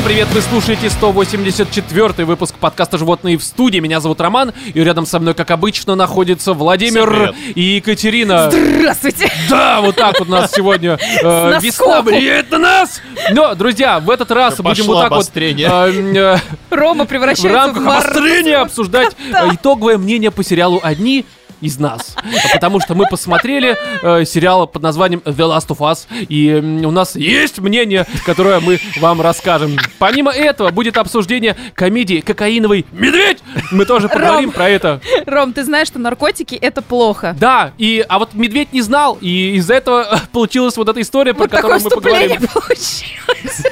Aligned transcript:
Всем 0.00 0.08
привет, 0.08 0.28
вы 0.32 0.40
слушаете 0.40 0.88
184 0.88 2.24
выпуск 2.24 2.54
подкаста 2.54 2.96
«Животные 2.96 3.36
в 3.36 3.44
студии». 3.44 3.80
Меня 3.80 4.00
зовут 4.00 4.18
Роман, 4.22 4.54
и 4.72 4.80
рядом 4.82 5.04
со 5.04 5.20
мной, 5.20 5.34
как 5.34 5.50
обычно, 5.50 5.94
находится 5.94 6.54
Владимир 6.54 7.34
и 7.54 7.60
Екатерина. 7.60 8.50
Здравствуйте! 8.50 9.30
Да, 9.50 9.82
вот 9.82 9.96
так 9.96 10.18
вот 10.18 10.26
у 10.26 10.30
нас 10.30 10.52
сегодня 10.52 10.98
э, 11.22 11.60
С 11.60 11.62
весна 11.62 12.00
влияет 12.00 12.50
на 12.50 12.56
нас! 12.56 13.02
Но, 13.32 13.54
друзья, 13.54 14.00
в 14.00 14.08
этот 14.08 14.30
раз 14.30 14.56
будем 14.56 14.68
Пошло 14.70 14.94
вот 14.94 15.02
так 15.02 15.12
обострение. 15.12 15.68
вот 15.68 15.94
э, 15.94 16.38
э, 16.70 16.74
Рома 16.74 17.04
в 17.04 17.08
превращается 17.08 17.48
в, 17.48 17.52
рамках 17.52 17.82
мор- 17.82 17.96
обострения 17.98 18.56
обсуждать 18.58 19.14
э, 19.34 19.48
итоговое 19.52 19.98
мнение 19.98 20.30
по 20.30 20.42
сериалу 20.42 20.80
«Одни 20.82 21.26
из 21.60 21.78
нас». 21.78 22.14
Потому 22.52 22.80
что 22.80 22.94
мы 22.94 23.06
посмотрели 23.06 23.76
э, 24.02 24.24
сериал 24.24 24.66
под 24.66 24.82
названием 24.82 25.20
The 25.24 25.34
Last 25.36 25.68
of 25.68 25.78
Us, 25.78 26.06
и 26.28 26.54
у 26.84 26.90
нас 26.90 27.16
есть 27.16 27.58
мнение, 27.58 28.06
которое 28.26 28.60
мы 28.60 28.80
вам 28.98 29.20
расскажем. 29.20 29.76
Помимо 29.98 30.30
этого, 30.30 30.70
будет 30.70 30.96
обсуждение 30.96 31.56
комедии 31.74 32.20
«Кокаиновый 32.20 32.86
медведь». 32.92 33.38
Мы 33.70 33.84
тоже 33.84 34.08
поговорим 34.08 34.52
про 34.52 34.68
это. 34.68 35.00
Ром, 35.26 35.52
ты 35.52 35.64
знаешь, 35.64 35.88
что 35.88 35.98
наркотики 35.98 36.54
это 36.54 36.82
плохо. 36.82 37.36
Да, 37.38 37.72
и, 37.78 38.04
а 38.08 38.18
вот 38.18 38.34
медведь 38.34 38.72
не 38.72 38.82
знал, 38.82 39.18
и 39.20 39.56
из-за 39.56 39.74
этого 39.74 40.20
получилась 40.32 40.76
вот 40.76 40.88
эта 40.88 41.00
история, 41.00 41.34
про 41.34 41.42
Вот 41.42 41.50
такое 41.50 41.78
которую 41.78 41.96
мы 41.96 42.02
поговорим. 42.02 42.48
получилось. 42.52 43.62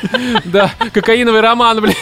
Да, 0.44 0.70
кокаиновый 0.92 1.40
роман, 1.40 1.80
бля. 1.80 1.92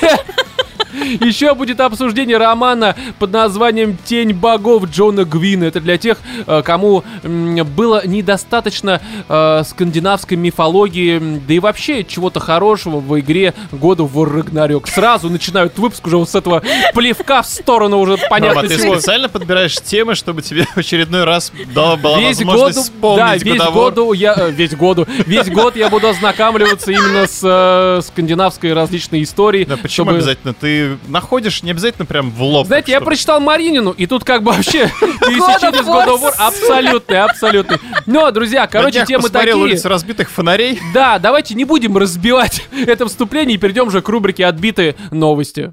Еще 1.21 1.55
будет 1.55 1.81
обсуждение 1.81 2.37
романа 2.39 2.97
под 3.19 3.33
названием 3.33 3.97
«Тень 4.05 4.33
богов» 4.33 4.85
Джона 4.91 5.25
Гвина. 5.25 5.65
Это 5.65 5.81
для 5.81 5.99
тех, 5.99 6.19
э, 6.47 6.63
кому 6.65 7.05
было 7.23 8.07
недостаточно 8.07 9.01
э, 9.29 9.63
скандинавской 9.69 10.37
мифологии, 10.37 11.19
да 11.47 11.55
и 11.55 11.59
вообще 11.59 12.05
чего-то 12.05 12.41
хорошего 12.41 13.01
в 13.01 13.19
игре 13.21 13.55
года 13.73 14.05
в 14.05 14.23
Рагнарёк. 14.25 14.89
Сразу 14.89 15.29
начинают 15.31 15.79
выпуск 15.79 16.07
уже 16.07 16.17
вот 16.17 16.31
с 16.31 16.35
этого 16.35 16.63
плевка 16.95 17.43
в 17.43 17.47
сторону 17.47 17.99
уже 17.99 18.17
понятно 18.31 18.63
Рома, 18.63 18.69
ты 18.69 18.79
специально 18.79 19.29
подбираешь 19.29 19.75
темы, 19.77 20.15
чтобы 20.15 20.43
тебе 20.43 20.65
в 20.75 20.77
очередной 20.79 21.25
раз 21.25 21.53
дала 21.75 21.97
была 21.97 22.19
Весь 22.21 22.39
возможность 22.39 22.77
год, 22.79 22.85
вспомнить 22.85 23.19
да, 23.45 23.51
весь 23.51 23.59
годовор. 23.59 23.91
году 23.91 24.13
я, 24.13 24.35
э, 24.37 24.51
весь 24.51 24.75
году, 24.75 25.07
весь 25.27 25.49
год 25.49 25.77
я 25.77 25.89
буду 25.89 26.09
ознакомливаться 26.09 26.91
именно 26.93 27.27
с 27.27 27.41
э, 27.43 28.01
скандинавской 28.07 28.73
различной 28.73 29.23
историей. 29.23 29.65
Да 29.65 29.77
почему 29.77 30.07
чтобы- 30.07 30.19
обязательно? 30.19 30.55
Ты 30.55 30.86
находишь 31.09 31.63
не 31.63 31.71
обязательно 31.71 32.07
прям 32.07 32.31
в 32.31 32.43
лоб. 32.43 32.67
Знаете, 32.67 32.93
я 32.93 33.01
прочитал 33.01 33.41
Маринину, 33.41 33.91
и 33.91 34.07
тут 34.07 34.25
как 34.25 34.43
бы 34.43 34.53
вообще 34.53 34.89
пересечение 35.01 35.83
с 35.83 35.87
God 35.87 36.09
of 36.09 36.23
War 36.23 36.35
абсолютный, 36.39 37.21
абсолютный. 37.23 37.79
Но, 38.07 38.31
друзья, 38.31 38.63
На 38.63 38.67
короче, 38.67 38.99
днях 38.99 39.09
темы 39.09 39.29
такие. 39.29 39.55
улицу 39.57 39.89
разбитых 39.89 40.31
фонарей. 40.31 40.81
Да, 40.95 41.19
давайте 41.19 41.55
не 41.55 41.65
будем 41.65 41.97
разбивать 41.97 42.65
это 42.87 43.07
вступление 43.07 43.57
и 43.57 43.59
перейдем 43.59 43.91
же 43.91 44.03
к 44.03 44.09
рубрике 44.09 44.47
«Отбитые 44.47 44.97
новости». 45.11 45.71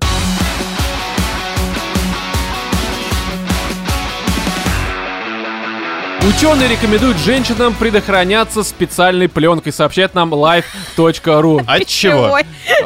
Ученые 6.26 6.70
рекомендуют 6.70 7.18
женщинам 7.18 7.74
предохраняться 7.74 8.64
специальной 8.64 9.28
пленкой, 9.28 9.74
сообщает 9.74 10.14
нам 10.14 10.34
live.ru. 10.34 11.62
От 11.68 11.86
чего? 11.86 12.38
Пищевой. 12.38 12.44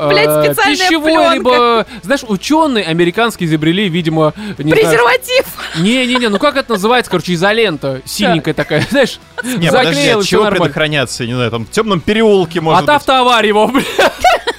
Блять, 0.09 0.27
Э, 0.27 0.53
специальная 0.53 0.99
пленка. 0.99 1.33
либо, 1.33 1.85
знаешь, 2.01 2.23
ученые 2.27 2.85
американские 2.85 3.47
изобрели, 3.47 3.89
видимо, 3.89 4.33
не 4.57 4.71
Презерватив. 4.71 5.45
не-не-не, 5.77 6.29
ну 6.29 6.39
как 6.39 6.57
это 6.57 6.71
называется, 6.73 7.11
короче, 7.11 7.33
изолента, 7.35 8.01
синенькая 8.05 8.55
такая, 8.55 8.85
знаешь, 8.89 9.19
Не, 9.43 9.67
подожди, 9.69 10.07
от 10.09 10.25
чего 10.25 10.49
предохраняться? 10.49 11.25
Не 11.27 11.35
знаю, 11.35 11.51
там 11.51 11.65
в 11.65 11.69
темном 11.69 11.99
переулке, 11.99 12.59
может 12.59 12.83
От 12.83 12.89
автоаварии, 12.89 13.49
его, 13.49 13.67
бля. 13.67 13.83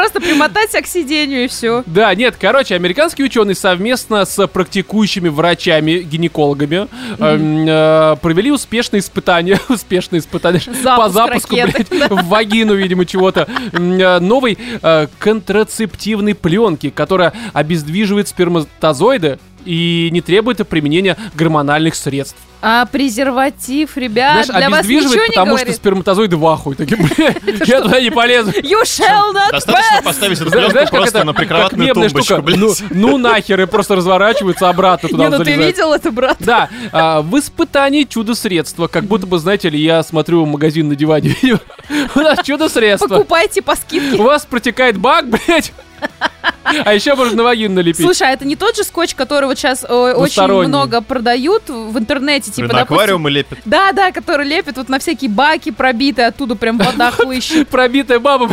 Просто 0.00 0.18
примотать 0.18 0.70
себя 0.70 0.80
к 0.80 0.86
сиденью 0.86 1.44
и 1.44 1.46
все. 1.46 1.84
Да, 1.84 2.14
нет, 2.14 2.36
короче, 2.40 2.74
американские 2.74 3.26
ученые 3.26 3.54
совместно 3.54 4.24
с 4.24 4.46
практикующими 4.46 5.28
врачами-гинекологами 5.28 6.88
эм, 7.18 7.66
э, 7.68 8.16
провели 8.22 8.50
успешные 8.50 9.00
испытания, 9.00 9.60
успешные 9.68 10.20
испытания 10.20 10.60
по 10.60 11.10
Запуск 11.10 11.12
запуску, 11.12 11.54
ракеты, 11.54 11.86
блядь, 11.90 12.10
в 12.12 12.28
вагину, 12.28 12.72
видимо, 12.72 13.04
чего-то, 13.04 13.46
э, 13.72 14.18
новой 14.20 14.56
э, 14.80 15.06
контрацептивной 15.18 16.34
пленки, 16.34 16.88
которая 16.88 17.34
обездвиживает 17.52 18.26
сперматозоиды 18.26 19.38
и 19.64 20.08
не 20.12 20.20
требует 20.20 20.66
применения 20.68 21.16
гормональных 21.34 21.94
средств. 21.94 22.36
А 22.62 22.84
презерватив, 22.84 23.96
ребят, 23.96 24.44
Знаешь, 24.44 24.60
для 24.60 24.70
вас 24.70 24.86
ничего 24.86 25.14
не 25.14 25.28
потому 25.28 25.56
что 25.56 25.64
говорит? 25.64 25.76
сперматозоиды 25.76 26.36
в 26.36 26.46
ахуе. 26.46 26.76
Такие, 26.76 26.96
бля, 27.16 27.34
я 27.64 27.80
туда 27.80 28.00
не 28.00 28.10
полезу. 28.10 28.50
You 28.60 28.82
shall 28.82 29.32
not 29.32 29.52
Достаточно 29.52 29.98
pass. 29.98 30.04
поставить 30.04 30.40
эту 30.40 30.50
пленку 30.50 30.96
просто 30.96 31.24
на 31.24 31.32
прикроватную 31.32 31.94
тумбочку, 31.94 32.42
ну, 32.56 32.74
ну 32.90 33.16
нахер, 33.16 33.60
и 33.62 33.66
просто 33.66 33.96
разворачивается 33.96 34.68
обратно 34.68 35.08
туда 35.08 35.24
Не, 35.24 35.38
ну 35.38 35.42
ты 35.42 35.54
видел 35.54 35.92
это, 35.94 36.10
брат? 36.10 36.36
Да, 36.40 36.68
а, 36.92 37.22
в 37.22 37.38
испытании 37.38 38.04
чудо-средства. 38.04 38.88
Как 38.88 39.04
будто 39.04 39.26
бы, 39.26 39.38
знаете 39.38 39.70
ли, 39.70 39.80
я 39.80 40.02
смотрю 40.02 40.44
магазин 40.44 40.88
на 40.88 40.96
диване. 40.96 41.34
У 42.14 42.20
нас 42.20 42.44
чудо-средство. 42.44 43.08
Покупайте 43.08 43.62
по 43.62 43.74
скидке. 43.74 44.18
У 44.18 44.22
вас 44.24 44.44
протекает 44.44 44.98
бак, 44.98 45.28
блядь. 45.30 45.72
А 46.84 46.94
еще 46.94 47.14
можно 47.14 47.36
на 47.36 47.42
вагин 47.42 47.74
налепить. 47.74 48.04
Слушай, 48.04 48.28
а 48.28 48.30
это 48.32 48.44
не 48.44 48.54
тот 48.54 48.76
же 48.76 48.84
скотч, 48.84 49.14
который 49.14 49.46
вот 49.46 49.58
сейчас 49.58 49.84
очень 49.84 50.68
много 50.68 51.00
продают 51.00 51.68
в 51.68 51.98
интернете, 51.98 52.50
типа, 52.50 52.68
на 52.68 52.74
допустим, 52.74 52.94
аквариумы 52.94 53.30
лепят. 53.30 53.58
Да, 53.64 53.92
да, 53.92 54.12
который 54.12 54.46
лепит 54.46 54.76
вот 54.76 54.88
на 54.88 54.98
всякие 54.98 55.30
баки 55.30 55.70
пробитые, 55.70 56.28
оттуда 56.28 56.54
прям 56.54 56.78
вода 56.78 57.10
хлыщет. 57.16 57.68
Пробитая 57.68 58.18
баба. 58.20 58.50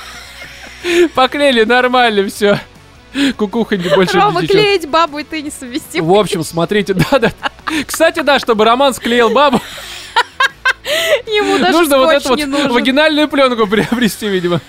Поклеили, 1.14 1.64
нормально 1.64 2.28
все. 2.28 2.60
Кукуха 3.36 3.76
не 3.76 3.88
больше 3.88 4.16
Рома, 4.16 4.46
клеить 4.46 4.88
бабу, 4.88 5.18
и 5.18 5.24
ты 5.24 5.42
не 5.42 5.50
совместим. 5.50 6.04
В 6.04 6.14
общем, 6.14 6.44
смотрите, 6.44 6.94
да-да. 6.94 7.32
Кстати, 7.86 8.20
да, 8.20 8.38
чтобы 8.38 8.64
Роман 8.64 8.94
склеил 8.94 9.30
бабу, 9.30 9.60
Ему 11.26 11.58
даже 11.58 11.72
нужно 11.72 11.98
вот 11.98 12.10
эту 12.10 12.28
вот 12.30 12.70
вагинальную 12.70 13.28
пленку 13.28 13.66
приобрести, 13.66 14.28
видимо. 14.28 14.60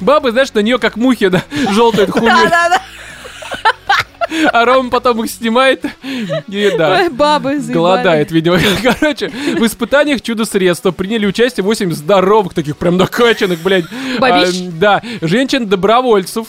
Бабы, 0.00 0.32
знаешь, 0.32 0.52
на 0.52 0.60
нее 0.60 0.78
как 0.78 0.96
мухи, 0.96 1.28
да, 1.28 1.42
желтые 1.72 2.06
Да, 2.06 2.12
хуми. 2.12 2.26
да, 2.28 2.68
да. 2.70 2.80
А 4.52 4.64
Рома 4.64 4.90
потом 4.90 5.22
их 5.24 5.30
снимает 5.30 5.84
и, 6.48 6.72
да, 6.76 7.08
бабы 7.10 7.60
заебали. 7.60 7.72
голодает, 7.74 8.32
видимо. 8.32 8.58
Короче, 8.82 9.28
в 9.28 9.64
испытаниях 9.64 10.20
чудо-средства 10.20 10.90
приняли 10.90 11.26
участие 11.26 11.62
8 11.62 11.92
здоровых, 11.92 12.52
таких 12.52 12.76
прям 12.76 12.96
накачанных, 12.96 13.60
блядь. 13.62 13.84
Бабищ? 14.18 14.48
а, 14.62 14.70
Да, 14.72 15.02
женщин-добровольцев. 15.22 16.48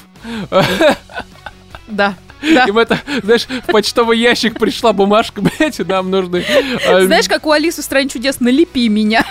Да, 1.88 2.16
да. 2.42 2.66
Им 2.66 2.78
это, 2.78 3.00
знаешь, 3.24 3.46
в 3.48 3.72
почтовый 3.72 4.18
ящик 4.20 4.58
пришла 4.60 4.94
бумажка, 4.94 5.42
блядь, 5.60 5.80
и 5.80 5.84
нам 5.84 6.10
нужны. 6.12 6.44
а, 6.88 7.02
Знаешь, 7.02 7.28
как 7.28 7.46
у 7.46 7.52
Алисы 7.52 7.82
в 7.82 7.86
«Стране 7.86 8.10
чудес» 8.10 8.40
«Налепи 8.40 8.88
меня». 8.90 9.26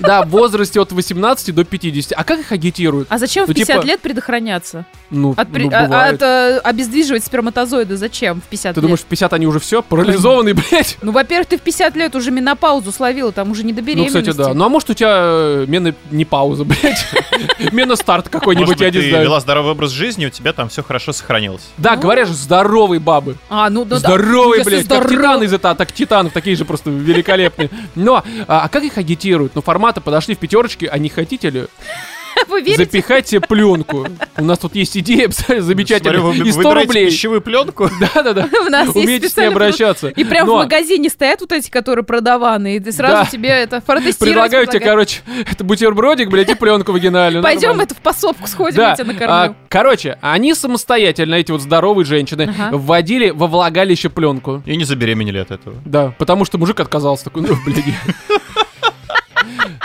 Да, 0.00 0.24
в 0.24 0.30
возрасте 0.30 0.80
от 0.80 0.90
18 0.92 1.54
до 1.54 1.64
50. 1.64 2.12
А 2.18 2.24
как 2.24 2.40
их 2.40 2.50
агитируют? 2.52 3.06
А 3.10 3.18
зачем 3.18 3.44
в 3.44 3.48
Ну, 3.48 3.54
50 3.54 3.76
типа- 3.76 3.86
лет 3.86 4.00
предохраняться? 4.00 4.86
Ну, 5.10 5.34
От, 5.36 5.50
при- 5.52 5.64
ну, 5.64 5.70
а- 5.72 5.82
бывает. 5.84 6.14
от, 6.14 6.22
э, 6.22 6.58
обездвиживать 6.64 7.24
сперматозоиды 7.24 7.96
зачем 7.96 8.40
в 8.40 8.44
50 8.44 8.74
Ты 8.74 8.80
лет? 8.80 8.82
думаешь, 8.82 9.00
в 9.00 9.04
50 9.04 9.32
они 9.32 9.46
уже 9.46 9.60
все 9.60 9.82
парализованные, 9.82 10.54
блядь? 10.70 10.98
Ну, 11.00 11.12
во-первых, 11.12 11.48
ты 11.48 11.58
в 11.58 11.60
50 11.60 11.94
лет 11.96 12.16
уже 12.16 12.30
менопаузу 12.32 12.90
словила, 12.90 13.30
там 13.30 13.50
уже 13.52 13.62
не 13.62 13.72
до 13.72 13.82
Ну, 13.82 13.86
беременности. 13.86 14.18
кстати, 14.30 14.36
да. 14.48 14.52
Ну, 14.54 14.64
а 14.64 14.68
может, 14.68 14.90
у 14.90 14.94
тебя 14.94 15.12
э, 15.16 15.64
мена 15.68 15.94
не 16.10 16.24
пауза, 16.24 16.64
блядь? 16.64 17.06
Мена 17.72 17.94
старт 17.96 18.28
какой-нибудь, 18.28 18.80
я 18.80 18.86
не 18.86 18.92
ты 19.00 19.08
знаю. 19.10 19.24
вела 19.24 19.40
здоровый 19.40 19.72
образ 19.72 19.90
жизни, 19.92 20.26
у 20.26 20.30
тебя 20.30 20.52
там 20.52 20.68
все 20.68 20.82
хорошо 20.82 21.12
сохранилось. 21.12 21.62
Да, 21.78 21.94
говорят 21.96 22.26
же, 22.28 22.33
здоровые 22.34 23.00
бабы. 23.00 23.36
А, 23.48 23.70
ну, 23.70 23.84
да. 23.84 23.98
Здоровые, 23.98 24.58
Если 24.58 24.70
блядь, 24.70 24.88
как 24.88 25.04
здоров- 25.08 25.10
титаны 25.10 25.44
из 25.44 25.52
атак 25.54 25.92
титанов, 25.92 26.32
такие 26.32 26.56
же 26.56 26.64
просто 26.64 26.90
великолепные. 26.90 27.70
Но, 27.94 28.22
а, 28.46 28.64
а 28.64 28.68
как 28.68 28.82
их 28.84 28.98
агитируют? 28.98 29.54
Ну, 29.54 29.62
форматы 29.62 30.00
подошли 30.00 30.34
в 30.34 30.38
пятерочке, 30.38 30.86
а 30.88 30.98
не 30.98 31.08
хотите 31.08 31.50
ли 31.50 31.66
Вы 32.48 32.60
верите? 32.62 32.84
запихать 32.84 33.28
себе 33.28 33.40
пленку? 33.40 34.06
У 34.36 34.44
нас 34.44 34.58
тут 34.58 34.74
есть 34.74 34.96
идея 34.96 35.28
замечательная. 35.30 36.20
Смотрю, 36.20 36.42
вы 36.42 36.48
И 36.48 36.52
100 36.52 36.58
выбираете 36.62 36.86
рублей. 36.88 37.06
пищевую 37.06 37.40
пленку. 37.40 37.90
Да-да-да. 38.14 38.48
У 38.66 38.70
нас 38.70 38.86
есть 38.86 38.96
Умейте 38.96 39.28
с 39.28 39.36
ней 39.36 39.48
обращаться. 39.48 40.08
И 40.08 40.24
прям 40.24 40.46
Но 40.46 40.54
в 40.56 40.58
магазине 40.58 41.08
стоят 41.08 41.40
вот 41.40 41.52
эти, 41.52 41.70
которые 41.70 42.04
продаваны, 42.04 42.76
и 42.76 42.80
ты 42.80 42.92
сразу 42.92 43.24
Да. 43.24 43.30
тебе 43.30 43.48
это 43.50 43.80
протестировать 43.80 44.18
Предлагаю 44.18 44.66
тебе, 44.66 44.80
короче, 44.80 45.20
это 45.50 45.64
бутербродик, 45.64 46.28
блядь, 46.30 46.48
и 46.50 46.54
пленку 46.54 46.92
вагинальную. 46.92 47.42
Пойдем 47.42 47.68
Нормально. 47.68 47.82
это 47.82 47.94
в 47.94 47.98
пособку 47.98 48.46
сходим, 48.48 48.76
Да, 48.76 48.90
я 48.90 48.96
тебя 48.96 49.06
а, 49.10 49.12
накормлю. 49.12 49.56
короче, 49.68 50.18
они 50.20 50.54
самостоятельно, 50.54 51.34
эти 51.34 51.50
вот 51.52 51.60
здоровые 51.62 52.04
женщины, 52.04 52.52
Ага. 52.58 52.76
вводили 52.76 53.30
во 53.30 53.46
влагалище 53.46 54.08
пленку. 54.08 54.62
И 54.66 54.76
не 54.76 54.84
забеременели 54.84 55.38
от 55.38 55.50
этого. 55.50 55.76
Да, 55.84 56.14
потому 56.18 56.44
что 56.44 56.58
мужик 56.58 56.80
отказался 56.80 57.24
такой, 57.24 57.42
ну, 57.42 57.56
блядь. 57.64 57.84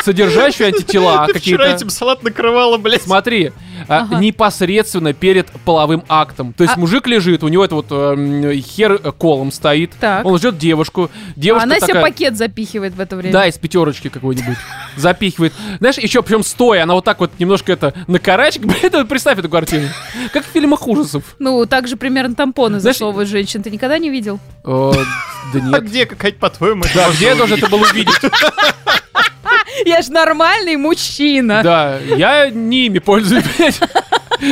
Содержащую 0.02 0.68
антитела 0.68 1.26
Ты 1.28 1.40
вчера 1.40 1.58
какие-то. 1.58 1.64
этим 1.66 1.90
салат 1.90 2.24
накрывала, 2.24 2.78
блядь. 2.78 3.02
Смотри, 3.04 3.52
а, 3.88 4.02
Ага. 4.02 4.20
непосредственно 4.20 5.14
перед 5.14 5.48
половым 5.66 6.04
актом. 6.10 6.54
То 6.54 6.64
есть 6.64 6.76
А- 6.76 6.80
мужик 6.80 7.08
лежит, 7.08 7.44
у 7.44 7.48
него 7.48 7.64
это 7.66 7.76
вот 7.76 7.88
эм, 7.92 8.52
хер 8.62 8.94
э, 9.04 9.12
колом 9.12 9.52
стоит. 9.52 9.92
Так. 10.00 10.26
Он 10.26 10.38
ждет 10.38 10.58
девушку. 10.58 11.10
Девушка 11.36 11.64
Она 11.64 11.76
себе 11.78 11.88
такая... 11.88 12.02
пакет 12.04 12.38
запихивает 12.38 12.94
в 12.96 13.00
это 13.00 13.16
время. 13.16 13.34
Да, 13.34 13.48
из 13.48 13.58
пятерочки 13.58 14.10
какой-нибудь. 14.10 14.58
Запихивает. 14.98 15.54
Знаешь, 15.80 15.98
еще 15.98 16.22
причем 16.24 16.44
стоя, 16.44 16.84
она 16.84 16.94
вот 16.94 17.06
так 17.06 17.20
вот 17.20 17.32
немножко 17.40 17.72
это 17.72 17.94
на 18.08 18.20
карачек. 18.20 18.62
Блин, 18.66 18.92
вот 18.92 19.08
представь 19.08 19.40
эту 19.40 19.50
картину. 19.50 19.88
Как 20.34 20.46
в 20.46 20.48
фильмах 20.50 20.88
ужасов. 20.88 21.24
Ну, 21.40 21.66
так 21.66 21.88
же 21.88 21.96
примерно 21.98 22.36
тампоны 22.36 22.80
засовывают 22.80 23.30
женщин. 23.30 23.64
Ты 23.64 23.70
никогда 23.72 23.98
не 23.98 24.10
видел? 24.10 24.40
Э, 24.66 24.92
Да 25.54 25.60
А 25.60 25.60
нет. 25.80 25.84
где, 25.86 26.06
какая 26.06 26.32
по-твоему? 26.34 26.84
Да, 26.94 27.10
где 27.12 27.28
я 27.28 27.36
должен 27.36 27.58
это 27.58 27.68
был 27.70 27.82
увидеть? 27.82 28.14
Я 29.86 30.02
ж 30.02 30.10
нормальный 30.10 30.76
мужчина. 30.78 31.62
Да, 31.64 31.98
я 32.00 32.50
не 32.50 32.86
ими 32.88 33.00
пользуюсь, 33.00 33.44
блядь. 33.58 33.80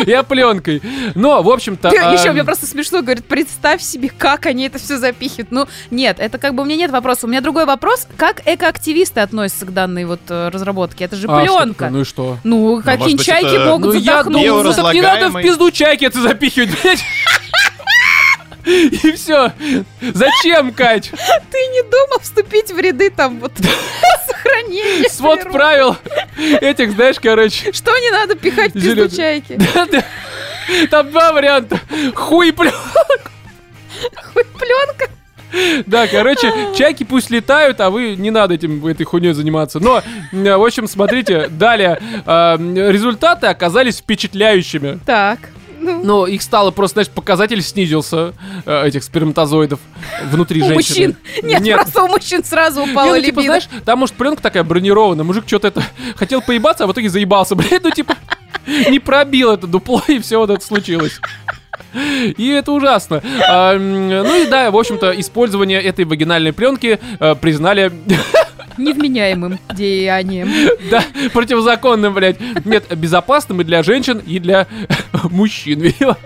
Я 0.06 0.24
пленкой. 0.24 0.82
Но, 1.16 1.42
в 1.42 1.50
общем-то... 1.50 1.90
Ты- 1.90 1.96
Еще 1.96 2.28
эм, 2.28 2.34
мне 2.34 2.44
просто 2.44 2.66
смешно, 2.66 3.02
говорит, 3.02 3.24
представь 3.26 3.82
себе, 3.82 4.10
как 4.10 4.46
они 4.46 4.66
это 4.68 4.80
все 4.80 4.98
запихивают. 4.98 5.50
Ну, 5.52 5.68
нет, 5.92 6.18
это 6.20 6.38
как 6.38 6.56
бы 6.56 6.64
у 6.64 6.66
меня 6.66 6.76
нет 6.76 6.92
вопроса. 6.92 7.26
У 7.26 7.30
меня 7.30 7.40
другой 7.40 7.66
вопрос, 7.66 8.06
как 8.18 8.42
экоактивисты 8.46 9.22
относятся 9.22 9.66
к 9.66 9.74
данной 9.74 10.04
вот 10.04 10.20
э, 10.28 10.50
разработке? 10.50 11.06
Это 11.06 11.16
же 11.16 11.28
а, 11.30 11.40
пленка. 11.42 11.90
Ну 11.90 12.02
и 12.02 12.04
что? 12.04 12.38
Ну, 12.44 12.82
какие 12.84 13.16
быть, 13.16 13.26
чайки 13.26 13.46
это- 13.48 13.66
могут 13.66 13.94
Ну 13.94 14.00
задохнуться? 14.02 14.64
ну 14.64 14.74
так 14.84 14.94
не 14.94 15.02
надо 15.02 15.30
в 15.30 15.42
пизду 15.42 15.72
чайки 15.72 16.04
это 16.04 16.22
запихивать, 16.22 16.70
блядь. 16.84 17.00
И 19.04 19.12
все. 19.14 19.54
Зачем, 20.02 20.74
Кать? 20.74 21.10
Ты 21.52 21.58
не 21.68 21.84
думал 21.84 22.20
вступить 22.22 22.72
в 22.72 22.78
ряды 22.78 23.10
там 23.10 23.40
вот 23.40 23.54
сохранения? 24.28 25.10
Свод 25.10 25.44
правил 25.44 25.96
этих, 26.38 26.92
знаешь, 26.92 27.18
короче. 27.22 27.72
Что 27.72 27.98
не 27.98 28.12
надо 28.12 28.36
пихать 28.36 28.74
в 28.76 29.16
чайки? 29.16 29.58
Там 30.92 31.12
два 31.12 31.32
варианта. 31.32 31.80
Хуй 32.14 32.52
плю. 32.52 32.72
Хуй 34.34 34.44
пленка. 34.44 35.10
Да, 35.86 36.08
короче, 36.08 36.52
чайки 36.76 37.06
пусть 37.06 37.30
летают, 37.30 37.80
а 37.80 37.90
вы 37.90 38.18
не 38.18 38.32
надо 38.32 38.56
этим, 38.56 38.86
этой 38.86 39.06
хуйней 39.06 39.32
заниматься. 39.32 39.80
Но, 39.80 40.04
э, 40.34 40.56
в 40.58 40.62
общем, 40.64 40.88
смотрите, 40.90 41.48
далее. 41.48 41.98
э, 42.26 42.58
Результаты 42.92 43.48
оказались 43.48 44.00
впечатляющими. 44.00 45.00
Так. 45.06 45.40
Ну, 45.88 46.04
Но 46.04 46.28
их 46.28 46.42
стало 46.42 46.72
просто, 46.72 46.96
знаешь, 46.96 47.10
показатель 47.10 47.62
снизился, 47.62 48.34
э, 48.66 48.88
этих 48.88 49.04
сперматозоидов 49.04 49.80
внутри 50.32 50.62
у 50.62 50.66
женщины. 50.68 51.16
мужчин. 51.42 51.62
Нет, 51.64 51.76
просто 51.76 52.04
у 52.04 52.08
мужчин 52.08 52.44
сразу 52.44 52.86
Не, 52.86 52.92
упала 52.92 53.16
ну, 53.16 53.22
типа, 53.22 53.42
знаешь, 53.42 53.68
там, 53.86 54.00
может, 54.00 54.16
пленка 54.16 54.42
такая 54.42 54.64
бронированная, 54.64 55.24
мужик 55.24 55.46
что-то 55.48 55.68
это 55.68 55.84
хотел 56.16 56.42
поебаться, 56.42 56.84
а 56.84 56.88
в 56.88 56.92
итоге 56.92 57.10
заебался, 57.10 57.56
блядь, 57.56 57.84
ну, 57.84 57.92
типа, 57.92 58.16
не 58.90 59.00
пробил 59.00 59.52
это 59.52 59.68
дупло, 59.68 60.04
и 60.08 60.20
все 60.20 60.38
вот 60.38 60.50
это 60.50 60.64
случилось. 60.64 61.20
И 61.94 62.48
это 62.50 62.72
ужасно. 62.72 63.22
А, 63.48 63.78
ну 63.78 64.44
и 64.44 64.48
да, 64.48 64.72
в 64.72 64.78
общем-то, 64.78 65.20
использование 65.20 65.82
этой 65.82 66.06
вагинальной 66.06 66.54
пленки 66.54 67.00
э, 67.20 67.36
признали, 67.36 67.92
Невменяемым 68.78 69.60
деянием. 69.74 70.50
да, 70.92 71.04
противозаконным, 71.34 72.14
блядь. 72.14 72.38
Нет, 72.66 72.86
безопасным 72.96 73.62
и 73.62 73.64
для 73.64 73.82
женщин, 73.82 74.20
и 74.20 74.40
для 74.40 74.68
мужчин, 75.32 75.80
видимо. 75.80 76.18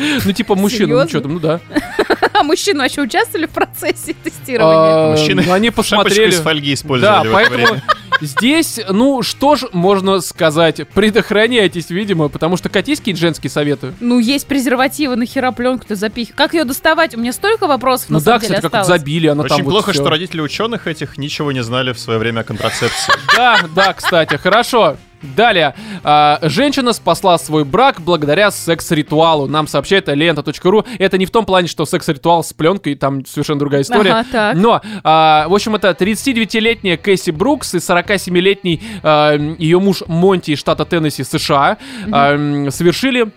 Ну, 0.24 0.32
типа, 0.32 0.54
мужчин, 0.54 0.88
ну 0.90 1.08
что 1.08 1.20
там, 1.20 1.34
ну 1.34 1.40
да. 1.40 1.60
А 2.32 2.42
мужчины 2.42 2.80
вообще 2.80 3.02
участвовали 3.02 3.46
в 3.46 3.50
процессе 3.50 4.14
тестирования? 4.14 5.10
А, 5.10 5.10
Мужчины 5.10 5.42
ну, 5.46 5.52
они 5.52 5.70
посмотрели. 5.70 6.30
из 6.30 6.40
фольги 6.40 6.68
Да, 6.68 6.74
использовали 6.74 7.20
это 7.20 7.32
поэтому 7.32 7.80
здесь, 8.20 8.80
ну, 8.88 9.22
что 9.22 9.56
ж 9.56 9.66
можно 9.72 10.20
сказать? 10.20 10.88
Предохраняйтесь, 10.88 11.90
видимо, 11.90 12.28
потому 12.28 12.56
что 12.56 12.68
катись 12.68 13.02
женские 13.04 13.50
советы. 13.50 13.92
Ну, 14.00 14.18
есть 14.18 14.46
презервативы, 14.46 15.16
нахера 15.16 15.52
пленку-то 15.52 15.96
запихивать? 15.96 16.36
Как 16.36 16.54
ее 16.54 16.64
доставать? 16.64 17.14
У 17.14 17.18
меня 17.18 17.32
столько 17.32 17.66
вопросов 17.66 18.08
Ну 18.08 18.18
на 18.18 18.24
да, 18.24 18.24
самом 18.24 18.40
деле 18.40 18.54
кстати, 18.56 18.72
как 18.72 18.84
забили, 18.86 19.26
она 19.26 19.44
там 19.44 19.56
Очень 19.60 19.64
плохо, 19.68 19.92
что 19.92 20.08
родители 20.08 20.40
ученых 20.40 20.86
этих 20.86 21.18
ничего 21.18 21.52
не 21.52 21.62
знали 21.62 21.92
в 21.92 21.98
свое 21.98 22.18
время 22.18 22.40
о 22.40 22.44
контрацепции. 22.44 23.12
Да, 23.36 23.60
да, 23.74 23.92
кстати, 23.92 24.36
хорошо. 24.36 24.96
Далее. 25.22 25.74
А, 26.02 26.38
женщина 26.42 26.92
спасла 26.92 27.36
свой 27.38 27.64
брак 27.64 28.00
благодаря 28.00 28.50
секс-ритуалу. 28.50 29.46
Нам 29.48 29.66
сообщает 29.66 30.08
лента.ру. 30.08 30.84
Это 30.98 31.18
не 31.18 31.26
в 31.26 31.30
том 31.30 31.44
плане, 31.44 31.68
что 31.68 31.84
секс-ритуал 31.84 32.42
с 32.42 32.52
пленкой, 32.52 32.94
там 32.94 33.24
совершенно 33.26 33.58
другая 33.58 33.82
история. 33.82 34.12
Ага, 34.12 34.26
так. 34.30 34.56
Но, 34.56 34.80
а, 35.04 35.46
в 35.48 35.54
общем, 35.54 35.74
это 35.74 35.90
39-летняя 35.90 36.96
Кэсси 36.96 37.30
Брукс 37.30 37.74
и 37.74 37.78
47-летний 37.78 38.82
а, 39.02 39.36
ее 39.36 39.78
муж 39.78 40.02
Монти 40.06 40.52
из 40.52 40.58
штата 40.58 40.84
Теннесси, 40.84 41.22
США, 41.24 41.76
м, 42.06 42.70
совершили 42.70 43.30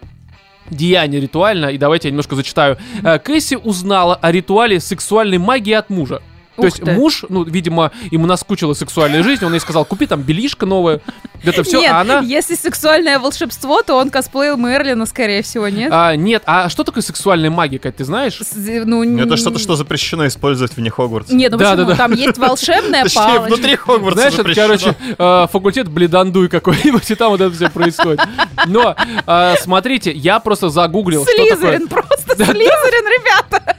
деяние 0.69 1.19
ритуально, 1.19 1.67
и 1.67 1.77
давайте 1.77 2.07
я 2.07 2.11
немножко 2.11 2.35
зачитаю. 2.35 2.77
Кэсси 3.23 3.55
узнала 3.55 4.15
о 4.15 4.31
ритуале 4.31 4.79
сексуальной 4.79 5.37
магии 5.37 5.73
от 5.73 5.89
мужа. 5.89 6.21
То 6.55 6.61
Ух 6.61 6.65
есть 6.65 6.83
ты. 6.83 6.91
муж, 6.91 7.25
ну, 7.29 7.43
видимо, 7.43 7.91
ему 8.11 8.27
наскучила 8.27 8.73
сексуальная 8.73 9.23
жизнь, 9.23 9.43
он 9.43 9.53
ей 9.53 9.59
сказал, 9.59 9.85
купи 9.85 10.05
там 10.05 10.21
белишко 10.21 10.65
новое, 10.67 11.01
это 11.43 11.63
все, 11.63 11.79
нет, 11.81 11.91
а 11.91 12.01
она... 12.01 12.19
если 12.19 12.53
сексуальное 12.55 13.17
волшебство, 13.17 13.81
то 13.81 13.95
он 13.97 14.09
косплеил 14.11 14.55
Мерлина, 14.55 15.05
скорее 15.07 15.41
всего, 15.41 15.67
нет? 15.67 15.89
А, 15.91 16.15
нет, 16.15 16.43
а 16.45 16.69
что 16.69 16.83
такое 16.83 17.01
сексуальная 17.01 17.49
магия, 17.49 17.79
Кать, 17.79 17.95
ты 17.97 18.05
знаешь? 18.05 18.37
С- 18.39 18.53
Ну, 18.85 19.03
н- 19.03 19.19
Это 19.19 19.35
что-то, 19.35 19.57
что 19.57 19.75
запрещено 19.75 20.27
использовать 20.27 20.77
вне 20.77 20.89
Хогвартса. 20.91 21.33
Нет, 21.35 21.51
ну 21.51 21.57
Да, 21.57 21.71
почему? 21.71 21.85
да, 21.87 21.91
да. 21.93 21.97
Там 21.97 22.11
есть 22.13 22.37
волшебная 22.37 23.05
палочка. 23.13 23.41
внутри 23.47 23.75
Хогвартса 23.75 24.21
Знаешь, 24.29 24.33
это, 24.39 24.53
короче, 24.53 24.95
э, 25.17 25.47
факультет 25.51 25.89
бледандуй 25.89 26.49
какой-нибудь, 26.49 27.09
и 27.09 27.15
там 27.15 27.31
вот 27.31 27.41
это 27.41 27.53
все 27.55 27.69
происходит. 27.69 28.21
Но, 28.67 28.95
э, 29.25 29.55
смотрите, 29.59 30.11
я 30.11 30.39
просто 30.39 30.69
загуглил, 30.69 31.23
что 31.25 31.31
такое... 31.35 31.55
Слизерин, 31.57 31.87
просто 31.87 32.35
Слизерин, 32.35 33.07
ребята. 33.07 33.75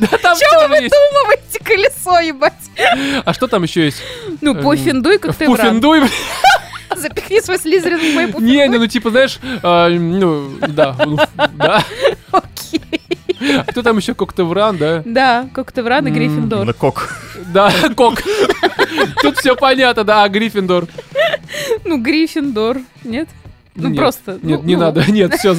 Да, 0.00 0.18
там 0.18 0.36
Чего 0.36 0.62
вы 0.62 0.68
выдумываете 0.80 1.58
колесо, 1.64 2.17
ебать? 2.20 2.52
А 3.24 3.32
что 3.32 3.46
там 3.46 3.62
еще 3.62 3.84
есть? 3.84 4.02
Ну, 4.40 4.54
Эм, 4.54 4.62
пуффиндуй, 4.62 5.18
как 5.18 5.34
ты 5.34 5.48
враг. 5.48 5.60
Пуффиндуй? 5.60 6.00
Запихни 6.96 7.40
свой 7.40 7.58
Слизерин 7.58 7.98
в 7.98 8.14
мой 8.14 8.26
Не, 8.26 8.32
пуффиндуй. 8.32 8.68
не, 8.68 8.78
ну 8.78 8.86
типа, 8.86 9.10
знаешь, 9.10 9.38
э, 9.62 9.88
ну, 9.88 10.50
да, 10.68 10.96
ну, 11.04 11.18
да. 11.54 11.84
Окей. 12.32 13.00
А 13.58 13.64
Кто 13.64 13.82
там 13.82 13.96
еще 13.98 14.14
Коктевран, 14.14 14.76
да? 14.76 15.02
Да, 15.04 15.48
враг 15.54 16.06
и 16.06 16.10
Гриффиндор. 16.10 16.64
На 16.64 16.72
кок. 16.72 17.14
Да, 17.52 17.72
Кок. 17.96 18.20
Тут 19.22 19.38
все 19.38 19.54
понятно, 19.54 20.04
да, 20.04 20.24
а 20.24 20.28
Гриффиндор. 20.28 20.86
Ну, 21.84 21.98
Гриффиндор, 21.98 22.78
нет? 23.04 23.28
Ну, 23.78 23.90
Нет, 23.90 23.98
просто. 23.98 24.38
Нет, 24.42 24.60
ну, 24.62 24.66
не 24.66 24.74
ну. 24.74 24.80
надо, 24.82 25.10
нет, 25.10 25.34
все, 25.34 25.56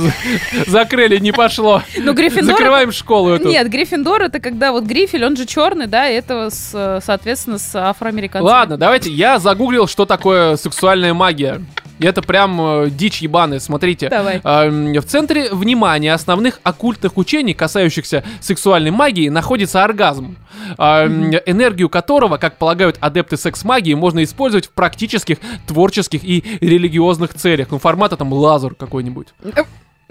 закрыли, 0.67 1.17
не 1.19 1.31
пошло. 1.31 1.81
Ну, 1.97 2.13
Гриффиндор... 2.13 2.57
Закрываем 2.57 2.91
школу 2.91 3.29
эту. 3.29 3.47
Нет, 3.47 3.69
Гриффиндор 3.69 4.23
это 4.23 4.39
когда 4.39 4.73
вот 4.73 4.83
Грифель, 4.83 5.23
он 5.23 5.37
же 5.37 5.45
черный, 5.45 5.87
да, 5.87 6.09
и 6.09 6.15
это, 6.15 6.49
с, 6.49 7.01
соответственно, 7.05 7.57
с 7.57 7.73
афроамериканцами. 7.75 8.49
Ладно, 8.49 8.77
давайте, 8.77 9.09
я 9.09 9.39
загуглил, 9.39 9.87
что 9.87 10.05
такое 10.05 10.57
сексуальная 10.57 11.13
магия. 11.13 11.61
И 11.99 12.05
это 12.05 12.21
прям 12.21 12.59
э, 12.61 12.89
дичь 12.89 13.21
ебаная, 13.21 13.59
смотрите. 13.59 14.09
Давай. 14.09 14.41
Эм, 14.43 14.93
В 14.93 15.05
центре 15.05 15.53
внимания 15.53 16.13
основных 16.13 16.59
оккультных 16.63 17.17
учений, 17.17 17.53
касающихся 17.53 18.23
сексуальной 18.39 18.91
магии, 18.91 19.29
находится 19.29 19.83
оргазм, 19.83 20.37
эм, 20.77 21.31
энергию 21.45 21.89
которого, 21.89 22.37
как 22.37 22.57
полагают 22.57 22.97
адепты 23.01 23.37
секс-магии, 23.37 23.93
можно 23.93 24.23
использовать 24.23 24.67
в 24.67 24.71
практических, 24.71 25.37
творческих 25.67 26.23
и 26.23 26.43
религиозных 26.61 27.33
целях. 27.33 27.67
Ну, 27.71 27.79
формата 27.79 28.15
там 28.17 28.31
лазер 28.33 28.75
какой-нибудь, 28.75 29.27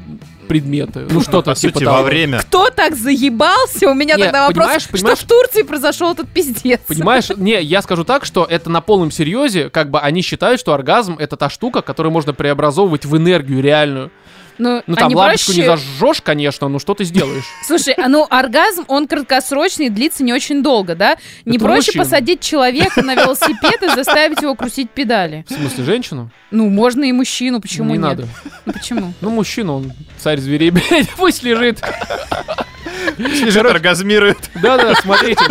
предметы. 0.44 1.08
Ну 1.10 1.22
что-то 1.22 1.52
По 1.52 1.56
типа 1.56 1.74
сути, 1.74 1.84
того. 1.86 1.98
во 1.98 2.04
время. 2.04 2.40
Кто 2.40 2.70
так 2.70 2.96
заебался? 2.96 3.90
У 3.90 3.94
меня 3.94 4.16
Не, 4.16 4.24
тогда 4.24 4.48
вопрос, 4.48 4.66
понимаешь, 4.66 4.82
что 4.84 4.92
понимаешь? 4.92 5.20
в 5.20 5.28
Турции 5.28 5.62
произошел 5.64 6.12
этот 6.12 6.30
пиздец. 6.30 6.82
Понимаешь? 6.88 7.30
Не, 7.36 7.62
я 7.62 7.82
скажу 7.82 8.04
так, 8.04 8.26
что 8.26 8.46
это 8.50 8.70
на 8.70 8.82
полном 8.82 9.12
серьезе, 9.12 9.70
как 9.70 9.90
бы 9.90 10.00
они 10.00 10.22
считают, 10.22 10.60
что 10.60 10.74
оргазм 10.74 11.16
это 11.20 11.38
та 11.38 11.50
штука, 11.50 11.82
которую 11.82 12.12
можно 12.12 12.34
преобразовывать 12.34 13.06
в 13.06 13.18
энергию 13.18 13.62
реальную. 13.62 14.12
Ну, 14.58 14.84
Ну 14.88 14.96
там 14.96 15.08
они 15.08 15.16
лампочку 15.16 15.52
не 15.54 15.62
проще- 15.62 15.66
зажжешь, 15.66 16.22
конечно, 16.22 16.68
но 16.68 16.80
что 16.80 16.94
ты 16.94 17.04
сделаешь? 17.04 17.46
Слушай, 17.66 17.94
а 17.96 18.08
ну 18.08 18.28
оргазм, 18.30 18.86
он 18.88 19.08
краткосрочный, 19.08 19.90
длится 19.90 20.24
не 20.24 20.34
очень 20.34 20.62
долго, 20.64 20.96
да? 20.96 21.18
Не 21.46 21.58
Это 21.58 21.66
проще 21.66 21.92
мужчин. 21.92 22.02
посадить 22.04 22.42
человека 22.42 23.02
на 23.02 23.16
велосипед 23.16 23.82
и 23.84 23.88
заставить 23.96 24.42
его 24.42 24.56
крутить 24.56 24.90
педали. 24.92 25.46
В 25.50 25.54
смысле, 25.54 25.84
женщину? 25.84 26.30
Ну, 26.52 26.70
можно 26.70 27.04
и 27.04 27.12
мужчину, 27.12 27.60
почему 27.62 27.86
не 27.92 27.92
нет? 27.94 28.02
надо. 28.02 28.28
Ну, 28.66 28.74
почему? 28.74 29.14
Ну, 29.22 29.30
мужчина, 29.32 29.74
он 29.78 29.92
царь 30.18 30.40
зверей, 30.40 30.70
блядь, 30.72 31.10
пусть 31.18 31.42
лежит. 31.44 31.82
Лежит, 33.18 33.66
оргазмирует. 33.66 34.38
Да-да, 34.62 34.96
смотрите. 34.96 35.44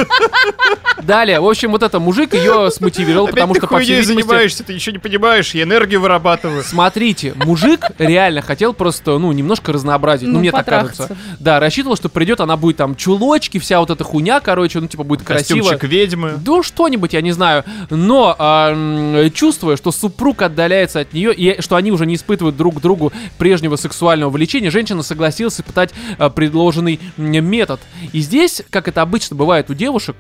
Далее, 1.03 1.41
в 1.41 1.49
общем, 1.49 1.73
вот 1.73 1.83
это 1.83 1.99
мужик 1.99 2.35
ее 2.35 2.71
смотивировал, 2.71 3.25
Опять 3.25 3.35
потому 3.35 3.55
ты 3.55 3.61
что, 3.61 3.67
по 3.67 3.81
всей 3.81 4.01
видимости, 4.01 4.27
занимаешься, 4.27 4.63
ты 4.65 4.75
ничего 4.75 4.93
не 4.93 4.99
понимаешь, 4.99 5.53
я 5.55 5.65
энергию 5.65 6.01
вырабатываю. 6.01 6.63
Смотрите, 6.63 7.35
мужик 7.37 7.81
реально 7.99 8.41
хотел 8.43 8.73
просто, 8.73 9.19
ну, 9.19 9.33
немножко 9.33 9.73
разнообразить. 9.73 10.29
Ну, 10.29 10.35
Ну, 10.35 10.39
мне 10.41 10.53
так 10.53 10.67
кажется. 10.67 11.17
Да, 11.41 11.59
рассчитывал, 11.61 11.97
что 11.97 12.09
придет, 12.09 12.41
она 12.41 12.57
будет 12.57 12.77
там 12.77 12.95
чулочки, 12.95 13.59
вся 13.59 13.81
вот 13.81 13.91
эта 13.91 14.05
хуйня, 14.05 14.41
короче, 14.41 14.79
ну, 14.81 14.87
типа, 14.87 15.03
будет 15.03 15.23
красиво. 15.23 15.59
Костюмчик 15.59 15.85
ведьмы. 15.85 16.35
Да 16.39 16.63
что-нибудь, 16.63 17.13
я 17.15 17.21
не 17.21 17.33
знаю. 17.33 17.65
Но 17.91 18.37
а, 18.39 19.29
чувствуя, 19.31 19.77
что 19.77 19.91
супруг 19.91 20.43
отдаляется 20.43 21.01
от 21.01 21.13
нее, 21.13 21.35
и 21.35 21.61
что 21.61 21.77
они 21.77 21.91
уже 21.91 22.07
не 22.07 22.15
испытывают 22.15 22.57
друг 22.57 22.77
к 22.79 22.81
другу 22.81 23.13
прежнего 23.39 23.77
сексуального 23.77 24.31
влечения, 24.31 24.71
женщина 24.71 25.03
согласилась 25.03 25.55
испытать 25.55 25.91
а, 26.19 26.31
предложенный 26.31 27.01
м, 27.19 27.31
метод. 27.45 27.81
И 28.13 28.21
здесь, 28.21 28.63
как 28.71 28.89
это 28.89 29.03
обычно 29.03 29.37
бывает 29.37 29.71
у 29.71 29.75
девушек, 29.75 30.17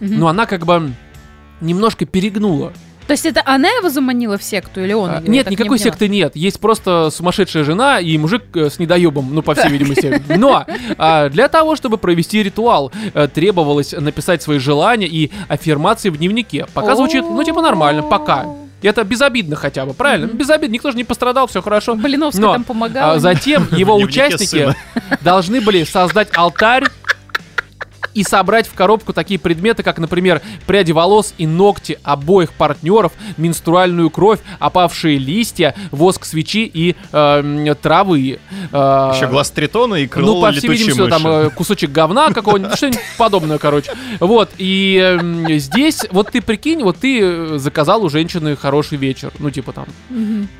Мгм. 0.00 0.18
ну, 0.18 0.26
она 0.28 0.46
как 0.46 0.64
бы 0.66 0.92
немножко 1.60 2.04
перегнула. 2.06 2.72
То 3.06 3.12
есть 3.12 3.26
это 3.26 3.42
она 3.44 3.68
его 3.68 3.90
заманила 3.90 4.38
в 4.38 4.42
секту 4.42 4.82
или 4.82 4.94
он? 4.94 5.10
А? 5.10 5.14
Я 5.14 5.20
Нет, 5.28 5.46
не 5.46 5.52
никакой 5.52 5.76
поняла. 5.76 5.78
секты 5.78 6.08
нет. 6.08 6.34
Есть 6.36 6.58
просто 6.58 7.10
сумасшедшая 7.10 7.62
жена 7.62 8.00
и 8.00 8.16
мужик 8.16 8.44
э, 8.54 8.70
с 8.70 8.78
недоебом, 8.78 9.34
ну, 9.34 9.42
по 9.42 9.54
всей 9.54 9.68
видимости. 9.68 10.22
Но 10.36 10.64
а, 10.96 11.28
для 11.28 11.48
того, 11.48 11.76
чтобы 11.76 11.98
провести 11.98 12.42
ритуал, 12.42 12.92
э, 13.12 13.28
требовалось 13.28 13.92
написать 13.92 14.42
свои 14.42 14.58
желания 14.58 15.06
и 15.06 15.30
аффирмации 15.48 16.08
в 16.08 16.16
дневнике. 16.16 16.66
Пока 16.72 16.96
звучит, 16.96 17.24
ну, 17.24 17.44
типа, 17.44 17.60
нормально, 17.60 18.02
пока. 18.02 18.46
Это 18.84 19.02
безобидно 19.04 19.56
хотя 19.56 19.86
бы, 19.86 19.94
правильно? 19.94 20.26
Мгм. 20.26 20.36
Безобидно, 20.36 20.74
никто 20.74 20.90
же 20.90 20.96
не 20.96 21.04
пострадал, 21.04 21.46
все 21.46 21.62
хорошо. 21.62 21.94
Блиновская 21.94 22.42
Но, 22.42 22.52
там 22.52 22.64
помогала. 22.64 23.14
А 23.14 23.18
затем 23.18 23.66
его 23.72 23.96
участники 23.96 24.74
должны 25.22 25.60
были 25.60 25.84
создать 25.84 26.28
алтарь 26.36 26.84
и 28.14 28.22
собрать 28.22 28.66
в 28.66 28.74
коробку 28.74 29.12
такие 29.12 29.38
предметы, 29.38 29.82
как, 29.82 29.98
например, 29.98 30.40
пряди 30.66 30.92
волос 30.92 31.34
и 31.36 31.46
ногти 31.46 31.98
обоих 32.02 32.52
партнеров, 32.52 33.12
менструальную 33.36 34.10
кровь, 34.10 34.40
опавшие 34.58 35.18
листья, 35.18 35.74
воск 35.90 36.24
свечи 36.24 36.70
и 36.72 36.96
э, 37.12 37.74
травы. 37.80 38.38
Э, 38.72 39.12
Еще 39.14 39.26
глаз 39.26 39.50
тритона 39.50 39.96
и 39.96 40.06
крыло 40.06 40.34
ну, 40.34 40.40
по 40.40 40.52
всей 40.52 40.68
видимости, 40.68 41.10
там 41.10 41.22
мыши. 41.22 41.46
э, 41.46 41.50
кусочек 41.50 41.90
говна 41.90 42.30
какого-нибудь, 42.32 42.76
что-нибудь 42.76 43.00
подобное, 43.18 43.58
короче. 43.58 43.92
Вот, 44.20 44.50
и 44.58 44.98
эм, 45.02 45.46
здесь, 45.58 46.06
вот 46.10 46.30
ты 46.30 46.40
прикинь, 46.40 46.82
вот 46.82 46.98
ты 46.98 47.20
э, 47.20 47.58
заказал 47.58 48.04
у 48.04 48.08
женщины 48.08 48.56
хороший 48.56 48.98
вечер, 48.98 49.32
ну, 49.38 49.50
типа 49.50 49.72
там. 49.72 49.86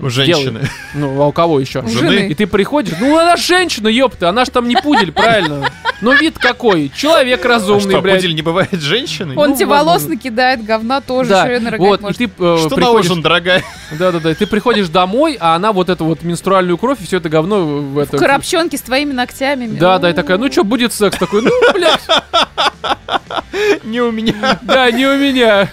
У 0.01 0.11
женщины. 0.11 0.69
ну, 0.95 1.21
а 1.23 1.27
у 1.27 1.33
кого 1.33 1.61
еще? 1.61 1.81
У 1.83 1.89
жены. 1.89 2.29
И 2.29 2.35
ты 2.35 2.47
приходишь, 2.47 2.95
ну 3.01 3.17
она 3.19 3.37
женщина, 3.37 3.89
ёпта, 3.89 4.29
она 4.29 4.45
ж 4.45 4.49
там 4.51 4.69
не 4.69 4.77
пудель, 4.77 5.13
правильно? 5.13 5.71
Ну 6.01 6.13
вид 6.13 6.39
какой, 6.39 6.91
человек 6.95 7.44
А 7.45 7.49
разумный, 7.49 7.91
что, 7.93 8.01
блядь. 8.01 8.17
пудель 8.17 8.35
не 8.35 8.43
бывает 8.43 8.73
женщиной? 8.73 9.37
Он 9.37 9.51
Ну, 9.51 9.57
тебе 9.57 9.67
возможно. 9.67 9.91
волос 9.93 10.09
накидает, 10.09 10.65
говна 10.65 11.01
тоже, 11.01 11.31
Да, 11.31 11.45
нарыгать 11.47 11.79
вот, 11.81 12.01
и 12.01 12.03
может. 12.03 12.19
ты 12.19 12.25
э, 12.25 12.29
Что 12.59 12.69
на 12.71 12.77
приходишь, 12.77 13.11
ужин, 13.11 13.23
дорогая? 13.23 13.63
да-да-да, 13.99 14.35
ты 14.35 14.47
приходишь 14.47 14.89
домой, 14.89 15.37
а 15.41 15.55
она 15.55 15.73
вот 15.73 15.89
эту 15.89 16.05
вот 16.05 16.23
менструальную 16.23 16.79
кровь 16.79 16.99
и 17.01 17.05
все 17.07 17.17
это 17.19 17.29
говно 17.29 17.65
в 17.65 17.99
это... 17.99 18.17
Коробчонки 18.19 18.77
с 18.77 18.81
твоими 18.83 19.13
ногтями. 19.13 19.67
Да, 19.79 19.99
да, 19.99 20.11
и 20.11 20.13
такая, 20.13 20.39
ну 20.39 20.51
что, 20.51 20.65
будет 20.65 20.93
секс? 20.93 21.17
Такой, 21.19 21.43
ну, 21.43 21.51
блядь, 21.73 22.01
Не 23.85 24.01
у 24.01 24.11
меня. 24.11 24.59
да, 24.63 24.91
не 24.91 25.07
у 25.07 25.17
меня. 25.17 25.71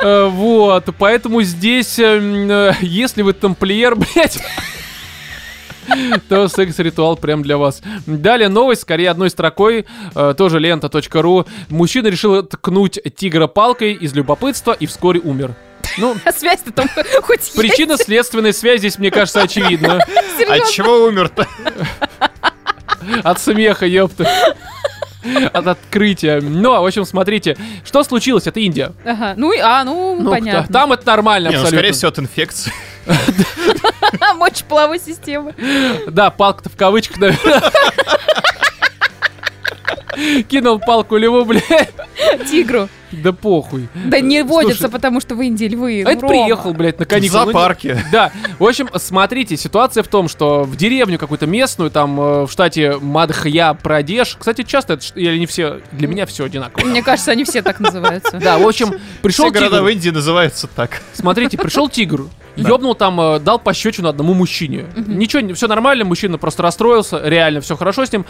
Э, 0.00 0.28
Вот, 0.28 0.88
поэтому 0.98 1.42
здесь, 1.42 1.98
эм, 1.98 2.50
э, 2.50 2.72
если 2.80 3.22
вы 3.22 3.32
тамплиер, 3.32 3.94
блядь, 3.96 4.38
то 6.28 6.48
секс-ритуал 6.48 7.16
прям 7.16 7.42
для 7.42 7.56
вас. 7.58 7.82
Далее 8.06 8.48
новость, 8.48 8.82
скорее 8.82 9.10
одной 9.10 9.30
строкой, 9.30 9.86
э, 10.14 10.34
тоже 10.36 10.58
лента.ру. 10.58 11.46
Мужчина 11.68 12.08
решил 12.08 12.42
ткнуть 12.42 12.98
тигра 13.16 13.46
палкой 13.46 13.92
из 13.92 14.14
любопытства 14.14 14.72
и 14.72 14.86
вскоре 14.86 15.20
умер. 15.20 15.54
Ну, 15.98 16.16
А 16.24 16.32
связь-то 16.32 16.72
там 16.72 16.88
хоть 17.22 17.40
есть? 17.40 17.56
причинно-следственная 17.56 18.52
связь 18.52 18.80
здесь, 18.80 18.98
мне 18.98 19.10
кажется, 19.10 19.42
очевидна. 19.42 19.96
От 19.98 20.08
Серьезно? 20.38 20.72
чего 20.72 21.04
умер-то? 21.06 21.46
От 23.22 23.40
смеха, 23.40 23.86
ёпта. 23.86 24.28
От 25.52 25.66
открытия. 25.66 26.40
Ну, 26.40 26.70
в 26.80 26.86
общем, 26.86 27.04
смотрите, 27.04 27.56
что 27.84 28.04
случилось, 28.04 28.46
это 28.46 28.60
Индия. 28.60 28.92
Ага, 29.04 29.34
ну, 29.36 29.52
и- 29.52 29.58
а, 29.58 29.82
ну, 29.84 30.16
Ну, 30.20 30.30
понятно. 30.30 30.72
Там 30.72 30.92
это 30.92 31.06
нормально 31.06 31.48
Не, 31.48 31.54
ну, 31.56 31.60
абсолютно. 31.62 31.78
скорее 31.78 31.92
всего, 31.92 32.08
от 32.10 32.18
инфекции. 32.20 32.72
Мочеполовой 34.36 34.98
системы. 34.98 35.54
Да, 36.06 36.30
палка-то 36.30 36.68
в 36.70 36.76
кавычках, 36.76 37.18
наверное. 37.18 37.62
Кинул 40.48 40.80
палку 40.80 41.16
льву, 41.16 41.44
блядь. 41.44 41.92
Тигру. 42.50 42.88
Да 43.22 43.32
похуй. 43.32 43.88
Да 44.06 44.20
не 44.20 44.42
водятся, 44.42 44.88
потому 44.88 45.20
что 45.20 45.34
в 45.34 45.40
Индии 45.42 45.66
львы. 45.66 46.02
А 46.02 46.04
ну, 46.04 46.10
это 46.10 46.20
Рома. 46.22 46.28
приехал, 46.34 46.74
блядь, 46.74 46.98
на 46.98 47.04
В 47.04 47.08
каникулы. 47.08 47.40
Ну, 47.40 47.46
не- 47.46 47.52
зоопарке. 47.52 48.04
Да, 48.12 48.30
в 48.58 48.64
общем, 48.64 48.88
смотрите, 48.96 49.56
ситуация 49.56 50.02
в 50.02 50.08
том, 50.08 50.28
что 50.28 50.64
в 50.64 50.76
деревню 50.76 51.18
какую-то 51.18 51.46
местную, 51.46 51.90
там 51.90 52.18
э, 52.20 52.46
в 52.46 52.50
штате 52.50 52.98
Мадхья-Прадеш, 53.00 54.36
кстати, 54.38 54.62
часто 54.62 54.94
это, 54.94 55.04
или 55.14 55.38
не 55.38 55.46
все, 55.46 55.80
для 55.92 56.08
меня 56.08 56.26
все 56.26 56.44
одинаково. 56.44 56.84
Мне 56.86 57.02
кажется, 57.02 57.30
они 57.32 57.44
все 57.44 57.62
так 57.62 57.80
называются. 57.80 58.38
Да, 58.38 58.58
в 58.58 58.66
общем, 58.66 58.92
пришел 59.22 59.46
Все 59.46 59.52
города 59.54 59.76
в 59.82 59.86
тигр, 59.86 59.88
Индии 59.96 60.10
называются 60.10 60.66
так. 60.66 61.00
смотрите, 61.14 61.56
пришел 61.58 61.88
тигр, 61.88 62.26
Да. 62.56 62.68
ёбнул 62.68 62.94
там, 62.94 63.20
э, 63.20 63.38
дал 63.40 63.58
пощечину 63.58 64.08
одному 64.08 64.34
мужчине. 64.34 64.86
Ничего, 64.96 65.54
все 65.54 65.66
нормально, 65.68 66.04
мужчина 66.04 66.38
просто 66.38 66.62
расстроился, 66.62 67.20
реально 67.24 67.60
все 67.60 67.76
хорошо 67.76 68.04
с 68.04 68.12
ним, 68.12 68.24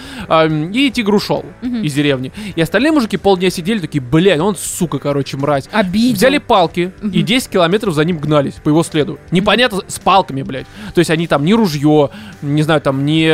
и 0.73 0.91
тигр 0.91 1.15
ушел 1.15 1.45
из 1.63 1.93
деревни. 1.95 2.33
И 2.55 2.61
остальные 2.61 2.93
мужики 2.93 3.17
полдня 3.17 3.51
сидели 3.51 3.79
такие, 3.79 4.01
блядь, 4.03 4.41
он 4.41 4.57
сука, 4.77 4.99
короче, 4.99 5.37
мразь. 5.37 5.65
Обидел. 5.73 6.17
Взяли 6.17 6.39
палки 6.39 6.93
и 7.03 7.23
10 7.23 7.49
километров 7.49 7.95
за 7.95 8.05
ним 8.05 8.19
гнались 8.19 8.55
по 8.55 8.69
его 8.69 8.83
следу. 8.83 9.19
Непонятно, 9.31 9.83
с 9.87 9.99
палками, 9.99 10.43
блядь. 10.43 10.67
То 10.95 10.99
есть 10.99 11.11
они 11.11 11.27
там 11.27 11.45
не 11.45 11.55
ружье, 11.55 12.11
не 12.43 12.63
знаю, 12.63 12.81
там 12.81 13.05
не 13.05 13.29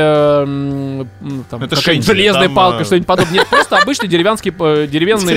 там, 1.50 1.62
Это 1.62 1.76
шинди, 1.76 2.06
железная 2.06 2.46
там, 2.46 2.54
палка, 2.54 2.78
а, 2.78 2.84
что-нибудь 2.84 3.06
подобное. 3.06 3.34
Нет, 3.34 3.46
просто 3.48 3.78
обычные 3.78 4.08
деревенские, 4.08 4.54
э, 4.58 4.86
деревянные. 4.86 5.36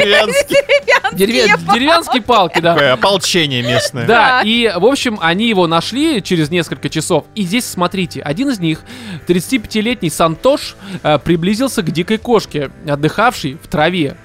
Дереве- 1.16 1.74
деревенские 1.74 2.22
палки, 2.22 2.60
да. 2.60 2.74
Такое 2.74 2.94
ополчение 2.94 3.62
местное. 3.62 4.06
Да, 4.06 4.42
и, 4.44 4.72
в 4.76 4.86
общем, 4.86 5.18
они 5.22 5.48
его 5.48 5.68
нашли 5.68 6.22
через 6.22 6.50
несколько 6.50 6.90
часов. 6.90 7.26
И 7.36 7.44
здесь, 7.44 7.66
смотрите, 7.66 8.22
один 8.22 8.50
из 8.50 8.60
них, 8.60 8.82
35-летний 9.28 10.10
Сантош, 10.10 10.76
э, 11.04 11.20
приблизился 11.20 11.82
к 11.82 11.92
дикой 11.92 12.18
кошке, 12.18 12.72
отдыхавшей 12.88 13.58
в 13.62 13.68
траве. 13.68 14.18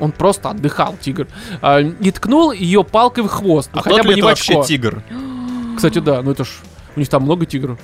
Он 0.00 0.12
просто 0.12 0.50
отдыхал, 0.50 0.96
тигр. 1.00 1.28
А, 1.60 1.80
и 1.80 2.10
ткнул 2.10 2.52
ее 2.52 2.84
палкой 2.84 3.24
в 3.24 3.28
хвост. 3.28 3.70
Ну, 3.72 3.80
А 3.80 3.82
хотя 3.82 3.96
тот 3.98 4.06
бы 4.06 4.14
не 4.14 4.22
вообще 4.22 4.62
тигр? 4.64 5.02
Кстати, 5.76 5.98
да, 6.00 6.22
ну 6.22 6.32
это 6.32 6.44
ж... 6.44 6.48
У 6.96 7.00
них 7.00 7.08
там 7.08 7.22
много 7.22 7.46
тигров. 7.46 7.78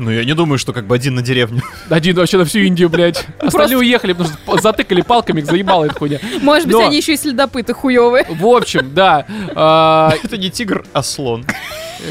Ну, 0.00 0.10
я 0.10 0.24
не 0.24 0.34
думаю, 0.34 0.58
что 0.58 0.72
как 0.72 0.86
бы 0.86 0.94
один 0.94 1.14
на 1.14 1.20
деревню. 1.20 1.60
Один 1.90 2.16
вообще 2.16 2.38
на 2.38 2.46
всю 2.46 2.60
Индию, 2.60 2.88
блядь. 2.88 3.26
Остальные 3.38 3.76
уехали, 3.76 4.14
потому 4.14 4.30
что 4.30 4.62
затыкали 4.62 5.02
палками, 5.02 5.40
их 5.40 5.46
заебала 5.46 5.84
эта 5.84 5.94
хуйня. 5.94 6.18
Может 6.40 6.66
быть, 6.68 6.76
Но- 6.76 6.86
они 6.86 6.96
еще 6.96 7.12
и 7.12 7.16
следопыты 7.18 7.74
хуевые. 7.74 8.24
В 8.30 8.46
общем, 8.46 8.94
да. 8.94 9.26
а, 9.54 10.14
Это 10.24 10.38
не 10.38 10.48
тигр, 10.48 10.86
а 10.94 11.02
слон. 11.02 11.44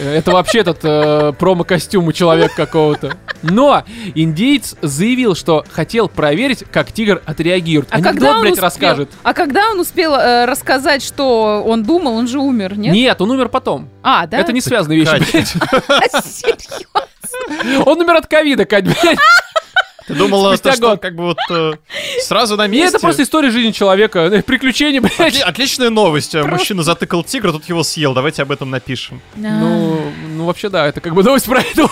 Это 0.06 0.30
вообще 0.30 0.60
этот 0.60 0.82
э, 0.84 1.34
промо-костюм 1.40 2.08
у 2.08 2.12
человека 2.14 2.54
какого-то. 2.56 3.18
Но 3.42 3.84
индейец 4.14 4.76
заявил, 4.84 5.34
что 5.36 5.66
хотел 5.72 6.10
проверить, 6.10 6.64
как 6.72 6.92
тигр 6.92 7.24
отреагирует. 7.26 7.90
А 7.92 7.96
Анекдот, 7.96 8.14
когда 8.14 8.36
он 8.36 8.42
блядь, 8.42 8.52
успел? 8.52 8.64
расскажет. 8.66 9.10
А 9.24 9.34
когда 9.34 9.72
он 9.72 9.80
успел 9.80 10.14
э, 10.14 10.46
рассказать, 10.46 11.02
что 11.02 11.64
он 11.66 11.84
думал, 11.84 12.14
он 12.18 12.28
же 12.28 12.38
умер, 12.38 12.78
нет? 12.78 12.94
Нет, 12.94 13.20
он 13.20 13.32
умер 13.32 13.50
потом. 13.50 13.90
А, 14.04 14.28
да? 14.28 14.38
Это 14.38 14.54
не 14.54 14.62
связанные 14.62 15.00
вещи, 15.00 15.16
блядь. 15.32 15.48
Серьезно? 16.24 17.02
Он 17.86 18.00
умер 18.02 18.16
от 18.18 18.28
ковида, 18.28 18.66
Кать, 18.66 18.86
блядь. 18.86 19.18
Ты 20.08 20.16
думала, 20.16 20.56
Спустя 20.56 20.72
то, 20.72 20.76
что 20.78 20.88
год. 20.90 21.02
как 21.02 21.16
бы 21.16 21.24
вот 21.26 21.38
э, 21.52 21.74
сразу 22.24 22.56
на 22.58 22.66
месте? 22.66 22.88
это 22.96 23.00
просто 23.00 23.22
история 23.22 23.52
жизни 23.52 23.70
человека. 23.72 24.20
э, 24.20 24.42
Приключения, 24.42 25.02
блядь. 25.02 25.20
Отли- 25.20 25.42
Отличная 25.42 25.92
новость. 25.92 26.34
Э, 26.34 26.44
Мужчина 26.44 26.82
затыкал 26.82 27.24
тигра, 27.24 27.52
тут 27.52 27.66
его 27.70 27.84
съел. 27.84 28.14
Давайте 28.16 28.42
об 28.42 28.52
этом 28.52 28.72
напишем. 28.72 29.22
Ну, 29.36 30.02
ну, 30.36 30.46
вообще, 30.46 30.70
да, 30.70 30.88
это 30.88 31.00
как 31.00 31.14
бы 31.14 31.22
новость 31.24 31.46
про 31.46 31.60
это. 31.62 31.88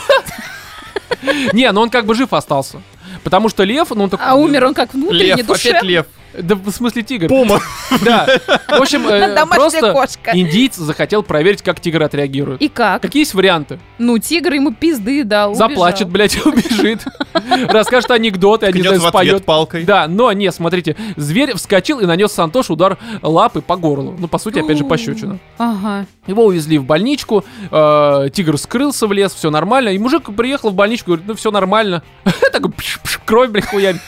Не, 1.53 1.71
но 1.71 1.81
он 1.81 1.89
как 1.91 2.05
бы 2.05 2.15
жив 2.15 2.33
остался. 2.33 2.81
Потому 3.23 3.49
что 3.49 3.63
лев, 3.63 3.89
ну 3.91 4.03
он 4.05 4.09
такой... 4.09 4.25
А 4.25 4.35
умер 4.35 4.65
он 4.65 4.73
как 4.73 4.93
внутренне, 4.93 5.35
Лев, 5.35 5.45
душе? 5.45 5.69
опять 5.69 5.83
лев. 5.83 6.05
Да, 6.37 6.55
в 6.55 6.69
смысле 6.71 7.03
тигр. 7.03 7.27
Пума. 7.27 7.59
Да. 8.03 8.27
В 8.67 8.81
общем, 8.81 9.07
э, 9.07 9.45
просто 9.47 9.91
кошка. 9.91 10.31
индийец 10.33 10.75
захотел 10.75 11.23
проверить, 11.23 11.61
как 11.61 11.79
тигр 11.79 12.03
отреагирует. 12.03 12.61
И 12.61 12.67
как? 12.69 13.01
Какие 13.01 13.21
есть 13.21 13.33
варианты? 13.33 13.79
Ну, 13.97 14.17
тигр 14.19 14.53
ему 14.53 14.73
пизды 14.73 15.23
дал, 15.23 15.51
убежал. 15.51 15.69
Заплачет, 15.69 16.09
блядь, 16.09 16.35
и 16.35 16.41
убежит. 16.41 17.05
Расскажет 17.69 18.11
анекдоты, 18.11 18.67
Ткнет 18.67 18.85
знаю, 18.85 19.01
споет. 19.01 19.45
палкой. 19.45 19.83
Да, 19.83 20.07
но 20.07 20.31
не, 20.33 20.51
смотрите, 20.51 20.95
зверь 21.15 21.55
вскочил 21.55 21.99
и 21.99 22.05
нанес 22.05 22.31
Сантош 22.31 22.69
удар 22.69 22.97
лапы 23.21 23.61
по 23.61 23.75
горлу. 23.77 24.15
Ну, 24.17 24.27
по 24.27 24.37
сути, 24.37 24.59
опять 24.59 24.77
же, 24.77 24.83
пощечина. 24.83 25.39
Ага. 25.57 26.05
Его 26.27 26.45
увезли 26.45 26.77
в 26.77 26.83
больничку, 26.85 27.45
э, 27.71 28.29
тигр 28.33 28.57
скрылся 28.57 29.07
в 29.07 29.13
лес, 29.13 29.33
все 29.33 29.49
нормально. 29.49 29.89
И 29.89 29.97
мужик 29.97 30.35
приехал 30.35 30.69
в 30.69 30.75
больничку, 30.75 31.07
говорит, 31.07 31.25
ну 31.27 31.35
все 31.35 31.51
нормально. 31.51 32.03
Пш, 32.77 33.19
кровь, 33.25 33.49
блядь, 33.49 33.65
хуями. 33.65 33.99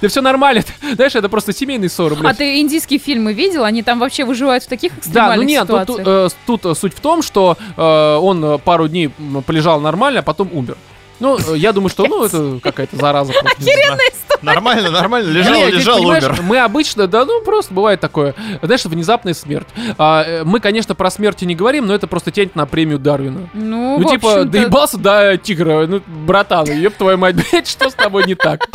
Да 0.00 0.08
все 0.08 0.20
нормально. 0.20 0.62
Знаешь, 0.94 1.14
это 1.14 1.28
просто 1.28 1.52
семейный 1.52 1.88
ссор, 1.88 2.16
А 2.24 2.34
ты 2.34 2.60
индийские 2.60 2.98
фильмы 2.98 3.32
видел? 3.32 3.64
Они 3.64 3.82
там 3.82 3.98
вообще 3.98 4.24
выживают 4.24 4.64
в 4.64 4.68
таких 4.68 4.92
Да, 4.92 4.98
экстремальных 4.98 5.44
ну 5.46 5.50
нет, 5.50 5.66
тут, 5.66 5.82
ситуациях. 5.82 6.08
э, 6.08 6.28
тут, 6.46 6.66
э, 6.66 6.74
суть 6.74 6.94
в 6.94 7.00
том, 7.00 7.22
что 7.22 7.56
э, 7.76 8.16
он 8.16 8.58
пару 8.60 8.88
дней 8.88 9.10
полежал 9.46 9.80
нормально, 9.80 10.20
а 10.20 10.22
потом 10.22 10.50
умер. 10.52 10.76
Ну, 11.20 11.38
я 11.54 11.72
думаю, 11.72 11.90
что, 11.90 12.04
ну, 12.06 12.24
это 12.24 12.58
какая-то 12.62 12.96
зараза. 12.96 13.32
не 13.58 13.64
знаю. 13.64 13.98
Нормально, 14.42 14.90
нормально. 14.90 15.30
Лежал, 15.30 15.54
Не, 15.54 15.66
ты 15.66 15.76
лежал, 15.76 16.04
умер. 16.06 16.38
Мы 16.42 16.58
обычно, 16.58 17.06
да, 17.06 17.24
ну 17.24 17.42
просто 17.42 17.72
бывает 17.72 18.00
такое. 18.00 18.34
Знаешь, 18.62 18.84
внезапная 18.84 19.32
смерть. 19.32 19.68
А, 19.96 20.42
мы, 20.44 20.60
конечно, 20.60 20.94
про 20.94 21.10
смерти 21.10 21.44
не 21.44 21.54
говорим, 21.54 21.86
но 21.86 21.94
это 21.94 22.06
просто 22.06 22.30
тянет 22.30 22.54
на 22.56 22.66
премию 22.66 22.98
Дарвина. 22.98 23.48
Ну, 23.54 23.98
Ну, 23.98 24.10
типа, 24.10 24.44
доебался 24.44 24.98
до 24.98 25.38
тигра. 25.38 25.86
Ну, 25.86 26.02
братан, 26.06 26.66
еб 26.66 26.94
твою 26.94 27.16
мать, 27.16 27.36
блядь, 27.50 27.68
что 27.68 27.88
с 27.88 27.94
тобой 27.94 28.26
не 28.26 28.34
так? 28.34 28.68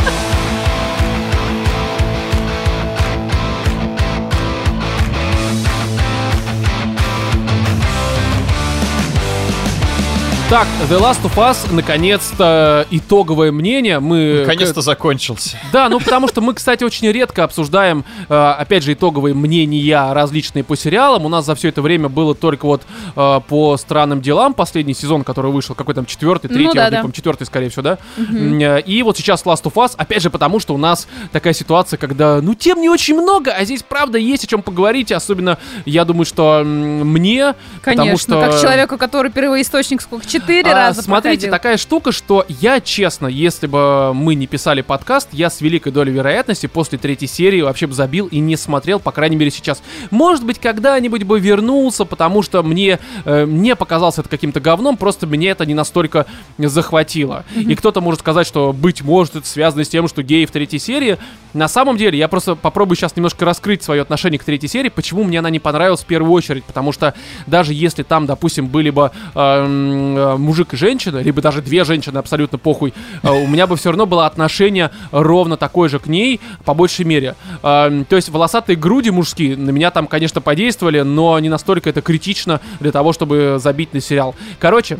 Так, 10.49 10.67
The 10.89 10.99
Last 10.99 11.21
of 11.25 11.35
Us, 11.35 11.71
наконец-то, 11.71 12.87
итоговое 12.89 13.51
мнение. 13.51 13.99
Мы... 13.99 14.39
Наконец-то 14.47 14.81
закончился. 14.81 15.59
Да, 15.71 15.89
ну 15.89 15.99
потому 15.99 16.27
что 16.27 16.41
мы, 16.41 16.55
кстати, 16.55 16.83
очень 16.83 17.07
редко 17.11 17.43
обсуждаем, 17.43 18.03
э, 18.27 18.33
опять 18.33 18.81
же, 18.83 18.93
итоговые 18.93 19.35
мнения 19.35 20.11
различные 20.11 20.63
по 20.63 20.75
сериалам. 20.75 21.27
У 21.27 21.29
нас 21.29 21.45
за 21.45 21.53
все 21.53 21.67
это 21.67 21.83
время 21.83 22.09
было 22.09 22.33
только 22.33 22.65
вот 22.65 22.81
э, 23.15 23.41
по 23.47 23.77
странным 23.77 24.21
делам 24.21 24.55
последний 24.55 24.95
сезон, 24.95 25.23
который 25.23 25.51
вышел, 25.51 25.75
какой 25.75 25.93
там 25.93 26.07
четвертый, 26.07 26.47
Ну 26.49 26.55
третий, 26.55 26.75
да, 26.75 26.85
не 26.85 26.91
да. 26.95 27.01
помню, 27.01 27.13
четвертый, 27.13 27.45
скорее 27.45 27.69
всего, 27.69 27.83
да. 27.83 27.97
Э, 28.17 28.81
И 28.81 29.03
вот 29.03 29.17
сейчас 29.17 29.43
Last 29.43 29.65
of 29.65 29.73
Us, 29.73 29.91
опять 29.97 30.23
же, 30.23 30.31
потому 30.31 30.59
что 30.59 30.73
у 30.73 30.79
нас 30.79 31.07
такая 31.31 31.53
ситуация, 31.53 31.97
когда, 31.97 32.41
ну, 32.41 32.55
тем 32.55 32.81
не 32.81 32.89
очень 32.89 33.13
много, 33.13 33.51
а 33.51 33.65
здесь, 33.65 33.83
правда, 33.83 34.17
есть 34.17 34.45
о 34.45 34.47
чем 34.47 34.63
поговорить. 34.63 35.11
Особенно, 35.11 35.59
я 35.85 36.05
думаю, 36.05 36.25
что 36.25 36.63
мне, 36.65 37.53
потому 37.81 37.97
Конечно, 37.97 38.17
что... 38.17 38.49
как 38.49 38.59
человеку, 38.59 38.97
который 38.97 39.29
первоисточник 39.31 40.01
сколько? 40.01 40.25
Четыре 40.39 40.71
А, 40.71 40.75
раза 40.75 41.01
Смотрите, 41.01 41.47
проходил. 41.47 41.51
такая 41.51 41.77
штука, 41.77 42.11
что 42.11 42.45
я, 42.47 42.79
честно, 42.79 43.27
если 43.27 43.67
бы 43.67 44.13
мы 44.13 44.35
не 44.35 44.47
писали 44.47 44.81
подкаст, 44.81 45.29
я 45.31 45.49
с 45.49 45.61
великой 45.61 45.91
долей 45.91 46.11
вероятности 46.11 46.67
после 46.67 46.97
третьей 46.97 47.27
серии 47.27 47.61
вообще 47.61 47.87
бы 47.87 47.93
забил 47.93 48.27
и 48.27 48.39
не 48.39 48.55
смотрел, 48.55 48.99
по 48.99 49.11
крайней 49.11 49.35
мере, 49.35 49.51
сейчас. 49.51 49.81
Может 50.11 50.45
быть, 50.45 50.59
когда-нибудь 50.59 51.23
бы 51.23 51.39
вернулся, 51.39 52.05
потому 52.05 52.41
что 52.41 52.63
мне 52.63 52.99
э, 53.25 53.45
не 53.45 53.75
показалось 53.75 54.17
это 54.17 54.29
каким-то 54.29 54.59
говном, 54.59 54.97
просто 54.97 55.27
мне 55.27 55.49
это 55.49 55.65
не 55.65 55.73
настолько 55.73 56.25
захватило. 56.57 57.43
И 57.55 57.75
кто-то 57.75 58.01
может 58.01 58.21
сказать, 58.21 58.47
что, 58.47 58.73
быть 58.73 59.01
может, 59.01 59.35
это 59.35 59.47
связано 59.47 59.83
с 59.83 59.89
тем, 59.89 60.07
что 60.07 60.23
геи 60.23 60.45
в 60.45 60.51
третьей 60.51 60.79
серии. 60.79 61.17
На 61.53 61.67
самом 61.67 61.97
деле, 61.97 62.17
я 62.17 62.27
просто 62.27 62.55
попробую 62.55 62.95
сейчас 62.95 63.15
немножко 63.15 63.43
раскрыть 63.43 63.81
свое 63.83 64.01
отношение 64.01 64.39
к 64.39 64.43
третьей 64.43 64.69
серии, 64.69 64.89
почему 64.89 65.23
мне 65.23 65.39
она 65.39 65.49
не 65.49 65.59
понравилась 65.59 66.01
в 66.01 66.05
первую 66.05 66.31
очередь, 66.31 66.63
потому 66.63 66.91
что 66.91 67.13
даже 67.47 67.73
если 67.73 68.03
там, 68.03 68.25
допустим, 68.25 68.67
были 68.67 68.89
бы 68.91 69.11
эм, 69.33 70.28
мужик 70.37 70.73
и 70.73 70.77
женщина, 70.77 71.17
либо 71.19 71.41
даже 71.41 71.61
две 71.61 71.83
женщины, 71.83 72.17
абсолютно 72.17 72.57
похуй, 72.57 72.93
э, 73.23 73.29
у 73.29 73.47
меня 73.47 73.67
бы 73.67 73.75
все 73.75 73.89
равно 73.89 74.05
было 74.05 74.25
отношение 74.25 74.91
ровно 75.11 75.57
такое 75.57 75.89
же 75.89 75.99
к 75.99 76.07
ней, 76.07 76.39
по 76.65 76.73
большей 76.73 77.05
мере. 77.05 77.35
Эм, 77.63 78.05
то 78.05 78.15
есть 78.15 78.29
волосатые 78.29 78.75
груди 78.75 79.11
мужские 79.11 79.57
на 79.57 79.69
меня 79.71 79.91
там, 79.91 80.07
конечно, 80.07 80.41
подействовали, 80.41 81.01
но 81.01 81.39
не 81.39 81.49
настолько 81.49 81.89
это 81.89 82.01
критично 82.01 82.61
для 82.79 82.91
того, 82.91 83.13
чтобы 83.13 83.57
забить 83.59 83.93
на 83.93 84.01
сериал. 84.01 84.35
Короче, 84.59 84.99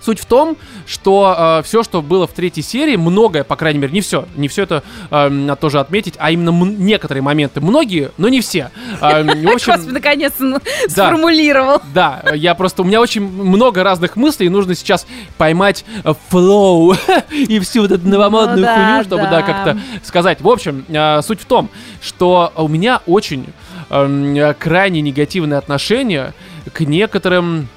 Суть 0.00 0.20
в 0.20 0.26
том, 0.26 0.56
что 0.86 1.62
все, 1.64 1.82
что 1.82 2.02
было 2.02 2.26
в 2.26 2.32
третьей 2.32 2.62
серии, 2.62 2.96
многое, 2.96 3.44
по 3.44 3.56
крайней 3.56 3.78
мере, 3.80 3.92
не 3.92 4.00
все, 4.00 4.26
не 4.36 4.48
все 4.48 4.62
это 4.62 4.82
э, 5.10 5.28
надо 5.28 5.60
тоже 5.60 5.80
отметить, 5.80 6.14
а 6.18 6.30
именно 6.30 6.50
некоторые 6.64 7.22
моменты, 7.22 7.60
многие, 7.60 8.10
но 8.16 8.28
не 8.28 8.40
все. 8.40 8.70
Э, 9.00 9.22
в 9.22 9.28
общем, 9.52 9.72
Господи, 9.72 9.92
наконец-то 9.92 10.44
ну, 10.44 10.58
Да. 10.96 11.08
сформулировал. 11.08 11.82
да, 11.92 12.22
я 12.34 12.54
просто, 12.54 12.82
у 12.82 12.84
меня 12.84 13.00
очень 13.00 13.22
много 13.22 13.82
разных 13.82 14.16
мыслей, 14.16 14.48
нужно 14.48 14.74
сейчас 14.74 15.06
поймать 15.36 15.84
э, 16.04 16.14
флоу 16.28 16.94
и 17.30 17.58
всю 17.60 17.82
вот 17.82 17.92
эту 17.92 18.06
новомодную 18.08 18.58
Ну 18.60 18.64
да, 18.64 18.74
хуйню, 18.74 19.04
чтобы, 19.04 19.22
да, 19.24 19.30
да. 19.30 19.42
как-то 19.42 19.78
сказать. 20.04 20.40
В 20.40 20.48
общем, 20.48 20.84
э, 20.88 21.20
суть 21.22 21.40
в 21.40 21.44
том, 21.46 21.68
что 22.00 22.52
у 22.56 22.68
меня 22.68 23.00
очень 23.06 23.46
эм, 23.90 24.34
э, 24.34 24.54
крайне 24.54 25.00
негативное 25.00 25.58
отношение 25.58 26.34
к 26.72 26.80
некоторым, 26.80 27.68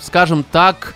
скажем 0.00 0.44
так, 0.50 0.94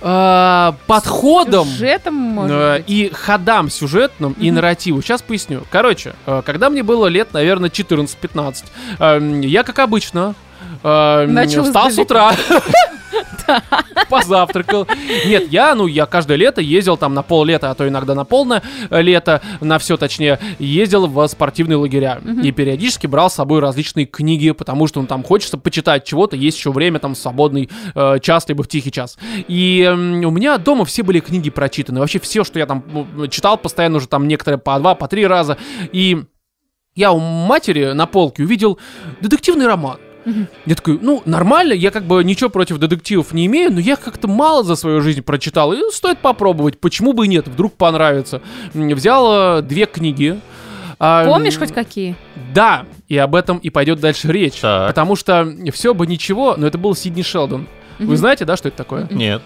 э, 0.00 0.72
подходам 0.86 1.66
Сюжетом, 1.66 2.40
э, 2.50 2.82
и 2.86 3.10
ходам 3.12 3.70
сюжетным 3.70 4.32
и 4.38 4.50
нарративу. 4.50 5.02
Сейчас 5.02 5.22
поясню. 5.22 5.62
Короче, 5.70 6.14
э, 6.26 6.42
когда 6.44 6.70
мне 6.70 6.82
было 6.82 7.06
лет, 7.06 7.32
наверное, 7.32 7.70
14-15, 7.70 8.64
э, 8.98 9.40
я, 9.44 9.62
как 9.62 9.78
обычно, 9.78 10.34
э, 10.82 11.26
Начал 11.26 11.64
встал 11.64 11.90
с 11.90 11.98
утра, 11.98 12.32
позавтракал. 14.08 14.86
Нет, 15.26 15.50
я, 15.50 15.74
ну, 15.74 15.86
я 15.86 16.06
каждое 16.06 16.36
лето 16.36 16.60
ездил 16.60 16.96
там 16.96 17.14
на 17.14 17.22
пол 17.22 17.44
лета, 17.44 17.70
а 17.70 17.74
то 17.74 17.86
иногда 17.86 18.14
на 18.14 18.24
полное 18.24 18.62
э, 18.90 19.02
лето, 19.02 19.40
на 19.60 19.78
все 19.78 19.96
точнее, 19.96 20.38
ездил 20.58 21.06
в 21.06 21.26
спортивные 21.28 21.76
лагеря. 21.76 22.20
И 22.42 22.52
периодически 22.52 23.06
брал 23.06 23.30
с 23.30 23.34
собой 23.34 23.60
различные 23.60 24.06
книги, 24.06 24.50
потому 24.50 24.86
что, 24.86 25.00
ну, 25.00 25.06
там 25.06 25.22
хочется 25.22 25.58
почитать 25.58 26.04
чего-то, 26.04 26.36
есть 26.36 26.58
еще 26.58 26.72
время, 26.72 26.98
там, 26.98 27.14
свободный 27.14 27.70
э, 27.94 28.18
час, 28.20 28.48
либо 28.48 28.62
в 28.62 28.68
тихий 28.68 28.92
час. 28.92 29.18
И 29.48 29.82
м, 29.82 30.24
у 30.24 30.30
меня 30.30 30.58
дома 30.58 30.84
все 30.84 31.02
были 31.02 31.20
книги 31.20 31.50
прочитаны. 31.50 32.00
Вообще 32.00 32.18
все, 32.18 32.44
что 32.44 32.58
я 32.58 32.66
там 32.66 32.84
ну, 33.14 33.26
читал 33.28 33.56
постоянно 33.56 33.98
уже 33.98 34.08
там 34.08 34.28
некоторые 34.28 34.58
по 34.58 34.78
два, 34.78 34.94
по 34.94 35.08
три 35.08 35.26
раза. 35.26 35.56
И 35.92 36.24
я 36.94 37.12
у 37.12 37.18
матери 37.18 37.92
на 37.92 38.06
полке 38.06 38.42
увидел 38.42 38.78
детективный 39.20 39.66
роман. 39.66 39.98
Я 40.66 40.74
такой, 40.74 40.98
ну, 41.00 41.22
нормально, 41.24 41.72
я 41.72 41.90
как 41.90 42.04
бы 42.04 42.22
ничего 42.24 42.50
против 42.50 42.78
детективов 42.78 43.32
не 43.32 43.46
имею, 43.46 43.72
но 43.72 43.80
я 43.80 43.96
как-то 43.96 44.28
мало 44.28 44.62
за 44.62 44.76
свою 44.76 45.00
жизнь 45.00 45.22
прочитал, 45.22 45.72
и 45.72 45.78
стоит 45.90 46.18
попробовать, 46.18 46.78
почему 46.78 47.12
бы 47.12 47.26
и 47.26 47.28
нет, 47.28 47.48
вдруг 47.48 47.74
понравится. 47.74 48.42
Взял 48.74 49.58
э, 49.58 49.62
две 49.62 49.86
книги. 49.86 50.38
А, 50.98 51.24
Помнишь 51.24 51.58
хоть 51.58 51.72
какие? 51.72 52.16
Да, 52.54 52.84
и 53.08 53.16
об 53.16 53.34
этом 53.34 53.58
и 53.58 53.70
пойдет 53.70 54.00
дальше 54.00 54.28
речь. 54.28 54.60
Так. 54.60 54.88
Потому 54.88 55.16
что 55.16 55.50
все 55.72 55.94
бы 55.94 56.06
ничего, 56.06 56.54
но 56.56 56.66
это 56.66 56.76
был 56.76 56.94
Сидни 56.94 57.22
Шелдон. 57.22 57.66
Вы 57.98 58.16
знаете, 58.16 58.44
да, 58.44 58.56
что 58.56 58.68
это 58.68 58.76
такое? 58.76 59.08
Нет. 59.10 59.42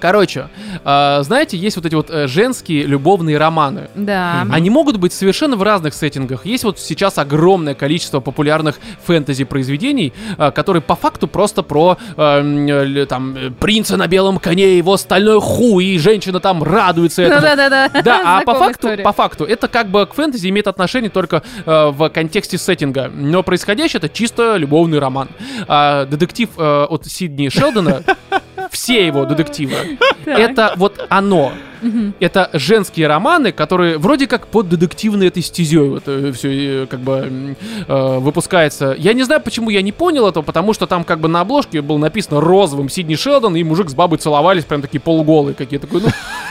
Короче, 0.00 0.48
а, 0.84 1.22
знаете, 1.22 1.56
есть 1.56 1.76
вот 1.76 1.86
эти 1.86 1.94
вот 1.94 2.10
э, 2.10 2.26
женские 2.26 2.84
любовные 2.84 3.38
романы. 3.38 3.88
Да. 3.94 4.46
Они 4.50 4.70
могут 4.70 4.96
быть 4.96 5.12
совершенно 5.12 5.56
в 5.56 5.62
разных 5.62 5.94
сеттингах. 5.94 6.46
Есть 6.46 6.64
вот 6.64 6.78
сейчас 6.78 7.18
огромное 7.18 7.74
количество 7.74 8.20
популярных 8.20 8.78
фэнтези-произведений, 9.04 10.12
а, 10.36 10.50
которые 10.50 10.82
по 10.82 10.96
факту 10.96 11.26
просто 11.28 11.62
про 11.62 11.98
э, 12.16 12.22
м, 12.22 12.66
э, 12.66 13.06
там 13.06 13.36
э, 13.36 13.50
принца 13.50 13.96
на 13.96 14.06
белом 14.06 14.38
коне, 14.38 14.76
его 14.78 14.96
стальной 14.96 15.40
хуй, 15.40 15.84
и 15.84 15.98
женщина 15.98 16.40
там 16.40 16.62
радуется 16.62 17.22
этому. 17.22 17.40
да-да-да. 17.42 18.02
Да, 18.02 18.38
а 18.38 18.42
по 18.42 18.54
факту, 18.54 18.88
по 19.02 19.12
факту, 19.12 19.44
это 19.44 19.68
как 19.68 19.88
бы 19.88 20.06
к 20.06 20.14
фэнтези 20.14 20.48
имеет 20.48 20.68
отношение 20.68 21.10
только 21.10 21.42
э, 21.66 21.90
в 21.90 22.08
контексте 22.10 22.58
сеттинга. 22.58 23.10
Но 23.14 23.42
происходящее 23.42 23.98
это 23.98 24.08
чисто 24.08 24.56
любовный 24.56 24.98
роман. 24.98 25.28
А, 25.66 26.04
детектив 26.06 26.48
э, 26.56 26.86
от 26.88 27.06
Сидни 27.06 27.48
Шелдона, 27.48 28.02
все 28.70 29.06
его 29.06 29.24
детективы, 29.24 29.98
это 30.26 30.72
вот 30.76 31.06
оно. 31.08 31.52
Это 32.20 32.50
женские 32.52 33.06
романы, 33.06 33.52
которые 33.52 33.98
вроде 33.98 34.26
как 34.26 34.46
под 34.46 34.68
детективной 34.68 35.28
этой 35.28 35.42
стезей 35.42 35.78
вот 35.78 36.04
все 36.34 36.86
как 36.90 37.00
бы 37.00 37.56
э, 37.86 38.18
выпускается. 38.18 38.94
Я 38.98 39.12
не 39.12 39.22
знаю, 39.22 39.40
почему 39.40 39.70
я 39.70 39.82
не 39.82 39.92
понял 39.92 40.26
этого, 40.26 40.42
потому 40.42 40.72
что 40.72 40.86
там 40.86 41.04
как 41.04 41.20
бы 41.20 41.28
на 41.28 41.40
обложке 41.40 41.82
было 41.82 41.98
написано 41.98 42.40
розовым 42.40 42.88
Сидни 42.88 43.14
Шелдон, 43.14 43.56
и 43.56 43.62
мужик 43.62 43.90
с 43.90 43.94
бабой 43.94 44.18
целовались, 44.18 44.64
прям 44.64 44.82
такие 44.82 45.00
полуголые 45.00 45.54
какие-то. 45.54 45.86
Такой, 45.86 46.02
ну, 46.02 46.08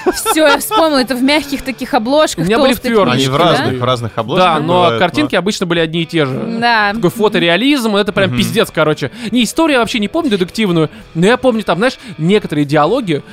Все, 0.14 0.48
я 0.48 0.58
вспомнила, 0.60 1.00
это 1.00 1.16
в 1.16 1.24
мягких 1.24 1.62
таких 1.62 1.94
обложках. 1.94 2.46
У 2.46 2.48
меня 2.48 2.60
были 2.60 2.74
в 2.74 2.80
твёрдых. 2.80 3.16
Они 3.16 3.28
в 3.28 3.32
да? 3.32 3.38
разных, 3.38 3.80
в 3.80 3.84
разных 3.84 4.18
обложках. 4.18 4.46
да, 4.46 4.60
но 4.60 4.74
бывают, 4.74 5.00
картинки 5.00 5.36
обычно 5.36 5.66
были 5.66 5.80
одни 5.80 6.04
и 6.04 6.06
те 6.06 6.26
же. 6.26 6.58
Да. 6.60 6.94
Такой 6.94 7.10
фотореализм, 7.10 7.96
это 7.96 8.12
прям 8.12 8.36
пиздец, 8.36 8.70
короче. 8.74 9.12
Не, 9.32 9.44
историю 9.44 9.76
я 9.76 9.80
вообще 9.80 10.00
не 10.00 10.08
помню 10.08 10.30
детективную, 10.32 10.90
но 11.14 11.26
я 11.26 11.38
помню 11.38 11.64
там, 11.64 11.78
знаешь, 11.78 11.98
некоторые 12.18 12.66
диалоги, 12.66 13.24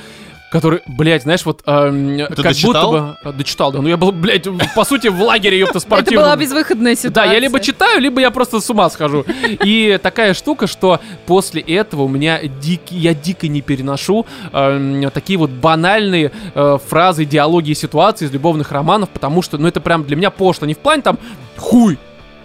которые, 0.51 0.81
блядь, 0.87 1.23
знаешь, 1.23 1.43
вот 1.45 1.61
эм, 1.65 2.17
как 2.27 2.35
дочитал? 2.43 2.91
будто 2.91 3.17
бы... 3.23 3.29
э, 3.29 3.33
Дочитал, 3.33 3.71
да. 3.71 3.81
Ну 3.81 3.87
я 3.89 3.97
был, 3.97 4.11
блядь, 4.11 4.47
по 4.75 4.85
сути, 4.85 5.07
в 5.07 5.21
лагере, 5.21 5.59
ёпта, 5.59 5.79
Это 5.79 5.79
спортивном. 5.81 6.23
была 6.23 6.35
безвыходная 6.35 6.95
ситуация. 6.95 7.25
Да, 7.25 7.33
я 7.33 7.39
либо 7.39 7.59
читаю, 7.59 7.99
либо 7.99 8.21
я 8.21 8.31
просто 8.31 8.59
с 8.61 8.69
ума 8.69 8.89
схожу. 8.89 9.25
И 9.63 9.99
такая 10.01 10.33
штука, 10.33 10.67
что 10.67 10.99
после 11.25 11.61
этого 11.61 12.03
у 12.03 12.07
меня 12.07 12.39
дикий, 12.43 12.95
я 12.95 13.13
дико 13.13 13.47
не 13.47 13.61
переношу 13.61 14.25
эм, 14.53 15.09
такие 15.11 15.37
вот 15.39 15.49
банальные 15.49 16.31
э, 16.53 16.77
фразы, 16.87 17.25
диалоги 17.25 17.71
и 17.71 17.75
ситуации 17.75 18.25
из 18.25 18.31
любовных 18.31 18.71
романов, 18.71 19.09
потому 19.09 19.41
что, 19.41 19.57
ну, 19.57 19.67
это 19.67 19.81
прям 19.81 20.03
для 20.03 20.15
меня 20.15 20.29
пошло. 20.29 20.67
Не 20.67 20.73
в 20.73 20.79
плане 20.79 21.01
там 21.01 21.17
хуй, 21.57 21.97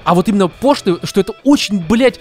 а 0.05 0.15
вот 0.15 0.29
именно 0.29 0.49
пошло, 0.49 0.99
что 1.05 1.21
это 1.21 1.35
очень, 1.45 1.79
блядь, 1.79 2.19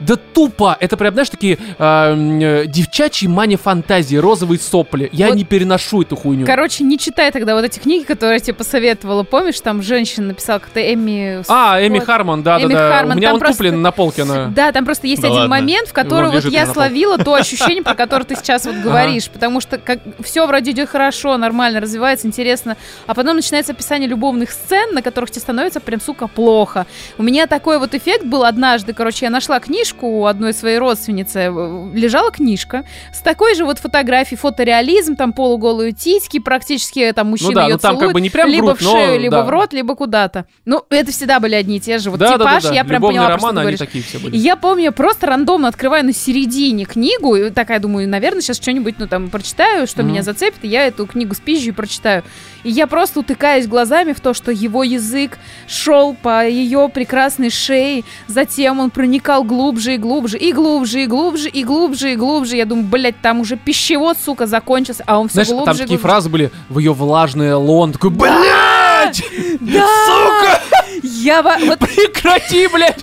да 0.00 0.16
тупо. 0.16 0.76
Это 0.80 0.96
прям, 0.96 1.12
знаешь, 1.14 1.30
такие 1.30 1.58
э, 1.78 2.64
девчачьи 2.66 3.28
мани-фантазии, 3.28 4.16
розовые 4.16 4.58
сопли. 4.58 5.08
Я 5.12 5.28
Вот- 5.28 5.36
не 5.36 5.44
переношу 5.44 6.02
эту 6.02 6.16
хуйню. 6.16 6.46
Короче, 6.46 6.84
не 6.84 6.98
читай 6.98 7.30
тогда 7.30 7.54
вот 7.54 7.64
эти 7.64 7.78
книги, 7.78 8.04
которые 8.04 8.34
я 8.36 8.40
тебе 8.40 8.54
посоветовала. 8.54 9.22
Помнишь, 9.22 9.60
там 9.60 9.82
женщина 9.82 10.28
написала 10.28 10.58
как-то 10.58 10.80
Эми... 10.80 11.42
А, 11.48 11.78
Эми 11.84 11.98
Вот. 11.98 12.06
Хармон, 12.06 12.42
да, 12.42 12.60
Эми 12.62 12.72
да, 12.72 12.88
да. 12.88 12.96
Хармон, 12.96 13.12
У 13.12 13.16
меня 13.16 13.28
там 13.28 13.34
он 13.34 13.40
просто- 13.40 13.56
куплен 13.64 13.82
на 13.82 13.90
полке. 13.92 14.24
На... 14.24 14.46
Да, 14.48 14.72
там 14.72 14.84
просто 14.84 15.06
есть 15.06 15.22
Да 15.22 15.28
один 15.28 15.40
ладно. 15.40 15.56
момент, 15.56 15.88
в 15.88 15.92
который 15.92 16.28
Он 16.28 16.34
вот 16.34 16.44
я 16.46 16.66
словила 16.66 17.18
то 17.18 17.34
ощущение, 17.40 17.82
про 17.82 17.94
которое 17.94 18.24
ты 18.24 18.36
сейчас 18.36 18.64
вот 18.66 18.76
говоришь, 18.76 19.28
потому 19.28 19.60
что 19.60 19.78
как 19.78 20.00
все 20.22 20.46
вроде 20.46 20.70
идет 20.70 20.88
хорошо, 20.88 21.36
нормально, 21.36 21.80
развивается, 21.80 22.26
интересно, 22.26 22.76
а 23.06 23.14
потом 23.14 23.36
начинается 23.36 23.72
описание 23.72 24.08
любовных 24.08 24.50
сцен, 24.50 24.94
на 24.94 25.02
которых 25.02 25.30
тебе 25.30 25.40
становится 25.42 25.80
прям, 25.80 26.00
сука, 26.00 26.26
плохо. 26.28 26.86
У 27.18 27.22
меня 27.22 27.46
такой 27.46 27.78
вот 27.78 27.94
эффект 27.94 28.24
был 28.24 28.44
однажды, 28.44 28.92
короче, 28.92 29.26
я 29.26 29.30
нашла 29.30 29.60
книжку 29.60 29.89
у 30.02 30.26
одной 30.26 30.52
своей 30.52 30.78
родственницы, 30.78 31.38
э, 31.38 31.90
лежала 31.94 32.30
книжка 32.30 32.84
с 33.12 33.20
такой 33.20 33.54
же 33.54 33.64
вот 33.64 33.78
фотографией, 33.78 34.38
фотореализм, 34.38 35.16
там 35.16 35.32
полуголые 35.32 35.92
титьки, 35.92 36.38
практически 36.38 37.00
э, 37.00 37.12
там 37.12 37.28
мужчина 37.28 37.50
Ну 37.50 37.54
да, 37.54 37.64
ее 37.64 37.74
ну 37.74 37.78
там 37.78 37.98
как 37.98 38.12
бы 38.12 38.20
не 38.20 38.30
прям 38.30 38.48
либо 38.48 38.68
грудь, 38.68 38.80
в 38.80 38.82
шею, 38.82 39.14
но 39.14 39.16
либо 39.16 39.36
да. 39.36 39.44
в 39.44 39.50
рот, 39.50 39.72
либо 39.72 39.94
куда-то. 39.96 40.46
Ну, 40.64 40.84
это 40.90 41.10
всегда 41.10 41.40
были 41.40 41.54
одни 41.54 41.78
и 41.78 41.80
те 41.80 41.98
же. 41.98 42.10
Вот 42.10 42.20
да, 42.20 42.36
да, 42.36 42.44
типаж, 42.44 42.62
да, 42.64 42.68
да. 42.68 42.74
я 42.74 42.84
прям 42.84 43.02
Любовные 43.02 43.20
поняла, 43.20 43.36
романы, 43.36 43.60
они 43.60 43.76
такие 43.76 44.04
все 44.04 44.18
были. 44.18 44.36
я 44.36 44.56
помню, 44.56 44.84
я 44.84 44.92
просто 44.92 45.26
рандомно 45.26 45.68
открываю 45.68 46.04
на 46.04 46.12
середине 46.12 46.84
книгу, 46.84 47.34
и 47.36 47.50
такая 47.50 47.80
думаю, 47.80 48.08
наверное, 48.08 48.42
сейчас 48.42 48.56
что-нибудь, 48.58 48.96
ну, 48.98 49.06
там, 49.06 49.30
прочитаю, 49.30 49.86
что 49.86 50.02
Мгм. 50.02 50.12
меня 50.12 50.22
зацепит, 50.22 50.62
и 50.62 50.68
я 50.68 50.86
эту 50.86 51.06
книгу 51.06 51.34
спизжу 51.34 51.70
и 51.70 51.72
прочитаю. 51.72 52.22
И 52.62 52.70
я 52.70 52.86
просто 52.86 53.20
утыкаюсь 53.20 53.66
глазами 53.66 54.12
в 54.12 54.20
то, 54.20 54.34
что 54.34 54.52
его 54.52 54.82
язык 54.82 55.38
шел 55.66 56.14
по 56.14 56.46
ее 56.46 56.90
прекрасной 56.92 57.50
шее, 57.50 58.04
затем 58.26 58.80
он 58.80 58.90
проникал 58.90 59.44
глубже 59.44 59.79
и 59.88 59.96
глубже, 59.98 60.38
и 60.38 60.52
глубже, 60.52 61.02
и 61.02 61.06
глубже, 61.06 61.48
и 61.48 61.64
глубже, 61.64 62.12
и 62.12 62.16
глубже. 62.16 62.56
Я 62.56 62.64
думаю, 62.66 62.86
блядь, 62.86 63.20
там 63.20 63.40
уже 63.40 63.56
пищевод, 63.56 64.16
сука, 64.24 64.46
закончился, 64.46 65.02
а 65.06 65.18
он 65.18 65.28
все 65.28 65.34
Знаешь, 65.44 65.48
глубже 65.48 65.64
там 65.64 65.74
такие 65.76 65.86
глубже. 65.98 66.02
фразы 66.02 66.28
были 66.28 66.50
в 66.68 66.78
ее 66.78 66.92
влажное 66.92 67.56
лон. 67.56 67.92
Такой, 67.92 68.10
блядь! 68.10 69.22
Да! 69.60 69.86
Сука! 70.06 70.59
Я 71.02 71.42
во- 71.42 71.58
вот, 71.58 71.78
Прекрати, 71.80 72.66
блядь! 72.68 72.98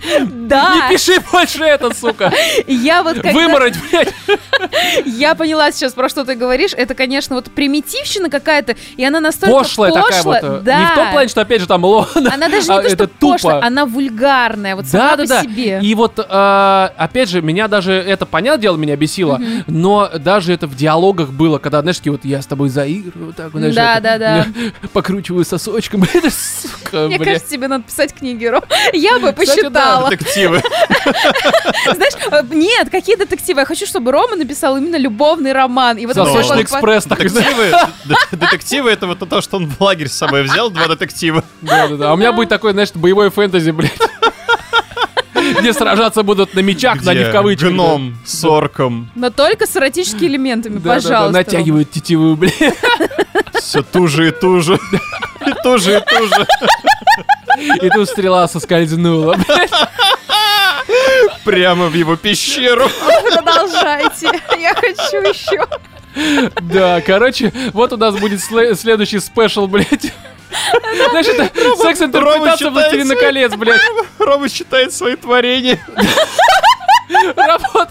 да, 0.48 0.74
Не 0.88 0.92
пиши 0.94 1.20
больше 1.32 1.64
это, 1.64 1.94
сука! 1.94 2.32
я 2.66 3.02
вот 3.02 3.14
когда... 3.16 3.32
Вымороть, 3.32 3.74
блядь! 3.90 4.14
Я 5.04 5.34
поняла 5.34 5.70
сейчас, 5.72 5.92
про 5.92 6.08
что 6.08 6.24
ты 6.24 6.34
говоришь. 6.34 6.72
Это, 6.76 6.94
конечно, 6.94 7.36
вот 7.36 7.46
примитивщина 7.50 8.30
какая-то, 8.30 8.76
и 8.96 9.04
она 9.04 9.20
настолько 9.20 9.54
Пошлая 9.58 9.92
такая 9.92 10.22
вот. 10.22 10.36
э, 10.42 10.60
Да. 10.62 10.80
Не 10.80 10.86
в 10.86 10.94
том 10.94 11.10
плане, 11.12 11.28
что 11.28 11.40
опять 11.40 11.60
же 11.60 11.66
там 11.66 11.84
лон. 11.84 12.06
Она 12.14 12.48
даже 12.48 12.68
не 12.68 12.74
а 12.78 12.82
то, 12.82 12.88
что 12.88 13.08
пошлая, 13.08 13.62
она 13.64 13.84
вульгарная, 13.86 14.76
вот 14.76 14.86
сама 14.86 15.10
Да, 15.10 15.16
да, 15.16 15.22
по 15.22 15.28
да. 15.28 15.42
себе. 15.42 15.80
И 15.82 15.94
вот, 15.94 16.18
э, 16.18 16.88
опять 16.96 17.28
же, 17.28 17.42
меня 17.42 17.68
даже 17.68 17.92
это, 17.92 18.26
понятное 18.26 18.62
дело, 18.62 18.76
меня 18.76 18.96
бесило, 18.96 19.36
Мгм. 19.38 19.64
но 19.68 20.08
даже 20.18 20.52
это 20.52 20.66
в 20.66 20.74
диалогах 20.74 21.30
было, 21.30 21.58
когда, 21.58 21.80
знаешь, 21.82 21.96
такие 21.98 22.12
вот, 22.12 22.24
я 22.24 22.42
с 22.42 22.46
тобой 22.46 22.68
заигрываю, 22.68 23.32
так, 23.32 23.50
знаешь, 23.52 23.74
Да, 23.74 23.94
это, 23.98 24.02
да, 24.02 24.18
да. 24.18 24.46
покручиваю 24.92 25.44
сосочком, 25.44 26.02
это, 26.14 26.30
сука, 26.30 27.06
Мне 27.06 27.18
блядь. 27.18 27.28
кажется, 27.28 27.50
тебе 27.50 27.68
надо 27.68 27.84
писать 27.88 28.14
книги, 28.14 28.44
Ром. 28.46 28.62
Я 28.92 29.18
бы 29.18 29.32
Кстати, 29.32 29.62
да, 29.62 29.62
посчитала. 29.62 30.10
Детективы. 30.10 30.62
Знаешь, 31.84 32.14
э, 32.30 32.42
нет, 32.50 32.90
какие 32.90 33.16
детективы? 33.16 33.60
Я 33.60 33.66
хочу, 33.66 33.86
чтобы 33.86 34.12
Рома 34.12 34.36
написал 34.36 34.76
именно 34.76 34.96
любовный 34.96 35.52
роман. 35.52 35.98
И 35.98 36.06
вот 36.06 36.14
Сосочный 36.14 36.62
экспресс, 36.62 37.04
Детективы, 37.06 37.72
детективы 38.32 38.90
это 38.90 39.06
вот 39.06 39.18
то, 39.18 39.40
что 39.40 39.56
он 39.56 39.66
в 39.68 39.80
лагерь 39.80 40.08
с 40.08 40.12
собой 40.16 40.42
взял, 40.42 40.70
два 40.70 40.86
детектива. 40.86 41.42
Да, 41.62 41.88
да, 41.88 41.96
да. 41.96 42.10
А 42.10 42.14
у 42.14 42.16
меня 42.16 42.32
будет 42.32 42.48
такое, 42.48 42.72
знаешь, 42.72 42.90
боевое 42.94 43.30
фэнтези, 43.30 43.70
блядь. 43.70 43.98
Где 45.60 45.72
сражаться 45.72 46.22
будут 46.22 46.54
на 46.54 46.60
мечах, 46.60 47.02
да, 47.02 47.12
не 47.14 47.20
в 47.20 47.22
Где 47.24 47.32
кавычках. 47.32 47.70
Гном 47.70 48.16
с 48.24 48.44
орком. 48.44 49.10
Но 49.14 49.30
только 49.30 49.66
с 49.66 49.76
эротическими 49.76 50.26
элементами, 50.26 50.78
пожалуйста. 50.78 51.32
натягивают 51.38 51.90
тетиву, 51.90 52.36
блядь. 52.36 52.54
Все 53.54 53.82
туже 53.82 54.28
и 54.28 54.30
туже. 54.30 54.78
И 55.46 55.52
туже 55.62 55.96
и 55.96 56.00
туже. 56.00 56.46
И 57.82 57.90
тут 57.90 58.08
стрела 58.08 58.46
соскользнула. 58.48 59.36
блядь. 59.46 59.70
Прямо 61.44 61.86
в 61.86 61.94
его 61.94 62.16
пещеру. 62.16 62.88
Продолжайте. 63.34 64.30
Я 64.58 64.74
хочу 64.74 65.18
еще. 65.28 65.66
Да, 66.62 67.00
короче, 67.00 67.52
вот 67.72 67.92
у 67.92 67.96
нас 67.96 68.14
будет 68.16 68.40
сле- 68.40 68.74
следующий 68.74 69.20
спешл, 69.20 69.66
блядь. 69.66 70.12
Знаешь, 71.10 71.26
это 71.26 71.76
секс-интерпретация 71.76 72.70
«Властелина 72.70 73.16
колец», 73.16 73.54
блядь. 73.54 73.80
Рома 74.18 74.48
читает 74.48 74.92
свои 74.92 75.16
творения. 75.16 75.78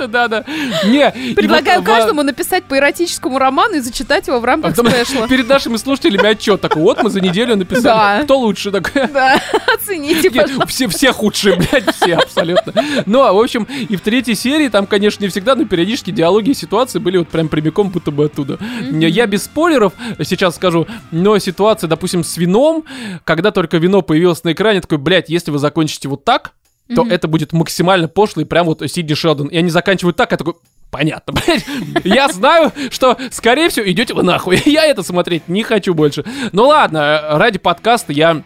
Да-да. 0.08 0.44
Не, 0.86 1.12
Предлагаю 1.36 1.80
вот, 1.82 1.90
а, 1.90 1.94
каждому 1.94 2.24
написать 2.24 2.64
по 2.66 2.78
эротическому 2.78 3.38
роману 3.38 3.76
и 3.76 3.80
зачитать 3.80 4.28
его 4.28 4.40
в 4.40 4.44
а 4.44 4.48
рамках 4.48 4.76
спешла. 4.76 5.28
Перед 5.28 5.48
нашими 5.48 5.78
слушателями 5.78 6.28
отчет 6.28 6.62
такой, 6.62 6.82
вот 6.82 7.02
мы 7.04 7.10
за 7.10 7.22
неделю 7.22 7.56
написали. 7.56 7.84
Да. 7.84 8.24
Кто 8.24 8.40
лучше 8.40 8.72
такой? 8.72 9.08
Да, 9.08 9.42
оцените, 9.74 10.32
все, 10.68 10.88
все 10.88 11.12
худшие, 11.12 11.56
блядь, 11.56 11.96
все 11.96 12.16
абсолютно. 12.16 12.74
Ну, 13.06 13.24
а 13.24 13.34
в 13.34 13.40
общем, 13.40 13.68
и 13.90 13.96
в 13.96 14.02
третьей 14.02 14.36
серии 14.36 14.70
там, 14.70 14.88
конечно, 14.88 15.24
не 15.24 15.30
всегда, 15.30 15.56
но 15.56 15.66
периодически 15.66 16.12
диалоги 16.12 16.52
и 16.52 16.54
ситуации 16.54 17.00
были 17.00 17.18
вот 17.18 17.28
прям 17.30 17.50
прямиком 17.50 17.90
будто 17.90 18.12
бы 18.12 18.26
оттуда. 18.26 18.60
Я 18.92 19.26
без 19.28 19.44
спойлеров 19.44 19.94
сейчас 20.24 20.56
скажу, 20.56 20.88
но 21.12 21.38
ситуация, 21.40 21.88
допустим, 21.88 22.24
с 22.24 22.38
вином, 22.38 22.86
когда 23.24 23.52
только 23.52 23.78
вино 23.78 24.02
появилось 24.02 24.44
на 24.44 24.52
экране, 24.54 24.82
такой, 24.82 24.98
блядь, 24.98 25.30
если 25.30 25.52
вы 25.52 25.60
закончите 25.60 26.08
вот 26.08 26.24
так, 26.24 26.54
то 26.96 27.04
Мгм. 27.04 27.12
это 27.14 27.28
будет 27.28 27.54
максимально 27.54 28.08
пошло 28.08 28.42
и 28.42 28.46
прям 28.46 28.66
вот 28.66 28.82
Сидни 28.90 29.14
Шелдон. 29.14 29.48
И 29.48 29.58
они 29.58 29.70
заканчивают 29.70 30.16
так, 30.18 30.32
я 30.32 30.38
такой, 30.38 30.54
понятно, 30.90 31.34
блядь. 31.46 31.66
Я 32.06 32.30
знаю, 32.30 32.72
что, 32.92 33.18
скорее 33.32 33.70
всего, 33.70 33.90
идете 33.90 34.14
вы 34.14 34.24
нахуй. 34.24 34.62
Я 34.66 34.86
это 34.86 35.04
смотреть 35.04 35.48
не 35.48 35.64
хочу 35.64 35.94
больше. 35.94 36.24
Ну 36.52 36.68
ладно, 36.68 37.22
ради 37.32 37.60
подкаста 37.60 38.14
я 38.14 38.42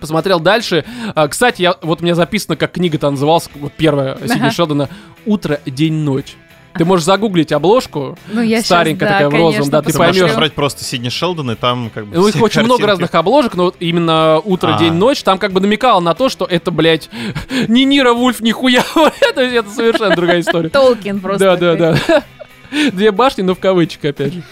посмотрел 0.00 0.40
дальше. 0.40 0.84
А, 1.14 1.28
Кстати, 1.28 1.62
я, 1.62 1.76
вот 1.82 2.00
у 2.00 2.04
меня 2.04 2.14
записано, 2.14 2.56
как 2.56 2.72
книга-то 2.72 3.08
называлась, 3.10 3.48
вот 3.54 3.72
первая 3.72 4.16
Сидни 4.22 4.40
Ага. 4.46 4.50
Шелдона 4.50 4.88
«Утро, 5.24 5.60
день, 5.64 5.94
ночь». 5.94 6.34
Ты 6.74 6.84
можешь 6.84 7.04
загуглить 7.04 7.52
обложку, 7.52 8.16
Ну, 8.28 8.40
я 8.40 8.62
старенькая 8.62 9.08
да, 9.08 9.12
такая 9.14 9.28
в 9.30 9.34
розовом, 9.34 9.70
да, 9.70 9.82
ты 9.82 9.92
Ты 9.92 9.98
можешь 9.98 10.14
поймешь. 10.16 10.30
набрать 10.32 10.52
просто 10.54 10.84
Сидни 10.84 11.10
Шелдон, 11.10 11.50
и 11.50 11.54
там 11.54 11.90
как 11.92 12.06
бы 12.06 12.16
Ну, 12.16 12.26
их 12.28 12.40
очень 12.40 12.62
много 12.62 12.86
разных 12.86 13.14
обложек, 13.14 13.54
но 13.54 13.64
вот 13.64 13.76
именно 13.80 14.40
утро, 14.44 14.74
А. 14.74 14.78
день, 14.78 14.94
ночь 14.94 15.22
там 15.22 15.38
как 15.38 15.52
бы 15.52 15.60
намекало 15.60 16.00
на 16.00 16.14
то, 16.14 16.28
что 16.28 16.44
это, 16.46 16.70
блядь, 16.70 17.10
не 17.68 17.84
Нира 17.84 18.14
Вульф, 18.14 18.40
нихуя. 18.40 18.84
это, 19.20 19.40
это 19.42 19.68
совершенно 19.70 20.16
другая 20.16 20.40
история. 20.40 20.70
Толкин 20.70 21.20
просто. 21.20 21.56
Да, 21.56 21.74
да, 21.76 21.96
да. 22.10 22.22
Две 22.92 23.10
башни, 23.10 23.42
но 23.42 23.54
в 23.54 23.58
кавычках, 23.58 24.10
опять 24.12 24.32
же. 24.32 24.42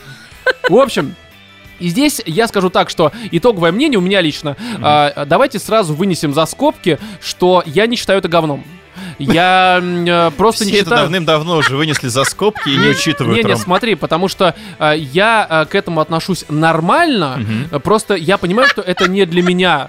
В 0.68 0.76
общем, 0.76 1.14
и 1.78 1.88
здесь 1.88 2.20
я 2.26 2.46
скажу 2.48 2.68
так, 2.68 2.90
что 2.90 3.12
итоговое 3.30 3.72
мнение 3.72 3.98
у 3.98 4.02
меня 4.02 4.20
лично. 4.20 4.56
а, 4.82 5.24
давайте 5.24 5.58
сразу 5.58 5.94
вынесем 5.94 6.34
за 6.34 6.44
скобки, 6.44 6.98
что 7.22 7.62
я 7.64 7.86
не 7.86 7.96
считаю 7.96 8.18
это 8.18 8.28
говном. 8.28 8.62
Я 9.18 9.80
э, 9.82 10.30
просто 10.36 10.64
Все 10.64 10.72
не 10.72 10.78
это 10.78 10.86
считаю... 10.86 11.02
давным-давно 11.02 11.56
уже 11.56 11.76
вынесли 11.76 12.08
за 12.08 12.24
скобки 12.24 12.68
и 12.68 12.76
не 12.76 12.88
учитывают 12.88 13.36
Не, 13.36 13.42
не, 13.44 13.52
Ром. 13.52 13.60
смотри, 13.60 13.94
потому 13.94 14.28
что 14.28 14.54
э, 14.78 14.94
я 14.96 15.46
э, 15.48 15.64
к 15.66 15.74
этому 15.74 16.00
отношусь 16.00 16.44
нормально. 16.48 17.40
Просто 17.82 18.14
я 18.14 18.38
понимаю, 18.38 18.68
что 18.68 18.82
это 18.82 19.08
не 19.08 19.24
для 19.26 19.42
меня, 19.42 19.88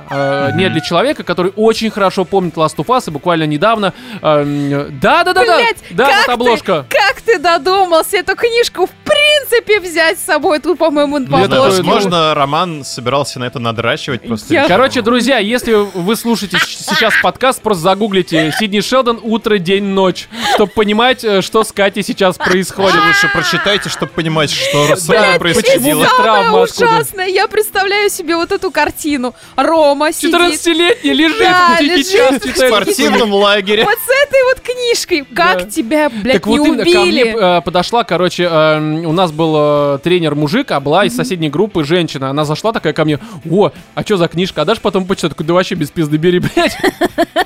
не 0.56 0.70
для 0.70 0.82
человека, 0.82 1.24
который 1.24 1.52
очень 1.56 1.90
хорошо 1.90 2.26
помнит 2.26 2.56
Last 2.56 2.76
of 2.78 2.86
Us 2.88 3.04
и 3.08 3.12
буквально 3.12 3.44
недавно. 3.44 3.94
э, 4.22 4.42
м, 4.42 5.00
Да, 5.00 5.24
да, 5.24 5.34
да, 5.34 5.46
да, 5.46 5.58
Блядь, 5.58 5.78
да, 5.92 6.06
как 6.06 6.16
вот 6.18 6.26
ты? 6.26 6.32
обложка. 6.32 6.86
Как 6.90 7.22
ты 7.22 7.40
додумался 7.40 8.18
эту 8.18 8.36
книжку 8.36 8.86
в 8.88 8.90
принципе 9.04 9.80
взять 9.80 10.20
с 10.20 10.24
собой? 10.26 10.60
Тут, 10.60 10.78
по-моему, 10.78 11.26
по 11.26 11.38
Ну, 11.38 11.46
это 11.46 11.62
Возможно, 11.62 12.34
Роман 12.36 12.84
собирался 12.84 13.40
на 13.40 13.46
это 13.46 13.60
надрачивать 13.60 14.22
просто. 14.28 14.66
Короче, 14.68 15.02
друзья, 15.02 15.38
если 15.38 15.74
вы 15.74 16.16
слушаете 16.16 16.58
сейчас 16.68 17.14
подкаст, 17.22 17.62
просто 17.62 17.84
загуглите 17.84 18.54
Сидни 18.58 18.80
Шелдон 19.02 19.20
«Утро, 19.24 19.58
день, 19.58 19.84
ночь», 19.86 20.30
чтобы 20.54 20.72
понимать, 20.74 21.24
э, 21.24 21.42
что 21.42 21.64
с 21.64 21.72
Катей 21.72 22.04
сейчас 22.04 22.38
происходит. 22.38 22.94
Лучше 23.04 23.30
прочитайте, 23.34 23.90
чтобы 23.90 24.12
понимать, 24.12 24.52
что 24.52 24.96
с 24.96 25.08
вами 25.08 25.40
происходило. 25.40 26.06
Самое 26.06 26.64
ужасное, 26.66 27.26
я 27.28 27.48
представляю 27.48 28.12
себе 28.12 28.36
вот 28.36 28.52
эту 28.52 28.70
картину. 28.70 29.34
Рома 29.56 30.14
сидит 30.14 30.36
14-летний 30.36 31.14
лежит 31.14 31.38
в 31.40 31.82
лежит. 31.82 32.12
час, 32.12 32.36
В 32.44 32.58
спортивном 32.68 33.34
лагере. 33.34 33.86
вот 33.86 33.96
с 33.98 34.28
этой 34.28 34.44
вот 34.44 34.60
книжкой. 34.60 35.26
Как 35.34 35.68
тебя, 35.70 36.12
блядь, 36.12 36.34
Так 36.36 36.46
не 36.46 36.60
вот 36.60 36.68
именно, 36.68 36.84
ко 36.84 36.90
мне 36.90 37.00
убили? 37.02 37.58
э, 37.58 37.62
подошла, 37.62 38.04
короче, 38.04 38.44
э, 38.44 38.80
у 39.04 39.14
нас 39.14 39.32
был 39.32 39.96
э, 39.96 40.00
тренер-мужик, 40.04 40.70
а 40.72 40.80
была 40.80 41.06
из 41.06 41.16
соседней 41.16 41.50
группы 41.50 41.84
женщина. 41.84 42.30
Она 42.30 42.46
зашла 42.46 42.72
такая 42.72 42.94
ко 42.94 43.04
мне, 43.04 43.18
о, 43.50 43.72
а 43.96 44.04
что 44.04 44.18
за 44.18 44.28
книжка? 44.28 44.62
А 44.62 44.66
дашь 44.66 44.80
потом 44.80 45.06
почитать? 45.08 45.32
Такой, 45.32 45.48
да 45.48 45.56
вообще 45.56 45.74
без 45.74 45.90
пизды 45.90 46.18
бери, 46.18 46.38
блядь. 46.56 46.78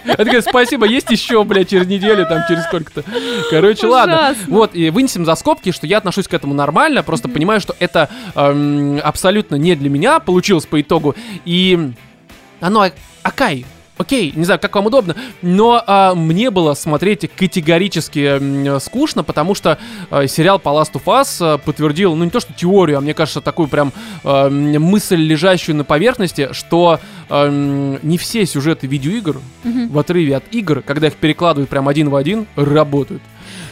Я 0.05 0.15
такая, 0.17 0.41
спасибо, 0.41 0.85
есть 0.85 1.09
еще, 1.11 1.43
блядь, 1.45 1.69
через 1.69 1.87
неделю, 1.87 2.25
там, 2.27 2.43
через 2.47 2.63
сколько-то. 2.65 3.03
Короче, 3.49 3.87
ладно. 3.87 4.35
Вот, 4.47 4.75
и 4.75 4.89
вынесем 4.89 5.25
за 5.25 5.35
скобки, 5.35 5.71
что 5.71 5.87
я 5.87 5.97
отношусь 5.97 6.27
к 6.27 6.33
этому 6.33 6.53
нормально, 6.53 7.03
просто 7.03 7.29
понимаю, 7.29 7.61
что 7.61 7.75
это 7.79 8.09
эм, 8.35 8.99
абсолютно 9.03 9.55
не 9.55 9.75
для 9.75 9.89
меня 9.89 10.19
получилось 10.19 10.65
по 10.65 10.81
итогу. 10.81 11.15
И 11.45 11.91
оно 12.59 12.81
а- 12.81 12.91
окей. 13.97 14.33
Не 14.35 14.45
знаю, 14.45 14.59
как 14.59 14.75
вам 14.75 14.87
удобно, 14.87 15.15
но 15.41 15.83
а, 15.85 16.15
мне 16.15 16.51
было 16.51 16.73
смотреть 16.73 17.29
категорически 17.35 18.79
скучно, 18.79 19.23
потому 19.23 19.55
что 19.55 19.77
а, 20.09 20.27
сериал 20.27 20.59
по 20.59 20.69
Last 20.69 20.93
of 20.93 21.03
Us 21.05 21.37
а, 21.41 21.57
подтвердил, 21.57 22.15
ну 22.15 22.23
не 22.23 22.29
то 22.29 22.39
что 22.39 22.53
теорию, 22.53 22.97
а 22.97 23.01
мне 23.01 23.13
кажется, 23.13 23.41
такую 23.41 23.67
прям 23.67 23.93
а, 24.23 24.49
мысль, 24.49 25.15
лежащую 25.17 25.75
на 25.75 25.83
поверхности, 25.83 26.49
что 26.51 26.99
а, 27.29 27.49
не 27.49 28.17
все 28.17 28.45
сюжеты 28.45 28.87
видеоигр 28.87 29.39
Мгм. 29.63 29.89
в 29.89 29.97
отрыве 29.99 30.35
от 30.37 30.43
игр, 30.53 30.81
когда 30.81 31.07
их 31.07 31.15
перекладывают 31.15 31.69
прям 31.69 31.87
один 31.87 32.09
в 32.09 32.15
один, 32.15 32.45
работают. 32.55 33.21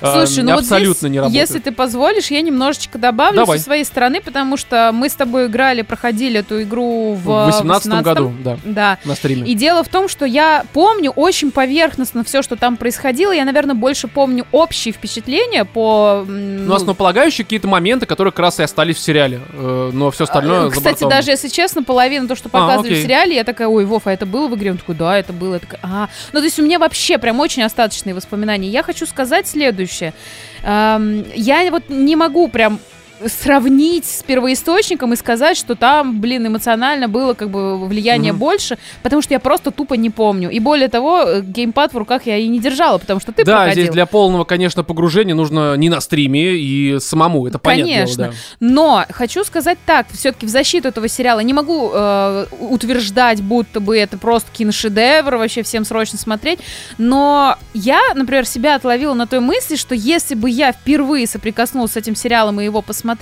А, 0.03 0.25
Слушай, 0.25 0.43
ну 0.43 0.51
вот 0.51 0.59
абсолютно 0.59 0.93
здесь, 0.93 1.11
не 1.11 1.19
работают. 1.19 1.41
если 1.41 1.59
ты 1.59 1.71
позволишь, 1.71 2.27
я 2.31 2.41
немножечко 2.41 2.97
добавлю 2.97 3.37
Давай. 3.37 3.57
со 3.57 3.63
своей 3.63 3.85
стороны, 3.85 4.19
потому 4.21 4.57
что 4.57 4.91
мы 4.93 5.07
с 5.09 5.13
тобой 5.13 5.45
играли, 5.47 5.81
проходили 5.81 6.41
эту 6.41 6.61
игру 6.63 7.13
в 7.13 7.23
в 7.23 7.45
18 7.45 7.87
18-м. 7.91 8.03
году, 8.03 8.33
да, 8.43 8.57
Да. 8.65 8.97
на 9.05 9.15
стриме. 9.15 9.49
И 9.49 9.55
дело 9.55 9.83
в 9.83 9.87
том, 9.87 10.09
что 10.09 10.25
я 10.25 10.65
помню 10.73 11.11
очень 11.11 11.51
поверхностно 11.51 12.23
все, 12.25 12.41
что 12.41 12.55
там 12.57 12.75
происходило. 12.77 13.31
Я, 13.31 13.45
наверное, 13.45 13.75
больше 13.75 14.07
помню 14.09 14.45
общие 14.51 14.93
впечатления 14.93 15.63
по... 15.63 16.25
м, 16.27 16.65
Ну, 16.67 16.73
основополагающие 16.75 17.45
какие-то 17.45 17.67
моменты, 17.69 18.05
которые 18.05 18.31
как 18.33 18.39
раз 18.39 18.59
и 18.59 18.63
остались 18.63 18.97
в 18.97 18.99
сериале. 18.99 19.39
э, 19.53 19.91
Но 19.93 20.11
все 20.11 20.25
остальное 20.25 20.59
А, 20.59 20.69
за 20.69 20.71
Кстати, 20.71 21.03
бортом. 21.03 21.09
даже 21.09 21.31
если 21.31 21.47
честно, 21.47 21.81
половина 21.83 22.27
то, 22.27 22.35
что 22.35 22.49
А, 22.49 22.51
показывали 22.51 22.89
в 22.89 22.91
окей. 22.91 23.03
сериале, 23.03 23.35
я 23.35 23.43
такая, 23.45 23.67
ой, 23.69 23.85
Вов, 23.85 24.05
а 24.07 24.11
это 24.11 24.25
было 24.25 24.47
в 24.49 24.55
игре? 24.55 24.71
Он 24.71 24.77
такой, 24.77 24.95
да, 24.95 25.17
это 25.17 25.31
было. 25.31 25.53
Я 25.53 25.59
такая, 25.59 25.79
а. 25.81 26.09
Ну, 26.33 26.39
то 26.39 26.45
есть 26.45 26.59
у 26.59 26.63
меня 26.63 26.77
вообще 26.77 27.17
прям 27.17 27.39
очень 27.39 27.63
остаточные 27.63 28.13
воспоминания. 28.13 28.67
Я 28.67 28.83
хочу 28.83 29.05
сказать 29.05 29.47
следующее. 29.47 29.92
Эм, 30.01 31.25
я 31.35 31.69
вот 31.71 31.89
не 31.89 32.15
могу 32.15 32.47
прям 32.47 32.79
сравнить 33.25 34.05
с 34.05 34.23
первоисточником 34.23 35.13
и 35.13 35.15
сказать, 35.15 35.57
что 35.57 35.75
там, 35.75 36.19
блин, 36.19 36.47
эмоционально 36.47 37.07
было 37.07 37.33
как 37.33 37.49
бы 37.49 37.77
влияние 37.87 38.31
Мгм. 38.33 38.39
больше, 38.39 38.77
потому 39.01 39.21
что 39.21 39.33
я 39.33 39.39
просто 39.39 39.71
тупо 39.71 39.93
не 39.93 40.09
помню. 40.09 40.49
И 40.49 40.59
более 40.59 40.89
того, 40.89 41.21
э, 41.21 41.41
геймпад 41.41 41.93
в 41.93 41.97
руках 41.97 42.25
я 42.25 42.37
и 42.37 42.47
не 42.47 42.59
держала, 42.59 42.97
потому 42.97 43.19
что 43.19 43.31
ты 43.31 43.45
да, 43.45 43.61
проходил. 43.63 43.83
здесь 43.83 43.93
для 43.93 44.05
полного, 44.05 44.43
конечно, 44.43 44.83
погружения 44.83 45.35
нужно 45.35 45.75
не 45.75 45.89
на 45.89 46.01
стриме 46.01 46.55
и 46.55 46.99
самому, 46.99 47.47
это 47.47 47.59
понятно. 47.59 47.93
Конечно. 47.93 48.33
Но 48.59 49.05
хочу 49.09 49.43
сказать 49.43 49.77
так, 49.85 50.07
все-таки 50.11 50.45
в 50.45 50.49
защиту 50.49 50.89
этого 50.89 51.07
сериала 51.07 51.39
не 51.39 51.53
могу 51.53 51.91
э, 51.93 52.45
утверждать, 52.59 53.41
будто 53.41 53.79
бы 53.79 53.97
это 53.97 54.17
просто 54.17 54.49
киношедевр, 54.51 55.35
вообще 55.37 55.63
всем 55.63 55.85
срочно 55.85 56.17
смотреть. 56.17 56.59
Но 56.97 57.57
я, 57.73 58.01
например, 58.15 58.45
себя 58.45 58.75
отловила 58.75 59.13
на 59.13 59.27
той 59.27 59.39
мысли, 59.39 59.75
что 59.75 59.95
если 59.95 60.35
бы 60.35 60.49
я 60.49 60.71
впервые 60.73 61.25
соприкоснулась 61.27 61.93
с 61.93 61.97
этим 61.97 62.15
сериалом 62.15 62.59
и 62.59 62.65
его 62.65 62.81
посмотрела, 62.81 63.12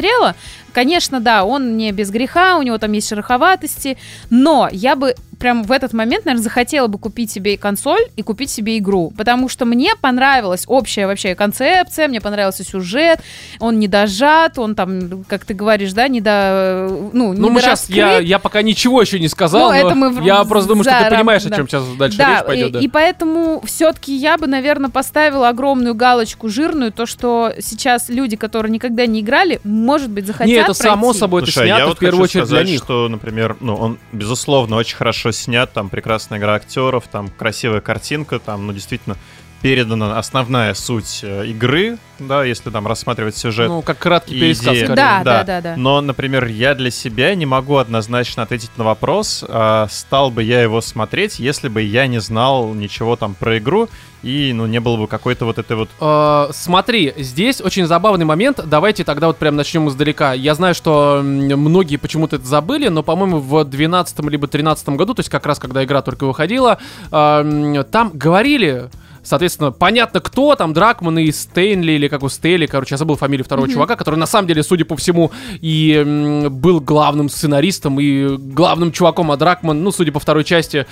конечно, 0.73 1.19
да, 1.19 1.43
он 1.43 1.77
не 1.77 1.91
без 1.91 2.09
греха, 2.09 2.57
у 2.57 2.61
него 2.61 2.77
там 2.77 2.91
есть 2.91 3.09
шероховатости, 3.09 3.97
но 4.29 4.69
я 4.71 4.95
бы 4.95 5.15
прям 5.41 5.63
в 5.63 5.71
этот 5.71 5.91
момент, 5.93 6.23
наверное, 6.25 6.43
захотела 6.43 6.87
бы 6.87 6.97
купить 6.97 7.31
себе 7.31 7.55
и 7.55 7.57
консоль, 7.57 8.01
и 8.15 8.21
купить 8.21 8.49
себе 8.49 8.77
игру. 8.77 9.11
Потому 9.17 9.49
что 9.49 9.65
мне 9.65 9.93
понравилась 9.99 10.63
общая 10.67 11.07
вообще 11.07 11.35
концепция, 11.35 12.07
мне 12.07 12.21
понравился 12.21 12.63
сюжет, 12.63 13.19
он 13.59 13.79
не 13.79 13.87
дожат, 13.87 14.57
он 14.59 14.75
там, 14.75 15.23
как 15.27 15.43
ты 15.45 15.53
говоришь, 15.53 15.93
да, 15.93 16.07
не 16.07 16.21
до... 16.21 16.87
Ну, 17.11 17.33
Ну, 17.33 17.47
не 17.47 17.49
мы 17.49 17.59
сейчас, 17.61 17.89
я, 17.89 18.19
я 18.19 18.39
пока 18.39 18.61
ничего 18.61 19.01
еще 19.01 19.19
не 19.19 19.27
сказал, 19.27 19.61
Ну, 19.63 19.67
но 19.69 19.75
это 19.75 19.95
мы 19.95 20.09
в- 20.11 20.23
я 20.23 20.43
просто 20.45 20.69
думаю, 20.69 20.83
что 20.83 20.93
ты 20.97 21.05
рам- 21.05 21.17
понимаешь, 21.17 21.45
о 21.45 21.49
да. 21.49 21.55
чем 21.57 21.67
сейчас 21.67 21.83
дальше 21.97 22.17
да, 22.17 22.37
речь 22.37 22.45
пойдет. 22.45 22.69
и, 22.69 22.71
да. 22.73 22.79
и 22.79 22.87
поэтому 22.87 23.61
все-таки 23.65 24.15
я 24.15 24.37
бы, 24.37 24.47
наверное, 24.47 24.89
поставила 24.89 25.49
огромную 25.49 25.95
галочку 25.95 26.47
жирную, 26.49 26.91
то, 26.91 27.05
что 27.05 27.53
сейчас 27.59 28.09
люди, 28.09 28.35
которые 28.35 28.71
никогда 28.71 29.05
не 29.07 29.21
играли, 29.21 29.59
может 29.63 30.09
быть, 30.09 30.27
захотят 30.27 30.47
Не, 30.47 30.53
это 30.55 30.73
само 30.73 31.07
пройти. 31.07 31.19
собой, 31.19 31.41
это 31.41 31.51
Слушай, 31.51 31.67
я 31.67 31.75
снято 31.77 31.87
вот 31.89 31.97
в 31.97 31.99
первую 31.99 32.21
хочу 32.27 32.39
очередь 32.39 32.47
для 32.49 32.57
сказать, 32.57 32.71
них. 32.71 32.83
что, 32.83 33.09
например, 33.09 33.57
ну, 33.59 33.75
он, 33.75 33.97
безусловно, 34.11 34.75
очень 34.75 34.95
хорошо 34.95 35.30
снят, 35.31 35.71
там 35.71 35.89
прекрасная 35.89 36.39
игра 36.39 36.55
актеров, 36.55 37.07
там 37.07 37.29
красивая 37.29 37.81
картинка, 37.81 38.39
там, 38.39 38.67
ну, 38.67 38.73
действительно, 38.73 39.17
передана 39.61 40.17
основная 40.17 40.73
суть 40.73 41.19
э, 41.23 41.45
игры, 41.47 41.97
да, 42.19 42.43
если 42.43 42.69
там 42.69 42.87
рассматривать 42.87 43.35
сюжет. 43.37 43.67
Ну, 43.69 43.81
как 43.81 43.99
краткий 43.99 44.39
пересказ, 44.39 44.73
идея. 44.75 44.87
Да, 44.87 44.95
да, 44.95 45.23
Да. 45.23 45.43
да, 45.43 45.61
да. 45.61 45.73
Но, 45.77 46.01
например, 46.01 46.45
я 46.47 46.75
для 46.75 46.91
себя 46.91 47.35
не 47.35 47.45
могу 47.45 47.77
однозначно 47.77 48.43
ответить 48.43 48.71
на 48.77 48.83
вопрос, 48.83 49.43
а 49.47 49.87
стал 49.89 50.31
бы 50.31 50.43
я 50.43 50.61
его 50.61 50.81
смотреть, 50.81 51.39
если 51.39 51.67
бы 51.67 51.81
я 51.81 52.07
не 52.07 52.19
знал 52.19 52.73
ничего 52.73 53.15
там 53.15 53.33
про 53.35 53.57
игру 53.57 53.89
и, 54.23 54.53
ну, 54.53 54.67
не 54.67 54.79
было 54.79 54.97
бы 54.97 55.07
какой-то 55.07 55.45
вот 55.45 55.57
этой 55.57 55.75
вот... 55.75 55.89
Э, 55.99 56.49
смотри, 56.53 57.13
здесь 57.17 57.59
очень 57.59 57.85
забавный 57.87 58.25
момент. 58.25 58.59
Давайте 58.65 59.03
тогда 59.03 59.27
вот 59.27 59.37
прям 59.37 59.55
начнем 59.55 59.89
издалека. 59.89 60.33
Я 60.33 60.53
знаю, 60.53 60.75
что 60.75 61.21
многие 61.23 61.97
почему-то 61.97 62.35
это 62.35 62.45
забыли, 62.45 62.87
но, 62.89 63.01
по-моему, 63.03 63.39
в 63.39 63.63
12 63.63 64.19
либо 64.29 64.47
13 64.47 64.89
году, 64.89 65.13
то 65.13 65.21
есть 65.21 65.29
как 65.29 65.45
раз 65.45 65.57
когда 65.59 65.83
игра 65.83 66.01
только 66.01 66.25
выходила, 66.25 66.77
э, 67.11 67.83
там 67.91 68.11
говорили. 68.13 68.89
Соответственно, 69.23 69.71
понятно, 69.71 70.19
кто 70.19 70.55
там, 70.55 70.73
Дракман 70.73 71.19
и 71.19 71.31
Стейнли, 71.31 71.93
или 71.93 72.07
как 72.07 72.23
у 72.23 72.29
Стейли, 72.29 72.65
короче, 72.65 72.95
я 72.95 72.97
забыл 72.97 73.15
фамилию 73.17 73.45
второго 73.45 73.65
Мгм. 73.65 73.73
чувака, 73.73 73.95
который 73.95 74.15
на 74.15 74.25
самом 74.25 74.47
деле, 74.47 74.63
судя 74.63 74.85
по 74.85 74.95
всему, 74.95 75.31
и 75.61 75.93
м, 75.93 76.51
был 76.51 76.79
главным 76.79 77.29
сценаристом, 77.29 77.99
и 77.99 78.37
главным 78.37 78.91
чуваком, 78.91 79.31
а 79.31 79.37
Дракман, 79.37 79.83
ну, 79.83 79.91
судя 79.91 80.11
по 80.11 80.19
второй 80.19 80.43
части, 80.43 80.85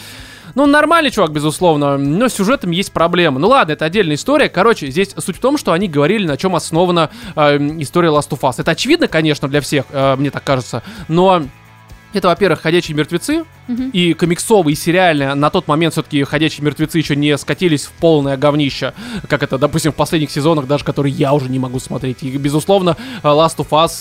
ну, 0.55 0.65
нормальный 0.65 1.11
чувак, 1.11 1.31
безусловно, 1.31 1.97
но 1.97 2.27
с 2.27 2.33
сюжетом 2.33 2.71
есть 2.71 2.91
проблемы. 2.91 3.39
Ну 3.39 3.49
ладно, 3.49 3.73
это 3.73 3.85
отдельная 3.85 4.15
история. 4.15 4.49
Короче, 4.49 4.89
здесь 4.89 5.13
суть 5.17 5.37
в 5.37 5.39
том, 5.39 5.57
что 5.57 5.73
они 5.73 5.87
говорили, 5.87 6.25
на 6.25 6.37
чем 6.37 6.55
основана 6.55 7.11
э, 7.35 7.57
история 7.79 8.09
Last 8.09 8.29
of 8.31 8.39
Us. 8.41 8.55
Это 8.57 8.71
очевидно, 8.71 9.07
конечно, 9.07 9.47
для 9.47 9.61
всех, 9.61 9.85
э, 9.91 10.15
мне 10.15 10.31
так 10.31 10.43
кажется, 10.43 10.81
но 11.07 11.43
это, 12.13 12.27
во-первых, 12.27 12.61
ходячие 12.61 12.95
мертвецы, 12.97 13.45
Мгм. 13.67 13.89
и 13.91 14.13
комиксовые, 14.13 14.73
и 14.73 14.75
сериальные. 14.75 15.33
На 15.35 15.49
тот 15.49 15.67
момент 15.67 15.93
все-таки 15.93 16.23
ходячие 16.23 16.65
мертвецы 16.65 16.97
еще 16.97 17.15
не 17.15 17.37
скатились 17.37 17.85
в 17.85 17.91
полное 17.91 18.35
говнище, 18.35 18.93
как 19.27 19.43
это, 19.43 19.57
допустим, 19.57 19.91
в 19.91 19.95
последних 19.95 20.31
сезонах, 20.31 20.65
даже 20.67 20.83
которые 20.83 21.13
я 21.13 21.33
уже 21.33 21.49
не 21.49 21.59
могу 21.59 21.79
смотреть. 21.79 22.23
И, 22.23 22.29
безусловно, 22.37 22.97
э, 23.21 23.27
Last 23.27 23.57
of 23.57 23.69
Us 23.69 23.99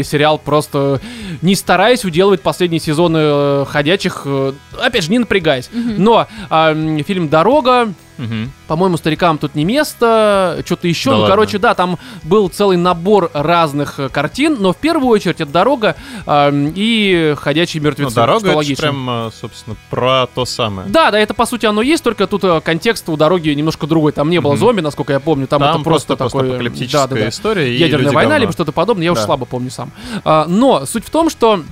э, 0.00 0.02
сериал 0.02 0.38
просто 0.38 1.00
не 1.42 1.54
стараясь 1.54 2.04
уделывать 2.04 2.42
последние 2.42 2.80
сезоны 2.80 3.18
э, 3.20 3.64
ходячих, 3.68 4.22
э, 4.26 4.52
опять 4.80 5.04
же, 5.04 5.10
не 5.10 5.18
напрягаясь. 5.18 5.70
Мгм. 5.72 5.94
Но 6.02 6.26
м, 6.50 7.02
фильм 7.04 7.28
«Дорога», 7.28 7.92
Мгм. 8.18 8.50
по-моему, 8.66 8.96
старикам 8.96 9.38
тут 9.38 9.54
не 9.54 9.64
место, 9.64 10.62
что-то 10.64 10.88
еще. 10.88 11.10
Да 11.10 11.16
ну, 11.16 11.22
ладно? 11.22 11.32
короче, 11.34 11.58
да, 11.58 11.74
там 11.74 11.98
был 12.22 12.48
целый 12.48 12.76
набор 12.76 13.30
разных 13.34 13.98
э, 14.00 14.08
картин, 14.08 14.56
но 14.58 14.72
в 14.72 14.76
первую 14.76 15.08
очередь 15.08 15.40
это 15.40 15.50
дорога 15.52 15.96
м, 16.26 16.72
и 16.74 17.34
ходячие 17.38 17.80
Ну, 17.82 17.88
мертвецы. 17.88 18.14
дорога 18.14 18.38
что 18.40 18.48
это 18.48 18.56
логично. 18.56 18.82
прям, 18.82 19.10
э, 19.10 19.30
собственно, 19.38 19.76
про 19.90 20.26
то 20.34 20.44
самое. 20.44 20.88
Да, 20.88 21.10
да, 21.10 21.18
это 21.18 21.34
по 21.34 21.46
сути 21.46 21.66
оно 21.66 21.82
есть, 21.82 22.02
только 22.02 22.26
тут 22.26 22.44
э, 22.44 22.60
контекст 22.62 23.08
у 23.08 23.16
дороги 23.16 23.50
немножко 23.50 23.86
другой. 23.86 24.12
Там 24.12 24.30
не 24.30 24.40
было 24.40 24.52
Мгм. 24.52 24.60
зомби, 24.60 24.80
насколько 24.80 25.12
я 25.12 25.20
помню. 25.20 25.46
Там, 25.46 25.62
это 25.62 25.78
просто, 25.80 26.16
такой 26.16 26.30
постапокалиптическая 26.40 27.06
да, 27.06 27.14
да, 27.14 27.20
да. 27.22 27.28
история. 27.28 27.76
ядерная 27.76 28.12
война, 28.12 28.30
говно. 28.30 28.36
либо 28.38 28.52
что-то 28.52 28.72
подобное, 28.72 29.04
я 29.04 29.14
Да. 29.14 29.22
слабо 29.22 29.44
помню 29.44 29.70
сам. 29.70 29.90
А, 30.24 30.46
но 30.48 30.86
суть 30.86 31.04
в 31.04 31.10
том, 31.10 31.30
что 31.30 31.62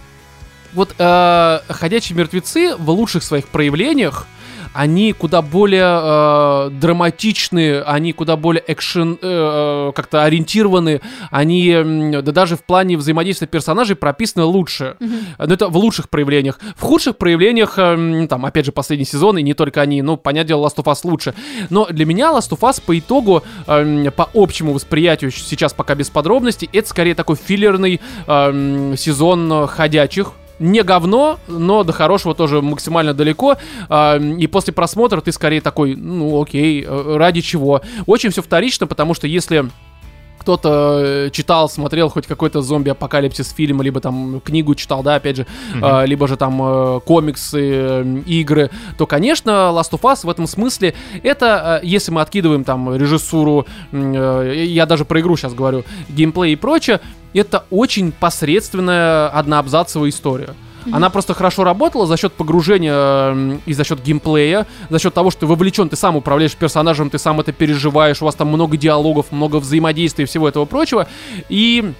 вот 0.73 0.95
э, 0.99 1.61
ходячие 1.69 2.19
мертвецы 2.19 2.75
в 2.77 2.91
лучших 2.91 3.23
своих 3.23 3.47
проявлениях 3.49 4.27
они 4.75 5.13
куда 5.13 5.41
более 5.41 6.01
э, 6.03 6.71
драматичны, 6.71 7.81
они 7.83 8.13
куда 8.13 8.37
более 8.37 8.63
экшен, 8.67 9.15
э, 9.15 9.19
э, 9.23 9.93
как-то 9.95 10.25
ориентированы, 10.25 11.01
они 11.31 12.21
да 12.23 12.33
даже 12.33 12.57
в 12.57 12.65
плане 12.65 12.97
взаимодействия 12.97 13.47
персонажей 13.47 13.97
прописаны 13.97 14.45
лучше. 14.45 14.97
Но 15.39 15.55
это 15.55 15.69
в 15.69 15.77
лучших 15.77 16.11
проявлениях. 16.11 16.59
В 16.77 16.83
худших 16.83 17.17
проявлениях, 17.17 17.79
эм, 17.79 18.27
там, 18.29 18.45
опять 18.45 18.67
же, 18.67 18.73
последний 18.73 19.07
сезон, 19.07 19.39
и 19.39 19.43
не 19.43 19.55
только 19.55 19.81
они, 19.81 20.03
ну, 20.03 20.17
понятное 20.17 20.49
дело, 20.49 20.67
Last 20.67 20.77
of 20.77 20.85
Us 20.85 21.01
лучше. 21.05 21.35
Но 21.71 21.87
для 21.87 22.05
меня 22.05 22.33
Last 22.33 22.51
of 22.51 22.61
Us 22.61 22.83
по 22.85 22.99
итогу, 22.99 23.45
эм, 23.67 24.11
по 24.13 24.29
общему 24.35 24.73
восприятию, 24.73 25.31
сейчас 25.31 25.73
пока 25.73 25.95
без 25.95 26.11
подробностей, 26.11 26.69
это 26.73 26.89
скорее 26.89 27.15
такой 27.15 27.37
филлерный 27.37 28.01
эм, 28.27 28.97
сезон 28.97 29.53
э, 29.53 29.67
ходячих, 29.69 30.33
не 30.59 30.83
говно, 30.83 31.39
но 31.47 31.85
до 31.85 31.93
хорошего 31.93 32.35
тоже 32.35 32.63
максимально 32.63 33.15
далеко. 33.15 33.57
А, 33.89 34.19
И 34.19 34.47
после 34.47 34.73
просмотра 34.73 35.21
ты 35.21 35.33
скорее 35.33 35.61
такой, 35.61 35.97
ну 35.97 36.41
окей, 36.41 36.85
э, 36.87 37.17
ради 37.17 37.41
чего? 37.41 37.83
Очень 38.07 38.31
все 38.31 38.43
вторично, 38.43 38.87
потому 38.87 39.15
что 39.15 39.27
если 39.27 39.67
кто-то 40.45 41.01
э, 41.03 41.31
читал, 41.31 41.71
смотрел 41.71 42.11
хоть 42.11 42.27
какой-то 42.27 42.61
зомби-апокалипсис 42.61 43.51
фильм, 43.53 43.81
либо 43.81 44.01
там 44.01 44.43
книгу 44.45 44.75
читал, 44.75 45.03
да, 45.03 45.15
опять 45.15 45.37
же, 45.37 45.47
а, 45.81 46.05
либо 46.05 46.29
же 46.29 46.37
там 46.37 46.61
э, 46.63 47.01
комиксы, 47.01 47.61
э, 47.63 48.23
игры, 48.27 48.71
то, 48.99 49.07
конечно, 49.07 49.73
Last 49.73 49.93
of 49.93 50.03
Us 50.03 50.27
в 50.27 50.29
этом 50.29 50.47
смысле 50.47 50.95
это, 51.23 51.81
э, 51.83 51.87
если 51.87 52.13
мы 52.13 52.21
откидываем 52.21 52.63
там 52.65 52.95
режиссуру, 52.95 53.67
э, 53.93 54.65
я 54.67 54.85
даже 54.85 55.07
про 55.07 55.19
игру 55.21 55.35
сейчас 55.39 55.55
говорю, 55.55 55.85
геймплей 56.11 56.53
и 56.53 56.57
прочее, 56.57 57.01
это 57.33 57.65
очень 57.71 58.13
посредственная 58.13 59.29
одноабзацевая 59.29 60.11
история. 60.11 60.51
Она 60.93 61.11
просто 61.11 61.35
хорошо 61.35 61.65
работала 61.65 62.07
за 62.07 62.17
счет 62.17 62.33
погружения 62.33 63.61
и 63.67 63.73
за 63.73 63.85
счет 63.85 64.03
геймплея, 64.03 64.67
за 64.91 64.99
счет 64.99 65.15
того, 65.15 65.31
что 65.31 65.41
ты 65.41 65.47
вовлечен, 65.47 65.89
ты 65.89 65.97
сам 65.97 66.17
управляешь 66.17 66.55
персонажем, 66.55 67.11
ты 67.11 67.19
сам 67.19 67.41
это 67.41 67.53
переживаешь, 67.53 68.23
у 68.23 68.25
вас 68.25 68.35
там 68.35 68.49
много 68.49 68.77
диалогов, 68.77 69.33
много 69.33 69.57
взаимодействия 69.57 70.25
и 70.25 70.27
всего 70.27 70.49
этого 70.49 70.65
прочего. 70.65 71.07
И 71.49 71.93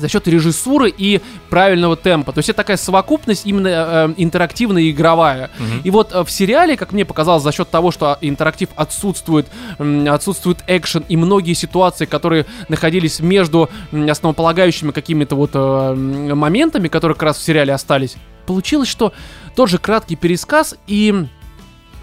за 0.00 0.08
счет 0.08 0.26
режиссуры 0.28 0.92
и 0.96 1.20
правильного 1.48 1.96
темпа. 1.96 2.32
То 2.32 2.38
есть 2.38 2.48
это 2.48 2.58
такая 2.58 2.76
совокупность 2.76 3.46
именно 3.46 3.68
э, 3.68 4.14
интерактивная 4.16 4.82
и 4.82 4.90
игровая. 4.90 5.50
И 5.84 5.90
вот 5.90 6.12
э, 6.12 6.24
в 6.24 6.30
сериале, 6.30 6.76
как 6.76 6.92
мне 6.92 7.04
показалось, 7.04 7.42
за 7.42 7.52
счет 7.52 7.70
того, 7.70 7.90
что 7.90 8.18
интерактив 8.20 8.68
отсутствует, 8.76 9.46
отсутствует 9.78 10.58
экшен 10.66 11.04
и 11.08 11.16
многие 11.16 11.54
ситуации, 11.54 12.06
которые 12.06 12.46
находились 12.68 13.20
между 13.20 13.68
основополагающими 13.92 14.90
какими-то 14.90 15.36
вот 15.36 15.50
э, 15.54 15.94
моментами, 15.94 16.88
которые 16.88 17.14
как 17.14 17.24
раз 17.24 17.38
в 17.38 17.42
сериале 17.42 17.72
остались, 17.72 18.16
получилось, 18.46 18.88
что 18.88 19.12
тот 19.54 19.68
же 19.68 19.78
краткий 19.78 20.16
пересказ 20.16 20.74
и 20.86 21.26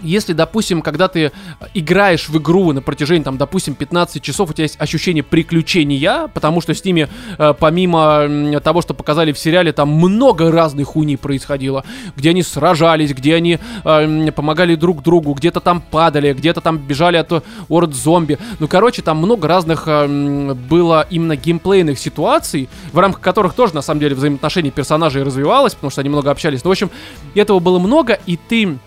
если, 0.02 0.32
допустим, 0.32 0.82
когда 0.82 1.08
ты 1.08 1.32
играешь 1.74 2.28
в 2.28 2.38
игру 2.38 2.72
на 2.72 2.82
протяжении, 2.82 3.24
там, 3.24 3.36
допустим, 3.36 3.74
15 3.74 4.22
часов, 4.22 4.50
у 4.50 4.52
тебя 4.52 4.64
есть 4.64 4.80
ощущение 4.80 5.22
приключения, 5.22 6.28
потому 6.28 6.60
что 6.60 6.74
с 6.74 6.84
ними, 6.84 7.08
э, 7.38 7.54
помимо 7.58 8.60
того, 8.62 8.82
что 8.82 8.94
показали 8.94 9.32
в 9.32 9.38
сериале, 9.38 9.72
там 9.72 9.88
много 9.88 10.50
разной 10.50 10.84
хуйни 10.84 11.16
происходило, 11.16 11.84
где 12.16 12.30
они 12.30 12.42
сражались, 12.42 13.12
где 13.12 13.34
они 13.34 13.58
э, 13.84 14.32
помогали 14.32 14.74
друг 14.74 15.02
другу, 15.02 15.32
где-то 15.34 15.60
там 15.60 15.80
падали, 15.80 16.32
где-то 16.32 16.60
там 16.60 16.78
бежали 16.78 17.16
от 17.16 17.32
э, 17.32 17.42
орд 17.68 17.94
зомби. 17.94 18.38
Ну, 18.58 18.68
короче, 18.68 19.02
там 19.02 19.18
много 19.18 19.48
разных 19.48 19.84
э, 19.86 20.54
было 20.54 21.06
именно 21.10 21.36
геймплейных 21.36 21.98
ситуаций, 21.98 22.68
в 22.92 22.98
рамках 22.98 23.20
которых 23.20 23.54
тоже, 23.54 23.74
на 23.74 23.82
самом 23.82 24.00
деле, 24.00 24.14
взаимоотношения 24.14 24.70
персонажей 24.70 25.22
развивалось, 25.22 25.74
потому 25.74 25.90
что 25.90 26.00
они 26.00 26.10
много 26.10 26.30
общались. 26.30 26.64
Ну, 26.64 26.70
в 26.70 26.72
общем, 26.72 26.90
этого 27.34 27.58
было 27.58 27.78
много, 27.78 28.18
и 28.26 28.36
ты 28.36 28.78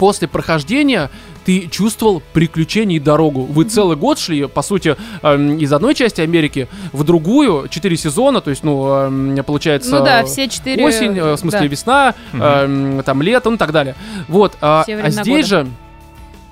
после 0.00 0.28
прохождения 0.28 1.10
ты 1.44 1.68
чувствовал 1.68 2.22
приключения 2.32 2.96
и 2.96 2.98
дорогу. 2.98 3.42
Вы 3.42 3.64
целый 3.64 3.98
год 3.98 4.18
шли, 4.18 4.46
по 4.48 4.62
сути, 4.62 4.96
эм, 5.22 5.58
из 5.58 5.70
одной 5.74 5.94
части 5.94 6.22
Америки 6.22 6.68
в 6.92 7.04
другую, 7.04 7.68
четыре 7.68 7.98
сезона, 7.98 8.40
то 8.40 8.48
есть, 8.48 8.64
ну, 8.64 8.88
эм, 8.88 9.44
получается... 9.44 9.98
Ну 9.98 10.02
да, 10.02 10.24
все 10.24 10.48
четыре... 10.48 10.86
Осень, 10.86 11.18
э, 11.18 11.34
в 11.34 11.36
смысле 11.36 11.60
да. 11.60 11.66
весна, 11.66 12.14
эм, 12.32 13.02
там 13.04 13.20
лето, 13.20 13.50
ну 13.50 13.56
и 13.56 13.58
так 13.58 13.72
далее. 13.72 13.94
Вот, 14.26 14.56
а, 14.62 14.86
а 14.86 15.10
здесь 15.10 15.26
года. 15.26 15.46
же 15.46 15.66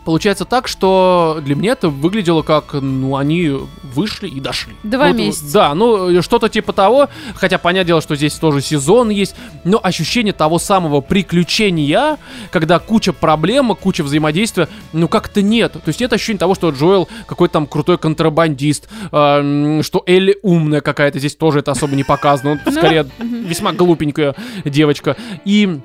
получается 0.05 0.45
так, 0.45 0.69
что 0.69 1.41
для 1.43 1.55
меня 1.55 1.73
это 1.73 1.89
выглядело 1.89 2.43
как, 2.43 2.73
ну, 2.75 3.17
они 3.17 3.53
вышли 3.95 4.29
и 4.29 4.41
дошли. 4.41 4.75
Два 4.83 5.09
Вот, 5.09 5.17
месяца. 5.17 5.53
Да, 5.53 5.75
ну, 5.75 6.23
что-то 6.23 6.49
типа 6.49 6.73
того, 6.73 7.09
хотя 7.35 7.59
понятное 7.59 7.87
дело, 7.89 8.01
что 8.01 8.17
здесь 8.17 8.35
тоже 8.35 8.61
сезон 8.61 9.11
есть, 9.11 9.35
но 9.65 9.81
ощущение 9.83 10.33
того 10.33 10.59
самого 10.59 11.01
приключения, 11.01 12.19
когда 12.51 12.79
куча 12.79 13.13
проблем, 13.13 13.75
куча 13.75 14.03
взаимодействия, 14.03 14.69
ну, 14.93 15.09
как-то 15.09 15.43
нет. 15.43 15.73
То 15.73 15.83
есть 15.87 16.01
нет 16.01 16.13
ощущения 16.13 16.39
того, 16.39 16.55
что 16.55 16.71
Джоэл 16.71 17.09
какой-то 17.27 17.55
там 17.55 17.67
крутой 17.67 17.99
контрабандист, 17.99 18.89
эм, 19.13 19.83
что 19.83 20.03
Элли 20.07 20.39
умная 20.43 20.81
какая-то, 20.81 21.19
здесь 21.19 21.37
тоже 21.37 21.61
это 21.61 21.73
особо 21.73 21.95
не 21.97 22.05
показано, 22.05 22.61
ну, 22.65 22.73
скорее 22.73 23.07
весьма 23.19 23.73
глупенькая 23.73 24.35
девочка. 24.65 25.17
И 25.45 25.81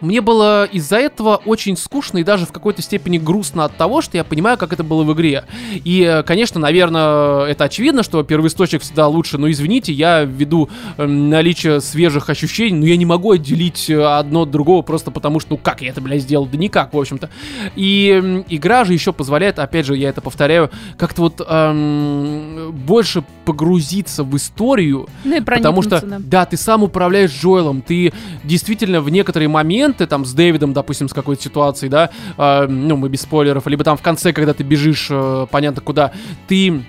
мне 0.00 0.20
было 0.20 0.64
из-за 0.64 0.96
этого 0.96 1.36
очень 1.44 1.76
скучно 1.76 2.18
и 2.18 2.24
даже 2.24 2.46
в 2.46 2.52
какой-то 2.52 2.82
степени 2.82 3.18
грустно 3.18 3.64
от 3.64 3.76
того, 3.76 4.00
что 4.00 4.16
я 4.16 4.24
понимаю, 4.24 4.56
как 4.58 4.72
это 4.72 4.84
было 4.84 5.02
в 5.02 5.12
игре. 5.12 5.44
И, 5.84 6.02
э, 6.02 6.22
конечно, 6.22 6.60
наверное, 6.60 7.44
это 7.46 7.64
очевидно, 7.64 8.02
что 8.02 8.22
первоисточник 8.22 8.82
всегда 8.82 9.06
лучше, 9.08 9.38
но 9.38 9.50
извините, 9.50 9.92
я 9.92 10.22
ввиду 10.24 10.68
эм, 10.96 11.28
наличия 11.30 11.80
свежих 11.80 12.30
ощущений, 12.30 12.78
но 12.78 12.86
я 12.86 12.96
не 12.96 13.06
могу 13.06 13.32
отделить 13.32 13.90
э, 13.90 14.02
одно 14.02 14.42
от 14.42 14.50
другого 14.50 14.82
просто 14.82 15.10
потому, 15.10 15.40
что, 15.40 15.50
ну 15.52 15.56
как 15.56 15.82
я 15.82 15.90
это, 15.90 16.00
блядь, 16.00 16.22
сделал? 16.22 16.46
Да 16.46 16.56
никак, 16.58 16.92
в 16.94 16.98
общем-то. 16.98 17.30
И 17.76 18.10
м, 18.22 18.44
игра 18.48 18.84
же 18.84 18.92
еще 18.92 19.12
позволяет, 19.12 19.58
опять 19.58 19.86
же, 19.86 19.96
я 19.96 20.10
это 20.10 20.20
повторяю, 20.20 20.70
как-то 20.96 21.22
вот 21.22 21.40
эм, 21.46 22.72
больше 22.72 23.24
погрузиться 23.44 24.24
в 24.24 24.36
историю, 24.36 25.08
Ну 25.24 25.36
и 25.36 25.40
Потому 25.40 25.82
что, 25.82 26.04
да. 26.04 26.18
да. 26.20 26.44
ты 26.46 26.56
сам 26.56 26.82
управляешь 26.82 27.32
Джоэлом, 27.32 27.82
ты 27.82 28.12
действительно 28.44 29.00
в 29.00 29.10
некоторые 29.10 29.48
моменты, 29.48 29.87
там, 29.92 30.24
с 30.24 30.32
Дэвидом, 30.32 30.72
допустим, 30.72 31.08
с 31.08 31.12
какой-то 31.12 31.42
ситуацией, 31.42 31.90
да, 31.90 32.10
э, 32.36 32.66
ну, 32.66 32.96
мы 32.96 33.08
без 33.08 33.22
спойлеров, 33.22 33.66
либо 33.66 33.84
там 33.84 33.96
в 33.96 34.02
конце, 34.02 34.32
когда 34.32 34.54
ты 34.54 34.62
бежишь, 34.62 35.08
э, 35.10 35.46
понятно 35.50 35.82
куда, 35.82 36.12
ты 36.46 36.82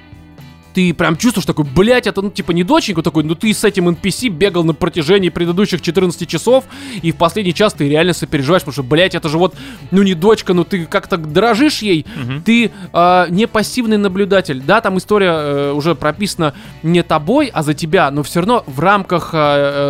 ты 0.73 0.93
прям 0.93 1.15
чувствуешь 1.17 1.45
такой, 1.45 1.65
блядь, 1.65 2.07
это, 2.07 2.21
ну, 2.21 2.29
типа, 2.29 2.51
не 2.51 2.63
доченьку 2.63 3.01
такой, 3.01 3.23
ну, 3.23 3.35
ты 3.35 3.53
с 3.53 3.63
этим 3.63 3.89
NPC 3.89 4.29
бегал 4.29 4.63
на 4.63 4.73
протяжении 4.73 5.29
предыдущих 5.29 5.81
14 5.81 6.27
часов, 6.27 6.65
и 7.01 7.11
в 7.11 7.15
последний 7.15 7.53
час 7.53 7.73
ты 7.73 7.87
реально 7.89 8.13
сопереживаешь, 8.13 8.61
потому 8.61 8.73
что, 8.73 8.83
блядь, 8.83 9.15
это 9.15 9.29
же 9.29 9.37
вот, 9.37 9.55
ну, 9.91 10.03
не 10.03 10.13
дочка, 10.13 10.53
ну, 10.53 10.63
ты 10.63 10.85
как-то 10.85 11.17
дорожишь 11.17 11.79
ей, 11.79 12.05
ты 12.45 12.71
э, 12.93 13.25
не 13.29 13.47
пассивный 13.47 13.97
наблюдатель. 13.97 14.61
Да, 14.65 14.81
там 14.81 14.97
история 14.97 15.31
э, 15.31 15.71
уже 15.71 15.95
прописана 15.95 16.53
не 16.83 17.03
тобой, 17.03 17.49
а 17.53 17.63
за 17.63 17.73
тебя, 17.73 18.11
но 18.11 18.23
все 18.23 18.39
равно 18.39 18.63
в 18.67 18.79
рамках 18.79 19.31
э, 19.33 19.37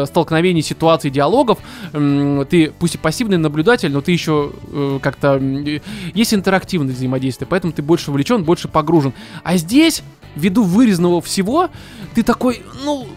э, 0.03 0.05
столкновений, 0.07 0.61
ситуаций, 0.61 1.09
диалогов 1.09 1.59
м, 1.93 2.45
ты, 2.49 2.71
пусть 2.77 2.95
и 2.95 2.97
пассивный 2.97 3.37
наблюдатель, 3.37 3.91
но 3.91 4.01
ты 4.01 4.11
еще 4.11 4.51
э, 4.71 4.99
как-то... 5.01 5.37
э, 5.39 5.79
есть 6.13 6.33
интерактивное 6.33 6.93
взаимодействие, 6.93 7.47
поэтому 7.49 7.73
ты 7.73 7.81
больше 7.81 8.11
вовлечен, 8.11 8.43
больше 8.43 8.67
погружен. 8.67 9.13
А 9.43 9.57
здесь, 9.57 10.03
ввиду 10.39 10.63
вырезанного 10.63 11.21
всего, 11.21 11.69
ты 12.15 12.23
такой, 12.23 12.63
ну, 12.85 13.07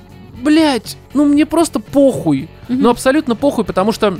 блядь, 0.42 0.96
ну 1.14 1.24
мне 1.24 1.46
просто 1.46 1.78
похуй. 1.80 2.48
Ну, 2.68 2.90
абсолютно 2.90 3.36
похуй, 3.36 3.64
потому 3.64 3.92
что 3.92 4.18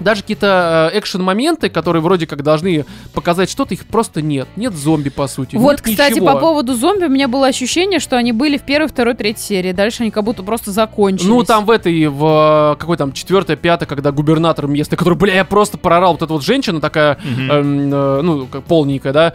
даже 0.00 0.22
какие-то 0.22 0.90
э, 0.92 0.98
экшен-моменты, 0.98 1.68
которые 1.68 2.02
вроде 2.02 2.26
как 2.26 2.42
должны 2.42 2.84
показать 3.12 3.50
что-то, 3.50 3.74
их 3.74 3.86
просто 3.86 4.22
нет. 4.22 4.48
Нет 4.56 4.74
зомби, 4.74 5.08
по 5.08 5.26
сути. 5.26 5.56
Вот, 5.56 5.72
нет 5.72 5.80
кстати, 5.82 6.14
ничего. 6.14 6.26
по 6.26 6.38
поводу 6.38 6.74
зомби, 6.74 7.04
у 7.04 7.08
меня 7.08 7.28
было 7.28 7.46
ощущение, 7.46 8.00
что 8.00 8.16
они 8.16 8.32
были 8.32 8.58
в 8.58 8.62
первой, 8.62 8.88
второй, 8.88 9.14
третьей 9.14 9.42
серии. 9.42 9.72
Дальше 9.72 10.02
они 10.02 10.10
как 10.10 10.24
будто 10.24 10.42
просто 10.42 10.70
закончились. 10.70 11.28
Ну, 11.28 11.42
там 11.44 11.64
в 11.64 11.70
этой, 11.70 12.06
в 12.06 12.74
э, 12.74 12.80
какой 12.80 12.96
там, 12.96 13.12
четвертая, 13.12 13.56
пятая, 13.56 13.86
когда 13.86 14.12
губернатор 14.12 14.66
местный, 14.66 14.96
который, 14.96 15.14
бля, 15.14 15.34
я 15.34 15.44
просто 15.44 15.78
прорал, 15.78 16.12
вот 16.12 16.22
эта 16.22 16.32
вот 16.32 16.44
женщина 16.44 16.80
такая, 16.80 17.18
эм, 17.24 17.92
э, 17.92 18.22
ну, 18.22 18.46
как 18.46 18.64
полненькая, 18.64 19.12
да, 19.12 19.34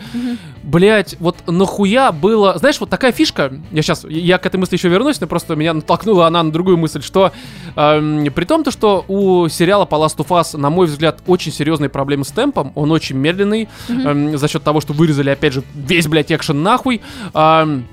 Блять, 0.64 1.18
вот 1.20 1.36
нахуя 1.46 2.14
было... 2.14 2.58
Знаешь, 2.58 2.80
вот 2.80 2.90
такая 2.90 3.12
фишка, 3.12 3.54
я 3.72 3.82
сейчас, 3.82 4.06
я 4.06 4.38
к 4.38 4.46
этой 4.46 4.56
мысли 4.56 4.78
еще 4.78 4.88
вернусь, 4.88 5.20
но 5.20 5.28
просто 5.28 5.58
меня 5.58 5.74
натолкнула 5.74 6.28
она 6.28 6.42
на 6.42 6.54
другую 6.54 6.78
мысль, 6.78 7.02
что 7.02 7.34
эм, 7.76 8.32
при 8.34 8.46
том, 8.46 8.64
то, 8.64 8.72
что 8.72 9.04
у 9.10 9.50
сериала 9.50 9.84
по 9.84 9.96
Last 9.96 10.16
of 10.18 10.28
Us, 10.30 10.53
на 10.54 10.70
мой 10.70 10.88
взгляд, 10.88 11.22
очень 11.28 11.52
серьезные 11.52 11.90
проблемы 11.90 12.26
с 12.26 12.32
темпом, 12.32 12.72
он 12.76 12.92
очень 12.92 13.18
медленный, 13.18 13.70
эм, 13.90 14.38
за 14.38 14.48
счет 14.48 14.64
того, 14.64 14.82
что 14.82 14.94
вырезали, 14.94 15.30
опять 15.30 15.54
же, 15.54 15.64
весь, 15.74 16.08
блядь, 16.08 16.32
экшен 16.32 16.64
нахуй, 16.64 17.02
эм, 17.34 17.86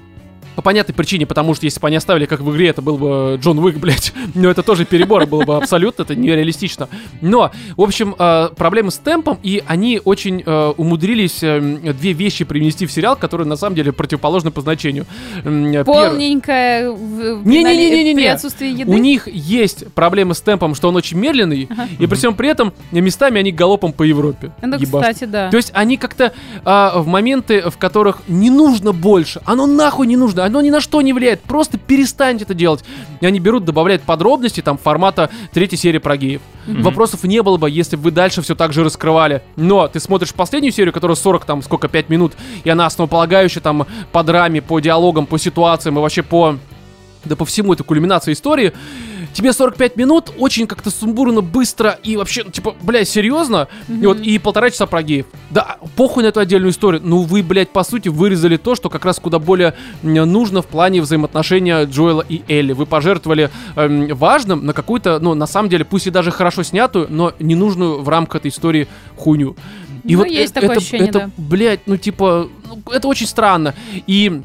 По 0.60 0.64
понятной 0.64 0.94
причине, 0.94 1.24
потому 1.24 1.54
что 1.54 1.64
если 1.64 1.80
бы 1.80 1.86
они 1.86 1.96
оставили, 1.96 2.26
как 2.26 2.40
в 2.42 2.54
игре, 2.54 2.68
это 2.68 2.82
был 2.82 2.98
бы 2.98 3.38
Джон 3.40 3.58
Уик, 3.60 3.76
блядь. 3.80 4.12
Но 4.34 4.50
это 4.50 4.62
тоже 4.62 4.84
перебор 4.84 5.24
было 5.24 5.44
бы 5.44 5.56
абсолютно, 5.56 6.02
это 6.02 6.14
нереалистично. 6.14 6.90
Но, 7.22 7.50
в 7.78 7.80
общем, 7.80 8.14
э, 8.18 8.50
проблемы 8.54 8.90
с 8.90 8.98
темпом, 8.98 9.38
и 9.42 9.62
они 9.66 10.02
очень 10.04 10.42
э, 10.44 10.72
умудрились 10.76 11.38
э, 11.42 11.60
две 11.98 12.12
вещи 12.12 12.44
привнести 12.44 12.84
в 12.84 12.92
сериал, 12.92 13.16
которые 13.16 13.46
на 13.46 13.56
самом 13.56 13.74
деле 13.74 13.90
противоположны 13.90 14.50
по 14.50 14.60
значению. 14.60 15.06
Э, 15.42 15.82
в- 16.90 17.46
Не-не-не-не-не-не. 17.46 18.14
при 18.14 18.26
отсутствии 18.26 18.68
еды. 18.68 18.90
У 18.90 18.98
них 18.98 19.28
есть 19.28 19.90
проблемы 19.94 20.34
с 20.34 20.42
темпом, 20.42 20.74
что 20.74 20.88
он 20.88 20.96
очень 20.96 21.16
медленный, 21.16 21.68
Ага. 21.70 21.88
и 21.98 22.06
при 22.06 22.16
всем 22.16 22.34
при 22.34 22.50
этом 22.50 22.74
местами 22.92 23.40
они 23.40 23.50
галопом 23.50 23.94
по 23.94 24.02
Европе. 24.02 24.52
Ну, 24.60 24.76
ебашут. 24.76 25.08
кстати, 25.14 25.24
да. 25.24 25.48
То 25.50 25.56
есть 25.56 25.70
они 25.74 25.96
как-то 25.96 26.34
а, 26.66 26.98
в 27.00 27.06
моменты, 27.06 27.62
в 27.70 27.78
которых 27.78 28.18
не 28.28 28.50
нужно 28.50 28.92
больше, 28.92 29.40
оно 29.46 29.64
нахуй 29.66 30.06
не 30.06 30.18
нужно, 30.18 30.44
оно 30.50 30.60
ни 30.60 30.70
на 30.70 30.80
что 30.80 31.00
не 31.00 31.12
влияет, 31.12 31.40
просто 31.40 31.78
перестаньте 31.78 32.44
это 32.44 32.54
делать. 32.54 32.84
И 33.20 33.26
они 33.26 33.38
берут, 33.40 33.64
добавляют 33.64 34.02
подробности 34.02 34.60
там 34.60 34.76
формата 34.76 35.30
третьей 35.52 35.78
серии 35.78 35.98
про 35.98 36.16
геев. 36.16 36.42
Вопросов 36.66 37.24
не 37.24 37.42
было 37.42 37.56
бы, 37.56 37.70
если 37.70 37.96
бы 37.96 38.02
вы 38.02 38.10
дальше 38.10 38.42
все 38.42 38.54
так 38.54 38.72
же 38.72 38.84
раскрывали. 38.84 39.42
Но 39.56 39.88
ты 39.88 40.00
смотришь 40.00 40.34
последнюю 40.34 40.72
серию, 40.72 40.92
которая 40.92 41.16
40 41.16 41.44
там 41.44 41.62
сколько, 41.62 41.88
5 41.88 42.08
минут, 42.08 42.32
и 42.64 42.70
она 42.70 42.86
основополагающая 42.86 43.62
там 43.62 43.86
по 44.12 44.22
драме, 44.22 44.60
по 44.60 44.80
диалогам, 44.80 45.26
по 45.26 45.38
ситуациям 45.38 45.98
и 45.98 46.00
вообще 46.00 46.22
по 46.22 46.56
да 47.24 47.36
по 47.36 47.44
всему 47.44 47.74
это 47.74 47.84
кульминация 47.84 48.32
истории. 48.32 48.72
Тебе 49.32 49.52
45 49.52 49.96
минут, 49.96 50.32
очень 50.38 50.66
как-то 50.66 50.90
сумбурно, 50.90 51.40
быстро 51.40 51.98
и 52.02 52.16
вообще, 52.16 52.42
ну, 52.44 52.50
типа, 52.50 52.74
блядь, 52.82 53.08
серьезно? 53.08 53.68
И 53.88 54.04
вот, 54.06 54.20
и 54.20 54.38
полтора 54.38 54.70
часа 54.70 54.86
про 54.86 55.02
геев. 55.02 55.26
Да, 55.50 55.76
похуй 55.96 56.22
на 56.24 56.28
эту 56.28 56.40
отдельную 56.40 56.72
историю. 56.72 57.00
Ну, 57.04 57.22
вы, 57.22 57.42
блядь, 57.42 57.70
по 57.70 57.84
сути, 57.84 58.08
вырезали 58.08 58.56
то, 58.56 58.74
что 58.74 58.90
как 58.90 59.04
раз 59.04 59.18
куда 59.20 59.38
более 59.38 59.74
нужно 60.02 60.62
в 60.62 60.66
плане 60.66 61.00
взаимоотношения 61.00 61.84
Джоэла 61.84 62.24
и 62.28 62.42
Элли. 62.48 62.72
Вы 62.72 62.86
пожертвовали 62.86 63.50
эм, 63.76 64.08
важным 64.16 64.66
на 64.66 64.72
какую-то, 64.72 65.18
ну, 65.20 65.34
на 65.34 65.46
самом 65.46 65.68
деле, 65.68 65.84
пусть 65.84 66.06
и 66.06 66.10
даже 66.10 66.30
хорошо 66.30 66.62
снятую, 66.62 67.06
но 67.08 67.32
ненужную 67.38 68.02
в 68.02 68.08
рамках 68.08 68.40
этой 68.40 68.48
истории 68.50 68.88
хуйню. 69.16 69.56
И 70.04 70.14
Ну, 70.16 70.20
вот 70.22 70.28
есть 70.28 70.52
э- 70.52 70.54
такое 70.54 70.70
это, 70.70 70.78
ощущение, 70.80 71.08
это, 71.08 71.18
да. 71.18 71.30
блядь, 71.36 71.86
ну, 71.86 71.96
типа, 71.96 72.48
ну, 72.66 72.82
это 72.92 73.06
очень 73.06 73.26
странно. 73.26 73.74
И 74.06 74.42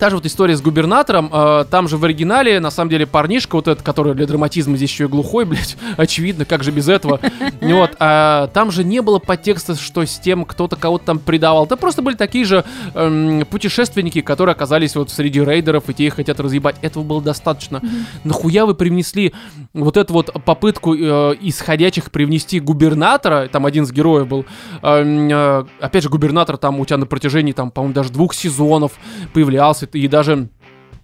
Та 0.00 0.08
же 0.08 0.16
вот 0.16 0.24
история 0.24 0.56
с 0.56 0.62
губернатором, 0.62 1.28
э, 1.30 1.66
там 1.70 1.86
же 1.86 1.98
в 1.98 2.04
оригинале, 2.06 2.58
на 2.58 2.70
самом 2.70 2.88
деле, 2.88 3.06
парнишка 3.06 3.56
вот 3.56 3.68
этот, 3.68 3.84
который 3.84 4.14
для 4.14 4.26
драматизма 4.26 4.78
здесь 4.78 4.90
еще 4.90 5.04
и 5.04 5.08
глухой, 5.08 5.44
блядь, 5.46 5.76
очевидно, 5.98 6.46
как 6.46 6.64
же 6.64 6.70
без 6.70 6.88
этого. 6.88 7.20
Вот, 7.60 7.94
а 7.98 8.48
там 8.48 8.70
же 8.70 8.84
не 8.84 9.00
было 9.00 9.18
подтекста, 9.18 9.74
что 9.74 10.04
с 10.04 10.18
тем 10.18 10.44
кто-то 10.44 10.76
кого-то 10.76 11.04
там 11.04 11.18
предавал. 11.18 11.66
Это 11.66 11.76
просто 11.76 12.02
были 12.02 12.16
такие 12.16 12.44
же 12.44 12.64
эм, 12.94 13.44
путешественники, 13.46 14.22
которые 14.22 14.54
оказались 14.54 14.96
вот 14.96 15.10
среди 15.10 15.40
рейдеров, 15.40 15.88
и 15.88 15.94
те 15.94 16.06
их 16.06 16.14
хотят 16.14 16.40
разъебать. 16.40 16.76
Этого 16.80 17.04
было 17.04 17.22
достаточно. 17.22 17.82
Нахуя 18.24 18.66
вы 18.66 18.74
привнесли 18.74 19.34
вот 19.72 19.96
эту 19.96 20.14
вот 20.14 20.32
попытку 20.44 20.94
э, 20.94 21.34
исходящих 21.42 22.10
привнести 22.10 22.60
губернатора, 22.60 23.48
там 23.48 23.66
один 23.66 23.84
из 23.84 23.92
героев 23.92 24.26
был, 24.26 24.46
эм, 24.82 25.28
э, 25.30 25.64
опять 25.80 26.02
же, 26.02 26.08
губернатор 26.08 26.56
там 26.56 26.80
у 26.80 26.86
тебя 26.86 26.96
на 26.96 27.06
протяжении, 27.06 27.52
там, 27.52 27.70
по-моему, 27.70 27.94
даже 27.94 28.10
двух 28.10 28.34
сезонов 28.34 28.92
появлялся, 29.32 29.86
и 29.92 30.08
даже 30.08 30.48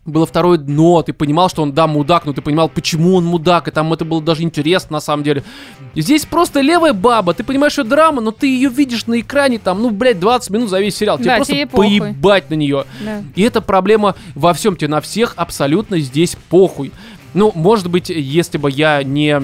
было 0.07 0.25
второе 0.25 0.57
дно, 0.57 1.03
ты 1.03 1.13
понимал, 1.13 1.49
что 1.49 1.63
он, 1.63 1.73
да, 1.73 1.87
мудак, 1.87 2.27
но 2.27 2.33
ты 2.33 2.41
понимал, 2.41 2.69
почему 2.69 3.17
он 3.17 3.25
мудак, 3.25 3.69
и 3.69 3.71
там 3.73 3.93
это 3.93 4.05
было 4.05 4.23
даже 4.23 4.43
интересно, 4.43 4.95
на 4.95 5.01
самом 5.01 5.25
деле. 5.25 5.43
И 5.95 6.01
здесь 6.01 6.25
просто 6.25 6.61
левая 6.61 6.93
баба, 6.93 7.35
ты 7.35 7.43
понимаешь, 7.43 7.73
что 7.73 7.83
драма, 7.85 8.21
но 8.21 8.31
ты 8.31 8.47
ее 8.47 8.69
видишь 8.69 9.07
на 9.07 9.21
экране, 9.21 9.59
там, 9.59 9.83
ну, 9.83 9.91
блядь, 9.91 10.21
20 10.21 10.51
минут 10.51 10.71
за 10.71 10.81
весь 10.81 10.97
сериал, 10.97 11.19
тебе 11.19 11.31
Да, 11.31 11.37
просто 11.37 11.53
тебе 11.53 11.67
похуй. 11.67 11.99
поебать 12.01 12.51
на 12.51 12.55
нее. 12.55 12.85
Да. 13.05 13.23
И 13.35 13.43
это 13.43 13.61
проблема 13.61 14.15
во 14.35 14.55
всем, 14.55 14.77
тебе 14.77 14.89
на 14.89 15.01
всех 15.01 15.35
абсолютно 15.37 15.99
здесь 15.99 16.37
похуй. 16.49 16.93
Ну, 17.35 17.51
может 17.55 17.91
быть, 17.91 18.09
если 18.09 18.59
бы 18.59 18.71
я 18.71 19.03
не 19.03 19.43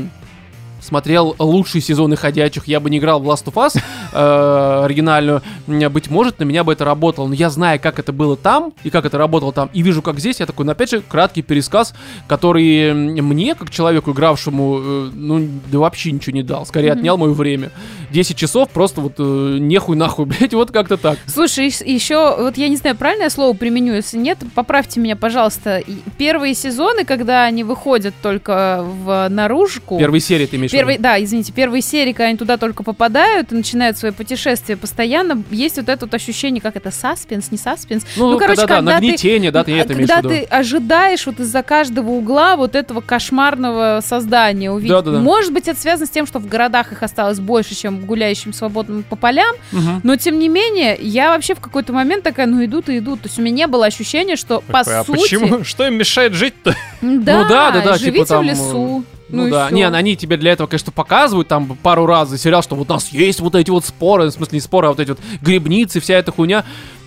смотрел 0.82 1.34
лучшие 1.38 1.80
сезоны 1.80 2.16
«Ходячих», 2.16 2.66
я 2.66 2.80
бы 2.80 2.90
не 2.90 2.98
играл 2.98 3.20
в 3.20 3.28
Last 3.28 3.44
of 3.44 3.54
Us 3.54 3.80
э, 4.12 4.84
оригинальную, 4.84 5.42
быть 5.66 6.10
может, 6.10 6.40
на 6.40 6.44
меня 6.44 6.64
бы 6.64 6.72
это 6.72 6.84
работало. 6.84 7.28
Но 7.28 7.34
я 7.34 7.48
знаю, 7.50 7.80
как 7.80 7.98
это 7.98 8.12
было 8.12 8.36
там, 8.36 8.72
и 8.82 8.90
как 8.90 9.06
это 9.06 9.16
работало 9.16 9.52
там, 9.52 9.70
и 9.72 9.82
вижу, 9.82 10.02
как 10.02 10.18
здесь, 10.18 10.40
я 10.40 10.46
такой, 10.46 10.66
ну, 10.66 10.72
опять 10.72 10.90
же, 10.90 11.00
краткий 11.00 11.42
пересказ, 11.42 11.94
который 12.26 12.92
мне, 12.92 13.54
как 13.54 13.70
человеку, 13.70 14.12
игравшему, 14.12 14.80
э, 14.80 15.10
ну, 15.14 15.48
да 15.70 15.78
вообще 15.78 16.12
ничего 16.12 16.34
не 16.34 16.42
дал, 16.42 16.66
скорее 16.66 16.92
отнял 16.92 17.16
мое 17.16 17.32
время. 17.32 17.70
10 18.12 18.36
часов 18.36 18.68
просто 18.70 19.00
вот 19.00 19.14
э, 19.18 19.56
нехуй 19.58 19.96
нахуй, 19.96 20.26
блять, 20.26 20.54
вот 20.54 20.70
как-то 20.70 20.96
так. 20.96 21.18
Слушай, 21.26 21.66
еще, 21.84 22.36
вот 22.38 22.56
я 22.56 22.68
не 22.68 22.76
знаю, 22.76 22.96
правильное 22.96 23.30
слово 23.30 23.54
применю, 23.56 23.94
если 23.94 24.18
нет, 24.18 24.38
поправьте 24.54 25.00
меня, 25.00 25.16
пожалуйста. 25.16 25.82
Первые 26.18 26.54
сезоны, 26.54 27.04
когда 27.04 27.44
они 27.44 27.64
выходят 27.64 28.14
только 28.22 28.84
в 28.84 29.28
наружку... 29.28 29.98
Первые 29.98 30.20
серии 30.20 30.46
ты 30.46 30.56
имеешь? 30.56 30.70
Первый, 30.70 30.98
да, 30.98 31.22
извините, 31.22 31.52
первые 31.52 31.82
серии, 31.82 32.12
когда 32.12 32.26
они 32.28 32.38
туда 32.38 32.56
только 32.56 32.82
попадают 32.82 33.52
и 33.52 33.54
начинают 33.54 33.96
свое 33.98 34.12
путешествие 34.12 34.76
постоянно, 34.76 35.42
есть 35.50 35.76
вот 35.76 35.88
это 35.88 36.06
вот 36.06 36.14
ощущение, 36.14 36.60
как 36.60 36.76
это, 36.76 36.90
саспенс, 36.90 37.50
не 37.50 37.58
саспенс. 37.58 38.04
Ну, 38.16 38.32
Ну, 38.32 38.38
короче, 38.38 38.60
когда, 38.60 38.76
да, 38.76 38.80
когда 38.80 38.96
ты- 38.98 39.06
нагнетение, 39.06 39.50
да, 39.50 39.64
ты 39.64 39.72
это 39.72 39.94
когда 39.94 40.22
ты 40.22 40.42
ожидаешь 40.44 41.26
вот 41.26 41.40
из-за 41.40 41.62
каждого 41.62 42.10
угла 42.10 42.56
вот 42.56 42.74
этого 42.74 43.00
кошмарного 43.00 44.00
создания 44.04 44.70
увидеть. 44.70 44.90
Да-да-да. 44.90 45.18
Может 45.20 45.52
быть, 45.52 45.68
это 45.68 45.80
связано 45.80 46.06
с 46.06 46.10
тем, 46.10 46.26
что 46.26 46.38
в 46.38 46.46
городах 46.46 46.92
их 46.92 47.02
осталось 47.02 47.40
больше, 47.40 47.74
чем 47.74 48.00
гуляющим 48.04 48.52
свободным 48.52 49.02
по 49.02 49.16
полям, 49.16 49.54
Мгм. 49.72 50.00
но 50.02 50.16
тем 50.16 50.38
не 50.38 50.48
менее, 50.48 50.96
я 51.00 51.30
вообще 51.30 51.54
в 51.54 51.60
какой-то 51.60 51.92
момент 51.92 52.22
такая, 52.22 52.46
ну 52.46 52.64
идут 52.64 52.88
и 52.88 52.98
идут. 52.98 53.22
То 53.22 53.28
есть 53.28 53.38
у 53.38 53.42
меня 53.42 53.54
не 53.54 53.66
было 53.66 53.86
ощущения, 53.86 54.36
что 54.36 54.60
по 54.60 54.84
Такой, 54.84 54.98
а 55.00 55.04
сути... 55.04 55.20
почему? 55.20 55.64
Что 55.72 55.86
им 55.86 55.94
мешает 55.94 56.32
жить-то? 56.34 56.74
Да, 57.00 57.42
Ну 57.42 57.48
да, 57.48 57.70
да, 57.70 57.80
да, 57.82 57.96
живите 57.96 58.18
типа 58.18 58.26
там, 58.26 58.44
в 58.44 58.48
лесу. 58.48 59.04
Ну, 59.28 59.46
и 59.46 59.50
да, 59.50 59.66
всё. 59.68 59.74
не, 59.76 59.88
они 59.88 60.14
тебе 60.14 60.36
для 60.36 60.52
этого, 60.52 60.66
конечно, 60.66 60.92
показывают 60.92 61.48
там 61.48 61.78
пару 61.82 62.04
раз 62.04 62.28
за 62.28 62.36
сериал, 62.36 62.62
что 62.62 62.76
вот 62.76 62.90
у 62.90 62.92
нас 62.92 63.08
есть 63.08 63.40
вот 63.40 63.54
эти 63.54 63.70
вот 63.70 63.84
споры, 63.86 64.26
в 64.26 64.30
смысле 64.30 64.56
не 64.56 64.60
споры, 64.60 64.88
а 64.88 64.90
вот 64.90 65.00
эти 65.00 65.08
вот 65.08 65.20
грибницы, 65.40 66.00
вся 66.00 66.14
эта 66.16 66.32
хуйня. 66.32 66.64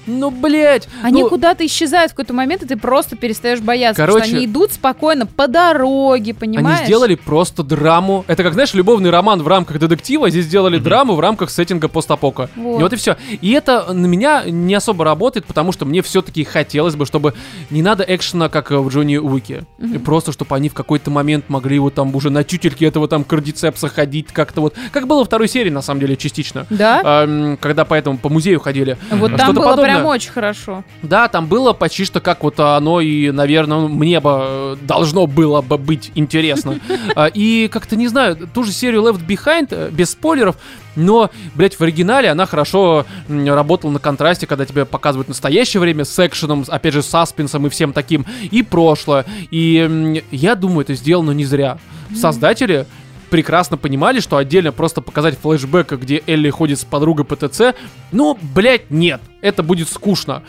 Ну, 0.08 0.32
блядь. 0.32 0.88
Они 1.04 1.24
ну, 1.24 1.30
куда-то 1.30 1.66
исчезают 1.66 2.12
в 2.12 2.16
какой-то 2.16 2.34
момент, 2.34 2.64
и 2.64 2.66
ты 2.66 2.78
просто 2.78 3.16
перестаешь 3.16 3.60
бояться. 3.60 4.02
потому 4.02 4.18
Короче, 4.18 4.28
что 4.28 4.38
они 4.38 4.46
идут 4.46 4.74
спокойно 4.74 5.26
по 5.26 5.48
дороге, 5.48 6.34
понимаешь? 6.34 6.80
Они 6.80 6.88
сделали 6.88 7.16
просто 7.16 7.64
драму. 7.64 8.26
Это 8.28 8.44
как, 8.44 8.54
знаешь, 8.54 8.74
любовный 8.74 9.10
роман 9.10 9.42
в 9.42 9.48
рамках 9.48 9.80
детектива, 9.80 10.30
здесь 10.30 10.46
сделали 10.46 10.78
драму 10.78 11.16
в 11.16 11.20
рамках 11.20 11.50
сеттинга 11.50 11.88
постапока. 11.88 12.50
Вот. 12.56 12.80
И 12.80 12.84
вот 12.84 12.94
и 12.94 12.96
все. 12.96 13.18
И 13.42 13.52
это 13.52 13.94
на 13.94 14.06
меня 14.06 14.44
не 14.46 14.74
особо 14.74 15.06
работает, 15.06 15.46
потому 15.46 15.72
что 15.72 15.86
мне 15.86 16.02
все-таки 16.02 16.44
хотелось 16.44 16.96
бы, 16.96 17.06
чтобы 17.06 17.34
не 17.70 17.82
надо 17.82 18.06
экшена, 18.08 18.50
как 18.50 18.72
в 18.72 18.90
Джонни 18.90 19.18
Уике. 19.18 19.66
И 19.80 19.98
просто, 19.98 20.32
чтобы 20.32 20.56
они 20.56 20.70
в 20.70 20.74
какой-то 20.74 21.12
момент 21.12 21.50
могли 21.50 21.80
вот 21.80 21.96
там 21.96 22.16
уже 22.16 22.30
на 22.30 22.44
тютельке 22.44 22.86
этого 22.86 23.08
там 23.08 23.24
кардицепса 23.24 23.88
ходить 23.88 24.28
как-то 24.32 24.62
вот. 24.62 24.76
Как 24.92 25.08
было 25.08 25.20
во 25.20 25.26
второй 25.26 25.48
серии, 25.48 25.70
на 25.70 25.82
самом 25.82 26.02
деле, 26.02 26.16
частично. 26.16 26.66
Да? 26.70 27.02
Ам, 27.04 27.58
когда 27.58 27.86
поэтому 27.86 28.18
по 28.18 28.30
музею 28.30 28.60
ходили. 28.60 28.98
вот 29.12 29.34
А 29.34 29.38
там 29.38 29.48
что-то 29.48 29.60
было 29.60 29.70
подобное. 29.72 29.95
Прям 29.96 30.06
очень 30.08 30.32
хорошо. 30.32 30.84
Да, 31.02 31.28
там 31.28 31.48
было 31.48 31.74
почти 31.74 32.06
что 32.06 32.20
как 32.20 32.44
вот 32.44 32.60
оно 32.60 33.02
и, 33.02 33.32
наверное, 33.32 33.88
мне 33.88 34.20
бы 34.20 34.30
э, 34.42 34.76
должно 34.82 35.28
было 35.28 35.62
бы 35.62 35.78
быть 35.78 36.12
интересно. 36.16 36.80
А, 37.16 37.28
И 37.28 37.70
как-то, 37.72 37.96
не 37.96 38.08
знаю, 38.08 38.36
ту 38.54 38.64
же 38.64 38.72
серию 38.72 39.04
Left 39.04 39.26
Behind, 39.26 39.68
э, 39.72 39.90
без 39.92 40.12
спойлеров, 40.12 40.58
но, 40.96 41.30
блядь, 41.56 41.76
в 41.76 41.82
оригинале 41.82 42.30
она 42.30 42.46
хорошо 42.46 43.06
работала 43.30 43.92
на 43.92 44.00
контрасте, 44.00 44.48
когда 44.48 44.66
тебе 44.66 44.86
показывают 44.86 45.28
настоящее 45.28 45.82
время 45.82 46.06
с 46.06 46.26
экшеном, 46.26 46.66
опять 46.68 46.94
же, 46.94 47.04
с 47.04 47.08
саспенсом 47.08 47.68
и 47.68 47.70
всем 47.70 47.94
таким, 47.94 48.26
и 48.52 48.64
прошлое. 48.64 49.26
И 49.52 50.24
я 50.32 50.56
думаю, 50.56 50.82
это 50.82 50.94
сделано 50.96 51.32
не 51.32 51.46
зря. 51.46 51.78
Создатели 52.16 52.86
прекрасно 53.30 53.78
понимали, 53.78 54.20
что 54.20 54.38
отдельно 54.38 54.72
просто 54.72 55.02
показать 55.02 55.38
флешбэк, 55.38 55.94
где 55.94 56.24
Элли 56.28 56.50
ходит 56.50 56.80
с 56.80 56.86
подругой 56.86 57.26
по 57.26 57.36
ТЦ, 57.36 57.76
ну, 58.12 58.38
блядь, 58.54 58.92
нет, 58.92 59.22
это 59.42 59.64
будет 59.64 59.90
скучно. 59.90 60.44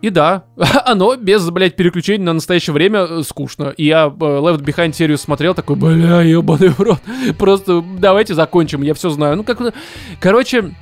И 0.00 0.10
да, 0.10 0.44
оно 0.84 1.16
без, 1.16 1.48
блядь, 1.50 1.76
переключения 1.76 2.24
на 2.24 2.32
настоящее 2.32 2.72
время 2.72 3.00
э, 3.00 3.22
скучно. 3.22 3.74
И 3.76 3.86
я 3.86 4.06
э, 4.06 4.10
Left 4.10 4.62
Behind 4.62 4.92
серию 4.92 5.18
смотрел, 5.18 5.54
такой, 5.54 5.76
бля, 5.76 6.22
ебаный 6.22 6.68
в 6.68 6.80
рот. 6.80 7.00
Просто 7.38 7.84
давайте 7.98 8.34
закончим, 8.34 8.82
я 8.82 8.94
все 8.94 9.10
знаю. 9.10 9.36
Ну, 9.36 9.44
как... 9.44 9.58
Короче, 10.20 10.72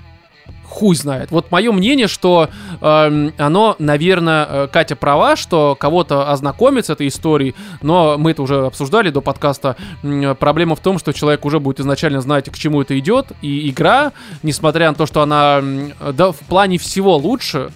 хуй 0.69 0.95
знает. 0.97 1.31
Вот 1.31 1.51
мое 1.51 1.73
мнение, 1.73 2.09
что 2.09 2.51
эм, 2.81 3.33
оно, 3.39 3.77
наверное, 3.79 4.47
э, 4.49 4.69
Катя 4.71 4.97
права, 4.97 5.37
что 5.37 5.77
кого-то 5.79 6.31
ознакомит 6.31 6.87
с 6.87 6.91
этой 6.91 7.09
историей, 7.09 7.55
но 7.83 8.17
мы 8.19 8.33
это 8.33 8.43
уже 8.43 8.67
обсуждали 8.67 9.11
до 9.11 9.21
подкаста. 9.21 9.77
Проблема 10.39 10.77
в 10.77 10.81
том, 10.81 10.99
что 10.99 11.13
человек 11.13 11.45
уже 11.45 11.61
будет 11.61 11.81
изначально 11.81 12.21
знать, 12.21 12.51
к 12.51 12.57
чему 12.57 12.83
это 12.83 12.99
идет, 12.99 13.33
и 13.43 13.71
игра, 13.71 14.13
несмотря 14.43 14.89
на 14.89 14.95
то, 14.95 15.07
что 15.07 15.23
она 15.23 15.63
да, 16.13 16.33
в 16.33 16.39
плане 16.49 16.79
всего 16.79 17.17
лучше, 17.17 17.71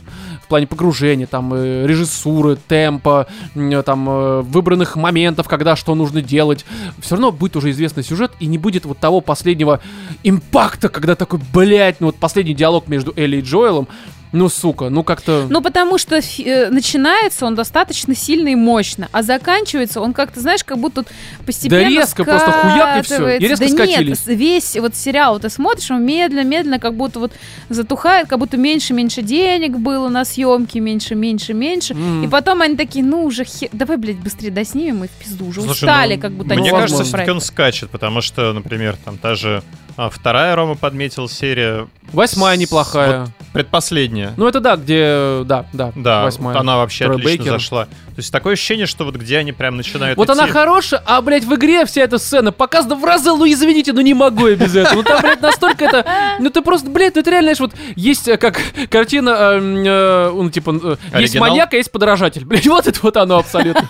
плане 0.51 0.67
погружения, 0.67 1.27
там, 1.27 1.53
э, 1.55 1.87
режиссуры, 1.87 2.57
темпа, 2.69 3.27
м, 3.55 3.83
там, 3.83 4.09
э, 4.09 4.41
выбранных 4.43 4.97
моментов, 4.97 5.49
когда 5.49 5.77
что 5.77 5.95
нужно 5.95 6.21
делать, 6.21 6.65
все 7.01 7.15
равно 7.15 7.33
будет 7.33 7.57
уже 7.57 7.71
известный 7.71 8.03
сюжет, 8.03 8.33
и 8.41 8.47
не 8.47 8.59
будет 8.59 8.85
вот 8.85 8.99
того 8.99 9.21
последнего 9.21 9.81
импакта, 10.23 10.89
когда 10.89 11.15
такой, 11.15 11.41
блядь, 11.53 12.01
ну 12.01 12.09
вот 12.09 12.17
последний 12.17 12.55
диалог 12.55 12.89
между 12.89 13.13
Элли 13.17 13.39
и 13.39 13.41
Джоэлом, 13.41 13.89
Ну, 14.33 14.49
сука, 14.49 14.91
ну 14.91 15.03
как-то... 15.03 15.47
Ну, 15.51 15.61
потому 15.61 15.99
что 15.99 16.17
э, 16.17 16.71
начинается 16.71 17.47
он 17.47 17.57
достаточно 17.57 18.15
сильно 18.15 18.49
и 18.51 18.55
мощно, 18.55 19.09
а 19.11 19.23
заканчивается 19.23 20.01
он 20.01 20.13
как-то, 20.13 20.41
знаешь, 20.41 20.63
как 20.63 20.79
будто 20.79 21.05
постепенно 21.45 21.83
Да 21.83 21.89
резко, 21.89 22.25
просто 22.25 22.53
хуяк 22.53 22.99
и 23.01 23.03
всё, 23.03 23.29
и 23.29 23.39
резко 23.41 23.65
да 23.67 23.71
скатились. 23.73 24.27
нет, 24.27 24.39
весь 24.39 24.77
вот 24.77 24.95
сериал 24.95 25.41
ты 25.41 25.51
смотришь, 25.51 25.91
он 25.91 26.05
медленно-медленно 26.05 26.79
как 26.79 26.95
будто 26.95 27.19
вот 27.19 27.33
затухает, 27.69 28.29
как 28.29 28.39
будто 28.39 28.57
меньше-меньше 28.57 29.23
денег 29.23 29.77
было 29.79 30.09
на 30.09 30.25
съемки, 30.25 30.79
меньше-меньше-меньше. 30.79 31.95
М. 31.95 32.25
И 32.25 32.29
потом 32.29 32.63
они 32.63 32.77
такие, 32.77 33.05
ну 33.05 33.25
уже 33.25 33.45
хе... 33.45 33.69
давай, 33.73 33.97
блядь, 33.97 34.19
быстрее 34.19 34.53
доснимем 34.53 35.03
и 35.03 35.09
в 35.09 35.11
пизду. 35.11 35.47
Уже 35.47 35.63
Слушай, 35.63 35.75
устали, 35.75 36.15
ну, 36.15 36.23
как 36.23 36.33
будто 36.33 36.55
Мне 36.55 36.71
кажется, 36.71 37.03
все-таки 37.03 37.31
он 37.33 37.41
скачет, 37.41 37.91
потому 37.91 38.21
что, 38.21 38.53
например, 38.53 38.97
там 39.05 39.19
та 39.19 39.35
же 39.35 39.65
а, 39.97 40.09
вторая 40.09 40.55
Рома 40.55 40.77
подметил 40.77 41.29
серия, 41.29 41.89
Восьмая 42.13 42.57
неплохая. 42.57 43.21
вот 43.21 43.31
предпоследняя. 43.53 44.33
Ну, 44.37 44.47
это 44.47 44.61
да, 44.61 44.77
где... 44.77 45.43
Да, 45.45 45.65
да, 45.73 45.93
Да, 45.97 46.23
восьмая. 46.25 46.55
вот 46.55 46.61
она 46.61 46.77
вообще 46.77 47.05
Трой 47.07 47.17
отлично 47.17 47.39
Бейкер. 47.39 47.53
зашла. 47.53 47.85
То 47.87 47.91
есть 48.19 48.33
такое 48.33 48.53
ощущение, 48.55 48.87
что 48.87 49.05
вот 49.05 49.17
где 49.17 49.39
они 49.39 49.53
прям 49.53 49.77
начинают 49.77 50.17
Вот 50.19 50.29
она 50.31 50.45
идти- 50.45 50.53
хорошая, 50.53 51.03
а, 51.07 51.21
блядь, 51.23 51.45
в 51.45 51.55
игре 51.55 51.85
вся 51.87 52.03
эта 52.03 52.19
сцена 52.19 52.53
показана 52.53 52.95
в 52.97 53.05
разы, 53.05 53.31
ну 53.31 53.45
извините, 53.47 53.93
ну 53.93 54.01
не 54.03 54.15
могу 54.15 54.47
я 54.47 54.57
без 54.57 54.75
этого. 54.77 54.97
Ну 54.97 55.03
там, 55.03 55.21
блядь, 55.21 55.41
настолько 55.41 55.85
это... 55.85 56.07
Ну 56.39 56.51
ты 56.51 56.63
просто, 56.63 56.89
блядь, 56.91 57.15
ну 57.15 57.23
это 57.23 57.31
реально, 57.31 57.55
знаешь, 57.55 57.61
вот 57.61 57.73
есть 57.97 58.29
э, 58.29 58.37
как 58.37 58.61
картина, 58.91 59.31
э, 59.31 59.59
э, 59.87 60.31
ну 60.35 60.51
типа, 60.51 60.99
э, 61.13 61.21
есть 61.21 61.39
маньяк, 61.39 61.73
а 61.73 61.77
есть 61.77 61.91
подражатель. 61.91 62.45
Блядь, 62.45 62.67
вот 62.67 62.87
это 62.87 62.99
вот 63.03 63.17
оно 63.17 63.39
абсолютно. 63.39 63.89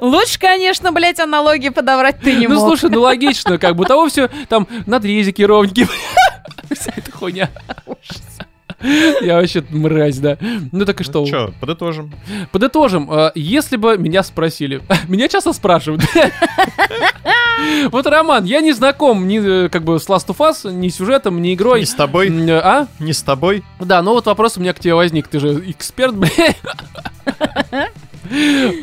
Лучше, 0.00 0.38
конечно, 0.38 0.90
блядь, 0.92 1.20
аналогии 1.20 1.68
подобрать 1.68 2.20
ты 2.20 2.34
не 2.36 2.46
Ну 2.48 2.54
мог. 2.56 2.68
слушай, 2.78 2.90
ну 2.92 3.00
логично, 3.02 3.58
как 3.58 3.76
бы 3.76 3.84
того 3.84 4.08
все, 4.08 4.28
там 4.48 4.66
надрезики 4.86 5.42
ровненькие. 5.42 5.86
Вся 6.70 6.92
эта 6.96 7.10
хуйня. 7.12 7.50
Я 9.22 9.36
вообще 9.36 9.62
мразь, 9.70 10.18
да. 10.18 10.38
Ну 10.72 10.84
так 10.84 11.00
и 11.00 11.04
что? 11.04 11.24
Че, 11.26 11.52
подытожим. 11.60 12.12
Подытожим, 12.52 13.10
э, 13.12 13.32
если 13.34 13.76
бы 13.76 13.98
меня 13.98 14.22
спросили, 14.22 14.82
меня 15.08 15.28
часто 15.28 15.52
спрашивают. 15.52 16.02
Вот, 17.90 18.06
Роман, 18.06 18.44
я 18.44 18.62
не 18.62 18.72
знаком 18.72 19.28
ни 19.28 19.38
э, 19.38 19.68
как 19.68 19.84
бы 19.84 20.00
с 20.00 20.08
Last 20.08 20.28
of 20.28 20.38
Us, 20.38 20.72
ни 20.72 20.88
сюжетом, 20.88 21.42
ни 21.42 21.52
игрой. 21.52 21.80
Не 21.80 21.86
с 21.86 21.92
тобой, 21.94 22.28
э, 22.30 22.58
А? 22.58 22.86
не 22.98 23.12
с 23.12 23.22
тобой. 23.22 23.62
Да, 23.78 24.00
ну 24.00 24.12
вот 24.12 24.24
вопрос 24.24 24.56
у 24.56 24.60
меня 24.60 24.72
к 24.72 24.80
тебе 24.80 24.94
возник. 24.94 25.28
Ты 25.28 25.40
же 25.40 25.70
эксперт, 25.70 26.14
блядь. 26.14 26.56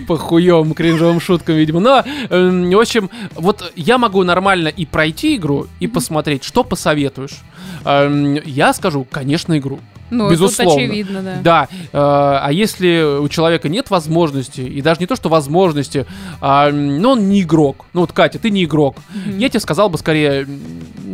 По 0.08 0.18
хуевым 0.18 0.74
кринжовым 0.74 1.20
шуткам, 1.20 1.56
видимо. 1.56 1.80
Но, 1.80 2.04
эм, 2.30 2.70
в 2.70 2.80
общем, 2.80 3.10
вот 3.36 3.72
я 3.76 3.98
могу 3.98 4.24
нормально 4.24 4.68
и 4.70 4.86
пройти 4.86 5.36
игру, 5.36 5.68
и 5.80 5.88
посмотреть, 5.88 6.44
что 6.44 6.64
посоветуешь. 6.64 7.38
Эм, 7.86 8.36
Я 8.46 8.74
скажу, 8.74 9.06
конечно, 9.10 9.58
игру. 9.58 9.80
Ну, 10.10 10.30
безусловно. 10.32 10.74
тут 10.74 10.84
очевидно, 10.84 11.22
да. 11.22 11.40
Да, 11.44 11.68
э, 11.72 11.88
а 11.94 12.50
если 12.52 13.20
у 13.20 13.28
человека 13.28 13.68
нет 13.68 13.90
возможности, 13.90 14.62
и 14.62 14.82
даже 14.82 15.02
не 15.02 15.06
то, 15.06 15.18
что 15.18 15.28
возможности, 15.28 16.06
а, 16.40 16.72
ну, 16.72 17.10
он 17.12 17.28
не 17.28 17.42
игрок. 17.42 17.86
Ну, 17.94 18.02
вот, 18.02 18.14
Катя, 18.14 18.40
ты 18.40 18.50
не 18.50 18.64
игрок. 18.64 18.96
Мгм. 19.14 19.38
Я 19.38 19.50
тебе 19.50 19.60
сказал 19.60 19.90
бы 19.90 19.98
скорее... 19.98 20.48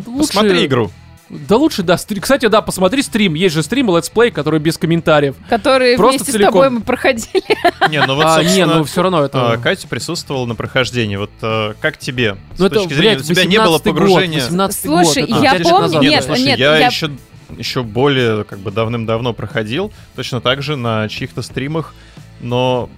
лучше- 0.06 0.28
Посмотри 0.28 0.66
игру. 0.68 0.92
Да 1.30 1.58
лучше, 1.58 1.84
да. 1.84 1.98
стри- 1.98 2.20
Кстати, 2.20 2.48
да, 2.48 2.62
посмотри 2.62 3.02
стрим. 3.02 3.34
Есть 3.34 3.56
же 3.56 3.64
стрим 3.64 3.90
Let's 3.90 4.12
Play, 4.14 4.32
который 4.32 4.60
без 4.60 4.78
комментариев. 4.78 5.36
Которые 5.50 5.98
Просто 5.98 6.18
вместе 6.18 6.32
целиком. 6.32 6.52
с 6.52 6.54
тобой 6.54 6.70
мы 6.70 6.82
проходили. 6.82 7.44
Не, 7.90 8.06
ну 8.06 8.16
вот, 8.16 8.26
а, 8.26 8.44
не, 8.44 8.66
ну 8.66 8.84
все 8.84 9.02
равно 9.02 9.24
это... 9.24 9.54
а, 9.54 9.58
Катя 9.58 9.88
присутствовала 9.88 10.46
на 10.46 10.56
прохождении. 10.56 11.16
Вот 11.16 11.32
а, 11.42 11.74
как 11.80 11.98
тебе? 11.98 12.38
С 12.56 12.60
ну, 12.60 12.68
это, 12.68 12.76
точки 12.76 12.94
зрения, 12.94 13.16
блядь, 13.16 13.30
у 13.30 13.34
тебя 13.34 13.46
не 13.46 13.58
было 13.58 13.78
18-й 13.78 13.84
год, 13.84 13.84
погружения... 13.84 14.40
18-й 14.40 14.74
Слушай, 14.74 15.26
я 15.28 15.60
помню- 15.64 15.80
назад. 15.80 16.02
Нет, 16.02 16.12
нет, 16.12 16.24
слушай, 16.24 16.44
нет, 16.44 16.60
я, 16.60 16.78
я- 16.78 16.88
еще 16.88 17.12
еще 17.58 17.84
более 17.84 18.44
как 18.46 18.60
бы 18.60 18.72
давным-давно 18.72 19.34
проходил, 19.34 19.92
точно 20.16 20.42
так 20.42 20.64
же 20.64 20.76
на 20.76 21.08
чьих-то 21.08 21.42
стримах, 21.42 21.94
но 22.42 22.90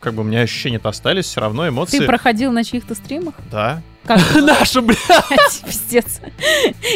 как 0.00 0.14
бы 0.14 0.22
у 0.22 0.24
меня 0.24 0.40
ощущения-то 0.40 0.88
остались, 0.88 1.26
все 1.26 1.40
равно 1.40 1.68
эмоции. 1.68 1.98
Ты 1.98 2.06
проходил 2.06 2.52
на 2.52 2.64
чьих-то 2.64 2.94
стримах? 2.94 3.34
Да. 3.50 3.82
Как 4.08 4.20
Наша, 4.42 4.80
блядь. 4.80 4.98
Пиздец. 5.66 6.20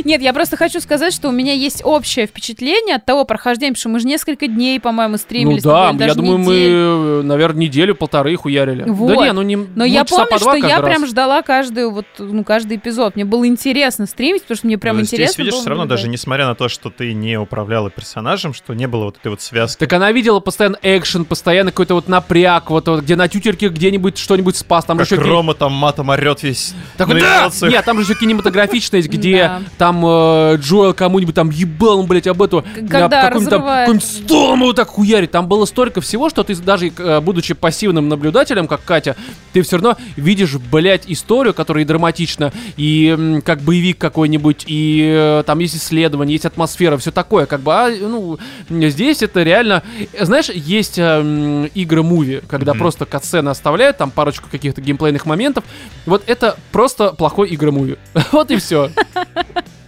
Нет, 0.05 0.23
я 0.23 0.33
просто 0.33 0.57
хочу 0.57 0.81
сказать, 0.81 1.13
что 1.13 1.29
у 1.29 1.33
меня 1.33 1.53
есть 1.53 1.83
общее 1.85 2.27
впечатление 2.27 2.97
от 2.97 3.05
того 3.05 3.27
прохождения, 3.27 3.73
потому 3.73 3.81
что 3.81 3.89
мы 3.91 4.01
же 4.01 4.07
несколько 4.07 4.47
дней, 4.47 4.81
по-моему, 4.81 5.13
Ну 5.13 5.19
стримили. 5.19 5.59
с 5.59 5.63
да, 5.63 5.91
я 5.99 6.15
думаю, 6.15 6.39
мы, 6.39 7.23
наверное, 7.23 7.61
неделю-полторы 7.61 8.35
хуярили. 8.37 8.85
Да 8.85 9.17
не, 9.17 9.33
ну 9.33 9.43
не 9.43 9.57
Но 9.57 9.67
ну, 9.75 9.85
я 9.85 10.05
помню, 10.07 10.39
что 10.39 10.55
я 10.55 10.81
прям 10.81 11.07
ждала 11.07 11.43
каждую, 11.43 11.91
вот, 11.91 12.07
ну, 12.19 12.45
каждый 12.45 12.79
эпизод. 12.79 13.15
Мне 13.15 13.27
было 13.27 13.47
интересно 13.47 14.07
стримить, 14.07 14.43
потому 14.43 14.57
что 14.57 14.67
мне 14.67 14.79
прям 14.79 14.97
Ну, 14.97 15.03
здесь, 15.03 15.13
интересно 15.13 15.43
видишь, 15.43 15.53
было 15.53 15.61
все 15.61 15.69
равно, 15.69 15.85
даже 15.85 16.09
несмотря 16.09 16.47
на 16.47 16.55
то, 16.55 16.71
что 16.71 16.89
ты 16.89 17.13
не 17.13 17.39
управляла 17.39 17.91
персонажем, 17.91 18.55
что 18.55 18.73
не 18.73 18.89
было 18.89 19.05
вот 19.05 19.19
этой 19.19 19.29
вот 19.29 19.43
связки. 19.43 19.81
Так 19.81 19.93
она 19.93 20.11
видела 20.13 20.41
постоянно 20.41 20.79
экшен, 20.81 21.27
постоянно 21.27 21.73
какой-то 21.73 21.95
вот 21.95 22.09
напряг, 22.09 22.71
вот, 22.71 22.89
где 22.89 23.17
на 23.17 23.29
тютерке 23.29 23.69
где-нибудь 23.69 24.17
что-нибудь 24.17 24.57
спас, 24.57 24.87
там 24.87 24.99
еще... 24.99 25.17
Рома 25.17 25.53
там 25.53 25.73
матом 25.73 26.09
орет 26.09 26.43
весь. 26.43 26.75
Такой, 27.07 27.21
да! 27.21 27.51
Нет, 27.69 27.85
там 27.85 27.99
же 27.99 28.05
еще 28.05 28.15
кинематографичная 28.19 29.01
есть, 29.01 29.09
где 29.13 29.51
там 29.79 30.05
э, 30.05 30.57
Джоэл 30.59 30.95
кому-нибудь 30.95 31.35
там 31.35 31.51
ебал, 31.51 32.01
он, 32.01 32.07
блядь, 32.07 32.27
об 32.27 32.43
эту... 32.43 32.65
когда 32.75 33.09
какой-нибудь 33.09 33.51
там- 33.51 33.61
разрывает. 33.61 33.87
какой-нибудь 33.89 34.09
стол 34.27 34.53
ему 34.55 34.67
вот 34.67 34.77
так 34.77 34.89
хуярит. 34.89 35.31
Там 35.31 35.47
было 35.49 35.65
столько 35.65 36.01
всего, 36.01 36.29
что 36.31 36.43
ты 36.45 36.55
даже, 36.57 36.93
э, 36.97 37.21
будучи 37.21 37.55
пассивным 37.55 38.09
наблюдателем, 38.09 38.67
как 38.67 38.85
Катя, 38.85 39.17
ты 39.53 39.63
все 39.63 39.77
равно 39.77 39.97
видишь, 40.17 40.55
блядь, 40.57 41.05
историю, 41.07 41.55
которая 41.55 41.85
и 41.85 41.87
драматична, 41.87 42.53
и 42.77 43.41
как 43.45 43.61
боевик 43.63 43.99
какой-нибудь, 43.99 44.65
и 44.67 45.11
э, 45.15 45.43
там 45.47 45.59
есть 45.59 45.77
исследование, 45.77 46.35
есть 46.35 46.45
атмосфера, 46.47 46.97
все 46.99 47.11
такое, 47.11 47.47
как 47.47 47.61
бы, 47.61 47.73
а, 47.73 47.91
ну, 47.91 48.39
здесь 48.69 49.23
это 49.23 49.43
реально... 49.43 49.83
Знаешь, 50.21 50.49
есть 50.51 50.99
э, 50.99 51.69
игры-муви, 51.75 52.43
когда 52.49 52.73
Мгм. 52.73 52.79
просто 52.81 53.05
катсцены 53.07 53.49
оставляют, 53.51 53.97
там 53.99 54.11
парочку 54.11 54.49
каких-то 54.51 54.81
геймплейных 54.81 55.27
моментов. 55.27 55.65
Вот 56.07 56.23
это 56.27 56.57
просто 56.71 56.82
плохой 57.13 57.49
игры-муви. 57.51 57.99
Вот 58.33 58.51
и 58.51 58.57
все. 58.57 58.91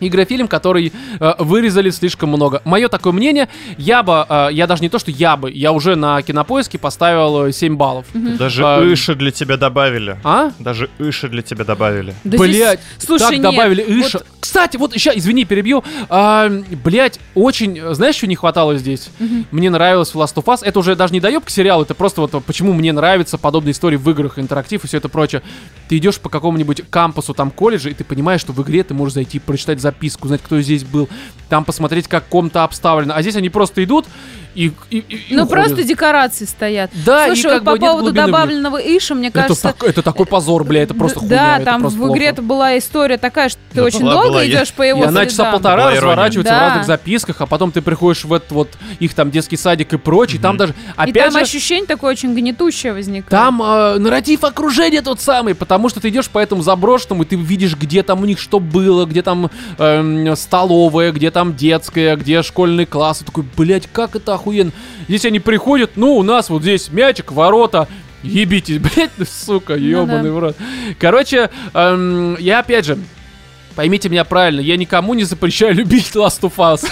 Игрофильм, 0.00 0.48
который 0.48 0.92
э, 1.20 1.32
вырезали 1.38 1.90
слишком 1.90 2.28
много. 2.30 2.60
Мое 2.64 2.88
такое 2.88 3.12
мнение, 3.12 3.48
я 3.78 4.02
бы, 4.02 4.24
э, 4.28 4.48
я 4.52 4.66
даже 4.66 4.82
не 4.82 4.88
то, 4.88 4.98
что 4.98 5.10
я 5.10 5.36
бы, 5.36 5.50
я 5.50 5.72
уже 5.72 5.96
на 5.96 6.20
кинопоиске 6.22 6.78
поставил 6.78 7.46
э, 7.46 7.52
7 7.52 7.76
баллов. 7.76 8.06
Даже 8.12 8.64
А, 8.64 8.82
Иши 8.92 9.14
для 9.14 9.30
тебя 9.30 9.56
добавили. 9.56 10.18
А? 10.24 10.50
Даже 10.58 10.90
Иши 10.98 11.28
для 11.28 11.42
тебя 11.42 11.64
добавили. 11.64 12.14
Да 12.24 12.36
здесь- 12.38 12.56
Блять, 12.56 12.80
слушай, 12.98 13.22
так 13.22 13.32
нет, 13.32 13.42
добавили 13.42 13.82
вот- 13.82 14.06
Иша. 14.08 14.20
Кстати, 14.40 14.76
вот 14.76 14.92
сейчас, 14.92 15.16
извини, 15.16 15.44
перебью. 15.46 15.82
А, 16.08 16.48
блять, 16.84 17.18
очень, 17.34 17.78
э, 17.78 17.94
знаешь, 17.94 18.16
что 18.16 18.26
не 18.26 18.36
хватало 18.36 18.76
здесь? 18.76 19.08
Мгм. 19.18 19.46
Мне 19.50 19.70
нравилось 19.70 20.14
в 20.14 20.16
Last 20.20 20.34
of 20.36 20.44
Us. 20.44 20.58
Это 20.62 20.78
уже 20.78 20.94
даже 20.96 21.12
не 21.12 21.20
доеб 21.20 21.44
к 21.44 21.50
сериалу, 21.50 21.82
это 21.84 21.94
просто 21.94 22.20
вот 22.20 22.44
почему 22.44 22.72
мне 22.72 22.92
нравятся 22.92 23.38
подобные 23.38 23.72
истории 23.72 23.96
в 23.96 24.08
играх, 24.10 24.38
интерактив 24.38 24.84
и 24.84 24.86
все 24.86 24.98
это 24.98 25.08
прочее. 25.08 25.42
Ты 25.88 25.96
идешь 25.96 26.18
по 26.20 26.28
какому-нибудь 26.28 26.82
кампусу 26.90 27.34
там 27.34 27.50
колледжа, 27.50 27.88
и 27.90 27.94
ты 27.94 28.04
понимаешь, 28.04 28.40
что 28.40 28.52
в 28.52 28.62
игре 28.62 28.82
ты 28.84 28.94
можешь 28.94 29.14
зайти, 29.14 29.38
прочитать 29.38 29.80
записку, 29.84 30.26
узнать, 30.26 30.42
кто 30.42 30.60
здесь 30.60 30.84
был, 30.84 31.08
там 31.48 31.64
посмотреть, 31.64 32.08
как 32.08 32.26
комната 32.28 32.64
обставлена. 32.64 33.14
А 33.14 33.22
здесь 33.22 33.36
они 33.36 33.48
просто 33.48 33.84
идут 33.84 34.06
и, 34.54 34.72
и, 34.90 34.98
и- 34.98 35.00
и 35.30 35.34
Ну, 35.34 35.44
уходят. 35.44 35.64
просто 35.64 35.84
декорации 35.84 36.44
стоят. 36.44 36.90
Да, 37.04 37.26
Слушай, 37.26 37.38
и 37.38 37.42
как 37.54 37.64
вот 37.64 37.80
по 37.80 37.86
поводу 37.86 38.10
в 38.10 38.12
добавленного 38.14 38.78
Иша, 38.78 39.14
мне 39.14 39.28
Это, 39.28 39.40
кажется... 39.42 39.62
так- 39.62 39.82
это 39.84 40.02
такой 40.02 40.26
позор, 40.26 40.64
бля, 40.64 40.82
это 40.82 40.94
просто 40.94 41.20
хуйня. 41.20 41.36
Да, 41.36 41.56
это 41.56 41.64
там 41.64 41.88
в 41.88 42.12
игре 42.12 42.32
плохо. 42.32 42.42
была 42.48 42.78
история 42.78 43.18
такая, 43.18 43.48
что 43.48 43.58
ты 43.70 43.76
Да, 43.76 43.82
очень 43.84 44.00
была, 44.02 44.12
долго 44.12 44.28
была, 44.28 44.42
я- 44.42 44.58
идешь 44.60 44.72
по 44.72 44.82
его 44.82 45.02
И 45.04 45.06
она 45.06 45.26
часа 45.26 45.50
полтора 45.52 45.76
Была 45.76 45.84
ирония. 45.96 46.00
разворачивается 46.00 46.52
в 46.54 46.56
Да. 46.56 46.60
разных 46.68 46.86
записках, 46.86 47.40
а 47.40 47.46
потом 47.46 47.72
ты 47.72 47.82
приходишь 47.82 48.24
в 48.24 48.32
этот 48.32 48.52
вот 48.52 48.68
их 49.00 49.14
там 49.14 49.30
детский 49.30 49.56
садик 49.56 49.92
и 49.92 49.96
прочее. 49.98 50.40
Там 50.40 50.52
Мгм. 50.52 50.58
даже, 50.58 50.72
И 50.72 50.74
опять 50.96 51.24
там 51.24 51.32
же, 51.32 51.40
ощущение 51.40 51.86
такое 51.86 52.12
очень 52.12 52.34
гнетущее 52.34 52.92
возникает. 52.92 53.28
там 53.30 53.60
э, 53.62 53.98
нарратив 53.98 54.44
окружения 54.44 55.02
тот 55.02 55.20
самый, 55.20 55.54
потому 55.54 55.88
что 55.88 56.00
ты 56.00 56.08
идешь 56.10 56.28
по 56.28 56.38
этому 56.38 56.62
заброшенному, 56.62 57.22
и 57.24 57.26
ты 57.26 57.36
видишь, 57.36 57.76
где 57.76 58.02
там 58.02 58.22
у 58.22 58.24
них 58.24 58.38
что 58.38 58.60
было, 58.60 59.04
где 59.04 59.22
там 59.22 59.50
эм, 59.78 60.36
столовая, 60.36 61.10
где 61.12 61.30
там 61.30 61.54
детская, 61.56 62.16
где 62.16 62.42
школьный 62.42 62.86
класс. 62.86 63.22
И 63.22 63.24
такой, 63.24 63.44
блядь, 63.56 63.88
как 63.92 64.14
это 64.16 64.34
охуенно. 64.34 64.43
Здесь 65.08 65.24
они 65.24 65.40
приходят, 65.40 65.92
ну, 65.96 66.16
у 66.16 66.22
нас 66.22 66.50
вот 66.50 66.62
здесь 66.62 66.90
мячик, 66.90 67.32
ворота, 67.32 67.88
ебитесь, 68.22 68.78
блядь, 68.96 69.10
ну, 69.16 69.24
сука, 69.24 69.74
ебаный 69.74 70.30
в 70.30 70.38
рот. 70.38 70.56
Короче, 70.98 71.50
эм, 71.72 72.36
я 72.38 72.60
опять 72.60 72.84
же, 72.84 72.98
поймите 73.74 74.08
меня 74.08 74.24
правильно, 74.24 74.60
я 74.60 74.76
никому 74.76 75.14
не 75.14 75.24
запрещаю 75.24 75.74
любить 75.76 76.14
Last 76.14 76.40
of 76.40 76.54
Us. 76.56 76.86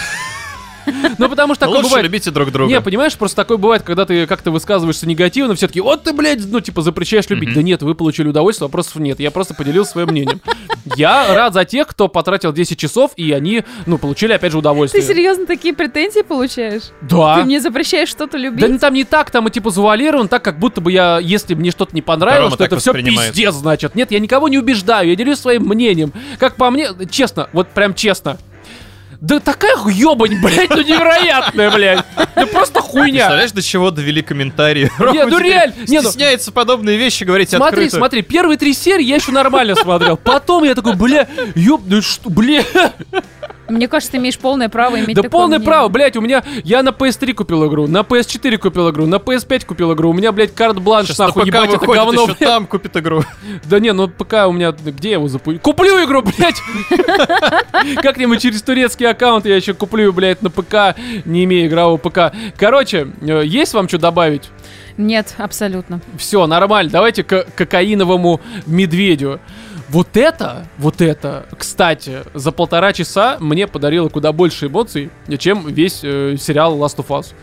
Ну, 1.18 1.28
потому 1.28 1.54
что 1.54 1.66
Ну, 1.66 1.72
такое 1.72 1.76
лучше 1.82 1.88
бывает. 1.90 2.04
любите 2.06 2.30
друг 2.30 2.50
друга. 2.50 2.72
Не, 2.72 2.80
понимаешь, 2.80 3.16
просто 3.16 3.36
такое 3.36 3.56
бывает, 3.56 3.82
когда 3.82 4.04
ты 4.04 4.26
как-то 4.26 4.50
высказываешься 4.50 5.06
негативно, 5.06 5.54
все 5.54 5.66
таки 5.68 5.80
вот 5.80 6.04
ты, 6.04 6.12
блядь, 6.12 6.44
ну, 6.50 6.60
типа, 6.60 6.82
запрещаешь 6.82 7.28
любить. 7.28 7.54
Да 7.54 7.62
нет, 7.62 7.82
вы 7.82 7.94
получили 7.94 8.28
удовольствие, 8.28 8.66
вопросов 8.68 8.96
нет. 8.96 9.20
Я 9.20 9.30
просто 9.30 9.54
поделился 9.54 9.92
своим 9.92 10.08
мнением. 10.08 10.40
Я 10.96 11.34
рад 11.34 11.54
за 11.54 11.64
тех, 11.64 11.86
кто 11.86 12.08
потратил 12.08 12.52
10 12.52 12.78
часов, 12.78 13.12
и 13.16 13.30
они, 13.32 13.62
ну, 13.86 13.98
получили, 13.98 14.32
опять 14.32 14.50
же, 14.50 14.56
Ты 14.56 14.58
удовольствие. 14.58 15.02
серьезно 15.02 15.46
такие 15.46 15.74
претензии 15.74 16.22
получаешь? 16.22 16.82
Да. 17.02 17.36
Ты 17.36 17.44
мне 17.44 17.60
запрещаешь 17.60 18.08
что-то 18.08 18.36
любить? 18.36 18.60
Да 18.60 18.68
ну, 18.68 18.78
там 18.78 18.94
не 18.94 19.04
так, 19.04 19.30
там 19.30 19.46
и 19.46 19.50
типа 19.50 19.70
завуалирован, 19.70 20.28
так 20.28 20.42
как 20.42 20.58
будто 20.58 20.80
бы 20.80 20.90
я, 20.90 21.18
если 21.20 21.54
мне 21.54 21.70
что-то 21.70 21.94
не 21.94 22.02
понравилось, 22.02 22.44
Рома 22.44 22.54
что 22.56 22.64
это 22.64 22.78
все 22.78 22.92
пиздец, 22.92 23.54
значит. 23.54 23.94
Нет, 23.94 24.10
я 24.10 24.18
никого 24.18 24.48
не 24.48 24.58
убеждаю, 24.58 25.08
я 25.10 25.16
делюсь 25.16 25.38
своим 25.38 25.62
мнением. 25.64 26.12
Как 26.38 26.56
по 26.56 26.70
мне, 26.70 26.88
честно, 27.10 27.48
вот 27.52 27.68
прям 27.68 27.94
честно. 27.94 28.38
Да 29.22 29.38
такая 29.38 29.76
ебань, 29.88 30.40
блядь, 30.42 30.70
ну 30.70 30.82
невероятная, 30.82 31.70
блядь. 31.70 32.04
Да 32.34 32.44
просто 32.46 32.80
хуйня. 32.80 33.12
Представляешь, 33.12 33.52
до 33.52 33.62
чего 33.62 33.92
довели 33.92 34.20
комментарии? 34.20 34.90
Не, 34.98 35.04
Рома 35.04 35.26
ну 35.26 35.38
реально, 35.38 35.74
не, 35.86 36.00
ну- 36.00 36.08
Стесняется 36.10 36.50
подобные 36.50 36.96
вещи 36.96 37.22
говорить 37.22 37.50
Смотри, 37.50 37.84
открыто. 37.84 37.96
смотри, 37.98 38.22
первые 38.22 38.58
три 38.58 38.74
серии 38.74 39.04
я 39.04 39.14
еще 39.14 39.30
нормально 39.30 39.76
смотрел. 39.76 40.16
Потом 40.16 40.64
я 40.64 40.74
такой, 40.74 40.96
бля, 40.96 41.28
ёб, 41.54 41.82
ну 41.86 42.02
что, 42.02 42.30
бля. 42.30 42.64
Мне 43.68 43.88
кажется, 43.88 44.12
ты 44.12 44.18
имеешь 44.18 44.38
полное 44.38 44.68
право 44.68 44.98
иметь 44.98 45.16
Да 45.16 45.22
полное 45.28 45.58
мнение. 45.58 45.66
право, 45.66 45.88
блядь, 45.88 46.16
у 46.16 46.20
меня, 46.20 46.42
я 46.64 46.82
на 46.82 46.90
PS3 46.90 47.32
купил 47.34 47.66
игру, 47.68 47.86
на 47.86 47.98
PS4 48.00 48.58
купил 48.58 48.90
игру, 48.90 49.06
на 49.06 49.16
PS5 49.16 49.66
купил 49.66 49.92
игру, 49.94 50.10
у 50.10 50.12
меня, 50.12 50.32
блядь, 50.32 50.54
карт-бланш, 50.54 51.08
Сейчас 51.08 51.18
на 51.18 51.26
нахуй, 51.26 51.46
ебать, 51.46 51.70
это 51.70 51.78
выходит, 51.78 52.04
говно, 52.04 52.22
еще 52.24 52.34
там 52.34 52.66
купит 52.66 52.96
игру. 52.96 53.22
Да 53.64 53.78
не, 53.80 53.92
ну 53.92 54.08
пока 54.08 54.48
у 54.48 54.52
меня, 54.52 54.72
где 54.72 55.10
я 55.10 55.14
его 55.14 55.28
запущу? 55.28 55.60
Куплю 55.60 56.04
игру, 56.04 56.22
блядь! 56.22 56.60
Как-нибудь 58.02 58.40
через 58.42 58.62
турецкий 58.62 59.06
аккаунт 59.08 59.46
я 59.46 59.56
еще 59.56 59.74
куплю, 59.74 60.12
блядь, 60.12 60.42
на 60.42 60.50
ПК, 60.50 60.96
не 61.24 61.44
имея 61.44 61.66
игрового 61.66 61.96
ПК. 61.98 62.32
Короче, 62.56 63.08
э, 63.20 63.42
есть 63.44 63.74
вам 63.74 63.88
что 63.88 63.98
добавить? 63.98 64.50
Нет, 64.98 65.34
абсолютно. 65.38 66.00
Все, 66.18 66.46
нормально, 66.46 66.90
давайте 66.90 67.24
к 67.24 67.46
кокаиновому 67.56 68.40
медведю. 68.66 69.40
Вот 69.92 70.16
это, 70.16 70.66
вот 70.78 71.02
это, 71.02 71.44
кстати, 71.58 72.20
за 72.32 72.50
полтора 72.50 72.94
часа 72.94 73.36
мне 73.40 73.66
подарило 73.66 74.08
куда 74.08 74.32
больше 74.32 74.68
эмоций, 74.68 75.10
чем 75.38 75.68
весь 75.68 76.00
э, 76.02 76.36
сериал 76.40 76.78
Last 76.78 76.96
of 76.96 77.08
Us. 77.08 77.34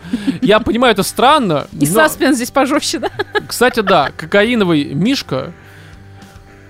Я 0.42 0.58
понимаю, 0.58 0.92
это 0.92 1.04
странно, 1.04 1.68
И 1.72 1.86
но, 1.86 1.92
саспенс 1.94 2.34
здесь 2.34 2.50
пожестче, 2.50 2.98
да? 2.98 3.10
кстати, 3.46 3.80
да, 3.80 4.10
кокаиновый 4.16 4.94
Мишка, 4.94 5.52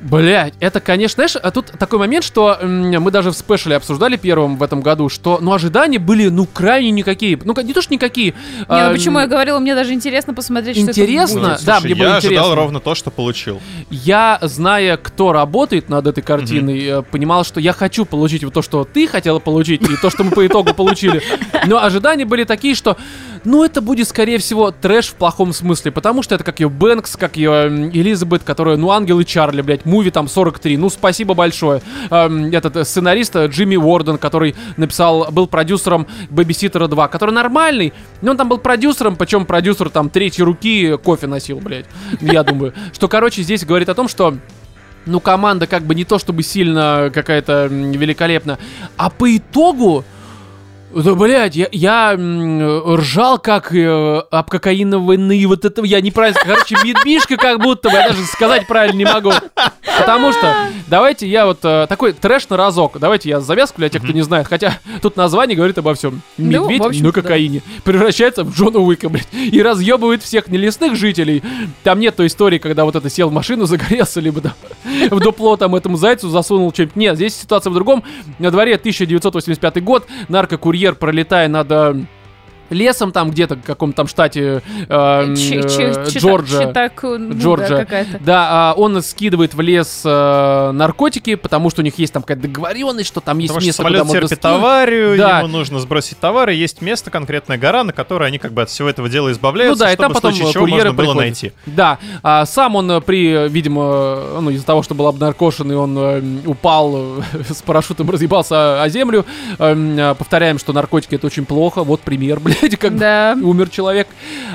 Блять, 0.01 0.55
это, 0.61 0.81
конечно, 0.81 1.17
знаешь, 1.17 1.37
а 1.37 1.51
тут 1.51 1.67
такой 1.79 1.99
момент, 1.99 2.25
что 2.25 2.57
м, 2.61 2.91
мы 3.03 3.11
даже 3.11 3.31
в 3.31 3.35
спешле 3.35 3.77
обсуждали 3.77 4.17
первым 4.17 4.57
в 4.57 4.63
этом 4.63 4.81
году, 4.81 5.09
что, 5.09 5.39
ну, 5.43 5.53
ожидания 5.53 5.99
были, 5.99 6.29
ну, 6.29 6.47
крайне 6.47 6.91
никакие. 6.91 7.39
Ну, 7.45 7.55
не 7.63 7.75
то, 7.75 7.83
что 7.83 7.93
никакие. 7.93 8.33
Не, 8.61 8.65
а, 8.69 8.89
ну 8.89 8.95
почему 8.95 9.19
я 9.19 9.27
говорила, 9.27 9.59
мне 9.59 9.75
даже 9.75 9.93
интересно 9.93 10.33
посмотреть, 10.33 10.77
что 10.79 10.87
Интересно? 10.87 11.39
это 11.39 11.49
будет. 11.51 11.65
Да, 11.65 11.75
Слушай, 11.81 11.93
мне 11.93 11.95
было 12.03 12.09
я 12.09 12.17
ожидал 12.17 12.33
интересно. 12.37 12.55
ровно 12.55 12.81
то, 12.81 12.95
что 12.95 13.11
получил. 13.11 13.61
Я, 13.91 14.39
зная, 14.43 14.97
кто 14.97 15.33
работает 15.33 15.89
над 15.91 16.07
этой 16.07 16.23
картиной, 16.23 16.85
э, 16.87 17.03
понимал, 17.03 17.45
что 17.45 17.61
я 17.61 17.73
хочу 17.73 18.05
получить 18.07 18.43
вот 18.43 18.55
то, 18.55 18.63
что 18.63 18.85
ты 18.85 19.07
хотела 19.07 19.39
получить, 19.39 19.83
и 19.83 19.97
то, 19.97 20.09
что 20.09 20.25
мы 20.25 20.31
по 20.31 20.47
итогу 20.47 20.73
получили. 20.75 21.23
Но 21.67 21.83
ожидания 21.83 22.25
были 22.25 22.45
такие, 22.45 22.75
что, 22.75 22.97
ну, 23.45 23.65
это 23.65 23.81
будет, 23.81 24.09
скорее 24.09 24.39
всего, 24.39 24.71
трэш 24.71 25.09
в 25.09 25.15
плохом 25.15 25.53
смысле, 25.53 25.91
потому 25.91 26.23
что 26.23 26.35
это 26.35 26.45
как 26.45 26.61
ее 26.61 26.69
Бэнкс, 26.69 27.17
как 27.17 27.37
ее 27.37 27.91
Элизабет, 27.93 28.43
которая, 28.43 28.77
ну, 28.77 28.91
Ангел 28.91 29.21
и 29.21 29.25
Чарли, 29.25 29.63
блядь, 29.63 29.85
муви 29.87 30.11
там 30.11 30.29
43, 30.29 30.77
ну, 30.77 30.91
спасибо 30.91 31.35
большое. 31.35 31.83
Эм, 32.11 32.53
Этот 32.53 32.77
э, 32.77 32.85
сценарист 32.85 33.37
э, 33.37 33.47
Джимми 33.47 33.77
Уорден, 33.77 34.19
который 34.19 34.55
написал, 34.77 35.31
был 35.31 35.47
продюсером 35.47 36.07
Бэбиситера 36.29 36.87
2, 36.87 37.09
который 37.09 37.31
нормальный, 37.35 37.93
но 38.21 38.33
он 38.33 38.37
там 38.37 38.49
был 38.49 38.59
продюсером, 38.59 39.17
причем 39.17 39.47
продюсер 39.47 39.91
там 39.91 40.11
третьей 40.11 40.45
руки 40.45 40.97
кофе 41.03 41.27
носил, 41.27 41.61
блядь, 41.61 41.87
я 42.21 42.43
думаю. 42.43 42.75
Что, 42.93 43.09
короче, 43.09 43.43
здесь 43.43 43.65
говорит 43.65 43.89
о 43.89 43.95
том, 43.95 44.09
что 44.09 44.37
ну, 45.07 45.21
команда 45.21 45.67
как 45.67 45.85
бы 45.85 45.95
не 45.95 46.05
то 46.05 46.19
чтобы 46.19 46.43
сильно 46.43 47.11
какая-то 47.13 47.67
великолепна. 47.71 48.59
А 48.97 49.11
по 49.11 49.35
итогу, 49.35 50.05
да, 50.93 51.15
блядь, 51.15 51.57
я, 51.57 51.69
я 51.73 52.17
ржал 52.17 53.39
как 53.39 53.75
э, 53.75 54.23
обкокаинованный 54.31 55.45
вот 55.47 55.65
это, 55.65 55.85
я 55.85 56.01
неправильно, 56.01 56.41
короче, 56.43 56.77
медвишка 56.85 57.37
как 57.37 57.61
будто 57.61 57.91
бы, 57.91 57.97
я 57.97 58.09
даже 58.09 58.25
сказать 58.25 58.67
правильно 58.67 58.99
не 58.99 59.05
могу. 59.05 59.33
Потому 59.99 60.33
что, 60.33 60.55
давайте 60.89 61.29
я 61.29 61.47
вот 61.47 61.59
э, 61.63 61.87
такой 61.89 62.13
трэш 62.13 62.49
на 62.49 62.57
разок, 62.57 62.99
давайте 62.99 63.29
я 63.29 63.41
завязку 63.41 63.79
для 63.79 63.89
тех, 63.89 64.03
кто 64.03 64.13
не 64.13 64.23
знает, 64.23 64.47
хотя 64.49 64.79
тут 65.03 65.17
название 65.17 65.57
говорит 65.57 65.79
обо 65.79 65.95
всем. 65.95 66.23
Ну, 66.39 66.63
Медведь 66.65 66.81
в 66.81 66.87
общем-то, 66.87 67.07
на 67.07 67.13
кокаине 67.13 67.63
превращается 67.85 68.45
в 68.45 68.55
Джона 68.55 68.79
Уика, 68.79 69.09
блядь, 69.09 69.29
и 69.33 69.63
разъебывает 69.63 70.23
всех 70.23 70.49
нелесных 70.49 70.97
жителей. 70.97 71.43
Там 71.85 72.01
нет 72.01 72.17
той 72.17 72.27
истории, 72.27 72.59
когда 72.59 72.85
вот 72.85 72.97
это 72.97 73.09
сел 73.11 73.29
в 73.29 73.33
машину, 73.33 73.65
загорелся, 73.67 74.21
либо 74.21 74.41
там 74.41 74.53
в 75.11 75.21
дупло 75.21 75.57
там 75.57 75.75
этому 75.75 75.97
зайцу 75.97 76.29
засунул 76.29 76.73
что-нибудь. 76.73 76.97
Нет, 76.97 77.17
здесь 77.17 77.37
ситуация 77.37 77.71
в 77.71 77.75
другом. 77.75 78.03
На 78.39 78.51
дворе 78.51 78.75
1985 78.75 79.85
год, 79.85 80.07
наркокурьер, 80.29 80.80
пролетая 80.95 81.49
над 81.49 81.71
э, 81.71 81.95
лесом 82.71 83.13
там 83.13 83.31
где-то, 83.31 83.57
в 83.57 83.63
каком-то 83.63 83.97
там 83.99 84.07
штате 84.09 84.63
э, 84.89 84.89
э, 84.89 85.35
чи- 85.37 85.61
чита- 85.61 86.07
Джорджия. 86.19 86.69
читак, 86.69 86.93
ну, 87.03 87.33
да, 87.35 87.39
Джорджия. 87.39 87.79
какая-то. 87.79 88.19
Да, 88.21 88.49
а, 88.51 88.75
он 88.77 89.03
скидывает 89.03 89.55
в 89.55 89.61
лес 89.61 90.03
э, 90.05 90.71
наркотики, 90.73 91.35
потому 91.35 91.71
что 91.71 91.83
у 91.83 91.85
них 91.85 91.99
есть 91.99 92.13
там 92.13 92.23
какая-то 92.23 92.43
договоренность, 92.43 93.09
что 93.09 93.21
там 93.21 93.39
есть 93.39 93.53
Потому 93.53 93.67
место, 93.67 93.83
куда 93.83 94.05
можно 94.05 94.13
терпит 94.21 94.39
скинуть. 94.39 94.57
аварию, 94.57 95.17
Да. 95.19 95.39
ему 95.39 95.49
нужно 95.49 95.79
сбросить 95.81 96.19
товары, 96.19 96.55
есть 96.55 96.81
место, 96.83 97.11
конкретная 97.11 97.59
гора, 97.59 97.85
на 97.85 97.93
которой 97.93 98.29
они 98.29 98.39
как 98.39 98.53
бы 98.53 98.63
от 98.63 98.71
всего 98.71 98.89
этого 98.89 99.09
дела 99.09 99.31
избавляются, 99.33 99.85
Ну 99.85 99.87
да, 99.87 99.93
и 99.93 99.95
чтобы 99.95 100.03
там 100.05 100.13
в 100.13 100.15
потом 100.15 100.33
случае 100.33 100.53
чего 100.53 100.67
можно 100.67 100.93
было 100.93 101.15
найти. 101.15 101.53
Да, 101.67 101.99
а 102.23 102.47
сам 102.47 102.77
он 102.77 102.91
э, 102.91 103.01
при, 103.01 103.49
видимо, 103.49 104.41
ну 104.41 104.51
из-за 104.51 104.65
того, 104.67 104.83
что 104.83 104.95
был 104.95 105.07
обнаркошен, 105.09 105.71
и 105.73 105.75
он 105.75 105.97
э, 105.99 106.23
упал 106.47 106.95
э, 106.97 107.21
с 107.53 107.63
парашютом, 107.63 108.09
разъебался 108.11 108.83
о 108.83 108.89
землю. 108.89 109.27
Эм, 109.59 109.99
э, 109.99 110.15
повторяем, 110.15 110.59
что 110.59 110.73
наркотики 110.73 111.15
это 111.15 111.27
очень 111.27 111.45
плохо. 111.45 111.83
Вот 111.83 112.01
пример, 112.01 112.41
блядь, 112.61 112.77
как 112.79 112.97
Да. 112.97 113.37
умер 113.41 113.69
человек. 113.71 114.09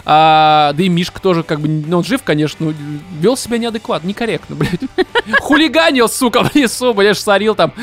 А, 0.06 0.74
да 0.74 0.84
и 0.84 0.90
Мишка 0.90 1.22
тоже, 1.22 1.44
как 1.44 1.60
бы, 1.60 1.68
ну, 1.68 1.98
он 1.98 2.04
жив, 2.04 2.22
конечно, 2.24 2.68
но 2.68 2.74
вел 3.20 3.38
себя 3.38 3.58
неадекватно, 3.58 4.08
некорректно, 4.08 4.56
блядь. 4.56 4.82
Хулиганил, 5.42 6.08
сука, 6.08 6.44
в 6.44 6.56
лесу, 6.56 6.94
блядь, 6.94 7.18
сорил 7.18 7.56
там 7.56 7.74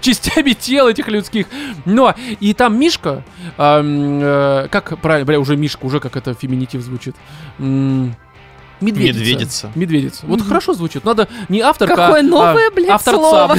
частями 0.00 0.52
тел 0.52 0.88
этих 0.88 1.08
людских. 1.08 1.46
Но, 1.84 2.14
и 2.40 2.54
там 2.54 2.78
Мишка, 2.78 3.24
э, 3.56 4.66
как 4.70 4.98
правильно, 5.00 5.26
бля, 5.26 5.40
уже 5.40 5.56
Мишка, 5.56 5.84
уже 5.86 6.00
как 6.00 6.16
это 6.16 6.34
феминитив 6.34 6.82
звучит. 6.82 7.14
Медведица. 8.80 9.18
Медведица. 9.18 9.70
Медведица. 9.74 10.26
Вот 10.26 10.42
хорошо 10.42 10.72
звучит. 10.72 11.04
Надо 11.04 11.28
не 11.48 11.60
авторка, 11.60 11.96
Какое 11.96 12.20
а 12.20 12.22
новое, 12.22 12.70
блядь, 12.70 12.90
авторца, 12.90 13.18
слово. 13.18 13.56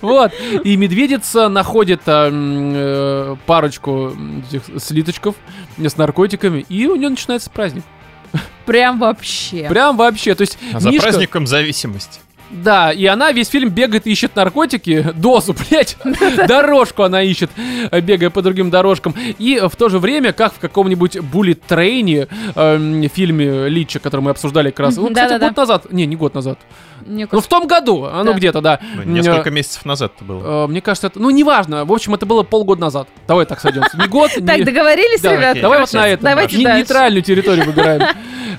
Вот. 0.00 0.32
И 0.64 0.76
медведица 0.76 1.48
находит 1.48 2.02
а, 2.06 2.30
э, 2.32 3.36
парочку 3.46 4.12
этих 4.48 4.82
слиточков 4.82 5.36
с 5.78 5.96
наркотиками, 5.96 6.64
и 6.68 6.86
у 6.86 6.96
нее 6.96 7.08
начинается 7.08 7.50
праздник. 7.50 7.84
Прям 8.66 8.98
вообще. 8.98 9.68
Прям 9.68 9.96
вообще. 9.96 10.34
То 10.34 10.42
есть 10.42 10.58
А 10.72 10.80
за 10.80 10.90
праздником 10.92 11.46
зависимость. 11.46 12.20
Да, 12.52 12.92
и 12.92 13.06
она 13.06 13.32
весь 13.32 13.48
фильм 13.48 13.70
бегает 13.70 14.06
и 14.06 14.10
ищет 14.12 14.36
наркотики, 14.36 15.06
дозу, 15.14 15.54
блядь, 15.70 15.96
дорожку 16.46 17.02
она 17.02 17.22
ищет, 17.22 17.50
э, 17.90 18.00
бегая 18.00 18.30
по 18.30 18.42
другим 18.42 18.70
дорожкам. 18.70 19.14
И 19.38 19.58
в 19.62 19.74
то 19.76 19.88
же 19.88 19.98
время, 19.98 20.32
как 20.32 20.52
в 20.54 20.58
каком-нибудь 20.58 21.16
Bullet 21.16 21.58
Train 21.68 22.28
эм, 22.54 23.08
фильме 23.08 23.68
Лича, 23.68 23.98
который 24.00 24.20
мы 24.20 24.30
обсуждали 24.32 24.70
как 24.70 24.80
раз, 24.80 24.96
ну, 24.96 25.08
кстати, 25.08 25.40
год 25.40 25.56
назад, 25.56 25.92
не, 25.92 26.04
не 26.06 26.16
год 26.16 26.34
назад, 26.34 26.58
Мне 27.06 27.26
ну 27.30 27.40
в 27.40 27.46
том 27.46 27.66
году, 27.66 28.06
Да. 28.24 28.32
где-то, 28.32 28.60
да. 28.60 28.80
Ну, 28.96 29.02
Несколько 29.12 29.48
э, 29.48 29.52
месяцев 29.52 29.84
назад 29.86 30.12
это 30.16 30.24
было. 30.24 30.64
э, 30.64 30.66
Мне 30.68 30.80
кажется, 30.82 31.06
это, 31.06 31.18
ну 31.20 31.30
неважно, 31.30 31.84
в 31.84 31.92
общем, 31.92 32.14
это 32.14 32.26
было 32.26 32.42
полгода 32.42 32.80
назад. 32.82 33.08
Давай 33.26 33.46
так 33.46 33.60
сойдемся. 33.60 33.96
Не 33.96 34.06
год, 34.08 34.30
не... 34.36 34.46
Так, 34.46 34.64
договорились, 34.64 35.20
Да, 35.20 35.32
ребят? 35.34 35.50
окей. 35.52 35.62
Давай 35.62 35.80
вот 35.80 35.92
на 35.94 36.06
это. 36.08 36.22
Давайте 36.22 36.58
Не- 36.58 36.64
дальше. 36.64 36.78
нейтральную 36.80 37.22
территорию 37.22 37.64
выбираем. 37.64 38.02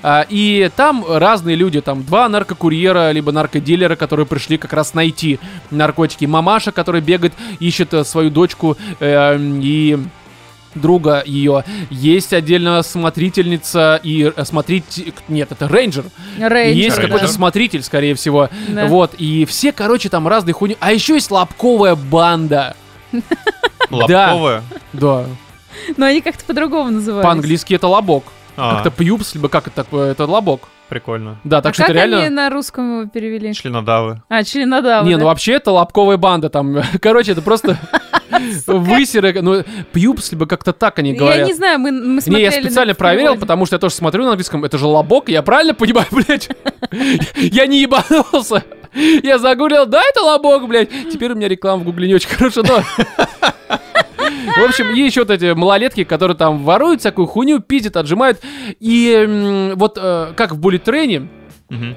А, 0.02 0.26
И 0.30 0.70
там 0.76 1.06
разные 1.08 1.56
люди, 1.56 1.80
там 1.80 2.04
два 2.04 2.28
наркокурьера, 2.28 3.12
либо 3.12 3.32
наркодилера, 3.32 3.83
которые 3.96 4.26
пришли 4.26 4.58
как 4.58 4.74
раз 4.74 4.94
найти 4.94 5.40
наркотики. 5.72 6.26
Мамаша, 6.26 6.72
которая 6.72 7.02
бегает, 7.02 7.34
ищет 7.60 7.94
э, 7.94 8.04
свою 8.04 8.30
дочку 8.30 8.78
э, 9.00 9.38
и 9.40 10.00
друга 10.76 11.24
ее. 11.26 11.64
Есть 11.90 12.34
отдельно 12.34 12.82
смотрительница 12.84 14.00
и 14.02 14.32
э, 14.36 14.46
смотритель... 14.46 15.14
Нет, 15.28 15.52
это 15.52 15.68
рейнджер. 15.68 16.06
Рейнджер, 16.38 16.84
есть 16.84 16.96
да. 16.96 17.02
какой-то 17.04 17.28
смотритель, 17.28 17.84
скорее 17.84 18.16
всего. 18.16 18.50
Да. 18.70 18.88
Вот. 18.88 19.14
И 19.18 19.46
все, 19.46 19.72
короче, 19.72 20.10
там 20.10 20.28
разные 20.28 20.54
хуйни. 20.54 20.78
А 20.80 20.92
еще 20.92 21.16
есть 21.16 21.32
лобковая 21.32 21.96
банда. 21.96 22.76
Лобковая. 23.90 24.64
Да. 24.94 25.26
Но 25.98 26.06
они 26.06 26.22
как-то 26.22 26.44
по-другому 26.46 26.92
называются. 26.92 27.28
По-английски 27.28 27.74
это 27.74 27.88
лобок. 27.88 28.26
А, 28.56 28.76
Как-то 28.76 28.92
пьюпс, 28.92 29.34
либо 29.34 29.50
как 29.50 29.68
это 29.68 29.78
такое, 29.78 30.12
это 30.12 30.26
лобок. 30.26 30.70
Прикольно. 30.90 31.38
Да, 31.44 31.58
А 31.58 31.62
так 31.62 31.74
что 31.74 31.84
как 31.84 31.90
это 31.92 32.00
реально... 32.00 32.20
они 32.20 32.30
на 32.30 32.50
русском 32.50 33.00
его 33.02 33.10
перевели? 33.10 33.54
Членодавы. 33.54 34.22
А, 34.30 34.44
членодавы, 34.44 35.08
Не, 35.08 35.16
да? 35.16 35.20
ну 35.22 35.26
вообще 35.26 35.54
это 35.54 35.72
лобковая 35.72 36.18
банда 36.18 36.50
там. 36.50 36.78
Короче, 37.02 37.32
это 37.32 37.42
просто 37.42 37.78
высеры. 38.68 39.42
Ну, 39.42 39.64
пьюпс, 39.92 40.32
либо 40.32 40.46
как-то 40.46 40.74
так 40.74 41.00
они 41.00 41.12
Я 41.14 41.20
говорят. 41.20 41.48
не 41.48 41.54
знаю, 41.54 41.80
мы, 41.80 41.92
мы 41.92 42.16
Не, 42.16 42.22
смотрели... 42.22 42.44
я 42.44 42.52
специально 42.52 42.94
проверил, 42.96 43.38
потому 43.38 43.66
что 43.66 43.76
я 43.76 43.80
тоже 43.80 43.96
смотрю 43.96 44.24
на 44.24 44.32
английском. 44.32 44.64
Это 44.66 44.78
же 44.78 44.86
лобок, 44.86 45.30
я 45.30 45.42
правильно 45.42 45.74
понимаю, 45.74 46.08
блядь? 46.12 46.50
Я 47.36 47.66
не 47.68 47.82
ебанулся. 47.82 48.64
Я 49.24 49.40
загуглил, 49.40 49.86
да, 49.88 50.02
это 50.08 50.22
лобок, 50.22 50.68
блядь. 50.68 50.90
Теперь 51.12 51.32
у 51.32 51.36
меня 51.36 51.48
реклама 51.48 51.82
в 51.82 51.86
гугле 51.86 52.08
не 52.08 52.14
очень 52.16 52.30
хорошая, 52.30 52.64
но... 52.68 52.84
В 54.58 54.64
общем, 54.64 54.93
и 54.93 54.99
еще 54.99 55.22
вот 55.22 55.32
эти 55.32 55.54
малолетки, 55.54 56.04
которые 56.04 56.38
там 56.38 56.64
воруют 56.64 56.99
всякую 56.99 57.28
хуйню, 57.28 57.60
пиздят, 57.60 57.97
отжимают. 57.97 58.39
И 58.80 59.74
вот 59.76 59.97
э, 59.99 60.34
как 60.36 60.54
в 60.54 60.60
Bullet 60.60 60.84
Train, 60.84 61.28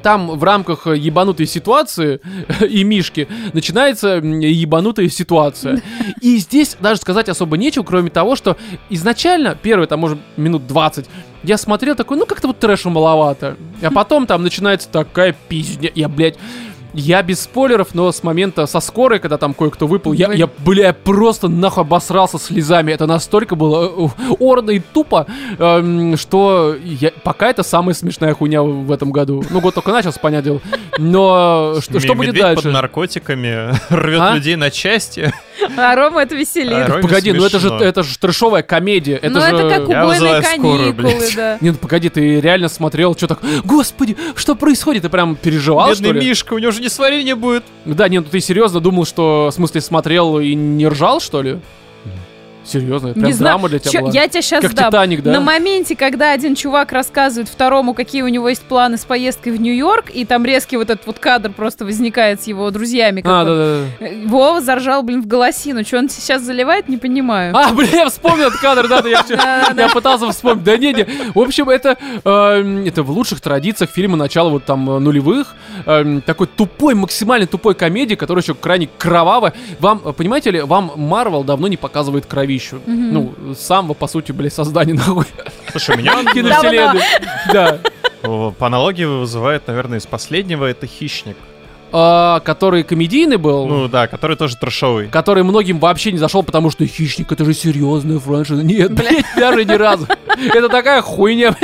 там 0.03 0.31
в 0.31 0.43
рамках 0.43 0.87
ебанутой 0.87 1.47
ситуации 1.47 2.21
и 2.67 2.83
Мишки 2.85 3.29
начинается 3.53 4.17
ебанутая 4.17 5.09
ситуация. 5.09 5.83
И 6.21 6.39
здесь 6.39 6.77
даже 6.81 7.01
сказать 7.01 7.29
особо 7.29 7.57
нечего, 7.57 7.83
кроме 7.83 8.11
того, 8.11 8.37
что 8.37 8.57
изначально, 8.89 9.55
первые 9.61 9.87
там, 9.87 10.01
может, 10.01 10.19
минут 10.37 10.67
20, 10.67 11.07
я 11.43 11.59
смотрел 11.59 11.95
такой, 11.95 12.17
ну 12.17 12.27
как-то 12.27 12.49
вот 12.49 12.59
трэша 12.59 12.89
маловато. 12.89 13.57
А 13.83 13.91
потом 13.91 14.27
там 14.27 14.43
начинается 14.43 14.89
такая 14.89 15.35
пизня. 15.49 15.91
Я, 15.95 16.09
блядь, 16.09 16.39
я 16.97 17.23
без 17.23 17.43
спойлеров, 17.43 17.95
но 17.95 18.11
с 18.11 18.23
момента 18.23 18.67
со 18.67 18.81
скорой, 18.81 19.19
когда 19.19 19.37
там 19.37 19.53
кое-кто 19.53 19.87
выпал, 19.87 20.13
я, 20.13 20.33
я, 20.33 20.49
бля, 20.65 20.93
просто 20.93 21.49
нахуй 21.49 21.83
обосрался 21.83 22.39
слезами. 22.39 22.93
Это 22.93 23.07
настолько 23.07 23.55
было 23.55 24.09
э, 24.09 24.35
орно 24.41 24.71
и 24.71 24.79
тупо, 24.81 25.27
эм, 25.59 26.17
что 26.17 26.77
я, 26.83 27.13
пока 27.23 27.51
это 27.51 27.63
самая 27.63 27.95
смешная 27.95 28.33
хуйня 28.35 28.63
в 28.63 28.87
в 28.87 28.93
этом 28.93 29.11
году. 29.11 29.45
Ну, 29.51 29.61
год 29.61 29.75
только 29.75 29.93
начался, 29.93 30.19
понятное 30.21 30.45
дело. 30.45 30.61
Но 30.99 31.77
что, 31.81 32.01
что 32.01 32.15
будет 32.15 32.35
дальше? 32.35 32.65
под 32.65 32.73
наркотиками 32.73 33.73
рвет 33.91 34.21
А? 34.21 34.35
людей 34.35 34.57
на 34.57 34.71
части. 34.71 35.33
А 35.77 35.95
Рома 35.95 36.23
это 36.23 36.35
веселит. 36.35 36.73
А, 36.73 36.87
Роме 36.87 37.03
Погоди, 37.03 37.33
ну 37.33 37.45
это 37.45 37.59
же, 37.59 37.69
смешно. 37.69 37.85
это 37.85 38.03
же 38.03 38.19
трэшовая 38.19 38.63
комедия. 38.63 39.17
Это 39.17 39.31
ну, 39.31 39.41
же... 39.41 39.47
это 39.47 39.69
как 39.69 39.89
убойные 39.89 40.43
скорую, 40.43 40.43
каникулы, 40.43 40.93
блядь. 40.93 41.37
да. 41.37 41.59
Не, 41.61 41.71
ну 41.71 41.77
погоди, 41.77 42.09
ты 42.09 42.41
реально 42.41 42.69
смотрел, 42.69 43.17
что 43.17 43.27
так, 43.27 43.41
господи, 43.65 44.17
что 44.37 44.55
происходит? 44.55 45.03
Ты 45.03 45.09
прям 45.09 45.37
переживал, 45.37 45.91
Бедный 45.91 46.11
что 46.11 46.19
ли? 46.19 46.29
Мишка, 46.29 46.55
у 46.55 46.59
него 46.59 46.71
же 46.71 46.81
несварение 46.87 47.35
будет. 47.35 47.65
Да, 47.85 48.09
не, 48.09 48.21
ну 48.21 48.27
ты 48.27 48.41
серьезно 48.41 48.81
думал, 48.81 49.05
что, 49.05 49.49
в 49.51 49.55
смысле, 49.55 49.81
смотрел 49.81 50.41
и 50.41 50.55
не 50.55 50.87
ржал, 50.89 51.21
что 51.21 51.43
ли? 51.43 51.61
Серьезно, 52.67 53.09
это 53.09 53.15
прям 53.21 53.27
Не 53.27 53.33
знаю, 53.33 53.55
драма 53.57 53.69
для 53.69 53.79
тебя 53.79 53.91
чё- 53.93 54.01
была. 54.01 54.11
я 54.13 54.29
тебя 54.29 54.43
сейчас 54.43 54.63
Как 54.63 54.75
дам. 54.75 54.91
Титаник, 54.91 55.23
да? 55.23 55.33
На 55.33 55.41
моменте, 55.41 55.95
когда 55.97 56.33
один 56.33 56.55
чувак 56.55 56.93
рассказывает 56.93 57.49
второму, 57.49 57.95
какие 57.95 58.23
у 58.23 58.29
него 58.29 58.49
есть 58.49 58.63
планы 58.63 58.97
с 58.97 59.05
поездкой 59.05 59.53
в 59.53 59.61
Нью-Йорк, 59.61 60.11
и 60.13 60.25
там 60.25 60.45
резкий 60.45 60.77
вот 60.77 60.91
этот 60.91 61.07
вот 61.07 61.19
кадр 61.19 61.51
просто 61.53 61.85
возникает 61.85 62.43
с 62.43 62.47
его 62.47 62.71
друзьями. 62.71 63.23
А, 63.25 63.41
он- 63.43 63.47
да, 63.47 63.55
да, 63.55 63.81
да. 64.01 64.29
Вова 64.29 64.61
заржал, 64.61 65.03
блин, 65.03 65.23
в 65.23 65.27
голосину. 65.27 65.85
Что 65.85 65.99
он 65.99 66.09
сейчас 66.09 66.43
заливает, 66.43 66.89
не 66.89 66.97
понимаю. 66.97 67.55
А, 67.57 67.73
блин, 67.73 67.91
я 67.93 68.09
вспомнил 68.09 68.49
этот 68.49 68.61
кадр, 68.61 68.89
да, 68.89 69.03
да, 69.03 69.09
я, 69.09 69.89
пытался 69.89 70.31
вспомнить. 70.31 70.65
Да 70.65 70.77
не, 70.77 70.93
не. 70.93 71.07
В 71.35 71.39
общем, 71.39 71.69
это, 71.69 71.97
эм, 72.25 72.85
это 72.87 73.03
в 73.03 73.11
лучших 73.11 73.41
традициях 73.41 73.91
фильма 73.91 74.17
начала 74.17 74.49
вот 74.51 74.65
там 74.65 74.89
э, 74.91 74.99
нулевых. 74.99 75.55
Эм, 75.87 76.21
такой 76.23 76.47
тупой, 76.49 76.95
максимально 76.95 77.47
тупой 77.47 77.75
комедии, 77.75 78.15
которая 78.15 78.43
еще 78.43 78.55
крайне 78.55 78.89
кровавая. 78.99 79.53
Вам, 79.79 80.01
э, 80.05 80.13
понимаете 80.13 80.51
ли, 80.51 80.61
вам 80.63 80.93
Марвел 80.97 81.45
давно 81.45 81.69
не 81.69 81.77
показывает 81.77 82.27
кровищу. 82.57 82.81
Мгм. 82.87 83.13
Ну, 83.13 83.55
самого, 83.55 83.95
по 83.95 84.07
сути, 84.07 84.33
блядь, 84.33 84.53
создания 84.53 84.95
нахуй 84.95 85.25
Слушай, 85.71 85.97
меня 85.97 86.25
киновселенной. 86.33 87.03
Да. 87.53 87.79
по 88.23 88.67
аналогии 88.67 89.05
вызывает, 89.05 89.67
наверное, 89.67 89.99
из 89.99 90.07
последнего 90.07 90.65
это 90.65 90.87
«Хищник». 90.87 91.37
А, 91.93 92.41
который 92.41 92.83
комедийный 92.83 93.37
был. 93.37 93.67
Ну 93.67 93.89
да, 93.89 94.07
который 94.07 94.37
тоже 94.37 94.57
трэшовый. 94.57 95.09
который 95.09 95.43
многим 95.45 95.79
вообще 95.79 96.13
не 96.13 96.19
зашел, 96.19 96.43
потому 96.43 96.71
что 96.71 96.85
хищник 96.87 97.31
это 97.33 97.45
же 97.45 97.55
серьезная 97.55 98.19
франшиза. 98.19 98.63
Нет, 98.63 98.93
блядь, 98.93 99.25
даже 99.37 99.65
ни 99.65 99.73
разу. 99.73 100.07
Это 100.55 100.69
такая 100.69 101.01
хуйня, 101.01 101.57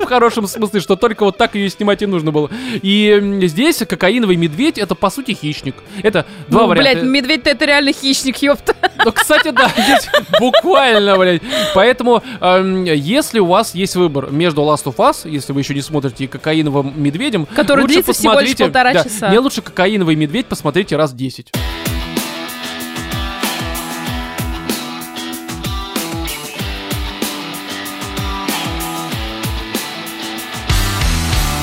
в 0.00 0.04
хорошем 0.04 0.46
смысле, 0.46 0.80
что 0.80 0.96
только 0.96 1.24
вот 1.24 1.36
так 1.38 1.54
ее 1.54 1.70
снимать 1.70 2.02
и 2.02 2.06
нужно 2.06 2.32
было. 2.32 2.50
И 2.82 3.40
здесь 3.44 3.78
кокаиновый 3.78 4.36
медведь 4.36 4.78
это 4.78 4.94
по 4.94 5.08
сути 5.10 5.32
хищник. 5.32 5.76
Это 6.02 6.26
два 6.48 6.62
Ну, 6.62 6.66
варианта. 6.68 6.92
блядь, 6.92 7.04
медведь-то 7.04 7.50
это 7.50 7.64
реально 7.64 7.92
хищник, 7.92 8.38
ёпта. 8.42 8.74
Ну, 9.04 9.12
кстати, 9.12 9.50
да, 9.50 9.70
здесь 9.76 10.08
буквально, 10.40 11.16
блядь. 11.16 11.42
Поэтому, 11.74 12.22
эм, 12.40 12.84
если 12.84 13.38
у 13.38 13.46
вас 13.46 13.74
есть 13.74 13.96
выбор 13.96 14.30
между 14.30 14.62
Last 14.62 14.84
of 14.84 14.96
Us, 14.96 15.28
если 15.30 15.52
вы 15.52 15.60
еще 15.60 15.74
не 15.74 15.80
смотрите, 15.82 16.24
и 16.24 16.26
кокаиновым 16.26 16.92
медведем, 16.96 17.46
Который 17.46 17.82
лучше 17.82 17.94
длится 17.94 18.12
всего 18.12 18.32
лишь 18.40 18.50
посмотрите- 18.50 18.64
полтора 18.64 18.92
да, 18.92 19.04
часа. 19.04 19.28
Мне 19.28 19.38
лучше 19.38 19.62
кокаиновый 19.78 20.16
медведь 20.16 20.46
посмотрите 20.46 20.96
раз 20.96 21.12
10. 21.12 21.52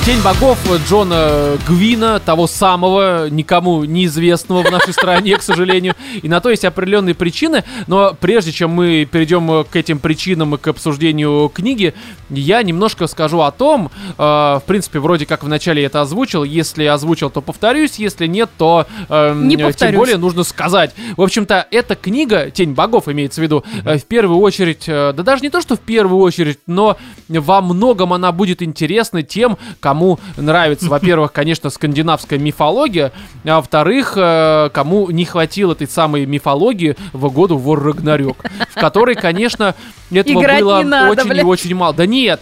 Тень 0.06 0.22
богов 0.22 0.56
Джона 0.88 1.58
Гвина, 1.66 2.20
того 2.20 2.46
самого, 2.46 3.28
никому 3.28 3.82
неизвестного 3.82 4.62
в 4.62 4.70
нашей 4.70 4.92
стране, 4.92 5.36
к 5.36 5.42
сожалению. 5.42 5.96
И 6.22 6.28
на 6.28 6.38
то 6.40 6.48
есть 6.48 6.64
определенные 6.64 7.16
причины. 7.16 7.64
Но 7.88 8.14
прежде 8.14 8.52
чем 8.52 8.70
мы 8.70 9.04
перейдем 9.04 9.64
к 9.64 9.74
этим 9.74 9.98
причинам 9.98 10.54
и 10.54 10.58
к 10.58 10.68
обсуждению 10.68 11.50
книги, 11.52 11.92
я 12.30 12.62
немножко 12.62 13.08
скажу 13.08 13.40
о 13.40 13.50
том, 13.50 13.90
э, 14.16 14.22
в 14.22 14.62
принципе, 14.64 15.00
вроде 15.00 15.26
как 15.26 15.42
вначале 15.42 15.80
я 15.80 15.86
это 15.86 16.02
озвучил. 16.02 16.44
Если 16.44 16.84
озвучил, 16.84 17.28
то 17.28 17.40
повторюсь. 17.40 17.96
Если 17.96 18.28
нет, 18.28 18.48
то 18.56 18.86
э, 19.08 19.34
Не 19.34 19.56
тем 19.72 19.92
более 19.96 20.18
нужно 20.18 20.44
сказать. 20.44 20.94
В 21.16 21.22
общем-то, 21.22 21.66
эта 21.72 21.96
книга, 21.96 22.52
Тень 22.52 22.74
богов 22.74 23.08
имеется 23.08 23.40
в 23.40 23.42
виду, 23.42 23.64
э, 23.84 23.98
в 23.98 24.04
первую 24.04 24.38
очередь, 24.38 24.84
э, 24.86 25.12
да 25.16 25.24
даже 25.24 25.42
не 25.42 25.50
то, 25.50 25.60
что 25.60 25.74
в 25.74 25.80
первую 25.80 26.20
очередь, 26.20 26.60
но 26.68 26.96
во 27.28 27.60
многом 27.60 28.12
она 28.12 28.30
будет 28.30 28.62
интересна 28.62 29.24
тем, 29.24 29.58
кому 29.80 29.95
нравится, 30.36 30.88
во-первых, 30.88 31.32
конечно, 31.32 31.70
скандинавская 31.70 32.38
мифология, 32.38 33.12
а 33.44 33.56
во-вторых, 33.56 34.14
э, 34.16 34.70
кому 34.72 35.10
не 35.10 35.24
хватило 35.24 35.72
этой 35.72 35.88
самой 35.88 36.26
мифологии 36.26 36.96
в 37.12 37.32
году 37.32 37.56
Вор 37.56 37.82
Рагнарёк, 37.82 38.44
в 38.70 38.80
которой, 38.80 39.14
конечно, 39.14 39.74
этого 40.10 40.42
Играть 40.42 40.60
было 40.60 40.82
надо, 40.82 41.10
очень 41.12 41.26
и 41.26 41.30
блядь. 41.30 41.44
очень 41.44 41.74
мало. 41.74 41.94
Да 41.94 42.06
нет, 42.06 42.40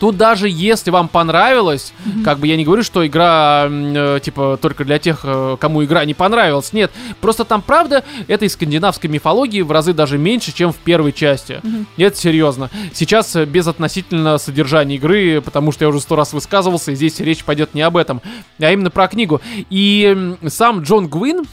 Тут 0.00 0.16
даже 0.16 0.48
если 0.48 0.90
вам 0.90 1.08
понравилось, 1.08 1.92
как 2.24 2.38
бы 2.38 2.46
я 2.46 2.56
не 2.56 2.64
говорю, 2.64 2.82
что 2.82 3.06
игра, 3.06 3.66
э, 3.68 4.20
типа, 4.22 4.58
только 4.60 4.84
для 4.84 4.98
тех, 4.98 5.20
э, 5.24 5.56
кому 5.58 5.84
игра 5.84 6.04
не 6.04 6.14
понравилась. 6.14 6.72
Нет, 6.72 6.90
просто 7.20 7.44
там, 7.44 7.62
правда, 7.62 8.04
этой 8.28 8.48
скандинавской 8.48 9.10
мифологии 9.10 9.62
в 9.62 9.70
разы 9.70 9.92
даже 9.92 10.18
меньше, 10.18 10.54
чем 10.54 10.72
в 10.72 10.76
первой 10.76 11.12
части. 11.12 11.60
Это 11.96 12.16
серьезно. 12.16 12.70
Сейчас 12.92 13.34
э, 13.36 13.44
без 13.44 13.66
относительно 13.66 14.38
содержания 14.38 14.96
игры, 14.96 15.40
потому 15.40 15.72
что 15.72 15.84
я 15.84 15.88
уже 15.88 16.00
сто 16.00 16.16
раз 16.16 16.32
высказывался, 16.32 16.92
и 16.92 16.94
здесь 16.94 17.20
речь 17.20 17.44
пойдет 17.44 17.74
не 17.74 17.82
об 17.82 17.96
этом, 17.96 18.20
а 18.60 18.70
именно 18.70 18.90
про 18.90 19.08
книгу. 19.08 19.40
И 19.70 20.34
сам 20.48 20.82
Джон 20.82 21.08
Гвин, 21.08 21.44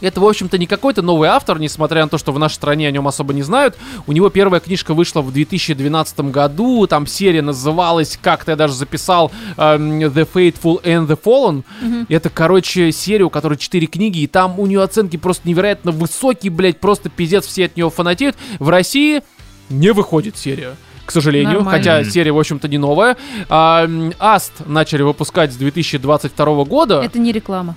это, 0.00 0.20
в 0.20 0.26
общем-то, 0.26 0.58
не 0.58 0.66
какой-то 0.66 1.02
новый 1.02 1.28
автор, 1.28 1.58
несмотря 1.58 2.02
на 2.02 2.08
то, 2.08 2.18
что 2.18 2.32
в 2.32 2.38
нашей 2.38 2.54
стране 2.54 2.88
о 2.88 2.90
нем 2.90 3.08
особо 3.08 3.32
не 3.32 3.42
знают. 3.42 3.76
У 4.06 4.12
него 4.12 4.30
первая 4.30 4.60
книжка 4.60 4.94
вышла 4.94 5.22
в 5.22 5.32
2012 5.32 6.20
году, 6.20 6.86
там 6.86 7.06
серия 7.06 7.42
называлась, 7.42 8.18
как-то 8.20 8.52
я 8.52 8.56
даже 8.56 8.74
записал, 8.74 9.30
эм, 9.56 10.00
The 10.00 10.28
Fateful 10.32 10.82
and 10.82 11.06
the 11.06 11.18
Fallen. 11.22 11.64
Это, 12.08 12.30
короче, 12.30 12.92
серия, 12.92 13.24
у 13.24 13.30
которой 13.30 13.58
4 13.58 13.86
книги, 13.86 14.20
и 14.20 14.26
там 14.26 14.58
у 14.58 14.66
нее 14.66 14.82
оценки 14.82 15.16
просто 15.16 15.48
невероятно 15.48 15.90
высокие, 15.90 16.50
блядь, 16.52 16.78
просто 16.78 17.08
пиздец, 17.08 17.46
все 17.46 17.66
от 17.66 17.76
нее 17.76 17.90
фанатеют. 17.90 18.36
В 18.58 18.68
России 18.68 19.22
не 19.68 19.92
выходит 19.92 20.36
серия. 20.36 20.76
К 21.04 21.10
сожалению, 21.10 21.60
Нормально. 21.62 21.78
хотя 21.78 22.04
серия, 22.04 22.32
в 22.32 22.38
общем-то, 22.38 22.68
не 22.68 22.76
новая. 22.76 23.16
А, 23.48 23.88
Аст 24.18 24.52
начали 24.66 25.00
выпускать 25.00 25.54
с 25.54 25.56
2022 25.56 26.64
года. 26.64 27.00
Это 27.02 27.18
не 27.18 27.32
реклама. 27.32 27.76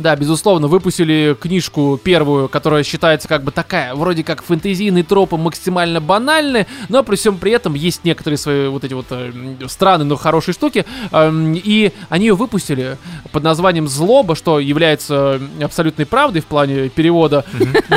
Да, 0.00 0.16
безусловно, 0.16 0.66
выпустили 0.66 1.36
книжку 1.38 2.00
первую, 2.02 2.48
которая 2.48 2.84
считается 2.84 3.28
как 3.28 3.44
бы 3.44 3.50
такая, 3.50 3.94
вроде 3.94 4.24
как 4.24 4.42
фэнтезийные 4.42 5.04
тропы 5.04 5.36
максимально 5.36 6.00
банальные, 6.00 6.66
но 6.88 7.02
при 7.02 7.16
всем 7.16 7.36
при 7.36 7.52
этом 7.52 7.74
есть 7.74 8.02
некоторые 8.02 8.38
свои 8.38 8.68
вот 8.68 8.82
эти 8.82 8.94
вот 8.94 9.04
э, 9.10 9.30
странные, 9.68 10.06
но 10.06 10.16
хорошие 10.16 10.54
штуки, 10.54 10.86
эм, 11.12 11.52
и 11.52 11.92
они 12.08 12.28
ее 12.28 12.34
выпустили 12.34 12.96
под 13.30 13.42
названием 13.42 13.88
«Злоба», 13.88 14.34
что 14.34 14.58
является 14.58 15.38
абсолютной 15.62 16.06
правдой 16.06 16.40
в 16.40 16.46
плане 16.46 16.88
перевода, 16.88 17.44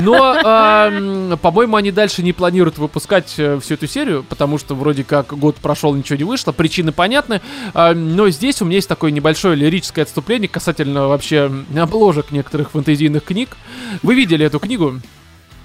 но, 0.01 0.35
эм, 0.35 1.37
по-моему, 1.37 1.77
они 1.77 1.91
дальше 1.91 2.21
не 2.21 2.33
планируют 2.33 2.77
выпускать 2.79 3.33
э, 3.37 3.61
всю 3.61 3.75
эту 3.75 3.87
серию, 3.87 4.25
потому 4.27 4.57
что 4.57 4.75
вроде 4.75 5.05
как 5.05 5.27
год 5.37 5.55
прошел, 5.55 5.95
ничего 5.95 6.17
не 6.17 6.25
вышло, 6.25 6.51
причины 6.51 6.91
понятны, 6.91 7.39
а, 7.73 7.93
но 7.93 8.29
здесь 8.29 8.61
у 8.61 8.65
меня 8.65 8.75
есть 8.75 8.89
такое 8.89 9.11
небольшое 9.11 9.55
лирическое 9.55 10.03
отступление 10.03 10.49
касательно 10.49 11.07
вообще 11.07 11.49
обложек 11.93 12.31
некоторых 12.31 12.71
фэнтезийных 12.71 13.23
книг. 13.23 13.49
Вы 14.01 14.15
видели 14.15 14.45
эту 14.45 14.59
книгу? 14.59 14.99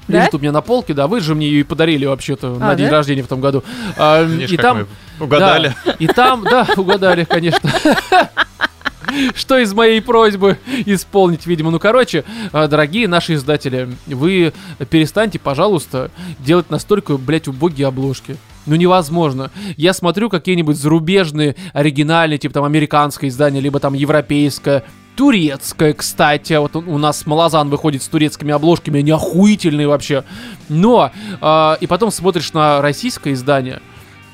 Да? 0.07 0.21
Лежит 0.21 0.35
у 0.35 0.39
меня 0.39 0.53
на 0.53 0.61
полке, 0.63 0.95
да, 0.95 1.07
вы 1.07 1.21
же 1.21 1.35
мне 1.35 1.49
ее 1.49 1.61
и 1.61 1.65
подарили 1.65 2.07
вообще-то 2.07 2.55
на 2.55 2.71
А, 2.71 2.75
день 2.75 2.87
да? 2.87 2.93
рождения 2.93 3.23
в 3.23 3.29
том 3.29 3.41
году. 3.41 3.63
А, 3.97 4.23
Видишь, 4.23 4.53
и 4.53 4.57
как 4.57 4.63
там, 4.63 4.79
мы 5.19 5.25
угадали. 5.27 5.75
да, 5.85 5.93
и 5.99 6.07
там, 6.07 6.45
да, 6.45 6.67
угадали, 6.77 7.25
конечно. 7.25 7.71
Что 9.35 9.59
из 9.59 9.73
моей 9.73 10.03
просьбы 10.03 10.59
исполнить, 10.85 11.47
видимо. 11.47 11.71
Ну, 11.71 11.79
короче, 11.79 12.25
э, 12.53 12.69
дорогие 12.69 13.09
наши 13.09 13.35
издатели, 13.35 13.89
вы 14.07 14.53
перестаньте, 14.91 15.39
пожалуйста, 15.39 16.11
делать 16.39 16.71
настолько, 16.71 17.17
блядь, 17.17 17.49
убогие 17.49 17.89
обложки. 17.89 18.37
Ну, 18.67 18.77
невозможно. 18.77 19.51
Я 19.79 19.95
смотрю 19.95 20.29
какие-нибудь 20.29 20.77
зарубежные, 20.77 21.57
оригинальные, 21.73 22.37
типа 22.39 22.53
там 22.53 22.65
американское 22.65 23.31
издание, 23.31 23.63
либо 23.63 23.81
там 23.81 23.95
европейское, 23.95 24.85
турецкое, 25.19 25.95
кстати. 25.95 26.53
Вот 26.53 26.77
у 26.77 26.97
нас 26.97 27.27
Малазан 27.27 27.71
выходит 27.71 28.05
с 28.05 28.09
турецкими 28.09 28.55
обложками, 28.55 29.01
они 29.01 29.11
охуительные 29.11 29.89
вообще. 29.89 30.23
Но, 30.69 31.11
э, 31.41 31.77
и 31.81 31.89
потом 31.89 32.13
смотришь 32.13 32.53
на 32.53 32.81
российское 32.81 33.33
издание, 33.33 33.83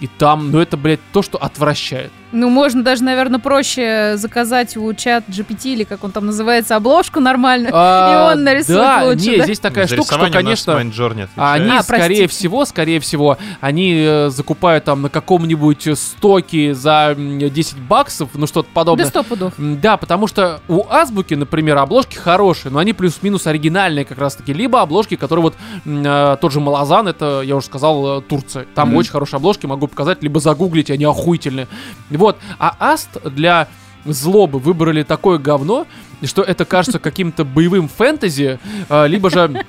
и 0.01 0.07
там, 0.07 0.51
ну 0.51 0.59
это, 0.61 0.77
блядь, 0.77 1.01
то, 1.15 1.23
что 1.23 1.39
отвращает. 1.39 2.13
Ну, 2.35 2.51
можно 2.51 2.83
даже, 2.83 3.05
наверное, 3.05 3.39
проще 3.39 4.15
заказать 4.17 4.77
у 4.77 4.93
чат 4.93 5.23
GPT, 5.29 5.67
или 5.75 5.85
как 5.85 6.03
он 6.03 6.11
там 6.11 6.27
называется, 6.27 6.75
обложку 6.75 7.21
нормальную, 7.21 7.71
А, 7.73 8.33
и 8.33 8.35
он 8.35 8.43
нарисует 8.43 8.79
да, 8.79 9.05
лучше, 9.05 9.31
не, 9.31 9.37
да? 9.39 9.45
здесь 9.45 9.61
такая 9.61 9.87
За 9.87 9.95
штука, 9.95 10.07
что, 10.15 10.15
рисование 10.27 10.41
у 10.41 10.51
нас 10.51 10.65
конечно. 10.65 11.29
А 11.37 11.53
Они, 11.55 11.71
А, 11.71 11.83
скорее 11.85 12.07
простите. 12.07 12.27
всего, 12.27 12.65
скорее 12.65 12.99
всего, 12.99 13.39
они 13.61 13.95
э, 14.05 14.31
закупают 14.31 14.83
там 14.85 15.03
на 15.03 15.11
каком-нибудь 15.11 15.97
стоке 15.97 16.75
за 16.75 17.15
м, 17.17 17.39
10 17.39 17.79
баксов, 17.79 18.31
ну 18.35 18.49
что-то 18.49 18.69
Да 18.69 18.75
подобное. 18.75 19.07
сто 19.07 19.23
пудов. 19.23 19.53
М, 19.57 19.81
Да, 19.81 19.97
потому 19.97 20.27
что 20.27 20.61
у 20.67 20.85
Азбуки, 20.91 21.35
например, 21.35 21.79
обложки 21.79 22.17
хорошие, 22.17 22.73
но 22.73 22.81
они 22.81 22.93
плюс-минус 22.95 23.47
оригинальные 23.47 24.05
как 24.05 24.19
раз-таки. 24.19 24.53
Либо 24.53 24.81
обложки, 24.83 25.15
которые 25.15 25.43
вот 25.45 25.55
э, 25.87 26.37
тот 26.41 26.53
же 26.53 26.59
Малазан, 26.59 27.07
это, 27.07 27.43
я 27.45 27.55
уже 27.55 27.67
сказал, 27.67 28.19
э, 28.19 28.23
Турция. 28.23 28.67
Там 28.75 28.89
Мгм. 28.89 28.97
очень 28.97 29.13
хорошие 29.13 29.37
обложки, 29.39 29.67
могу 29.67 29.87
показать, 29.87 30.21
либо 30.25 30.41
загуглить, 30.41 30.91
они 30.91 31.05
охуительные. 31.05 31.69
Вот. 32.11 32.24
А 32.59 32.77
Аст 32.79 33.23
для 33.25 33.69
злобы 34.05 34.59
выбрали 34.59 35.03
такое 35.03 35.39
говно, 35.39 35.87
что 36.23 36.43
это 36.43 36.65
кажется 36.65 36.99
каким-то 36.99 37.45
боевым 37.45 37.89
фэнтези, 37.89 38.59
э, 38.89 39.07
либо 39.09 39.31
же 39.31 39.65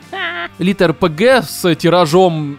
литр 0.57 0.93
ПГ 0.93 1.45
с 1.47 1.75
тиражом 1.75 2.57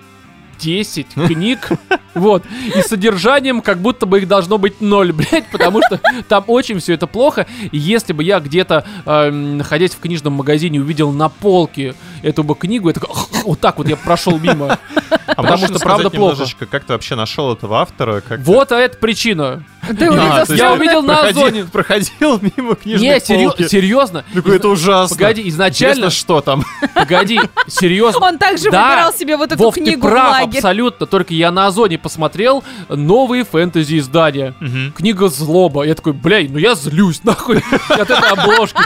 10 0.58 1.06
книг, 1.26 1.68
вот, 2.14 2.44
и 2.74 2.80
содержанием 2.82 3.60
как 3.60 3.78
будто 3.78 4.06
бы 4.06 4.18
их 4.18 4.28
должно 4.28 4.58
быть 4.58 4.80
ноль, 4.80 5.12
блядь, 5.12 5.46
потому 5.50 5.82
что 5.82 6.00
там 6.28 6.44
очень 6.46 6.78
все 6.78 6.94
это 6.94 7.06
плохо. 7.06 7.46
И 7.72 7.78
если 7.78 8.12
бы 8.12 8.24
я 8.24 8.40
где-то, 8.40 8.86
эм, 9.04 9.58
находясь 9.58 9.92
в 9.92 10.00
книжном 10.00 10.34
магазине, 10.34 10.80
увидел 10.80 11.12
на 11.12 11.28
полке 11.28 11.94
эту 12.22 12.42
бы 12.42 12.54
книгу, 12.54 12.92
такой, 12.92 13.10
вот 13.44 13.60
так 13.60 13.78
вот 13.78 13.88
я 13.88 13.96
прошел 13.96 14.38
мимо. 14.38 14.78
А 15.26 15.42
потому 15.42 15.66
что 15.66 15.78
правда 15.78 16.10
плохо. 16.10 16.44
как 16.70 16.84
ты 16.84 16.92
вообще 16.92 17.14
нашел 17.14 17.52
этого 17.52 17.80
автора? 17.80 18.22
Как 18.22 18.40
Вот 18.40 18.72
а 18.72 18.78
это 18.78 18.96
причина. 18.96 19.64
Ты 19.98 20.06
А, 20.06 20.10
увидел 20.10 20.54
Я 20.54 20.70
ты 20.70 20.72
увидел 20.78 21.02
на 21.02 21.20
Озоне. 21.22 21.64
Проходил 21.64 22.40
мимо 22.56 22.74
книжной 22.74 23.08
Не, 23.08 23.20
серьезно. 23.68 24.24
Такой, 24.34 24.56
это 24.56 24.68
ужасно. 24.68 25.16
Погоди, 25.16 25.48
изначально, 25.48 25.92
Интересно, 26.06 26.10
что 26.10 26.40
там? 26.40 26.64
погоди, 26.94 27.40
серьезно. 27.68 28.20
Он 28.26 28.38
также 28.38 28.70
Да. 28.70 28.88
выбирал 28.90 29.12
себе 29.14 29.36
вот 29.36 29.52
эту 29.52 29.62
Вов, 29.62 29.74
ты 29.74 29.80
книгу 29.82 30.06
в 30.06 30.10
прав, 30.10 30.30
лагерь. 30.32 30.58
абсолютно. 30.58 31.06
Только 31.06 31.34
я 31.34 31.50
на 31.50 31.66
Озоне 31.66 31.98
посмотрел 31.98 32.64
новые 32.88 33.44
фэнтези 33.44 33.98
издания. 33.98 34.54
Книга 34.96 35.28
злоба. 35.28 35.84
Я 35.84 35.94
такой, 35.94 36.12
блядь, 36.12 36.50
ну 36.50 36.58
я 36.58 36.74
злюсь, 36.74 37.22
нахуй, 37.24 37.62
от 37.90 38.00
этой 38.10 38.16
обложки. 38.30 38.80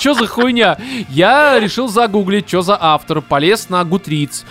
Чё 0.00 0.14
за 0.14 0.26
хуйня? 0.26 0.78
Я 1.08 1.58
решил 1.60 1.88
загуглить, 1.88 2.48
что 2.48 2.62
за 2.62 2.76
автор. 2.80 3.20
Полез 3.20 3.68
на 3.68 3.84
Гутриц. 3.84 4.44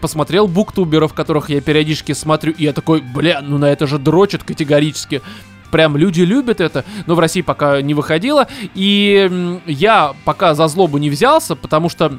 посмотрел 0.00 0.48
буктуберов, 0.48 1.14
которых 1.14 1.48
я 1.50 1.60
периодически 1.60 2.12
смотрю. 2.12 2.52
И 2.52 2.64
я 2.64 2.72
такой, 2.72 3.00
бля, 3.00 3.40
ну 3.42 3.58
на 3.58 3.66
это 3.66 3.86
же 3.86 3.98
дрочат 3.98 4.42
категорически. 4.42 5.21
Прям 5.70 5.96
люди 5.96 6.20
любят 6.20 6.60
это, 6.60 6.84
но 7.06 7.14
в 7.14 7.18
России 7.18 7.40
пока 7.40 7.80
не 7.80 7.94
выходило. 7.94 8.46
И 8.74 9.58
я 9.66 10.12
пока 10.24 10.54
за 10.54 10.68
злобу 10.68 10.98
не 10.98 11.08
взялся, 11.08 11.56
потому 11.56 11.88
что 11.88 12.18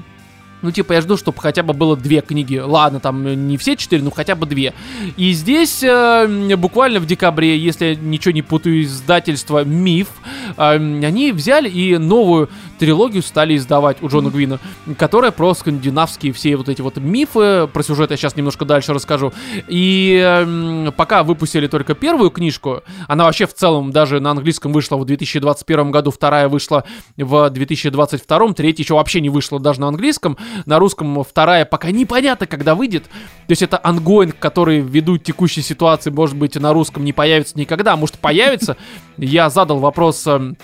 ну, 0.63 0.71
типа, 0.71 0.93
я 0.93 1.01
жду, 1.01 1.17
чтобы 1.17 1.39
хотя 1.39 1.61
бы 1.61 1.73
было 1.73 1.95
две 1.95 2.21
книги. 2.21 2.57
Ладно, 2.57 2.99
там 2.99 3.27
э, 3.27 3.35
не 3.35 3.57
все 3.57 3.75
четыре, 3.75 4.01
но 4.01 4.11
хотя 4.11 4.35
бы 4.35 4.45
две. 4.45 4.73
И 5.17 5.33
здесь 5.33 5.83
э, 5.83 6.55
буквально 6.55 6.99
в 6.99 7.05
декабре, 7.05 7.57
если 7.57 7.85
я 7.87 7.95
ничего 7.95 8.31
не 8.31 8.41
путаю, 8.41 8.81
издательство 8.81 9.63
«Миф», 9.63 10.07
э, 10.57 10.75
они 10.75 11.31
взяли 11.33 11.69
и 11.69 11.97
новую 11.97 12.49
трилогию 12.79 13.23
стали 13.23 13.55
издавать 13.55 14.01
у 14.01 14.07
Джона 14.07 14.29
Гвина, 14.29 14.59
которая 14.97 15.31
про 15.31 15.53
скандинавские 15.53 16.33
все 16.33 16.55
вот 16.55 16.69
эти 16.69 16.81
вот 16.81 16.97
мифы. 16.97 17.67
Про 17.71 17.83
сюжет 17.83 18.11
я 18.11 18.17
сейчас 18.17 18.35
немножко 18.35 18.65
дальше 18.65 18.93
расскажу. 18.93 19.33
И 19.67 20.21
э, 20.23 20.91
пока 20.95 21.23
выпустили 21.23 21.67
только 21.67 21.93
первую 21.93 22.29
книжку, 22.29 22.83
она 23.07 23.25
вообще 23.25 23.47
в 23.47 23.53
целом 23.53 23.91
даже 23.91 24.19
на 24.19 24.31
английском 24.31 24.71
вышла 24.71 24.97
в 24.97 25.05
2021 25.05 25.91
году, 25.91 26.11
вторая 26.11 26.47
вышла 26.47 26.83
в 27.17 27.49
2022, 27.49 28.53
третья 28.53 28.83
еще 28.83 28.95
вообще 28.95 29.21
не 29.21 29.29
вышла 29.29 29.59
даже 29.59 29.81
на 29.81 29.87
английском. 29.87 30.37
На 30.65 30.79
русском 30.79 31.23
вторая 31.23 31.65
пока 31.65 31.91
непонятно, 31.91 32.47
когда 32.47 32.75
выйдет. 32.75 33.03
То 33.03 33.51
есть 33.51 33.61
это 33.61 33.79
ongoing, 33.81 34.37
который 34.39 34.79
ввиду 34.79 35.17
текущей 35.17 35.61
ситуации, 35.61 36.09
может 36.09 36.35
быть, 36.35 36.55
на 36.55 36.73
русском 36.73 37.03
не 37.03 37.13
появится 37.13 37.57
никогда, 37.57 37.93
а 37.93 37.97
может 37.97 38.17
появится. 38.19 38.77
Я 39.17 39.49
задал 39.49 39.79
вопрос 39.79 40.25
эм, 40.27 40.57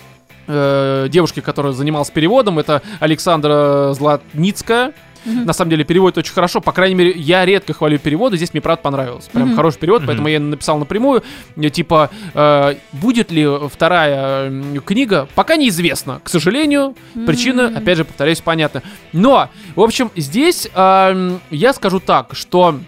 э, 0.47 1.07
девушке, 1.09 1.41
которая 1.41 1.73
занималась 1.73 2.09
переводом, 2.09 2.59
это 2.59 2.81
Александра 2.99 3.93
Златницкая. 3.93 4.93
На 5.25 5.53
самом 5.53 5.69
деле 5.71 5.83
переводит 5.83 6.17
очень 6.17 6.33
хорошо, 6.33 6.61
по 6.61 6.71
крайней 6.71 6.95
мере, 6.95 7.11
я 7.11 7.45
редко 7.45 7.73
хвалю 7.73 7.99
переводы, 7.99 8.37
здесь 8.37 8.53
мне 8.53 8.61
правда 8.61 8.81
понравилось. 8.81 9.25
Прям 9.31 9.47
Мгм. 9.49 9.55
хороший 9.55 9.79
перевод, 9.79 10.01
Мгм. 10.01 10.07
поэтому 10.07 10.27
я 10.29 10.39
написал 10.39 10.77
напрямую, 10.79 11.23
э, 11.57 11.69
типа, 11.69 12.09
э, 12.33 12.75
будет 12.93 13.31
ли 13.31 13.45
вторая 13.69 14.51
книга, 14.85 15.27
пока 15.35 15.55
неизвестно, 15.57 16.21
к 16.23 16.29
сожалению, 16.29 16.95
причина, 17.25 17.61
М. 17.63 17.77
опять 17.77 17.97
же, 17.97 18.05
повторяюсь, 18.05 18.41
понятна. 18.41 18.81
Но, 19.13 19.49
в 19.75 19.81
общем, 19.81 20.11
здесь 20.15 20.67
эм, 20.73 21.39
я 21.49 21.73
скажу 21.73 21.99
так, 21.99 22.29
что 22.33 22.79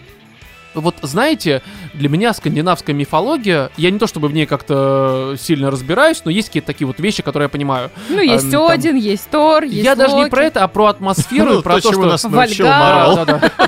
вот 0.74 0.96
знаете, 1.02 1.62
для 1.94 2.10
меня 2.10 2.34
скандинавская 2.34 2.96
мифология, 2.96 3.70
я 3.78 3.92
не 3.92 4.00
то 4.00 4.08
чтобы 4.08 4.28
в 4.28 4.34
ней 4.34 4.46
как-то 4.46 5.36
сильно 5.40 5.72
разбираюсь, 5.72 6.22
но 6.26 6.32
есть 6.32 6.48
какие-то 6.50 6.68
такие 6.68 6.88
вот 6.88 7.00
вещи, 7.00 7.24
которые 7.24 7.46
я 7.46 7.50
понимаю. 7.50 7.92
Ну, 8.10 8.22
есть 8.22 8.46
Эм, 8.46 8.52
там- 8.52 8.68
Один, 8.68 8.96
есть 8.96 9.30
Тор, 9.30 9.64
есть 9.64 9.84
я 9.84 9.96
даже 9.96 10.14
не 10.14 10.22
Локи. 10.22 10.30
про 10.32 10.44
это, 10.46 10.64
а 10.64 10.68
про 10.68 10.86
атмосферу, 10.88 11.52
и 11.52 11.56
Ну, 11.56 11.62
про 11.62 11.82
то, 11.82 11.92
что... 11.92 12.06
нас 12.06 12.24
научил. 12.24 12.66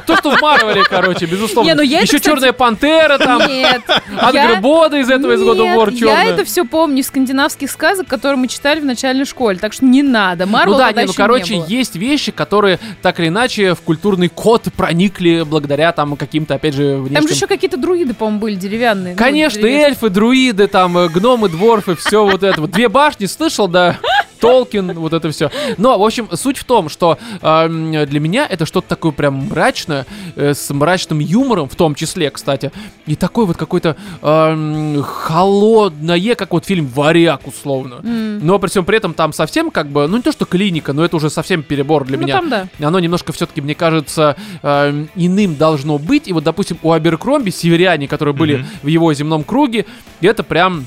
То, 0.05 0.17
что 0.17 0.31
в 0.31 0.41
Марвеле, 0.41 0.83
короче, 0.89 1.25
безусловно. 1.25 1.69
Не, 1.69 1.75
ну 1.75 1.81
Еще 1.81 2.19
Черная 2.19 2.53
Пантера 2.53 3.17
там, 3.17 3.39
Нет. 3.47 3.81
Ангербода 4.17 4.97
из 4.97 5.09
этого, 5.09 5.33
из 5.33 5.41
of 5.41 5.57
War 5.57 5.93
я 5.93 6.25
это 6.25 6.45
все 6.45 6.65
помню 6.65 6.99
из 6.99 7.07
скандинавских 7.07 7.69
сказок, 7.69 8.07
которые 8.07 8.37
мы 8.37 8.47
читали 8.47 8.79
в 8.79 8.85
начальной 8.85 9.25
школе, 9.25 9.57
так 9.57 9.73
что 9.73 9.85
не 9.85 10.03
надо. 10.03 10.45
Марвел 10.45 10.73
Ну 10.73 10.79
да, 10.79 10.91
ну 10.93 11.13
короче, 11.13 11.63
есть 11.67 11.95
вещи, 11.95 12.31
которые 12.31 12.79
так 13.01 13.19
или 13.19 13.27
иначе 13.27 13.73
в 13.73 13.81
культурный 13.81 14.29
код 14.29 14.67
проникли 14.75 15.43
благодаря 15.43 15.91
там 15.91 16.15
каким-то, 16.15 16.55
опять 16.55 16.73
же, 16.73 16.95
внешним... 16.97 17.15
Там 17.15 17.27
же 17.27 17.33
еще 17.33 17.47
какие-то 17.47 17.77
друиды, 17.77 18.12
по-моему, 18.13 18.39
были 18.39 18.55
деревянные. 18.55 19.13
Ну, 19.13 19.17
Конечно, 19.17 19.61
деревенские. 19.61 19.87
эльфы, 19.87 20.09
друиды, 20.09 20.67
там, 20.67 20.97
э, 20.97 21.09
гномы, 21.09 21.49
дворфы, 21.49 21.95
все 21.95 22.23
вот 22.25 22.43
это. 22.43 22.61
Вот 22.61 22.71
две 22.71 22.89
башни, 22.89 23.25
слышал, 23.25 23.67
да? 23.67 23.97
Толкин, 24.47 24.93
вот 24.99 25.13
это 25.13 25.29
все. 25.31 25.49
Но, 25.77 25.97
в 25.97 26.03
общем, 26.03 26.27
суть 26.33 26.57
в 26.57 26.63
том, 26.65 26.89
что 26.89 27.17
эм, 27.41 28.05
для 28.05 28.19
меня 28.19 28.45
это 28.49 28.65
что-то 28.65 28.87
такое 28.89 29.11
прям 29.11 29.47
мрачное, 29.49 30.05
э, 30.35 30.53
с 30.53 30.69
мрачным 30.73 31.19
юмором, 31.19 31.67
в 31.69 31.75
том 31.75 31.95
числе, 31.95 32.29
кстати. 32.29 32.71
И 33.05 33.15
такой 33.15 33.45
вот 33.45 33.57
какой-то 33.57 33.95
эм, 34.21 35.01
холодное, 35.03 36.35
как 36.35 36.53
вот 36.53 36.65
фильм 36.65 36.87
«Варяг», 36.87 37.47
условно. 37.47 37.95
М. 38.03 38.45
Но 38.45 38.59
при 38.59 38.69
всем 38.69 38.85
при 38.85 38.97
этом 38.97 39.13
там 39.13 39.33
совсем 39.33 39.71
как 39.71 39.87
бы, 39.87 40.07
ну 40.07 40.17
не 40.17 40.23
то 40.23 40.31
что 40.31 40.45
клиника, 40.45 40.93
но 40.93 41.03
это 41.03 41.15
уже 41.17 41.29
совсем 41.29 41.63
перебор 41.63 42.05
для 42.05 42.17
Ну, 42.17 42.23
меня 42.23 42.39
там 42.39 42.49
да. 42.49 42.67
оно 42.81 42.99
немножко 42.99 43.33
все-таки, 43.33 43.61
мне 43.61 43.75
кажется, 43.75 44.35
эм, 44.61 45.09
иным 45.15 45.55
должно 45.55 45.97
быть. 45.97 46.27
И 46.27 46.33
вот, 46.33 46.43
допустим, 46.43 46.77
у 46.83 46.91
Аберкромби 46.91 47.49
северяне, 47.49 48.07
которые 48.07 48.33
были 48.35 48.57
Мгм. 48.57 48.65
в 48.83 48.87
его 48.87 49.13
земном 49.13 49.43
круге, 49.43 49.85
это 50.21 50.43
прям... 50.43 50.85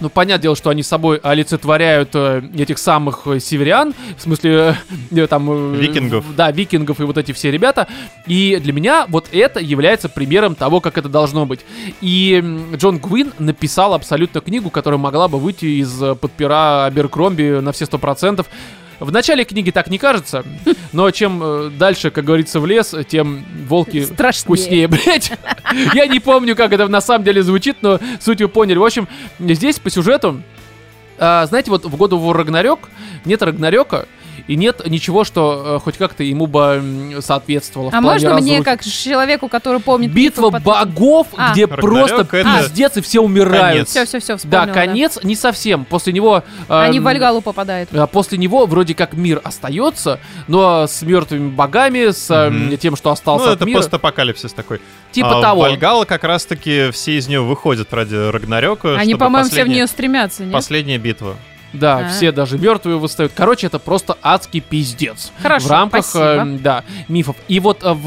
Ну, 0.00 0.10
понятное 0.10 0.42
дело, 0.42 0.56
что 0.56 0.70
они 0.70 0.82
собой 0.82 1.18
олицетворяют 1.22 2.10
э, 2.14 2.42
этих 2.56 2.78
самых 2.78 3.26
э, 3.26 3.38
северян, 3.38 3.94
в 4.16 4.22
смысле, 4.22 4.76
э, 5.10 5.20
э, 5.20 5.26
там... 5.26 5.48
э, 5.50 5.76
Викингов. 5.76 6.24
Да, 6.36 6.50
викингов 6.50 7.00
и 7.00 7.04
вот 7.04 7.16
эти 7.16 7.32
все 7.32 7.50
ребята. 7.50 7.86
И 8.26 8.58
для 8.62 8.72
меня 8.72 9.06
вот 9.08 9.28
это 9.32 9.60
является 9.60 10.08
примером 10.08 10.54
того, 10.54 10.80
как 10.80 10.98
это 10.98 11.08
должно 11.08 11.46
быть. 11.46 11.60
И 12.00 12.42
Джон 12.74 12.98
Гвин 12.98 13.32
написал 13.38 13.94
абсолютно 13.94 14.40
книгу, 14.40 14.70
которая 14.70 14.98
могла 14.98 15.28
бы 15.28 15.38
выйти 15.38 15.66
из-под 15.82 16.32
пера 16.32 16.86
Аберкромби 16.86 17.60
на 17.60 17.72
все 17.72 17.86
сто 17.86 17.98
процентов. 17.98 18.46
В 19.00 19.12
начале 19.12 19.44
книги 19.44 19.70
так 19.70 19.88
не 19.88 19.98
кажется, 19.98 20.44
но 20.92 21.10
чем 21.10 21.40
э, 21.42 21.70
дальше, 21.70 22.10
как 22.10 22.24
говорится, 22.24 22.60
в 22.60 22.66
лес, 22.66 22.94
тем 23.08 23.44
волки 23.68 24.04
Страшнее. 24.04 24.42
вкуснее, 24.44 24.88
блядь. 24.88 25.32
Я 25.94 26.06
не 26.06 26.20
помню, 26.20 26.54
как 26.56 26.72
это 26.72 26.88
на 26.88 27.00
самом 27.00 27.24
деле 27.24 27.42
звучит, 27.42 27.78
но 27.82 27.98
суть 28.20 28.40
вы 28.40 28.48
поняли. 28.48 28.78
В 28.78 28.84
общем, 28.84 29.08
здесь 29.38 29.78
по 29.78 29.90
сюжету, 29.90 30.42
а, 31.18 31.46
знаете, 31.46 31.70
вот 31.70 31.84
в 31.84 31.96
году 31.96 32.18
в 32.18 32.32
Рагнарёк 32.32 32.88
нет 33.24 33.42
Рагнарёка, 33.42 34.06
и 34.46 34.56
нет 34.56 34.82
ничего, 34.86 35.24
что 35.24 35.76
э, 35.76 35.80
хоть 35.84 35.96
как-то 35.96 36.22
ему 36.22 36.46
бы 36.46 37.14
соответствовало. 37.20 37.90
А 37.92 38.00
можно 38.00 38.34
мне, 38.34 38.58
разрухи. 38.58 38.62
как 38.64 38.84
человеку, 38.84 39.48
который 39.48 39.80
помнит... 39.80 40.12
Битва 40.12 40.50
богов, 40.50 41.28
А. 41.36 41.52
где 41.52 41.64
Рагнарёк 41.66 41.80
просто 41.80 42.36
это- 42.38 42.62
пиздец 42.62 42.96
и 42.96 43.00
все 43.00 43.20
умирают. 43.20 43.88
Конец. 43.88 43.88
Все, 43.88 44.04
все, 44.06 44.36
все, 44.36 44.48
Да, 44.48 44.66
конец 44.66 45.18
не 45.22 45.36
совсем. 45.36 45.84
После 45.84 46.12
него... 46.12 46.42
Они 46.68 46.98
эм, 46.98 47.02
в 47.02 47.06
Вальгалу 47.06 47.40
попадают. 47.40 47.90
а 47.92 48.06
После 48.06 48.38
него 48.38 48.66
вроде 48.66 48.94
как 48.94 49.14
мир 49.14 49.40
остается, 49.42 50.20
но 50.48 50.86
с 50.86 51.02
мертвыми 51.02 51.50
богами, 51.50 52.10
с 52.10 52.28
Мгм. 52.50 52.76
тем, 52.78 52.96
что 52.96 53.10
остался 53.10 53.46
Ну, 53.46 53.50
от 53.52 53.56
это 53.56 53.64
мира. 53.66 53.78
постапокалипсис 53.78 54.52
такой. 54.52 54.80
Типа 55.12 55.38
А 55.38 55.42
того. 55.42 55.62
Вальгалла 55.62 56.04
как 56.04 56.24
раз-таки 56.24 56.90
все 56.90 57.16
из 57.18 57.28
нее 57.28 57.40
выходят 57.40 57.92
ради 57.94 58.14
Рагнарёка. 58.14 58.96
Они, 58.96 59.14
по-моему, 59.14 59.48
все 59.48 59.64
в 59.64 59.68
нее 59.68 59.86
стремятся, 59.86 60.42
нет? 60.44 60.52
Последняя 60.52 60.98
битва. 60.98 61.36
Да, 61.74 61.98
А. 61.98 62.08
все 62.08 62.32
даже 62.32 62.56
мертвые 62.58 62.98
восстают. 62.98 63.32
Короче, 63.34 63.66
это 63.66 63.78
просто 63.78 64.16
адский 64.22 64.60
пиздец. 64.60 65.30
Хорошо, 65.42 65.66
в 65.66 65.70
рамках, 65.70 66.04
спасибо. 66.06 66.24
эм, 66.24 66.58
да, 66.62 66.84
мифов. 67.08 67.36
И 67.48 67.60
вот 67.60 67.82
э, 67.82 67.92
в 67.92 68.04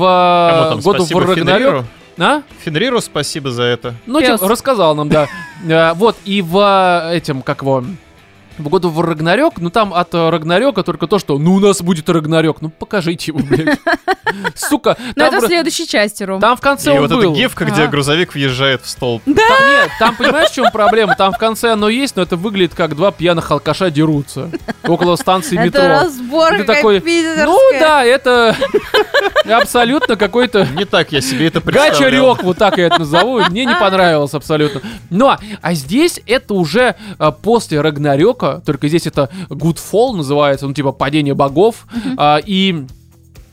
Кому 0.52 0.70
там, 0.70 0.80
году 0.80 1.04
в 1.04 1.08
спасибо 1.08 1.22
Рагнарёк... 1.22 1.46
Фенриру? 1.60 1.86
А? 2.20 2.42
Фенриру 2.64 3.00
спасибо 3.02 3.52
за 3.52 3.64
это. 3.64 3.94
Ну, 4.08 4.20
Пёс. 4.22 4.40
типа, 4.40 4.50
рассказал 4.52 4.96
нам, 4.96 5.10
да. 5.10 5.28
Э, 5.68 5.94
Вот, 5.94 6.16
и 6.26 6.42
в 6.42 6.58
э, 7.12 7.18
этим, 7.18 7.42
как 7.42 7.62
его, 7.62 7.84
в 8.58 8.70
году 8.70 8.90
в 8.90 9.00
Рагнарёк, 9.02 9.56
ну 9.58 9.70
там 9.70 9.94
от 9.94 10.14
э, 10.14 10.30
Рагнарёка 10.30 10.84
только 10.84 11.08
то, 11.08 11.20
что 11.20 11.38
ну 11.38 11.54
у 11.56 11.60
нас 11.60 11.82
будет 11.82 12.10
Рагнарёк. 12.10 12.62
Ну 12.62 12.70
покажите 12.70 13.32
его, 13.32 13.40
блядь. 13.40 13.80
Сука, 14.56 14.98
Но 15.16 15.26
там, 15.26 15.36
это 15.36 15.46
в 15.46 15.48
следующей 15.48 15.88
части, 15.88 16.24
Ром. 16.24 16.40
там 16.40 16.56
в 16.58 16.62
конце 16.62 16.94
И 16.94 16.98
он 16.98 17.02
вот 17.08 17.10
был. 17.12 17.20
эта 17.32 17.42
гифка, 17.42 17.66
где 17.66 17.84
А. 17.84 17.88
грузовик 17.88 18.34
въезжает 18.34 18.84
в 18.84 18.90
столб. 18.90 19.24
Там, 19.26 19.34
нет, 19.36 19.90
там 20.00 20.16
понимаешь, 20.16 20.50
в 20.50 20.54
чем 20.54 20.72
проблема? 20.72 21.16
Там 21.16 21.32
в 21.34 21.38
конце 21.38 21.72
оно 21.72 21.90
есть, 21.90 22.16
но 22.16 22.22
это 22.24 22.36
выглядит 22.36 22.76
как 22.76 22.96
два 22.96 23.12
пьяных 23.12 23.50
алкаша 23.50 23.90
дерутся 23.90 24.50
около 24.84 25.16
станции 25.16 25.58
метро. 25.58 25.82
Это 25.82 26.04
разборка 26.04 26.64
такой. 26.66 27.02
Ну 27.46 27.58
да, 27.80 28.04
это 28.04 28.56
абсолютно 29.50 30.16
какой-то 30.16 30.68
Не 30.76 30.86
так 30.86 31.12
я 31.12 31.22
себе 31.22 31.48
это 31.48 31.62
представлял. 31.62 31.94
Гачарек, 31.94 32.44
вот 32.44 32.58
так 32.58 32.78
я 32.78 32.88
это 32.88 33.00
назову, 33.00 33.40
мне 33.50 33.66
не 33.66 33.76
понравилось 33.76 34.34
абсолютно. 34.34 34.82
Но, 35.10 35.38
а 35.62 35.74
здесь 35.74 36.20
это 36.26 36.54
уже 36.54 36.96
а, 37.18 37.32
после 37.32 37.82
Рагнарёка, 37.82 38.47
только 38.66 38.88
здесь 38.88 39.08
это 39.08 39.30
Good 39.50 39.78
Fall 39.92 40.16
называется, 40.16 40.68
ну 40.68 40.74
типа 40.74 40.92
падение 40.92 41.34
богов, 41.34 41.86
А, 42.18 42.38
и 42.46 42.86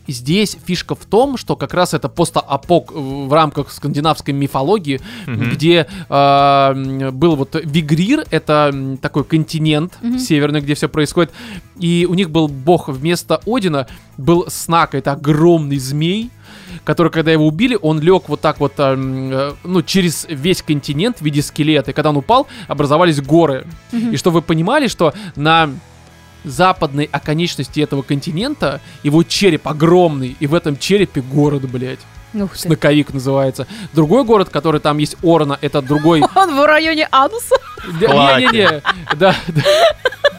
Здесь 0.07 0.59
фишка 0.67 0.95
в 0.95 1.07
том, 1.07 1.39
что 1.39 1.57
как 1.57 1.73
раз 1.73 1.95
это 1.95 2.11
постапок 2.11 2.93
в 2.93 3.33
рамках 3.33 3.73
скандинавской 3.73 4.35
мифологии, 4.35 5.01
Мгм. 5.27 5.51
где 5.51 5.87
а, 6.11 6.73
м, 6.75 7.17
был 7.19 7.37
вот 7.37 7.57
Вигрир, 7.65 8.23
это 8.31 8.99
такой 9.01 9.25
континент 9.25 9.95
Мгм. 10.03 10.19
северный, 10.19 10.61
где 10.61 10.75
все 10.75 10.91
происходит, 10.91 11.33
и 11.79 12.07
у 12.07 12.13
них 12.13 12.29
был 12.29 12.49
бог 12.49 12.89
вместо 12.89 13.41
Одина, 13.47 13.87
был 14.19 14.45
Снак, 14.49 14.95
это 14.95 15.13
огромный 15.13 15.79
змей, 15.79 16.29
который, 16.83 17.13
когда 17.13 17.31
его 17.31 17.47
убили, 17.47 17.79
он 17.81 18.01
лег 18.01 18.25
вот 18.29 18.41
так 18.41 18.61
вот, 18.61 18.75
эм, 18.79 19.33
э, 19.33 19.53
ну, 19.65 19.83
через 19.83 20.27
весь 20.29 20.63
континент 20.63 21.19
в 21.19 21.23
виде 21.23 21.43
скелета. 21.43 21.93
И 21.93 21.95
когда 21.95 22.11
он 22.11 22.17
упал, 22.17 22.47
образовались 22.69 23.21
горы. 23.21 23.67
Мгм. 23.93 24.11
И 24.13 24.17
чтобы 24.17 24.41
вы 24.41 24.43
понимали, 24.43 24.89
что 24.89 25.15
на 25.37 25.71
западной 26.45 27.09
оконечности 27.11 27.81
этого 27.81 28.03
континента 28.03 28.81
его 29.03 29.23
череп 29.23 29.67
огромный, 29.67 30.37
и 30.41 30.47
в 30.47 30.55
этом 30.55 30.79
черепе 30.79 31.23
город, 31.23 31.69
блядь. 31.71 32.01
Ух 32.35 32.53
ты. 32.53 32.59
Снаковик 32.59 33.15
называется. 33.15 33.67
Другой 33.93 34.25
город, 34.25 34.49
который 34.49 34.81
там 34.81 34.99
есть 34.99 35.17
Орна, 35.23 35.59
это 35.61 35.81
другой... 35.81 36.23
Он 36.35 36.57
в 36.57 36.67
районе 36.67 37.09
ануса. 37.11 37.57
Не-не-не, 38.01 38.83
да, 39.17 39.35
да. 39.47 39.63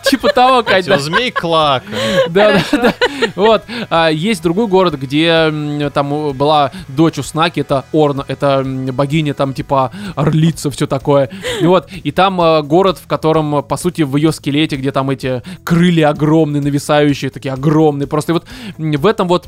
Типа 0.09 0.29
того, 0.29 0.63
Кать, 0.63 0.85
змей 0.85 1.31
клака. 1.31 1.85
Да, 2.29 2.61
да, 2.71 2.77
да. 2.77 2.93
Вот. 3.35 3.63
А, 3.89 4.09
есть 4.09 4.41
другой 4.41 4.67
город, 4.67 4.95
где 4.95 5.51
там 5.93 6.33
была 6.33 6.71
дочь 6.87 7.17
у 7.17 7.23
Снаки, 7.23 7.61
это 7.61 7.85
Орна, 7.91 8.23
это 8.27 8.63
богиня 8.65 9.33
там 9.33 9.53
типа 9.53 9.91
орлица, 10.15 10.69
все 10.71 10.87
такое. 10.87 11.29
И 11.61 11.65
Вот. 11.65 11.89
И 11.91 12.11
там 12.11 12.39
э, 12.41 12.61
город, 12.61 12.99
в 13.03 13.07
котором, 13.07 13.63
по 13.63 13.77
сути, 13.77 14.03
в 14.03 14.15
ее 14.15 14.31
скелете, 14.31 14.75
где 14.75 14.91
там 14.91 15.09
эти 15.09 15.41
крылья 15.63 16.09
огромные, 16.09 16.61
нависающие, 16.61 17.29
такие 17.29 17.53
огромные. 17.53 18.07
Просто 18.07 18.33
вот 18.33 18.45
в 18.77 19.05
этом 19.05 19.27
вот 19.27 19.47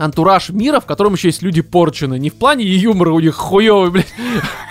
антураж 0.00 0.48
мира, 0.50 0.80
в 0.80 0.86
котором 0.86 1.14
еще 1.14 1.28
есть 1.28 1.42
люди 1.42 1.60
порчены. 1.60 2.18
Не 2.18 2.30
в 2.30 2.34
плане 2.34 2.64
юмора 2.64 3.12
у 3.12 3.20
них 3.20 3.34
хуёвый, 3.36 3.90
блядь, 3.90 4.12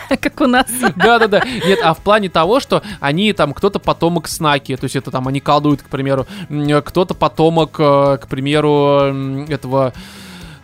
Как 0.21 0.41
у 0.41 0.47
нас. 0.47 0.65
да-да-да. 0.95 1.43
Нет, 1.65 1.79
а 1.83 1.93
в 1.93 1.99
плане 1.99 2.29
того, 2.29 2.59
что 2.59 2.81
они 2.99 3.31
там, 3.33 3.53
кто-то 3.53 3.77
потомок 3.79 4.27
Снаки, 4.27 4.75
то 4.75 4.85
есть 4.85 4.95
это 4.95 5.11
там 5.11 5.27
они 5.27 5.39
колдуют, 5.39 5.83
к 5.83 5.89
примеру, 5.89 6.25
м, 6.49 6.81
кто-то 6.81 7.13
потомок, 7.13 7.75
э, 7.79 8.17
к 8.19 8.27
примеру, 8.27 9.45
этого 9.47 9.93
э, 9.95 9.99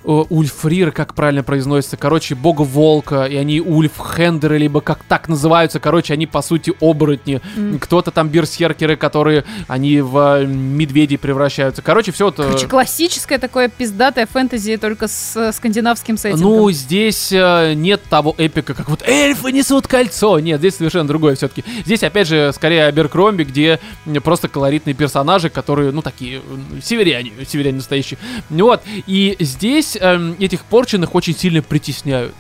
Ульфрир, 0.06 0.92
как 0.92 1.14
правильно 1.16 1.44
произносится, 1.44 1.98
короче, 1.98 2.36
бога 2.36 2.62
волка, 2.62 3.26
и 3.26 3.36
они 3.36 3.60
Ульфхендеры, 3.60 4.58
либо 4.58 4.82
как 4.82 5.04
так 5.04 5.28
называются, 5.28 5.80
короче, 5.80 6.14
они 6.14 6.28
по 6.28 6.42
сути 6.42 6.74
оборотни. 6.80 7.42
М. 7.58 7.80
Кто-то 7.80 8.12
там 8.12 8.30
берсеркеры, 8.30 8.96
которые, 8.96 9.46
они 9.68 10.02
в 10.02 10.18
э, 10.42 10.46
медведей 10.46 11.18
превращаются. 11.18 11.82
Короче, 11.82 12.12
все 12.12 12.26
вот... 12.26 12.40
э, 12.40 12.44
Короче, 12.44 12.68
классическое 12.68 13.40
такое 13.40 13.70
пиздатое 13.70 14.26
фэнтези, 14.26 14.78
только 14.78 15.08
с 15.08 15.36
э, 15.36 15.52
скандинавским 15.52 16.18
сеттингом. 16.18 16.52
Ну, 16.52 16.72
здесь 16.72 17.32
э, 17.32 17.74
нет 17.74 18.02
того 18.10 18.36
эпика, 18.38 18.74
как 18.74 18.90
вот 18.90 19.02
эльфы 19.08 19.52
несут 19.52 19.88
кольцо. 19.88 20.40
Нет, 20.40 20.60
здесь 20.60 20.76
совершенно 20.76 21.08
другое 21.08 21.36
все-таки. 21.36 21.64
Здесь, 21.86 22.04
опять 22.04 22.28
же, 22.28 22.52
скорее 22.54 22.86
Аберкромби, 22.86 23.44
где 23.44 23.80
просто 24.24 24.48
колоритные 24.48 24.94
персонажи, 24.94 25.50
которые, 25.50 25.92
ну, 25.92 26.02
такие, 26.02 26.42
северяне, 26.84 27.32
северяне 27.48 27.78
настоящие. 27.78 28.20
Вот, 28.50 28.84
и 29.08 29.36
здесь 29.40 29.95
эм, 30.00 30.36
этих 30.40 30.64
порченных 30.66 31.16
очень 31.16 31.36
сильно 31.36 31.62
притесняют. 31.62 32.34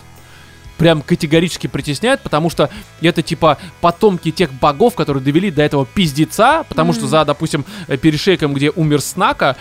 Прям 0.78 1.01
категорически 1.01 1.68
притесняют, 1.68 2.20
потому 2.20 2.49
что 2.49 2.70
это 2.99 3.22
типа 3.22 3.58
потомки 3.80 4.30
тех 4.32 4.51
богов, 4.51 4.93
которые 4.95 5.24
довели 5.24 5.49
до 5.49 5.64
этого 5.64 5.86
пиздеца, 5.86 6.66
потому 6.68 6.91
что 6.91 7.03
Мгм. 7.03 7.10
за, 7.12 7.24
допустим, 7.24 7.64
э, 7.88 7.95
перешейком, 7.95 8.53
где 8.53 8.72
умер 8.72 8.99
Снака, 8.99 9.56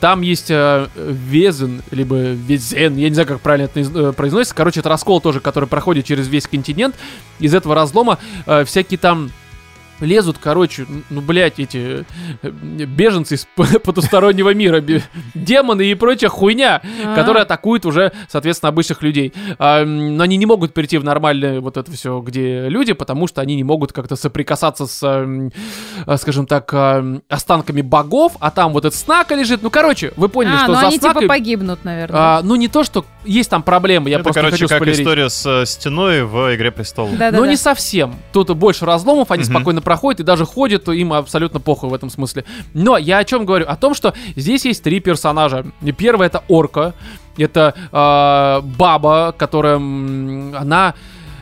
там 0.00 0.22
есть 0.22 0.50
э, 0.50 0.86
Везен, 0.96 1.82
либо 1.90 2.16
Везен, 2.16 2.96
я 2.96 3.08
не 3.10 3.14
знаю, 3.14 3.28
как 3.28 3.40
правильно 3.42 3.66
это 3.66 3.80
э, 3.80 4.12
произносится. 4.14 4.54
Короче, 4.54 4.80
это 4.80 4.88
раскол 4.88 5.20
тоже, 5.20 5.40
который 5.40 5.68
проходит 5.68 6.06
через 6.06 6.28
весь 6.28 6.46
континент. 6.46 6.94
Из 7.40 7.54
этого 7.54 7.74
разлома 7.74 8.18
э, 8.46 8.64
всякие 8.64 8.96
там 8.96 9.30
лезут, 10.00 10.36
короче, 10.40 10.86
ну, 11.10 11.20
блядь, 11.20 11.58
эти 11.58 12.04
э, 12.42 12.50
беженцы 12.50 13.34
из 13.36 13.46
потустороннего 13.84 14.52
мира, 14.54 14.82
демоны 15.34 15.82
и 15.86 15.94
прочая 15.94 16.30
хуйня, 16.30 16.82
А. 17.04 17.14
которая 17.14 17.44
атакует 17.44 17.86
уже, 17.86 18.12
соответственно, 18.28 18.68
обычных 18.70 19.02
людей. 19.02 19.32
А, 19.58 19.84
Но 19.84 20.22
они 20.24 20.36
не 20.36 20.46
могут 20.46 20.74
перейти 20.74 20.98
в 20.98 21.04
нормальное 21.04 21.60
вот 21.60 21.76
это 21.76 21.90
все, 21.92 22.20
где 22.20 22.68
люди, 22.68 22.92
потому 22.92 23.26
что 23.26 23.40
они 23.40 23.56
не 23.56 23.64
могут 23.64 23.92
как-то 23.92 24.16
соприкасаться 24.16 24.86
с, 24.86 25.00
э, 25.02 26.16
скажем 26.16 26.46
так, 26.46 26.68
э, 26.72 27.20
останками 27.28 27.82
богов, 27.82 28.32
а 28.40 28.50
там 28.50 28.72
вот 28.72 28.84
этот 28.84 28.98
снака 28.98 29.34
лежит. 29.34 29.62
Ну, 29.62 29.70
короче, 29.70 30.12
вы 30.16 30.28
поняли, 30.28 30.54
А, 30.54 30.58
что 30.58 30.68
ну 30.68 30.74
за 30.74 30.86
они 30.88 30.98
снакой... 30.98 31.22
типа 31.22 31.34
погибнут, 31.34 31.84
наверное. 31.84 32.20
а, 32.20 32.40
ну, 32.42 32.56
не 32.56 32.68
то, 32.68 32.84
что 32.84 33.04
есть 33.24 33.50
там 33.50 33.62
проблемы, 33.62 34.10
я 34.10 34.16
Это, 34.16 34.24
просто 34.24 34.40
не 34.40 34.44
короче, 34.46 34.56
хочу 34.64 34.68
как 34.68 34.78
спойлерить. 34.78 35.00
история 35.00 35.28
с 35.30 35.46
э, 35.46 35.66
стеной 35.66 36.24
в 36.24 36.54
«Игре 36.54 36.70
престолов». 36.70 37.12
Да-да-да. 37.12 37.38
Но 37.38 37.46
не 37.46 37.56
совсем. 37.56 38.14
Тут 38.32 38.50
больше 38.56 38.84
разломов, 38.86 39.30
они 39.30 39.44
Мгм. 39.44 39.52
спокойно 39.52 39.82
проходят 39.82 40.20
и 40.20 40.22
даже 40.22 40.44
ходят, 40.44 40.88
им 40.88 41.12
абсолютно 41.12 41.60
похуй 41.60 41.88
в 41.90 41.94
этом 41.94 42.10
смысле. 42.10 42.44
Но 42.72 42.96
я 42.96 43.18
о 43.18 43.24
чем 43.24 43.44
говорю? 43.46 43.66
О 43.68 43.76
том, 43.76 43.94
что 43.94 44.14
здесь 44.36 44.64
есть 44.64 44.82
три 44.82 45.00
персонажа. 45.00 45.64
И 45.82 45.92
Первый 45.92 46.26
это 46.26 46.42
орка, 46.48 46.94
это 47.36 47.74
э, 47.92 48.60
баба, 48.76 49.34
которая, 49.36 49.76
она... 49.76 50.94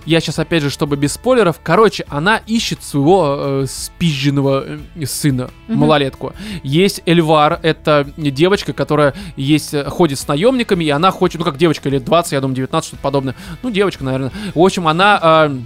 Я 0.04 0.20
сейчас, 0.20 0.38
опять 0.38 0.62
же, 0.62 0.70
чтобы 0.70 0.96
без 0.96 1.12
спойлеров. 1.12 1.60
Короче, 1.62 2.04
она 2.08 2.38
ищет 2.46 2.82
своего 2.82 3.36
э, 3.62 3.66
спизженного 3.68 4.64
э, 4.96 5.06
сына, 5.06 5.50
Мгм. 5.68 5.78
малолетку. 5.78 6.32
Есть 6.62 7.02
Эльвар, 7.06 7.60
это 7.62 8.06
девочка, 8.16 8.72
которая 8.72 9.14
есть, 9.36 9.74
э, 9.74 9.84
ходит 9.84 10.18
с 10.18 10.26
наемниками, 10.26 10.84
и 10.84 10.90
она 10.90 11.10
хочет, 11.12 11.38
ну 11.38 11.44
как 11.44 11.56
девочка 11.56 11.88
лет 11.88 12.04
20, 12.04 12.32
я 12.32 12.40
думаю, 12.40 12.56
19, 12.56 12.88
что-то 12.88 13.02
подобное. 13.02 13.34
Ну, 13.62 13.70
девочка, 13.70 14.02
наверное. 14.04 14.32
В 14.54 14.60
общем, 14.60 14.88
она 14.88 15.20
э, 15.22 15.56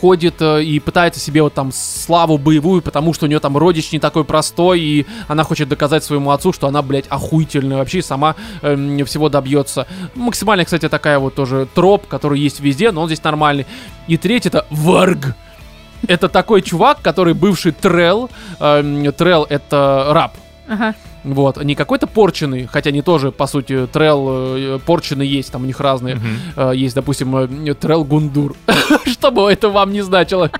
ходит 0.00 0.36
э, 0.40 0.62
и 0.62 0.78
пытается 0.80 1.20
себе 1.20 1.42
вот 1.42 1.54
там 1.54 1.72
славу 1.72 2.38
боевую, 2.38 2.82
потому 2.82 3.14
что 3.14 3.26
у 3.26 3.28
нее 3.28 3.40
там 3.40 3.56
родич 3.56 3.92
не 3.92 3.98
такой 3.98 4.24
простой, 4.24 4.80
и 4.80 5.06
она 5.28 5.44
хочет 5.44 5.68
доказать 5.68 6.04
своему 6.04 6.30
отцу, 6.30 6.52
что 6.52 6.66
она, 6.68 6.82
блядь, 6.82 7.06
охуительная 7.08 7.78
вообще 7.78 8.02
сама 8.02 8.36
эм, 8.62 9.04
всего 9.04 9.28
добьется. 9.28 9.86
Максимально, 10.14 10.64
кстати, 10.64 10.88
такая 10.88 11.18
вот 11.18 11.34
тоже 11.34 11.66
троп, 11.74 12.06
который 12.06 12.40
есть 12.40 12.60
везде, 12.60 12.92
но 12.92 13.02
он 13.02 13.08
здесь 13.08 13.22
нормальный. 13.24 13.66
И 14.06 14.16
третий 14.16 14.48
это 14.48 14.66
Варг. 14.70 15.34
Это 16.06 16.28
такой 16.28 16.62
чувак, 16.62 17.00
который 17.02 17.34
бывший 17.34 17.72
Трел. 17.72 18.30
Эм, 18.60 19.12
Трел 19.12 19.46
это 19.48 20.08
раб. 20.10 20.32
Ага. 20.68 20.94
Вот, 21.26 21.62
не 21.62 21.74
какой-то 21.74 22.06
порченый, 22.06 22.68
хотя 22.70 22.90
они 22.90 23.02
тоже, 23.02 23.32
по 23.32 23.48
сути, 23.48 23.88
трел 23.92 24.28
э, 24.56 24.78
порченый 24.86 25.26
есть, 25.26 25.50
там 25.50 25.64
у 25.64 25.66
них 25.66 25.80
разные. 25.80 26.20
Э, 26.56 26.70
есть, 26.72 26.94
допустим, 26.94 27.36
э, 27.36 27.74
Трел 27.74 28.04
Гундур. 28.04 28.54
Что 29.06 29.32
бы 29.32 29.50
это 29.50 29.68
вам 29.68 29.92
не 29.92 30.02
значило. 30.02 30.52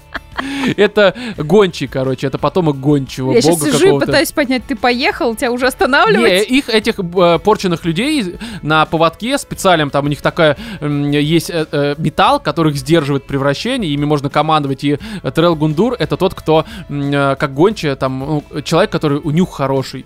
Это 0.76 1.14
гончий, 1.38 1.86
короче, 1.86 2.26
это 2.26 2.36
потомок 2.38 2.78
гончего, 2.78 3.32
Я 3.32 3.40
сейчас 3.40 3.58
бога 3.58 3.72
сижу 3.72 3.96
и 3.96 4.00
пытаюсь 4.00 4.32
понять, 4.32 4.64
ты 4.66 4.76
поехал, 4.76 5.34
тебя 5.34 5.50
уже 5.50 5.64
Не, 5.64 5.68
останавливать? 5.68 6.50
их, 6.50 6.68
этих 6.68 6.98
э, 6.98 7.38
порченных 7.42 7.84
людей 7.84 8.36
на 8.62 8.84
поводке 8.84 9.38
специальном, 9.38 9.90
там 9.90 10.04
у 10.04 10.08
них 10.08 10.20
такая, 10.20 10.56
м, 10.80 11.10
есть 11.10 11.48
э, 11.48 11.66
э, 11.70 11.94
металл, 11.96 12.40
который 12.40 12.72
их 12.72 12.78
сдерживает 12.78 13.24
превращение, 13.24 13.90
ими 13.92 14.04
можно 14.04 14.28
командовать, 14.28 14.84
и 14.84 14.98
э, 15.22 15.30
Трел 15.30 15.56
Гундур 15.56 15.94
это 15.98 16.16
тот, 16.16 16.34
кто, 16.34 16.64
э, 16.88 17.36
как 17.38 17.54
гончая, 17.54 17.96
там, 17.96 18.18
ну, 18.18 18.62
человек, 18.62 18.90
который 18.90 19.18
у 19.18 19.30
нюх 19.30 19.54
хороший. 19.54 20.04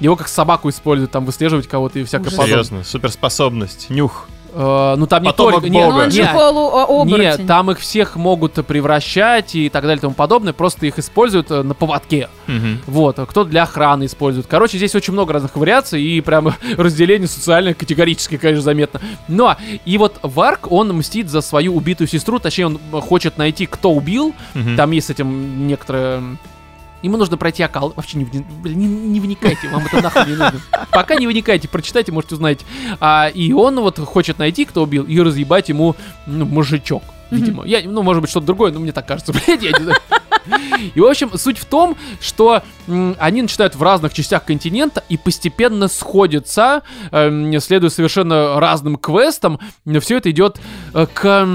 Его 0.00 0.16
как 0.16 0.28
собаку 0.28 0.68
используют, 0.68 1.10
там, 1.10 1.24
выслеживать 1.24 1.66
кого-то 1.66 1.98
и 1.98 2.04
всякое 2.04 2.28
Ужас. 2.28 2.36
подобное. 2.36 2.64
Серьезно, 2.64 2.84
суперспособность, 2.84 3.90
нюх. 3.90 4.28
Э, 4.52 4.94
ну 4.96 5.06
там 5.06 5.22
не 5.22 5.30
Потомок 5.30 5.62
только... 5.62 5.72
Бога. 5.72 5.90
Но 5.90 6.04
он 6.04 6.10
же 6.10 6.22
не, 6.22 6.28
полуоборотень. 6.28 7.40
Нет, 7.40 7.46
там 7.46 7.70
их 7.70 7.78
всех 7.78 8.16
могут 8.16 8.54
превращать 8.66 9.54
и 9.54 9.68
так 9.68 9.82
далее 9.82 9.98
и 9.98 10.00
тому 10.00 10.14
подобное, 10.14 10.52
просто 10.52 10.86
их 10.86 10.98
используют 10.98 11.50
э, 11.50 11.62
на 11.62 11.74
поводке. 11.74 12.28
Мгм. 12.46 12.80
Вот, 12.86 13.18
а 13.18 13.26
кто 13.26 13.44
для 13.44 13.64
охраны 13.64 14.06
использует. 14.06 14.46
Короче, 14.46 14.78
здесь 14.78 14.94
очень 14.94 15.12
много 15.12 15.32
разных 15.32 15.56
вариаций 15.56 16.02
и 16.02 16.20
прям 16.20 16.54
разделение 16.76 17.28
социальное 17.28 17.74
категорически, 17.74 18.36
конечно, 18.36 18.62
заметно. 18.62 19.00
Но, 19.28 19.56
и 19.84 19.98
вот 19.98 20.18
Варк, 20.22 20.70
он 20.70 20.92
мстит 20.96 21.28
за 21.28 21.40
свою 21.40 21.76
убитую 21.76 22.08
сестру, 22.08 22.38
точнее, 22.38 22.66
он 22.66 22.80
хочет 23.00 23.38
найти, 23.38 23.66
кто 23.66 23.92
убил. 23.92 24.34
Мгм. 24.54 24.76
Там 24.76 24.90
есть 24.92 25.08
с 25.08 25.10
этим 25.10 25.66
некоторые... 25.66 26.22
Ему 27.02 27.16
нужно 27.16 27.36
пройти 27.36 27.62
окал. 27.62 27.92
Вообще 27.94 28.18
не, 28.18 28.24
блин, 28.24 28.44
не, 28.64 28.86
не 28.86 29.20
вникайте, 29.20 29.68
вам 29.68 29.86
это 29.86 30.02
нахуй 30.02 30.26
не 30.26 30.36
нужно. 30.36 30.60
Пока 30.90 31.14
не 31.14 31.26
вникайте, 31.26 31.68
прочитайте, 31.68 32.12
может, 32.12 32.32
узнаете. 32.32 32.64
А, 33.00 33.28
и 33.28 33.52
он 33.52 33.78
вот 33.80 33.98
хочет 33.98 34.38
найти, 34.38 34.64
кто 34.64 34.82
убил, 34.82 35.04
и 35.04 35.20
разъебать 35.20 35.68
ему 35.68 35.94
ну, 36.26 36.44
мужичок, 36.44 37.02
видимо. 37.30 37.64
Я, 37.64 37.82
ну, 37.84 38.02
может 38.02 38.20
быть, 38.20 38.30
что-то 38.30 38.46
другое, 38.46 38.72
но 38.72 38.80
мне 38.80 38.92
так 38.92 39.06
кажется, 39.06 39.32
блядь, 39.46 39.62
я 39.62 39.70
не 39.70 39.84
знаю. 39.84 39.98
И, 40.94 41.00
в 41.00 41.04
общем, 41.04 41.36
суть 41.36 41.58
в 41.58 41.64
том, 41.66 41.96
что 42.20 42.62
м, 42.86 43.16
они 43.18 43.42
начинают 43.42 43.74
в 43.74 43.82
разных 43.82 44.14
частях 44.14 44.44
континента 44.44 45.04
и 45.08 45.16
постепенно 45.16 45.88
сходятся, 45.88 46.82
эм, 47.10 47.58
следуя 47.60 47.90
совершенно 47.90 48.58
разным 48.58 48.96
квестам. 48.96 49.58
Все 50.00 50.16
это 50.16 50.30
идет 50.30 50.58
э, 50.94 51.06
к... 51.12 51.48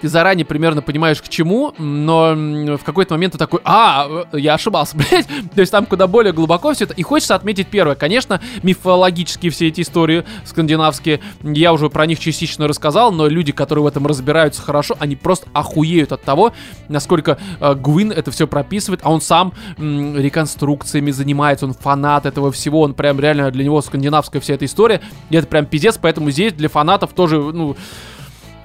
Ты 0.00 0.08
заранее 0.08 0.44
примерно 0.44 0.82
понимаешь, 0.82 1.20
к 1.20 1.28
чему, 1.28 1.74
но 1.78 2.34
в 2.76 2.84
какой-то 2.84 3.14
момент 3.14 3.32
ты 3.32 3.38
такой, 3.38 3.60
а, 3.64 4.24
э, 4.32 4.38
я 4.38 4.54
ошибался, 4.54 4.96
блядь. 5.10 5.26
То 5.54 5.60
есть 5.60 5.72
там 5.72 5.86
куда 5.86 6.06
более 6.06 6.32
глубоко 6.32 6.72
все 6.72 6.84
это. 6.84 6.94
И 6.94 7.02
хочется 7.02 7.34
отметить 7.34 7.68
первое. 7.68 7.94
Конечно, 7.94 8.40
мифологические 8.62 9.50
все 9.50 9.68
эти 9.68 9.80
истории 9.80 10.24
скандинавские, 10.44 11.20
я 11.42 11.72
уже 11.72 11.90
про 11.90 12.06
них 12.06 12.20
частично 12.20 12.68
рассказал, 12.68 13.12
но 13.12 13.26
люди, 13.26 13.52
которые 13.52 13.84
в 13.84 13.86
этом 13.86 14.06
разбираются 14.06 14.62
хорошо, 14.62 14.96
они 14.98 15.16
просто 15.16 15.48
охуеют 15.52 16.12
от 16.12 16.22
того, 16.22 16.52
насколько 16.88 17.38
э, 17.60 17.74
Гвин 17.74 18.12
это 18.12 18.30
все 18.30 18.46
прописывает, 18.46 19.00
а 19.02 19.10
он 19.10 19.20
сам 19.20 19.52
м, 19.78 20.16
реконструкциями 20.16 21.10
занимается, 21.10 21.66
он 21.66 21.74
фанат 21.74 22.26
этого 22.26 22.52
всего, 22.52 22.82
он 22.82 22.94
прям 22.94 23.18
реально 23.20 23.50
для 23.50 23.64
него 23.64 23.80
скандинавская 23.82 24.40
вся 24.40 24.54
эта 24.54 24.64
история, 24.64 25.00
и 25.30 25.36
это 25.36 25.46
прям 25.46 25.66
пиздец, 25.66 25.98
поэтому 26.00 26.30
здесь 26.30 26.52
для 26.52 26.68
фанатов 26.68 27.12
тоже, 27.12 27.38
ну, 27.38 27.76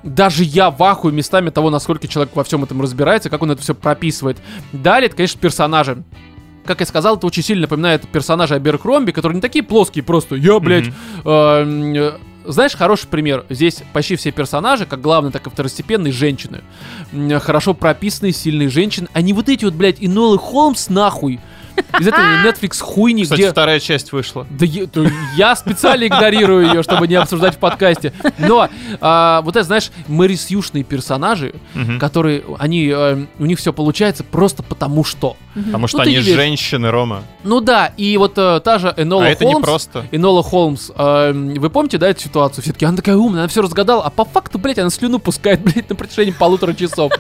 даже 0.03 0.43
я 0.43 0.69
в 0.69 0.81
ахуе 0.83 1.13
местами 1.13 1.49
того, 1.49 1.69
насколько 1.69 2.07
человек 2.07 2.35
во 2.35 2.43
всем 2.43 2.63
этом 2.63 2.81
разбирается, 2.81 3.29
как 3.29 3.41
он 3.41 3.51
это 3.51 3.61
все 3.61 3.73
прописывает. 3.73 4.37
Далее, 4.71 5.07
это, 5.07 5.15
конечно, 5.15 5.39
персонажи. 5.39 6.03
Как 6.65 6.79
я 6.79 6.85
сказал, 6.85 7.17
это 7.17 7.27
очень 7.27 7.43
сильно 7.43 7.63
напоминает 7.63 8.07
персонажи 8.07 8.55
Аберкромби, 8.55 9.11
которые 9.11 9.35
не 9.35 9.41
такие 9.41 9.63
плоские, 9.63 10.03
просто 10.03 10.35
я, 10.35 10.59
блядь, 10.59 10.87
эм, 11.25 11.93
э, 11.93 12.13
знаешь, 12.45 12.75
хороший 12.75 13.07
пример. 13.07 13.45
Здесь 13.49 13.83
почти 13.91 14.15
все 14.15 14.31
персонажи, 14.31 14.85
как 14.85 15.01
главные, 15.01 15.31
так 15.31 15.45
и 15.47 15.49
второстепенные, 15.49 16.13
женщины. 16.13 16.61
Хорошо 17.41 17.73
прописанные, 17.73 18.33
сильные 18.33 18.69
женщины. 18.69 19.07
Не 19.15 19.33
вот 19.33 19.49
эти 19.49 19.65
вот, 19.65 19.73
блядь, 19.73 19.97
Инолы 19.99 20.37
Холмс 20.37 20.89
нахуй. 20.89 21.39
Из 21.99 22.07
этой 22.07 22.19
Netflix 22.43 22.81
хуйни, 22.81 23.23
Кстати, 23.23 23.41
где... 23.41 23.51
вторая 23.51 23.79
часть 23.79 24.11
вышла. 24.11 24.45
Да 24.49 24.65
я, 24.65 24.87
то 24.87 25.05
я 25.35 25.55
специально 25.55 26.07
игнорирую 26.07 26.67
ее, 26.67 26.83
чтобы 26.83 27.07
не 27.07 27.15
обсуждать 27.15 27.55
в 27.55 27.59
подкасте. 27.59 28.13
Но 28.39 28.69
а, 29.01 29.41
вот 29.41 29.55
это, 29.55 29.65
знаешь, 29.65 29.91
Мэри 30.07 30.35
Сьюшные 30.35 30.83
персонажи, 30.83 31.53
Мгм. 31.73 31.99
которые, 31.99 32.43
они, 32.59 32.87
э, 32.87 33.25
у 33.39 33.45
них 33.45 33.59
все 33.59 33.73
получается 33.73 34.23
просто 34.23 34.63
потому 34.63 35.03
что. 35.03 35.37
Потому 35.53 35.87
что 35.87 35.97
Ну, 35.97 36.03
они 36.03 36.19
женщины, 36.19 36.89
Рома. 36.89 37.23
Ну 37.43 37.61
да, 37.61 37.93
и 37.97 38.17
вот 38.17 38.33
э, 38.37 38.59
та 38.63 38.79
же 38.79 38.93
Энола 38.97 39.25
а 39.25 39.29
это 39.29 39.45
не 39.45 39.53
Холмс, 39.53 39.65
просто. 39.65 40.05
Энола 40.11 40.41
Холмс, 40.43 40.91
э, 40.95 41.31
вы 41.33 41.69
помните, 41.69 41.97
да, 41.97 42.09
эту 42.09 42.21
ситуацию? 42.21 42.63
Все-таки 42.63 42.85
она 42.85 42.97
такая 42.97 43.15
умная, 43.15 43.41
она 43.41 43.47
все 43.47 43.61
разгадала, 43.61 44.03
а 44.03 44.09
по 44.09 44.25
факту, 44.25 44.57
блядь, 44.57 44.79
она 44.79 44.89
слюну 44.89 45.19
пускает, 45.19 45.61
блядь, 45.63 45.89
на 45.89 45.95
протяжении 45.95 46.31
полутора 46.31 46.73
часов. 46.73 47.11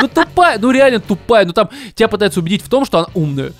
Ну 0.00 0.08
тупая, 0.08 0.58
ну 0.58 0.70
реально 0.70 1.00
тупая, 1.00 1.44
ну 1.44 1.52
там 1.52 1.68
тебя 1.94 2.08
пытаются 2.08 2.40
убедить 2.40 2.62
в 2.62 2.68
том, 2.68 2.84
что 2.84 2.98
она 2.98 3.08
умная. 3.14 3.52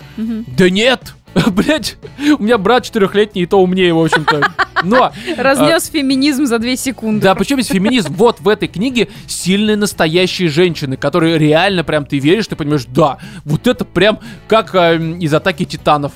Да 0.57 0.69
нет! 0.69 1.13
Блять, 1.47 1.97
у 2.39 2.41
меня 2.41 2.57
брат 2.57 2.85
четырехлетний, 2.85 3.43
и 3.43 3.45
то 3.45 3.61
умнее, 3.61 3.93
в 3.93 3.99
общем-то. 3.99 4.41
Но, 4.83 5.11
Разнес 5.37 5.87
феминизм 5.87 6.45
за 6.45 6.59
две 6.59 6.77
секунды. 6.77 7.21
да, 7.23 7.35
причем 7.35 7.57
есть 7.57 7.71
феминизм. 7.71 8.13
Вот 8.13 8.39
в 8.39 8.47
этой 8.47 8.67
книге 8.69 9.09
сильные 9.27 9.75
настоящие 9.75 10.47
женщины, 10.47 10.95
которые 10.95 11.37
реально 11.37 11.83
прям 11.83 12.05
ты 12.05 12.19
веришь, 12.19 12.47
ты 12.47 12.55
понимаешь, 12.55 12.85
да, 12.87 13.17
вот 13.43 13.67
это 13.67 13.83
прям 13.83 14.19
как 14.47 14.73
э, 14.75 14.95
из 15.19 15.33
атаки 15.33 15.65
титанов. 15.65 16.13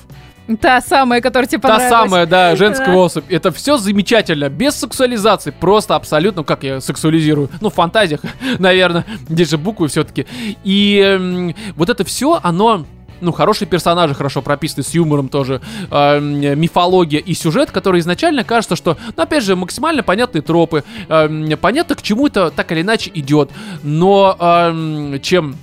Та 0.62 0.82
самая, 0.82 1.22
которая 1.22 1.48
тебе 1.48 1.62
Та 1.62 1.68
понравилась. 1.68 1.90
самая, 1.90 2.26
да, 2.26 2.56
женская 2.56 2.96
особь. 2.96 3.26
Это 3.30 3.52
все 3.52 3.78
замечательно, 3.78 4.50
без 4.50 4.76
сексуализации, 4.76 5.52
просто 5.52 5.96
абсолютно, 5.96 6.44
как 6.44 6.64
я 6.64 6.80
сексуализирую, 6.80 7.50
ну 7.60 7.70
в 7.70 7.74
фантазиях, 7.74 8.22
наверное, 8.60 9.06
здесь 9.28 9.50
же 9.50 9.58
буквы 9.58 9.90
все-таки. 9.90 10.26
И 10.64 10.98
эм, 11.06 11.56
вот 11.76 11.90
это 11.90 12.04
все, 12.06 12.40
оно 12.42 12.86
ну, 13.22 13.32
хорошие 13.32 13.68
персонажи 13.68 14.14
хорошо 14.14 14.42
прописаны, 14.42 14.84
с 14.84 14.94
юмором 14.94 15.30
тоже, 15.30 15.62
эм, 15.92 16.40
мифология 16.60 17.20
и 17.20 17.34
сюжет, 17.34 17.72
который 17.72 18.00
изначально 18.02 18.44
кажется, 18.44 18.76
что, 18.76 18.98
ну, 19.16 19.24
опять 19.24 19.44
же, 19.44 19.56
максимально 19.56 20.04
понятные 20.04 20.42
тропы, 20.42 20.84
эм, 21.08 21.58
понятно, 21.62 21.96
к 21.96 22.02
чему 22.02 22.28
это 22.28 22.52
так 22.52 22.72
или 22.72 22.82
иначе 22.82 23.12
идет, 23.14 23.50
но 23.84 24.36
эм, 24.40 25.20
чем 25.22 25.56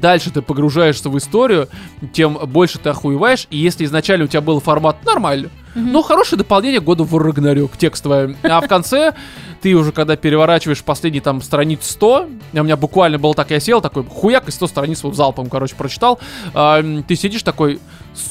дальше 0.00 0.30
ты 0.30 0.42
погружаешься 0.42 1.08
в 1.08 1.16
историю, 1.16 1.68
тем 2.12 2.34
больше 2.34 2.78
ты 2.78 2.90
охуеваешь, 2.90 3.46
и 3.50 3.56
если 3.56 3.84
изначально 3.84 4.26
у 4.26 4.28
тебя 4.28 4.40
был 4.42 4.60
формат 4.60 5.04
нормально, 5.04 5.48
ну, 5.74 6.02
хорошее 6.02 6.38
дополнение 6.38 6.80
года 6.80 7.04
в 7.04 7.16
Рагнарёк 7.16 7.76
текстовое. 7.76 8.36
А 8.42 8.60
в 8.60 8.68
конце 8.68 9.14
ты 9.60 9.74
уже, 9.74 9.92
когда 9.92 10.16
переворачиваешь 10.16 10.82
последний 10.82 11.20
там 11.20 11.40
страниц 11.40 11.80
100, 11.82 12.28
а 12.54 12.60
у 12.60 12.62
меня 12.64 12.76
буквально 12.76 13.18
было 13.18 13.34
так, 13.34 13.50
я 13.50 13.60
сел 13.60 13.80
такой, 13.80 14.04
хуяк, 14.04 14.48
и 14.48 14.50
100 14.50 14.66
страниц 14.66 15.02
вот 15.02 15.16
залпом, 15.16 15.48
короче, 15.48 15.74
прочитал, 15.74 16.20
а, 16.52 16.82
ты 17.06 17.16
сидишь 17.16 17.42
такой, 17.42 17.80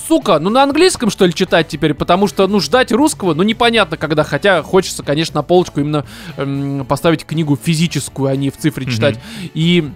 сука, 0.07 0.39
ну 0.39 0.49
на 0.49 0.63
английском, 0.63 1.09
что 1.09 1.25
ли, 1.25 1.33
читать 1.33 1.67
теперь, 1.67 1.93
потому 1.93 2.27
что, 2.27 2.47
ну, 2.47 2.59
ждать 2.59 2.91
русского, 2.91 3.33
ну, 3.33 3.43
непонятно 3.43 3.97
когда, 3.97 4.23
хотя 4.23 4.61
хочется, 4.61 5.03
конечно, 5.03 5.37
на 5.37 5.43
полочку 5.43 5.79
именно 5.79 6.05
эм, 6.37 6.85
поставить 6.85 7.25
книгу 7.25 7.57
физическую, 7.61 8.29
а 8.29 8.35
не 8.35 8.49
в 8.49 8.57
цифре 8.57 8.85
Мгм. 8.85 8.93
читать. 8.93 9.19
И 9.53 9.89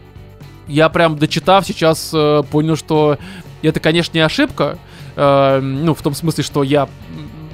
я 0.67 0.89
прям 0.89 1.17
дочитав 1.17 1.65
сейчас 1.65 2.11
э, 2.13 2.43
понял, 2.51 2.75
что 2.75 3.17
это, 3.61 3.79
конечно, 3.79 4.17
не 4.17 4.21
ошибка. 4.21 4.77
Э, 5.15 5.59
ну, 5.61 5.93
в 5.93 6.01
том 6.01 6.13
смысле, 6.13 6.43
что 6.43 6.63
я 6.63 6.89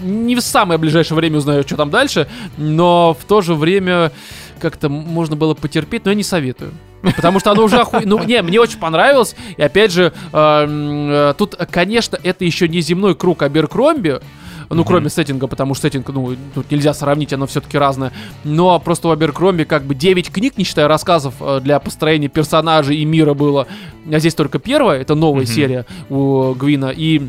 не 0.04 0.36
в 0.36 0.41
самое 0.41 0.78
ближайшее 0.78 1.16
время 1.16 1.38
узнаю, 1.38 1.64
что 1.64 1.76
там 1.78 1.89
дальше, 1.89 2.28
но 2.58 3.16
в 3.20 3.24
то 3.26 3.41
же 3.41 3.56
время 3.56 4.12
как-то 4.60 4.89
можно 4.89 5.36
было 5.36 5.54
потерпеть, 5.54 6.06
но 6.06 6.12
я 6.12 6.16
не 6.16 6.24
советую. 6.24 6.72
Потому 7.16 7.39
что 7.39 7.51
оно 7.51 7.64
уже 7.64 7.78
оху... 7.80 7.97
Ну, 8.06 8.24
не, 8.24 8.41
мне 8.41 8.62
очень 8.62 8.80
понравилось. 8.80 9.36
И 9.58 9.62
опять 9.62 9.91
же, 9.91 10.14
э, 10.32 10.38
м, 10.38 11.10
э, 11.12 11.34
тут, 11.38 11.56
конечно, 11.70 12.18
это 12.24 12.45
еще 12.45 12.70
не 12.70 12.80
земной 12.80 13.14
круг 13.14 13.41
Аберкромби, 13.41 14.22
ну, 14.70 14.78
Мгм. 14.78 14.86
кроме 14.86 15.10
сеттинга, 15.10 15.47
потому 15.47 15.74
что 15.76 15.82
сеттинг, 15.88 16.08
ну, 16.10 16.36
тут 16.56 16.72
нельзя 16.72 16.93
сравнить, 16.93 17.34
оно 17.34 17.45
все-таки 17.45 17.78
разное. 17.78 18.14
Но 18.45 18.80
просто 18.80 19.10
у 19.10 19.12
Аберкромби 19.12 19.66
как 19.66 19.84
бы 19.84 19.95
9 19.95 20.32
книг, 20.32 20.58
не 20.58 20.64
считая 20.64 20.88
рассказов 20.88 21.34
э, 21.41 21.60
для 21.62 21.78
построения 21.80 22.30
персонажей 22.30 22.95
и 22.97 23.04
мира 23.06 23.34
было. 23.34 23.68
А 24.10 24.20
здесь 24.20 24.34
только 24.34 24.58
первая, 24.60 25.01
это 25.01 25.14
новая 25.14 25.43
Мгм. 25.43 25.51
серия 25.51 25.86
у 26.10 26.54
Гвина. 26.54 26.93
И 26.95 27.22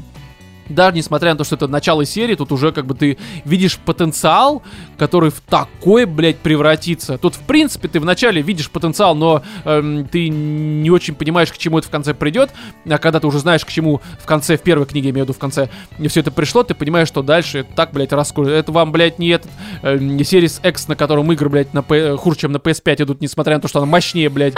даже 0.69 0.97
несмотря 0.97 1.33
на 1.33 1.39
то, 1.39 1.45
что 1.45 1.57
это 1.57 1.69
начало 1.69 2.05
серии, 2.05 2.35
тут 2.35 2.53
уже 2.53 2.73
как 2.73 2.87
бы 2.87 2.95
ты 2.95 3.19
видишь 3.45 3.79
потенциал, 3.79 4.63
который 4.97 5.31
в 5.31 5.41
такой, 5.41 6.05
блядь, 6.05 6.39
превратится. 6.39 7.19
Тут, 7.19 7.35
в 7.35 7.41
принципе, 7.41 7.89
ты 7.89 8.01
вначале 8.01 8.43
видишь 8.43 8.71
потенциал, 8.71 9.15
но 9.15 9.43
эм, 9.65 10.07
ты 10.07 10.29
не 10.29 10.91
очень 10.91 11.15
понимаешь, 11.15 11.53
к 11.53 11.59
чему 11.59 11.79
это 11.79 11.89
в 11.89 11.91
конце 11.91 12.15
придет. 12.15 12.51
А 12.89 12.99
когда 12.99 13.21
ты 13.21 13.27
уже 13.27 13.39
знаешь, 13.39 13.65
к 13.65 13.69
чему 13.69 14.01
в 14.21 14.27
конце, 14.27 14.57
в 14.57 14.63
первой 14.63 14.87
книге, 14.87 15.09
я 15.09 15.11
имею 15.13 15.25
в 15.25 15.29
виду, 15.29 15.37
в 15.37 15.39
конце 15.39 15.69
все 16.09 16.21
это 16.21 16.31
пришло, 16.31 16.63
ты 16.63 16.75
понимаешь, 16.75 17.09
что 17.09 17.23
дальше 17.23 17.67
так, 17.77 17.93
блядь, 17.93 18.13
раскроют. 18.13 18.51
Это 18.51 18.73
вам, 18.73 18.93
блядь, 18.93 19.19
не 19.19 19.29
этот 19.29 19.51
э, 19.83 19.99
не 19.99 20.23
Series 20.23 20.67
X, 20.67 20.89
на 20.89 20.97
котором 20.97 21.31
игры, 21.33 21.49
блядь, 21.49 21.75
на 21.75 21.83
P- 21.83 22.17
хуже, 22.17 22.39
чем 22.39 22.53
на 22.53 22.59
PS5 22.59 23.05
идут, 23.05 23.21
несмотря 23.21 23.57
на 23.57 23.61
то, 23.61 23.69
что 23.69 23.81
она 23.81 23.87
мощнее, 23.87 24.29
блядь. 24.29 24.55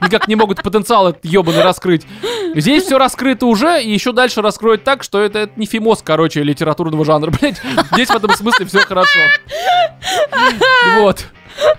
Никак 0.00 0.28
не 0.28 0.36
могут 0.36 0.62
потенциал 0.62 1.08
этот 1.08 1.24
ебаный 1.24 1.62
раскрыть. 1.62 2.06
Здесь 2.60 2.84
все 2.84 2.98
раскрыто 2.98 3.46
уже, 3.46 3.82
и 3.82 3.92
еще 3.92 4.12
дальше 4.12 4.42
раскроют 4.42 4.84
так, 4.84 5.02
что 5.02 5.20
это, 5.20 5.40
это 5.40 5.52
не 5.56 5.66
фимоз, 5.66 6.02
короче, 6.04 6.42
литературного 6.42 7.04
жанра, 7.04 7.30
блядь. 7.40 7.60
Здесь 7.92 8.08
в 8.08 8.16
этом 8.16 8.32
смысле 8.32 8.66
все 8.66 8.80
хорошо. 8.80 9.18
Вот. 10.98 11.26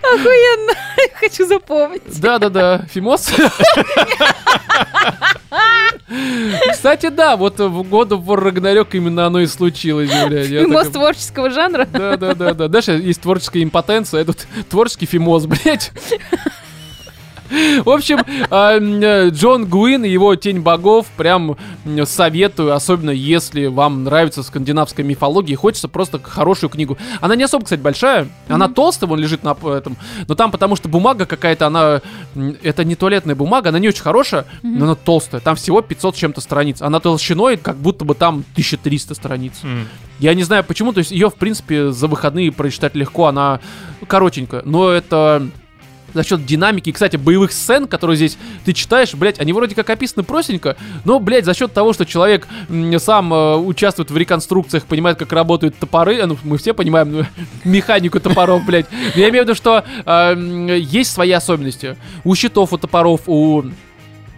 Охуенно. 0.01 0.73
Хочу 1.19 1.45
запомнить. 1.45 2.01
Да-да-да, 2.19 2.85
фимоз. 2.91 3.31
Кстати, 6.71 7.09
да, 7.09 7.35
вот 7.35 7.59
в 7.59 7.83
году 7.83 8.17
в 8.17 8.33
Рагнарёк 8.35 8.95
именно 8.95 9.25
оно 9.25 9.39
и 9.41 9.47
случилось, 9.47 10.09
блядь. 10.27 10.47
Фимоз 10.47 10.87
творческого 10.87 11.49
жанра. 11.49 11.87
Да, 11.91 12.17
да, 12.17 12.33
да, 12.33 12.53
да. 12.53 12.67
Знаешь, 12.67 13.03
есть 13.03 13.21
творческая 13.21 13.63
импотенция, 13.63 14.21
а 14.21 14.25
тут 14.25 14.47
творческий 14.69 15.05
фимоз, 15.05 15.45
блядь. 15.45 15.91
В 17.49 17.89
общем, 17.89 18.19
а, 18.49 18.77
э, 18.79 19.29
Джон 19.29 19.65
Гуин 19.65 20.03
и 20.03 20.09
его 20.09 20.35
«Тень 20.35 20.61
богов» 20.61 21.07
прям 21.17 21.57
советую, 22.05 22.73
особенно 22.73 23.11
если 23.11 23.67
вам 23.67 24.03
нравится 24.03 24.43
скандинавская 24.43 25.05
мифология 25.05 25.53
и 25.53 25.55
хочется 25.55 25.87
просто 25.87 26.19
хорошую 26.21 26.69
книгу. 26.69 26.97
Она 27.21 27.35
не 27.35 27.43
особо, 27.43 27.65
кстати, 27.65 27.79
большая, 27.79 28.27
она 28.47 28.67
толстая, 28.67 29.09
вон 29.09 29.19
лежит 29.19 29.43
на 29.43 29.55
этом, 29.75 29.97
но 30.27 30.35
там 30.35 30.51
потому 30.51 30.75
что 30.75 30.89
бумага 30.89 31.25
какая-то, 31.25 31.67
она, 31.67 32.01
это 32.63 32.83
не 32.83 32.95
туалетная 32.95 33.35
бумага, 33.35 33.69
она 33.69 33.79
не 33.79 33.89
очень 33.89 34.01
хорошая, 34.01 34.45
но 34.63 34.85
она 34.85 34.95
толстая, 34.95 35.41
там 35.41 35.55
всего 35.55 35.81
500 35.81 36.15
с 36.15 36.19
чем-то 36.19 36.41
страниц, 36.41 36.81
она 36.81 36.99
толщиной, 36.99 37.57
как 37.57 37.77
будто 37.77 38.05
бы 38.05 38.15
там 38.15 38.43
1300 38.53 39.13
страниц. 39.13 39.61
Я 40.19 40.33
не 40.33 40.43
знаю 40.43 40.63
почему, 40.63 40.93
то 40.93 40.99
есть 40.99 41.11
ее, 41.11 41.29
в 41.29 41.35
принципе, 41.35 41.91
за 41.91 42.07
выходные 42.07 42.51
прочитать 42.51 42.95
легко, 42.95 43.25
она 43.25 43.59
коротенькая, 44.07 44.61
но 44.65 44.89
это 44.89 45.47
за 46.15 46.23
счет 46.23 46.45
динамики 46.45 46.91
кстати, 46.91 47.17
боевых 47.17 47.51
сцен, 47.51 47.87
которые 47.87 48.15
здесь 48.15 48.37
ты 48.63 48.73
читаешь, 48.73 49.13
блядь, 49.13 49.39
они 49.39 49.53
вроде 49.53 49.75
как 49.75 49.89
описаны 49.89 50.23
простенько, 50.23 50.77
но, 51.03 51.19
блядь, 51.19 51.45
за 51.45 51.53
счет 51.53 51.73
того, 51.73 51.93
что 51.93 52.05
человек 52.05 52.47
сам 52.97 53.33
э, 53.33 53.57
участвует 53.57 54.09
в 54.09 54.17
реконструкциях, 54.17 54.85
понимает, 54.85 55.19
как 55.19 55.31
работают 55.33 55.77
топоры, 55.77 56.15
э, 56.15 56.25
ну, 56.25 56.37
мы 56.43 56.57
все 56.57 56.73
понимаем 56.73 57.11
ну, 57.11 57.25
механику 57.65 58.19
топоров, 58.19 58.65
блядь. 58.65 58.87
Я 59.15 59.29
имею 59.29 59.43
в 59.43 59.47
виду, 59.47 59.55
что 59.55 59.83
э, 60.05 60.77
есть 60.79 61.11
свои 61.11 61.31
особенности. 61.31 61.97
У 62.23 62.33
щитов, 62.33 62.73
у 62.73 62.77
топоров, 62.77 63.21
у 63.27 63.65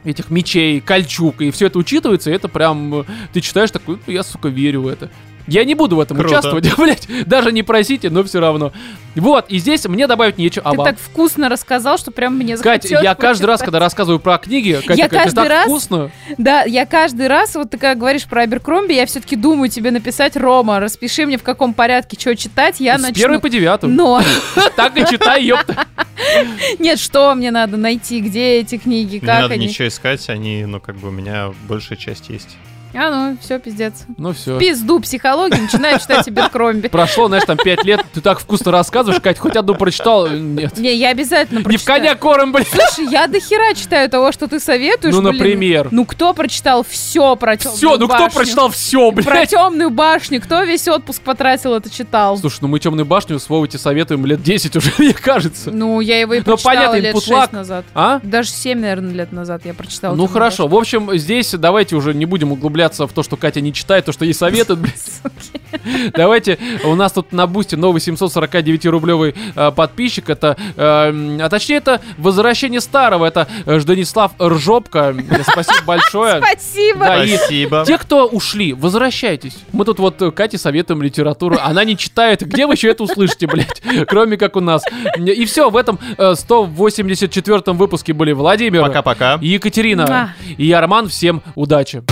этих 0.04 0.30
мечей, 0.30 0.82
кольчуг, 0.82 1.42
и 1.42 1.52
все 1.52 1.68
это 1.68 1.78
учитывается, 1.78 2.32
и 2.32 2.34
это 2.34 2.48
прям, 2.48 3.02
э, 3.02 3.04
ты 3.34 3.42
читаешь 3.42 3.72
такой, 3.72 4.00
«Ну, 4.06 4.14
я, 4.14 4.24
сука, 4.24 4.50
верю 4.50 4.82
в 4.82 4.88
это. 4.88 5.10
Я 5.48 5.64
не 5.64 5.76
буду 5.76 5.96
в 5.96 6.00
этом 6.02 6.18
Круто. 6.18 6.30
участвовать, 6.34 6.70
блядь, 6.78 7.08
даже 7.28 7.52
не 7.52 7.64
просите, 7.64 8.10
но 8.10 8.24
все 8.24 8.40
равно. 8.40 8.74
Вот, 9.16 9.46
и 9.50 9.58
здесь 9.58 9.86
мне 9.88 10.06
добавить 10.06 10.38
нечего. 10.38 10.64
А 10.68 10.72
Ты 10.72 10.78
вам? 10.78 10.88
так 10.88 11.00
вкусно 11.00 11.50
рассказал, 11.50 11.98
что 11.98 12.12
прям 12.12 12.36
мне 12.36 12.56
Кать, 12.58 12.84
захотелось 12.84 13.04
я 13.04 13.16
каждый 13.16 13.46
раз, 13.46 13.62
когда 13.62 13.80
рассказываю 13.80 14.20
про 14.20 14.38
книги, 14.38 14.74
Катя, 14.86 14.94
Я 14.94 15.08
Катя, 15.10 15.24
каждый 15.24 15.36
так 15.36 15.50
раз- 15.50 15.66
вкусно. 15.66 16.12
Да, 16.38 16.64
я 16.64 16.86
каждый 16.86 17.28
раз, 17.28 17.56
вот 17.56 17.72
ты 17.72 17.78
как 17.78 17.98
говоришь 17.98 18.26
про 18.26 18.42
Аберкромби, 18.44 18.94
я 18.94 19.06
все-таки 19.06 19.36
думаю 19.36 19.70
тебе 19.70 19.92
написать, 19.92 20.36
Рома, 20.38 20.80
распиши 20.80 21.26
мне 21.26 21.38
в 21.38 21.44
каком 21.44 21.74
порядке, 21.74 22.18
что 22.20 22.36
читать, 22.36 22.80
я 22.80 22.98
С 23.00 23.02
начну. 23.02 23.16
первой 23.22 23.40
по 23.40 23.50
девятую. 23.50 23.94
Но 23.94 24.22
Так 24.76 24.98
и 24.98 25.06
читай, 25.06 25.44
ёпта. 25.44 25.86
нет, 26.80 27.00
что 27.00 27.34
мне 27.36 27.52
надо 27.52 27.78
найти, 27.78 28.20
где 28.20 28.60
эти 28.60 28.78
книги, 28.78 29.16
Не 29.16 29.20
как 29.22 29.42
надо 29.42 29.54
они. 29.56 29.68
ничего 29.68 29.88
искать, 29.88 30.30
они, 30.30 30.66
ну, 30.66 30.80
как 30.80 30.96
бы 30.98 31.08
у 31.08 31.12
меня 31.12 31.54
большая 31.68 31.98
часть 31.98 32.30
есть. 32.30 32.58
А 32.94 33.10
ну, 33.32 33.38
все, 33.42 33.60
пиздец. 33.60 34.06
Ну 34.18 34.34
все. 34.34 34.58
Пизду 34.60 35.00
психологии, 35.00 35.60
начинаю 35.60 36.00
читать 36.00 36.28
Аберкромби. 36.28 36.88
Прошло, 36.88 37.28
знаешь, 37.28 37.44
там 37.46 37.58
пять 37.58 37.84
лет, 37.84 38.04
ты 38.14 38.22
так 38.22 38.40
вкусно 38.40 38.72
рассказываешь, 38.72 39.22
Кать, 39.22 39.38
хоть 39.38 39.56
одну 39.56 39.76
прочитал? 39.76 40.28
Нет. 40.30 40.78
Не, 40.78 40.96
я 40.96 41.10
обязательно 41.10 41.58
Не 41.60 41.64
в 41.64 41.68
прочитаю. 41.68 42.00
коня 42.02 42.16
корм, 42.16 42.52
блин. 42.52 42.66
Слушай, 42.70 43.12
я 43.12 43.28
до 43.28 43.40
хера 43.40 43.74
читаю 43.76 44.10
того, 44.10 44.32
что 44.32 44.48
ты 44.48 44.60
советуешь. 44.60 45.14
Ну, 45.14 45.22
блин. 45.22 45.34
например. 45.34 45.90
Ну, 45.92 46.06
кто 46.06 46.34
прочитал 46.34 46.84
все 46.88 47.36
про 47.36 47.58
темную 47.58 47.78
Все, 47.78 47.98
ну 47.98 48.08
кто 48.08 48.18
башню? 48.20 48.32
прочитал 48.40 48.70
все, 48.70 49.12
Про 49.12 49.22
блядь? 49.24 49.50
темную 49.50 49.90
башню, 49.90 50.42
кто 50.42 50.64
весь 50.64 50.88
отпуск 50.88 51.22
потратил, 51.22 51.74
это 51.76 51.90
читал. 51.90 52.38
Слушай, 52.38 52.60
ну 52.62 52.68
мы 52.70 52.80
темную 52.80 53.06
башню 53.06 53.40
с 53.40 53.50
Вовой 53.50 53.68
тебе 53.68 53.80
советуем 53.80 54.26
лет 54.26 54.42
10 54.42 54.76
уже, 54.76 54.92
мне 54.98 55.14
кажется. 55.14 55.72
Ну, 55.72 56.00
я 56.02 56.20
его 56.20 56.34
и 56.34 56.40
Ну, 56.40 56.46
прочитала 56.46 56.76
понятно, 56.76 56.96
лет 56.98 57.16
input 57.16 57.20
6 57.20 57.30
lag. 57.32 57.50
назад. 57.52 57.86
А? 57.94 58.20
Даже 58.24 58.50
7, 58.50 58.80
наверное, 58.80 59.14
лет 59.14 59.32
назад 59.32 59.62
я 59.66 59.74
прочитала. 59.74 60.14
Ну 60.16 60.24
«Темную 60.24 60.34
хорошо. 60.34 60.68
В 60.68 60.76
общем, 60.76 61.16
здесь 61.18 61.52
давайте 61.52 61.96
уже 61.96 62.14
не 62.14 62.26
будем 62.26 62.52
углубляться 62.52 62.87
в 62.98 63.14
то, 63.14 63.24
что 63.24 63.38
Катя 63.38 63.62
не 63.62 63.74
читает, 63.74 64.06
то, 64.06 64.12
что 64.12 64.26
ей 64.26 64.34
советуют, 64.34 64.80
блядь. 64.80 66.12
Давайте, 66.14 66.58
у 66.84 66.96
нас 66.96 67.12
тут 67.12 67.32
на 67.32 67.46
бусте 67.48 67.78
новый 67.78 68.00
749-рублевый 68.00 69.36
э, 69.56 69.72
подписчик. 69.72 70.30
Это, 70.30 70.56
э, 70.76 70.82
м, 71.10 71.40
а 71.42 71.50
точнее, 71.50 71.78
это 71.78 72.02
возвращение 72.18 72.82
старого. 72.82 73.26
Это 73.26 73.48
э, 73.66 73.80
Жданислав 73.80 74.32
Ржопка. 74.42 75.16
Спасибо 75.52 75.86
большое. 75.86 76.42
Спасибо. 76.46 77.00
Да, 77.00 77.24
и 77.24 77.36
Спасибо. 77.38 77.84
те, 77.86 77.98
кто 77.98 78.26
ушли, 78.28 78.74
возвращайтесь. 78.74 79.58
Мы 79.72 79.86
тут 79.86 80.00
вот 80.00 80.22
э, 80.22 80.32
Кате 80.32 80.58
советуем 80.58 81.02
литературу. 81.02 81.58
Она 81.62 81.84
не 81.84 81.98
читает. 81.98 82.42
Где 82.42 82.66
вы 82.66 82.74
еще 82.74 82.90
это 82.90 83.04
услышите, 83.04 83.48
блядь? 83.48 83.82
Кроме 84.08 84.38
как 84.38 84.56
у 84.56 84.62
нас. 84.62 84.84
И 85.18 85.46
все, 85.46 85.70
в 85.70 85.76
этом 85.78 86.00
э, 86.18 86.34
184-м 86.34 87.78
выпуске 87.78 88.14
были 88.14 88.32
Владимир. 88.32 88.82
Пока-пока. 88.82 89.38
И 89.42 89.48
Екатерина. 89.48 90.34
И 90.58 90.66
я, 90.66 90.82
Роман. 90.82 91.08
Всем 91.10 91.42
удачи. 91.56 92.04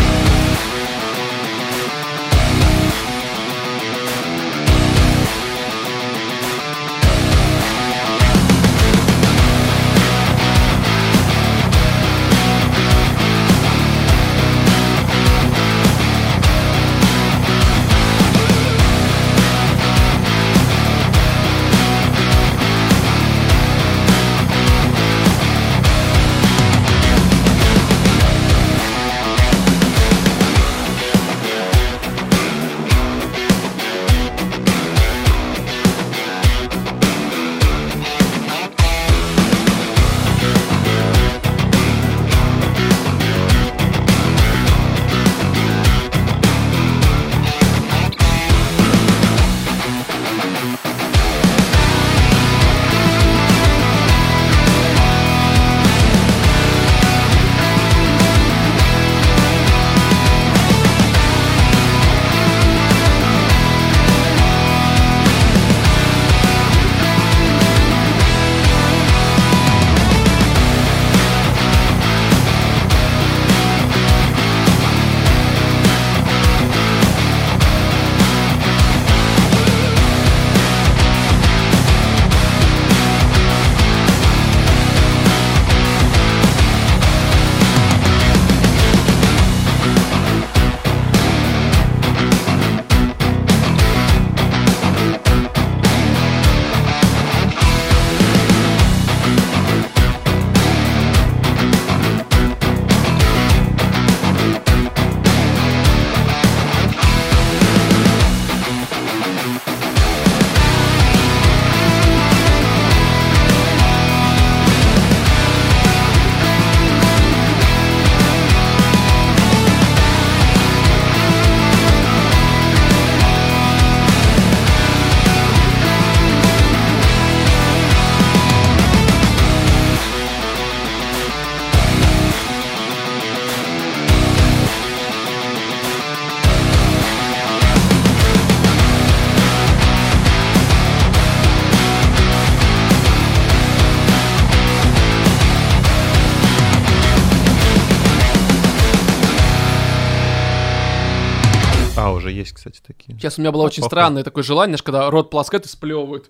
У 153.37 153.41
меня 153.41 153.51
было 153.51 153.63
очень 153.63 153.81
Похуй. 153.81 153.89
странное 153.89 154.23
такое 154.23 154.43
желание, 154.43 154.77
знаешь, 154.77 154.83
когда 154.83 155.09
рот 155.09 155.29
полоскают 155.29 155.65
и 155.65 155.69
сплевывают. 155.69 156.29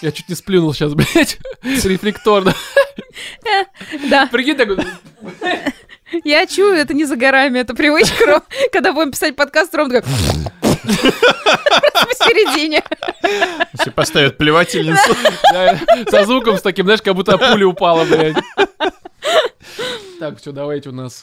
Я 0.00 0.12
чуть 0.12 0.28
не 0.28 0.34
сплюнул 0.34 0.74
сейчас, 0.74 0.94
блядь, 0.94 1.38
рефлекторно. 1.62 2.54
Да, 4.10 4.28
Прикинь, 4.30 4.56
такой... 4.56 4.78
я 6.24 6.46
чую, 6.46 6.74
это 6.74 6.94
не 6.94 7.04
за 7.04 7.16
горами, 7.16 7.58
это 7.58 7.74
привычка. 7.74 8.26
Ром. 8.26 8.42
Когда 8.72 8.92
будем 8.92 9.12
писать 9.12 9.36
подкаст, 9.36 9.74
Ром 9.74 9.90
такой... 9.90 10.10
Посередине. 10.82 12.82
Если 13.72 13.90
поставят 13.90 14.38
плевательницу. 14.38 15.14
Со 16.10 16.24
звуком 16.24 16.58
с 16.58 16.62
таким, 16.62 16.86
знаешь, 16.86 17.02
как 17.02 17.14
будто 17.14 17.38
пуля 17.38 17.66
упала, 17.66 18.04
блядь. 18.04 18.36
Так, 20.18 20.38
все, 20.38 20.52
давайте 20.52 20.90
у 20.90 20.92
нас 20.92 21.20